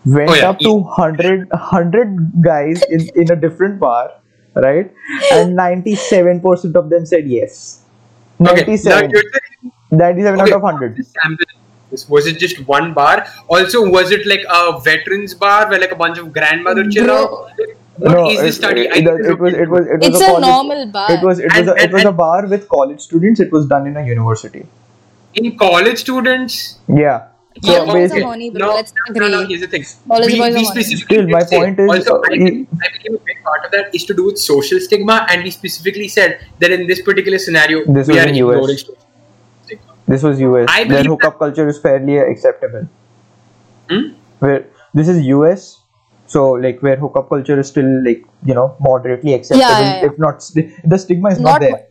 Went 0.05 0.31
Oh, 0.31 0.35
yeah. 0.35 0.51
up 0.51 0.59
to 0.61 0.73
100, 0.73 1.49
100 1.51 2.43
guys 2.43 2.83
in, 2.91 3.09
in 3.15 3.31
a 3.31 3.37
different 3.37 3.79
bar, 3.79 4.11
right? 4.57 4.91
And 5.33 5.57
97% 5.57 6.75
of 6.75 6.91
them 6.91 7.07
said 7.07 7.29
yes. 7.29 7.85
97. 8.41 9.05
Okay. 9.15 9.23
97 9.93 10.41
Okay, 10.41 10.51
out 10.53 10.57
of 10.57 10.63
100. 10.63 10.97
sample- 11.07 11.47
this- 11.93 12.09
Was 12.17 12.27
it 12.33 12.39
just 12.47 12.59
one 12.73 12.93
bar? 12.99 13.15
Also, 13.49 13.85
was 13.99 14.11
it 14.19 14.27
like 14.33 14.45
a 14.59 14.81
veterans 14.89 15.35
bar 15.45 15.61
where 15.71 15.81
like 15.87 15.93
a 15.93 16.01
bunch 16.03 16.19
of 16.25 16.33
grandmother 16.41 16.85
chill 16.91 17.05
Bro. 17.05 17.23
out? 17.23 17.51
What 18.03 18.33
is 18.33 18.39
it, 18.41 18.43
this 18.43 18.57
study? 18.57 18.83
It, 18.83 19.07
it, 19.07 19.09
was, 19.09 19.27
it 19.33 19.39
was 19.39 19.55
it 19.55 19.69
was 19.71 19.87
it 19.87 19.99
was 19.99 20.07
It's 20.09 20.21
a, 20.21 20.25
a 20.25 20.27
college, 20.29 20.47
normal 20.51 20.87
bar. 20.99 21.13
It 21.17 21.23
was 21.31 21.39
it 21.49 21.53
was 21.57 21.69
a, 21.69 21.75
it 21.75 21.83
and- 21.85 21.93
was 21.93 22.05
a 22.05 22.09
and- 22.09 22.17
bar 22.17 22.47
with 22.55 22.69
college 22.77 23.01
students. 23.09 23.39
It 23.49 23.53
was 23.53 23.67
done 23.75 23.87
in 23.87 23.97
a 24.05 24.07
university. 24.15 24.65
in 25.41 25.57
college 25.59 25.99
students. 25.99 26.57
Yeah. 26.89 27.29
So 27.63 27.71
Yeah, 27.71 27.79
boys 27.81 27.89
are 27.89 27.95
basically, 27.99 28.23
horny, 28.23 28.47
bro. 28.51 28.61
No, 28.67 28.75
Let's 28.77 28.95
no, 29.11 29.29
no, 29.29 29.41
agree. 29.41 29.47
here's 29.49 29.61
the 29.65 29.67
thing. 29.75 29.85
College 30.09 30.33
we, 30.33 30.39
boys 30.39 30.55
are 30.55 30.59
we 30.59 30.65
horny. 30.65 30.83
specifically 30.83 31.17
Still, 31.17 31.29
my 31.35 31.39
did 31.41 31.49
say- 31.51 31.59
point 31.59 31.81
is, 31.85 31.91
also, 31.95 32.15
uh, 32.17 32.23
I, 32.31 32.33
you- 32.35 32.45
believe, 32.45 32.67
I 32.87 32.89
believe 32.97 33.21
a 33.21 33.25
big 33.31 33.43
part 33.49 33.65
of 33.67 33.71
that 33.77 33.95
is 33.99 34.05
to 34.11 34.15
do 34.21 34.25
with 34.29 34.39
social 34.45 34.81
stigma, 34.87 35.17
and 35.31 35.45
we 35.49 35.51
specifically 35.57 36.09
said 36.17 36.39
that 36.61 36.71
in 36.79 36.87
this 36.93 37.03
particular 37.11 37.39
scenario, 37.47 37.85
This 37.99 38.09
we 38.09 38.19
are 38.19 38.27
in 38.27 38.37
US. 38.37 38.85
Ignoring 40.09 40.21
social 40.21 40.35
stigma. 40.37 40.41
this 40.41 40.41
was 40.41 40.41
US. 40.41 40.67
I 40.71 40.85
Their 40.85 41.05
believe 41.05 41.07
hookup 41.09 41.39
culture 41.39 41.69
is 41.69 41.79
fairly 41.79 42.19
acceptable. 42.19 42.89
Hmm? 43.91 44.15
Where 44.39 44.67
this 44.95 45.09
is 45.09 45.27
US, 45.27 45.81
so 46.27 46.53
like 46.53 46.81
where 46.83 46.97
hookup 46.97 47.29
culture 47.29 47.59
is 47.59 47.69
still 47.69 48.05
like 48.05 48.25
you 48.45 48.55
know 48.55 48.77
moderately 48.81 49.35
acceptable. 49.35 49.71
yeah, 49.71 50.01
yeah. 50.03 50.07
If 50.07 50.19
not, 50.19 50.43
st- 50.43 50.73
the 50.89 50.99
stigma 50.99 51.31
is 51.31 51.41
not, 51.41 51.61
Not 51.61 51.61
there. 51.61 51.87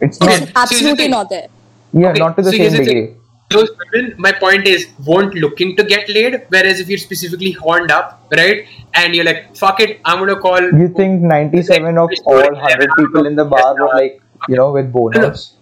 It's 0.00 0.20
Okay. 0.22 0.40
not. 0.40 0.42
It's 0.42 0.52
absolutely 0.56 1.08
not 1.08 1.30
there. 1.30 1.48
Yeah, 1.92 2.10
Okay, 2.10 2.18
not 2.18 2.36
to 2.36 2.42
the 2.42 2.50
so 2.50 2.56
same 2.56 2.70
degree. 2.72 2.84
thing. 2.86 3.20
Those 3.50 3.70
women, 3.94 4.14
my 4.18 4.32
point 4.32 4.66
is, 4.66 4.88
weren't 5.06 5.34
looking 5.34 5.76
to 5.76 5.84
get 5.84 6.08
laid. 6.08 6.42
Whereas 6.48 6.80
if 6.80 6.88
you're 6.88 6.98
specifically 6.98 7.52
horned 7.52 7.92
up, 7.92 8.26
right, 8.32 8.66
and 8.94 9.14
you're 9.14 9.24
like, 9.24 9.56
"Fuck 9.56 9.80
it, 9.80 10.00
I'm 10.04 10.18
gonna 10.18 10.36
call." 10.40 10.60
You 10.60 10.88
think 10.88 11.22
97 11.22 11.96
of 11.96 12.10
all 12.26 12.42
100 12.42 12.90
people 12.98 13.24
in 13.26 13.36
the 13.36 13.44
bar 13.44 13.74
were 13.74 13.94
like 13.94 14.20
you 14.48 14.56
know 14.56 14.72
with 14.72 14.92
bonus? 14.92 15.54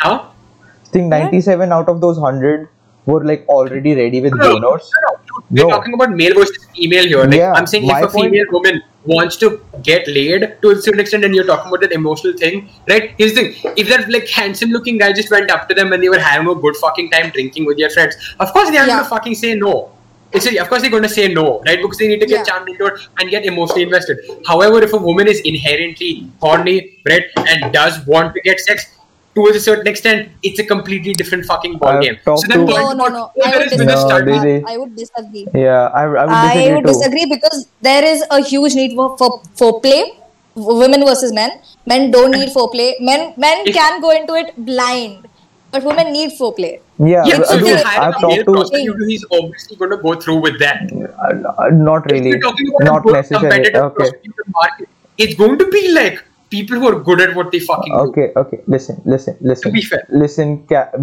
Huh? 0.00 0.24
Think 0.92 1.06
97 1.08 1.72
out 1.72 1.88
of 1.88 2.00
those 2.00 2.18
100 2.18 2.68
were 3.06 3.24
like 3.24 3.44
already 3.48 3.94
ready 3.94 4.20
with 4.20 4.34
No, 4.36 4.52
no, 4.52 4.58
no, 4.58 4.70
no. 4.76 4.80
We're 5.50 5.64
No. 5.64 5.70
talking 5.70 5.94
about 5.94 6.10
male 6.10 6.34
versus 6.34 6.66
female 6.74 7.04
here. 7.06 7.24
Like, 7.24 7.34
Yeah, 7.34 7.52
I'm 7.52 7.66
saying 7.66 7.84
if 7.84 7.96
a 7.96 8.08
point- 8.08 8.30
female 8.32 8.46
woman 8.52 8.82
wants 9.04 9.36
to 9.38 9.48
get 9.82 10.06
laid 10.06 10.44
to 10.62 10.70
a 10.70 10.76
certain 10.76 11.00
extent 11.00 11.24
and 11.24 11.34
you're 11.34 11.46
talking 11.46 11.68
about 11.68 11.80
that 11.80 11.92
emotional 11.92 12.34
thing, 12.42 12.68
right? 12.88 13.10
Here's 13.18 13.32
the 13.34 13.48
thing. 13.52 13.72
If 13.76 13.88
that 13.88 14.08
like 14.10 14.28
handsome 14.28 14.70
looking 14.70 14.98
guy 14.98 15.12
just 15.12 15.30
went 15.30 15.50
up 15.50 15.68
to 15.70 15.74
them 15.74 15.92
and 15.92 16.02
they 16.02 16.08
were 16.08 16.18
having 16.18 16.46
a 16.48 16.54
good 16.54 16.76
fucking 16.76 17.10
time 17.10 17.30
drinking 17.30 17.64
with 17.64 17.78
their 17.78 17.90
friends, 17.90 18.14
of 18.38 18.52
course 18.52 18.70
they 18.70 18.76
aren't 18.76 18.90
Yeah. 18.90 18.98
gonna 18.98 19.08
fucking 19.16 19.34
say 19.34 19.54
no. 19.54 19.74
It's 20.32 20.46
of 20.46 20.68
course 20.68 20.82
they're 20.82 20.90
gonna 20.90 21.08
say 21.08 21.28
no, 21.28 21.60
right? 21.66 21.80
Because 21.82 21.98
they 21.98 22.06
need 22.08 22.20
to 22.20 22.26
get 22.26 22.38
Yeah. 22.38 22.44
charmed 22.44 22.68
into 22.68 22.86
it 22.86 22.94
and 23.18 23.28
get 23.30 23.44
emotionally 23.44 23.82
invested. 23.82 24.18
However, 24.46 24.80
if 24.82 24.92
a 24.92 24.96
woman 25.08 25.26
is 25.26 25.40
inherently 25.40 26.26
horny, 26.40 26.76
right, 27.10 27.24
and 27.48 27.72
does 27.72 27.98
want 28.06 28.34
to 28.36 28.40
get 28.40 28.60
sex, 28.60 28.86
to 29.34 29.46
a 29.46 29.58
certain 29.60 29.86
extent, 29.86 30.28
it's 30.42 30.58
a 30.58 30.64
completely 30.64 31.12
different 31.14 31.44
fucking 31.46 31.74
I've 31.76 31.80
ballgame. 31.80 32.18
So 32.24 32.36
then 32.48 32.66
to- 32.66 32.72
No, 32.72 32.92
no, 32.92 33.06
no. 33.08 33.30
I 33.44 33.56
would 33.56 33.68
has 33.68 33.76
been 33.78 33.86
No, 33.86 33.96
study. 34.06 34.32
disagree. 34.32 34.64
I 34.66 34.76
would 34.76 34.94
disagree. 34.96 35.46
Yeah, 35.54 35.86
I, 35.88 36.02
I 36.02 36.06
would 36.08 36.18
I 36.18 36.54
disagree 36.54 36.74
would 36.74 36.84
too. 36.86 36.92
disagree 36.92 37.26
because 37.26 37.66
there 37.80 38.04
is 38.04 38.24
a 38.30 38.40
huge 38.42 38.74
need 38.74 38.94
for, 38.94 39.16
for 39.16 39.40
foreplay, 39.56 40.02
women 40.54 41.04
versus 41.04 41.32
men. 41.32 41.50
Men 41.86 42.10
don't 42.10 42.30
need 42.32 42.50
foreplay. 42.50 42.94
Men 43.00 43.32
men 43.36 43.66
If- 43.66 43.74
can 43.74 44.00
go 44.00 44.10
into 44.10 44.34
it 44.34 44.52
blind, 44.56 45.26
but 45.70 45.82
women 45.82 46.12
need 46.12 46.32
foreplay. 46.38 46.80
Yeah, 46.98 47.24
Yeah, 47.26 47.42
so 47.42 47.54
you 47.56 47.64
Dude, 47.66 47.80
hire 47.80 48.00
I've 48.02 48.16
a 48.22 48.26
male 48.28 48.44
talked 48.44 48.46
to 48.46 48.52
prostitute, 48.52 49.08
he's 49.08 49.24
obviously 49.32 49.76
going 49.76 49.90
to 49.90 49.96
go 49.96 50.14
through 50.14 50.36
with 50.40 50.58
that. 50.60 50.92
uh, 50.92 51.68
not 51.70 52.04
If 52.06 52.12
really, 52.12 52.28
you're 52.28 52.38
talking 52.40 52.68
about 52.68 52.84
not 52.90 52.98
a 52.98 53.02
good 53.06 53.14
necessarily. 53.14 53.48
competitive 53.48 53.82
Okay, 53.86 54.10
market, 54.60 54.88
it's 55.18 55.34
going 55.34 55.58
to 55.58 55.66
be 55.70 55.90
like 55.92 56.22
people 56.54 56.78
who 56.78 56.88
are 56.92 56.98
good 57.08 57.20
at 57.26 57.34
what 57.34 57.50
they 57.52 57.60
fucking 57.68 57.92
do. 57.92 58.00
okay, 58.08 58.26
okay. 58.36 58.60
Listen, 58.66 59.00
listen, 59.04 59.36
listen. 59.40 59.70
To 59.70 59.74
be 59.80 59.82
fair. 59.92 60.04
Listen, 60.24 60.48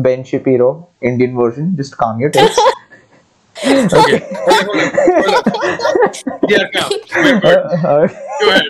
Ben 0.07 0.23
Shapiro, 0.23 0.87
Indian 1.01 1.35
version. 1.43 1.75
Just 1.83 1.97
calm 2.03 2.19
your 2.25 2.29
tits. 2.31 2.59
Okay. 3.61 4.19
Hold 4.31 4.69
on, 4.73 4.91
hold 5.03 5.35
on, 5.35 5.43
hold 5.53 5.97
on. 6.03 6.39
They 6.47 6.55
are 6.63 6.69
calm. 6.75 6.91
Uh, 7.19 7.39
God. 7.81 8.09
Go 8.41 8.49
ahead. 8.51 8.63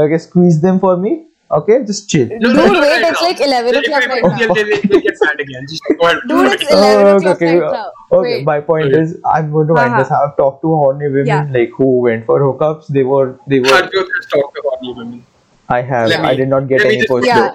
okay, 0.00 0.18
squeeze 0.18 0.60
them 0.60 0.78
for 0.80 0.98
me. 1.04 1.12
Okay, 1.50 1.78
just 1.86 2.10
chill. 2.10 2.26
No, 2.28 2.38
Dude, 2.52 2.56
no, 2.56 2.66
no, 2.66 2.80
wait, 2.82 2.90
right 2.90 3.02
it's 3.12 3.22
now. 3.22 3.26
like 3.28 3.40
11 3.40 3.72
They'll- 3.72 3.80
o'clock 3.84 4.06
right 4.12 4.22
now. 4.22 4.36
They'll, 4.36 4.54
they'll, 4.54 4.82
they'll 4.90 5.00
get 5.06 5.16
fat 5.22 5.40
again. 5.40 5.64
Just 5.70 5.82
go 5.98 6.06
ahead. 6.08 6.18
Dude, 6.28 6.52
it's 6.52 6.64
Oh, 6.70 7.00
11 7.00 7.06
okay, 7.06 7.16
o'clock 7.16 7.36
okay. 7.36 7.58
right 7.58 7.72
now. 7.72 7.90
Okay, 8.18 8.36
Wait. 8.38 8.44
my 8.44 8.60
point 8.60 8.86
Okay. 8.92 9.00
is, 9.00 9.16
I'm 9.34 9.50
going 9.56 9.68
to 9.68 9.74
wind 9.80 9.94
Uh-huh. 9.94 10.02
this. 10.02 10.12
I've 10.12 10.36
talked 10.36 10.60
to 10.62 10.68
horny 10.68 11.08
women 11.08 11.26
Yeah. 11.26 11.48
like 11.50 11.70
who 11.78 12.00
went 12.08 12.26
for 12.26 12.38
hookups. 12.40 12.88
They 12.88 13.04
were, 13.04 13.38
they 13.46 13.60
were. 13.60 13.66
Harjot 13.66 14.08
has 14.18 14.26
talked 14.34 14.58
about 14.58 14.78
you 14.82 14.92
women. 14.94 15.24
I 15.68 15.82
have. 15.82 16.08
Me- 16.10 16.16
I 16.16 16.34
did 16.34 16.48
not 16.48 16.68
get 16.68 16.84
any 16.84 17.06
puss 17.06 17.26
Yeah. 17.26 17.50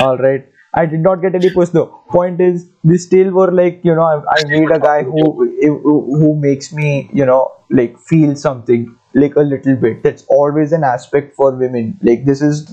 though. 0.00 0.06
All 0.06 0.18
right. 0.18 0.48
I 0.74 0.86
did 0.86 1.00
not 1.00 1.16
get 1.20 1.34
any 1.34 1.50
puss 1.50 1.70
though. 1.70 2.02
Point 2.08 2.40
is, 2.40 2.66
they 2.82 2.96
still 2.96 3.30
were 3.30 3.50
like, 3.52 3.80
you 3.84 3.94
know, 3.94 4.02
I, 4.02 4.22
I 4.36 4.42
need 4.44 4.70
a 4.70 4.78
guy 4.78 5.02
who 5.02 5.22
who 6.18 6.34
makes 6.40 6.72
me, 6.72 7.10
you 7.12 7.26
know, 7.26 7.52
like 7.70 7.98
feel 7.98 8.34
something 8.36 8.96
like 9.14 9.36
a 9.36 9.40
little 9.40 9.76
bit. 9.76 10.02
That's 10.02 10.24
always 10.28 10.72
an 10.72 10.82
aspect 10.82 11.36
for 11.36 11.50
women. 11.54 11.98
Like 12.02 12.24
this 12.24 12.40
is 12.40 12.64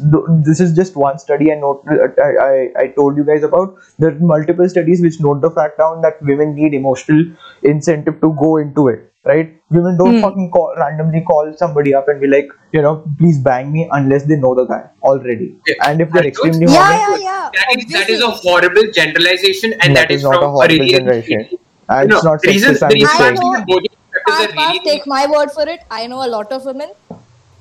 this 0.46 0.62
is 0.62 0.74
just 0.74 0.96
one 0.96 1.20
study 1.20 1.52
I 1.52 1.56
note 1.56 1.84
I, 1.90 2.30
I 2.48 2.70
I 2.84 2.88
told 2.96 3.18
you 3.18 3.26
guys 3.26 3.44
about. 3.44 3.76
There 3.98 4.12
are 4.12 4.20
multiple 4.20 4.70
studies 4.70 5.02
which 5.02 5.20
note 5.20 5.42
the 5.42 5.52
fact 5.52 5.78
down 5.78 6.02
that 6.02 6.22
women 6.22 6.56
need 6.56 6.74
emotional 6.74 7.26
incentive 7.64 8.22
to 8.22 8.34
go 8.40 8.56
into 8.58 8.88
it. 8.88 9.09
Right? 9.26 9.56
Women 9.70 9.98
don't 9.98 10.16
Hmm. 10.16 10.22
fucking 10.22 10.52
call 10.52 10.74
randomly 10.78 11.22
call 11.30 11.54
somebody 11.58 11.94
up 11.94 12.08
and 12.08 12.22
be 12.22 12.28
like, 12.28 12.48
you 12.72 12.82
know, 12.82 13.04
please 13.18 13.38
bang 13.40 13.72
me 13.72 13.88
unless 13.92 14.24
they 14.26 14.38
know 14.38 14.56
the 14.56 14.66
guy 14.66 14.84
already. 15.04 15.58
Yeah. 15.68 15.76
And 15.88 16.02
if 16.02 16.10
they're 16.12 16.24
I 16.24 16.28
extremely 16.28 16.66
Yeah, 16.68 16.98
horny, 16.98 17.24
yeah, 17.24 17.32
yeah. 17.32 17.50
That 17.58 17.78
is, 17.78 17.92
that 17.92 18.10
is 18.10 18.22
a 18.22 18.30
horrible 18.32 18.90
generalization, 18.92 19.74
and 19.82 19.96
That 19.96 20.08
that 20.08 20.12
is 20.12 20.22
is, 20.22 20.24
not 20.24 20.36
from 20.36 20.44
a 20.44 20.52
horrible 20.52 20.76
really 20.76 20.92
generalization. 20.92 21.60
And 21.90 22.10
no, 22.10 22.16
it's 22.16 22.24
not 22.24 22.42
the 22.42 22.48
reason, 22.48 22.76
sexist, 22.76 22.84
I'm 22.84 22.90
the 22.90 23.00
just 23.00 23.20
reason 23.20 23.36
saying. 23.38 23.56
I'm 23.56 23.66
both 23.66 23.84
perspectives 23.84 24.26
Parth, 24.28 24.50
are 24.50 24.54
Parth, 24.54 24.74
really 24.74 24.80
take 24.86 25.08
my 25.08 25.26
word 25.28 25.52
for 25.52 25.68
it. 25.68 25.82
I 25.92 26.08
know 26.08 26.26
a 26.26 26.30
lot 26.38 26.52
of 26.52 26.66
women. 26.66 26.92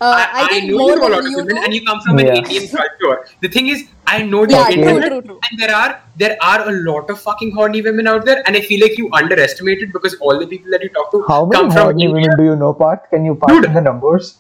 Uh, 0.01 0.15
I, 0.17 0.43
I, 0.43 0.57
I 0.57 0.61
know 0.61 0.89
you 0.89 0.97
know 0.97 1.09
a 1.09 1.11
lot 1.11 1.19
of 1.19 1.27
you 1.27 1.37
women, 1.39 1.59
and 1.65 1.75
you 1.75 1.85
come 1.85 2.01
from 2.01 2.19
Yeah. 2.19 2.27
an 2.31 2.37
Indian 2.37 2.69
culture. 2.69 3.27
The 3.41 3.49
thing 3.49 3.67
is, 3.69 3.85
I 4.07 4.23
know 4.23 4.47
the 4.47 4.53
Yeah, 4.55 4.67
true, 4.71 4.83
internet, 4.83 5.11
true, 5.11 5.23
true. 5.23 5.41
and 5.51 5.59
there 5.61 5.75
are 5.75 6.01
there 6.17 6.37
are 6.41 6.69
a 6.69 6.73
lot 6.89 7.11
of 7.11 7.21
fucking 7.21 7.51
horny 7.57 7.83
women 7.83 8.07
out 8.07 8.25
there, 8.25 8.43
and 8.47 8.57
I 8.57 8.61
feel 8.61 8.81
like 8.81 8.97
you 8.97 9.09
underestimate 9.13 9.83
it 9.87 9.93
because 9.93 10.15
all 10.21 10.39
the 10.39 10.47
people 10.47 10.71
that 10.71 10.83
you 10.85 10.91
talk 10.91 11.11
to 11.17 11.25
How 11.29 11.41
come 11.47 11.67
many 11.67 11.73
from 11.75 11.83
horny 11.89 12.09
women 12.13 12.37
do 12.37 12.45
you 12.45 12.57
know, 12.57 12.73
Parth? 12.75 13.11
Can 13.11 13.25
you 13.25 13.35
pass 13.35 13.51
Dude. 13.51 13.65
the 13.75 13.81
numbers? 13.81 14.39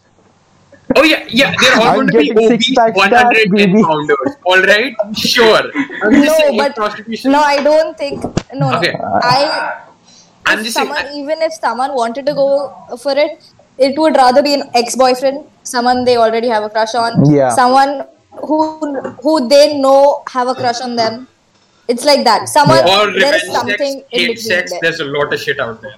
Oh 0.97 1.03
yeah, 1.03 1.25
yeah, 1.29 1.55
they're 1.61 1.75
all 1.81 1.89
I'm 1.89 1.95
going 1.97 2.07
to 2.07 2.13
be 2.19 2.29
getting 2.29 2.45
obese, 2.47 2.67
six-pack 2.67 2.95
110 2.97 3.83
pounders. 3.83 4.37
All 4.47 4.63
right, 4.63 4.95
sure. 5.17 5.61
I'm 6.03 6.13
just 6.13 6.27
No, 6.27 6.35
saying, 6.39 6.57
but 6.57 6.75
prostitution. 6.77 7.33
no, 7.33 7.41
I 7.41 7.63
don't 7.63 7.99
think. 7.99 8.23
No, 8.55 8.71
Okay. 8.79 8.93
no. 8.93 9.21
I 9.23 9.83
I'm 10.47 10.59
if 10.61 10.65
just 10.65 10.77
saying. 10.77 10.87
someone, 10.89 11.13
even 11.15 11.43
if 11.43 11.53
someone 11.55 11.95
wanted 11.95 12.25
to 12.27 12.35
go 12.35 12.97
for 13.03 13.13
it, 13.13 13.45
it 13.79 13.99
would 13.99 14.17
rather 14.17 14.43
be 14.43 14.55
an 14.55 14.65
ex-boyfriend, 14.75 15.45
someone 15.63 16.05
they 16.05 16.17
already 16.17 16.49
have 16.49 16.63
a 16.65 16.71
crush 16.71 16.95
on, 16.95 17.25
Yeah. 17.33 17.51
someone 17.51 18.05
who 18.47 18.61
who 19.23 19.49
they 19.49 19.79
know 19.79 20.23
have 20.33 20.49
a 20.49 20.55
crush 20.55 20.81
on 20.81 20.97
them. 20.97 21.27
It's 21.89 22.05
like 22.05 22.25
that. 22.25 22.49
Someone 22.49 22.79
or 22.79 23.07
there 23.19 23.33
revenge 23.33 23.43
something 23.53 23.93
sex, 24.01 24.09
in 24.13 24.21
hate 24.21 24.27
between 24.29 24.37
sex. 24.37 24.71
there. 24.73 24.81
There's 24.83 25.01
a 25.01 25.05
lot 25.05 25.33
of 25.33 25.41
shit 25.41 25.59
out 25.59 25.81
there. 25.81 25.95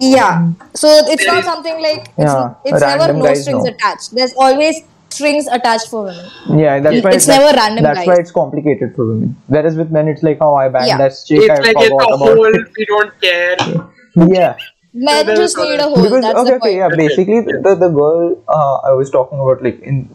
Yeah. 0.00 0.48
So 0.74 0.88
it's 1.06 1.24
There 1.24 1.34
not 1.34 1.40
is- 1.40 1.44
something 1.44 1.82
like 1.82 2.08
it's, 2.16 2.32
Yeah, 2.32 2.54
it's 2.64 2.80
never 2.80 3.12
no 3.12 3.34
strings 3.34 3.64
know. 3.64 3.70
attached. 3.72 4.14
There's 4.14 4.32
always 4.46 4.80
strings 5.10 5.46
attached 5.48 5.88
for 5.88 6.04
women. 6.04 6.26
Yeah, 6.62 6.78
that's 6.80 7.02
why 7.04 7.10
It's 7.10 7.26
that's, 7.26 7.38
never 7.38 7.56
random, 7.56 7.82
That's 7.84 7.98
guys. 7.98 8.06
why 8.06 8.14
it's 8.22 8.30
complicated 8.30 8.94
for 8.94 9.06
women. 9.06 9.36
Whereas 9.48 9.76
with 9.76 9.90
men, 9.90 10.06
it's 10.08 10.22
like, 10.22 10.38
oh, 10.40 10.54
I 10.54 10.68
banged 10.68 10.86
Yeah. 10.88 10.98
that 10.98 11.14
chick, 11.26 11.40
It's 11.42 11.50
I 11.50 11.62
like 11.62 11.76
it's 11.76 11.90
a 11.90 11.94
about 11.94 12.18
whole. 12.18 12.46
it. 12.54 12.66
We 12.78 12.86
don't 12.86 13.12
care. 13.20 13.56
Yeah. 14.34 14.54
Men 14.92 15.26
there's 15.26 15.38
just 15.38 15.56
need 15.58 15.80
a 15.80 15.84
hole. 15.84 15.96
because 16.02 16.22
That's 16.22 16.38
okay, 16.40 16.50
the 16.50 16.56
okay, 16.56 16.58
point. 16.58 16.74
yeah. 16.76 16.88
That's 16.88 17.02
it. 17.02 17.08
Basically, 17.08 17.40
the 17.40 17.74
the 17.74 17.88
girl 17.88 18.44
uh, 18.48 18.76
I 18.76 18.92
was 18.92 19.10
talking 19.10 19.38
about, 19.38 19.62
like 19.62 19.80
in 19.80 20.08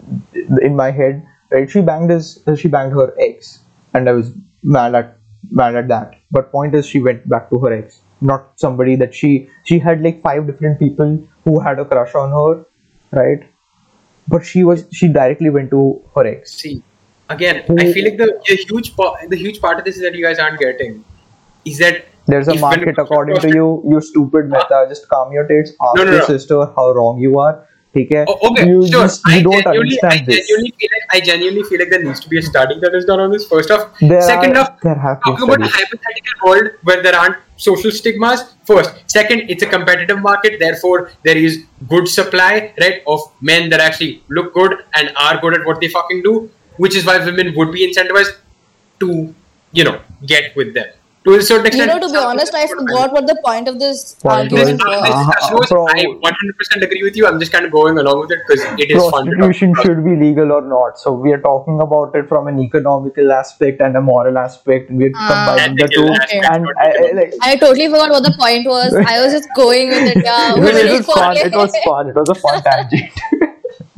in 0.62 0.76
my 0.76 0.92
head, 0.92 1.26
right? 1.52 1.70
She 1.70 1.82
banged 1.82 2.10
his, 2.12 2.44
she 2.58 2.68
banged 2.68 2.94
her 2.94 3.14
ex, 3.20 3.60
and 3.94 4.10
I 4.10 4.14
was 4.14 4.32
mad 4.64 4.96
at 4.96 5.18
mad 5.52 5.76
at 5.76 5.88
that. 5.90 6.16
But 6.32 6.52
point 6.52 6.76
is, 6.76 6.88
she 6.88 7.00
went 7.00 7.28
back 7.30 7.50
to 7.52 7.60
her 7.60 7.74
ex, 7.74 8.02
not 8.22 8.52
somebody 8.56 8.96
that 8.96 9.14
she 9.14 9.48
she 9.64 9.80
had 9.80 10.02
like 10.02 10.22
five 10.22 10.48
different 10.48 10.80
people 10.80 11.28
who 11.44 11.60
had 11.60 11.80
a 11.80 11.86
crush 11.86 12.16
on 12.16 12.32
her, 12.32 12.66
right? 13.12 13.44
But 14.28 14.46
she 14.46 14.64
was 14.64 14.88
she 14.92 15.08
directly 15.08 15.50
went 15.50 15.70
to 15.72 16.02
her 16.16 16.26
ex. 16.26 16.56
See, 16.56 16.82
again, 17.30 17.64
I 17.78 17.92
feel 17.94 18.06
like 18.06 18.18
the, 18.18 18.42
the 18.48 18.56
huge 18.56 18.96
part, 18.96 19.30
the 19.30 19.36
huge 19.38 19.62
part 19.62 19.78
of 19.80 19.86
this 19.86 19.98
is 19.98 20.02
that 20.02 20.16
you 20.16 20.24
guys 20.26 20.40
aren't 20.40 20.60
getting 20.60 21.04
is 21.66 21.78
that 21.80 22.06
There's 22.28 22.48
a 22.48 22.54
if 22.54 22.62
market 22.62 22.88
it 22.90 22.96
comes 22.96 23.10
to 23.10 23.14
according 23.14 23.38
to 23.42 23.50
you, 23.50 23.84
you 23.90 24.02
stupid 24.02 24.50
meta. 24.50 24.86
Just 24.90 25.08
calm 25.10 25.32
your 25.34 25.46
tits. 25.48 25.72
Ask 25.82 25.96
No, 25.98 26.04
no, 26.06 26.12
your 26.12 26.20
no. 26.22 26.26
sister 26.28 26.66
how 26.76 26.92
wrong 26.92 27.20
you 27.20 27.38
are. 27.40 27.68
Okay? 27.96 28.26
Oh, 28.28 28.50
okay, 28.50 28.66
you 28.68 28.88
sure. 28.88 29.02
just 29.04 29.22
you 29.28 29.34
I 29.34 29.42
don't 29.44 29.52
genuinely, 29.62 30.00
I 30.02 30.08
understand 30.08 30.26
this. 30.28 30.48
genuinely 30.48 30.74
feel 30.80 30.90
like 30.94 31.16
I 31.16 31.20
genuinely 31.26 31.64
feel 31.64 31.80
like 31.80 31.90
there 31.92 32.04
needs 32.04 32.20
to 32.22 32.30
be 32.30 32.40
a 32.40 32.42
study 32.42 32.80
that 32.80 32.96
is 32.96 33.06
done 33.06 33.20
on 33.20 33.32
this. 33.32 33.46
First 33.48 33.70
off, 33.70 34.00
There 34.00 34.20
second 34.22 34.58
are- 34.58 34.62
off, 34.62 34.82
there 34.82 34.96
have 34.96 35.22
been 35.22 35.34
talking 35.36 35.50
about 35.50 35.62
a 35.68 35.72
hypothetical 35.76 36.48
world 36.48 36.72
where 36.84 37.04
there 37.04 37.16
aren't 37.16 37.36
social 37.58 37.92
stigmas. 37.92 38.56
First, 38.66 38.96
second, 39.06 39.44
it's 39.48 39.62
a 39.62 39.68
competitive 39.68 40.20
market. 40.22 40.60
Therefore, 40.60 41.12
there 41.24 41.38
is 41.38 41.66
good 41.88 42.08
supply, 42.08 42.74
right, 42.80 43.04
of 43.06 43.22
men 43.42 43.70
that 43.70 43.80
actually 43.80 44.24
look 44.30 44.56
good 44.56 44.76
and 44.96 45.12
are 45.16 45.40
good 45.40 45.54
at 45.60 45.64
what 45.68 45.80
they 45.80 45.88
fucking 45.90 46.24
do. 46.24 46.50
Which 46.78 46.96
is 46.96 47.06
why 47.06 47.24
women 47.24 47.54
would 47.56 47.72
be 47.72 47.88
incentivized 47.88 48.38
to, 49.02 49.36
you 49.72 49.84
know, 49.84 50.00
get 50.26 50.56
with 50.56 50.74
them. 50.74 50.88
To 51.26 51.36
a 51.36 51.42
certain 51.42 51.78
You 51.78 51.86
know, 51.86 52.00
to 52.00 52.10
be 52.10 52.18
honest, 52.18 52.54
I 52.54 52.68
forgot 52.68 53.14
what 53.14 53.28
the 53.28 53.40
point 53.46 53.70
of 53.70 53.80
this 53.80 54.16
Point 54.16 54.50
This, 54.50 54.60
argument 54.60 54.82
was. 54.86 55.10
Uh-huh, 55.10 55.32
discussion 55.32 55.56
was, 55.56 55.68
pro- 55.70 55.88
I 55.88 56.04
100% 56.04 56.84
agree 56.84 57.04
with 57.04 57.16
you. 57.16 57.26
I'm 57.28 57.40
just 57.40 57.54
kind 57.54 57.66
of 57.66 57.72
going 57.72 57.98
along 57.98 58.20
with 58.22 58.32
it 58.32 58.40
because 58.46 58.66
it 58.78 58.92
is 58.92 59.02
fun 59.10 59.28
prostitution 59.28 59.74
should 59.82 60.04
be 60.04 60.18
legal 60.18 60.52
or 60.52 60.62
not. 60.62 61.00
So 61.00 61.14
we 61.14 61.32
are 61.32 61.40
talking 61.40 61.80
about 61.82 62.14
it 62.16 62.28
from 62.28 62.48
an 62.48 62.60
economical 62.60 63.32
aspect 63.32 63.80
and 63.80 63.96
a 63.96 64.02
moral 64.02 64.38
aspect, 64.38 64.92
we're 64.92 65.12
Ah. 65.16 65.30
combining 65.56 65.78
the 65.78 65.88
two. 65.88 66.08
aspect, 66.10 66.46
And 66.52 66.68
I, 66.78 66.90
I, 66.90 67.12
like, 67.22 67.34
I 67.42 67.56
totally 67.56 67.88
forgot 67.88 68.10
what 68.10 68.24
the 68.24 68.36
point 68.38 68.68
was. 68.68 68.94
I 69.08 69.22
was 69.24 69.32
just 69.32 69.48
going 69.56 69.90
with 69.90 70.18
it. 70.18 70.24
Yeah, 70.26 70.56
it, 70.56 70.60
was, 70.60 70.76
it 70.76 70.92
was 70.92 71.06
fun. 71.06 71.38
It 71.38 71.56
was 71.56 71.78
fun. 71.86 72.10
It 72.10 72.16
was 72.16 72.30
a 72.30 72.36
fun 72.36 72.62
tangent. 72.64 73.12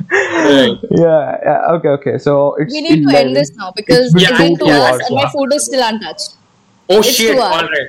Right. 0.08 0.78
yeah, 0.92 1.36
yeah. 1.44 1.72
Okay. 1.74 1.88
Okay. 1.98 2.18
So 2.18 2.54
it's 2.54 2.72
We 2.72 2.80
need 2.82 3.04
to 3.08 3.16
end 3.16 3.34
this 3.34 3.50
now 3.56 3.72
because 3.74 4.14
It's 4.14 4.22
it's 4.22 4.38
been 4.38 4.50
been 4.54 4.58
two 4.58 4.66
two 4.66 4.70
hours 4.70 4.90
hours, 4.92 5.06
and 5.06 5.16
my 5.16 5.28
food 5.30 5.52
is 5.52 5.64
still 5.66 5.82
untouched. 5.82 6.34
Oh 6.88 6.98
It's 6.98 7.08
shit! 7.14 7.34
two. 7.36 7.40
All 7.40 7.62
right. 7.62 7.88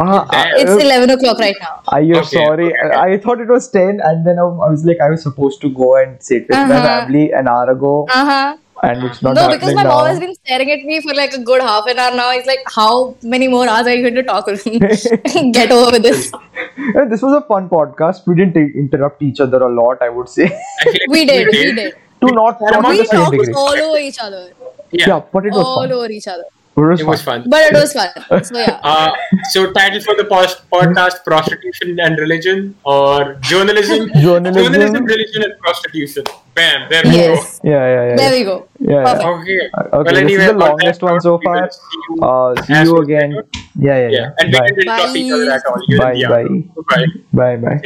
Ah, 0.00 0.26
It's 0.62 0.70
uh, 0.70 0.78
11 0.78 1.10
o'clock 1.10 1.38
right 1.40 1.56
now. 1.60 1.82
Are 1.88 2.00
you 2.00 2.16
Okay, 2.18 2.36
sorry? 2.36 2.66
okay. 2.72 2.96
I, 2.96 3.14
I 3.14 3.18
thought 3.18 3.40
it 3.40 3.48
was 3.48 3.68
10, 3.70 4.00
and 4.02 4.24
then 4.26 4.38
I, 4.38 4.42
I 4.42 4.70
was 4.70 4.84
like, 4.84 5.00
I 5.00 5.10
was 5.10 5.22
supposed 5.22 5.60
to 5.62 5.70
go 5.70 5.96
and 6.00 6.22
sit 6.22 6.42
with 6.48 6.56
my 6.56 6.76
Uh-huh. 6.76 6.86
family 6.86 7.32
an 7.32 7.48
hour 7.48 7.70
ago, 7.72 8.06
Uh 8.08 8.24
huh. 8.30 8.56
and 8.84 9.02
it's 9.08 9.20
not 9.22 9.34
No, 9.34 9.48
because 9.54 9.74
my 9.74 9.82
now. 9.82 9.88
mom 9.96 10.06
has 10.06 10.20
been 10.20 10.34
staring 10.36 10.70
at 10.70 10.84
me 10.90 11.00
for 11.00 11.14
like 11.14 11.32
a 11.34 11.40
good 11.50 11.60
half 11.70 11.86
an 11.88 11.98
hour 11.98 12.14
now. 12.20 12.30
It's 12.30 12.46
like, 12.46 12.60
how 12.76 13.16
many 13.34 13.48
more 13.48 13.66
hours 13.68 13.88
are 13.88 13.94
you 13.94 14.02
going 14.02 14.14
to 14.20 14.22
talk 14.22 14.46
with 14.46 14.64
me? 14.66 14.78
Get 15.58 15.72
over 15.72 15.90
with 15.96 16.02
this. 16.10 16.32
Yeah, 16.94 17.04
this 17.06 17.20
was 17.22 17.34
a 17.34 17.40
fun 17.48 17.68
podcast. 17.68 18.26
We 18.26 18.34
didn't 18.36 18.54
t- 18.54 18.78
interrupt 18.82 19.20
each 19.22 19.40
other 19.40 19.58
a 19.62 19.72
lot, 19.80 20.00
I 20.00 20.08
would 20.08 20.28
say. 20.28 20.46
I 20.46 20.84
like 20.92 21.02
We 21.08 21.24
did, 21.26 21.48
we 21.48 21.72
did. 21.74 21.94
to 22.22 22.26
not, 22.38 22.60
not 22.60 22.88
We 22.88 23.04
talked 23.06 23.50
all 23.62 23.78
over 23.88 23.98
each 23.98 24.18
other. 24.20 24.44
Yeah. 24.92 25.08
Yeah, 25.08 25.20
but 25.32 25.44
it 25.44 25.52
was 25.52 25.66
All 25.66 25.82
fun. 25.82 25.92
over 25.92 26.08
each 26.10 26.28
other. 26.28 26.44
It 26.78 26.90
was 26.90 27.00
It 27.00 27.04
fun. 27.04 27.10
was 27.10 27.22
fun. 27.22 27.44
But 27.48 27.62
it 27.70 27.74
was 27.74 27.92
fun. 27.92 28.08
So 28.48 28.58
yeah. 28.58 28.80
Uh, 28.82 29.10
so 29.52 29.72
title 29.72 30.00
for 30.00 30.14
the 30.16 30.24
post- 30.24 30.62
podcast: 30.70 31.24
prostitution 31.24 31.98
and 32.00 32.18
religion, 32.18 32.74
or 32.84 33.34
journalism, 33.52 34.10
Journalism. 34.26 35.04
religion, 35.04 35.42
and 35.48 35.58
prostitution. 35.60 36.24
Bam! 36.54 36.88
There 36.90 37.02
we 37.04 37.10
Yes. 37.16 37.60
Yeah, 37.62 37.70
yeah, 37.72 38.04
yeah. 38.10 38.16
There 38.20 38.32
we 38.38 38.44
go. 38.44 38.56
Yeah, 38.80 38.90
yeah. 38.90 39.04
Perfect. 39.04 39.28
Okay. 39.34 39.60
Uh, 39.74 39.82
Okay, 39.82 39.90
well, 39.92 40.04
this 40.04 40.18
anyway, 40.22 40.42
is 40.44 40.50
the 40.52 40.58
longest 40.58 41.02
one 41.02 41.20
so 41.20 41.38
far. 41.44 41.54
will 41.62 41.70
see 41.70 41.98
you 42.08 42.22
Uh, 42.22 42.62
see 42.66 42.82
you 42.88 42.96
again. 43.06 43.30
Yeah, 43.34 43.42
yeah, 43.78 43.98
Yeah, 43.98 44.08
yeah. 44.18 44.40
and 44.42 44.52
Bye. 44.52 44.66
didn't 44.74 44.86
talk 44.98 45.16
each 45.16 45.32
other 45.32 45.46
Bye. 45.46 45.54
at 45.54 45.66
all. 45.70 45.80
You 45.88 45.98
Bye, 45.98 46.12
and 46.12 46.28
bye. 46.34 46.46
Bye. 46.90 47.06
Bye, 47.32 47.56
bye. 47.62 47.70
Yeah. 47.74 47.80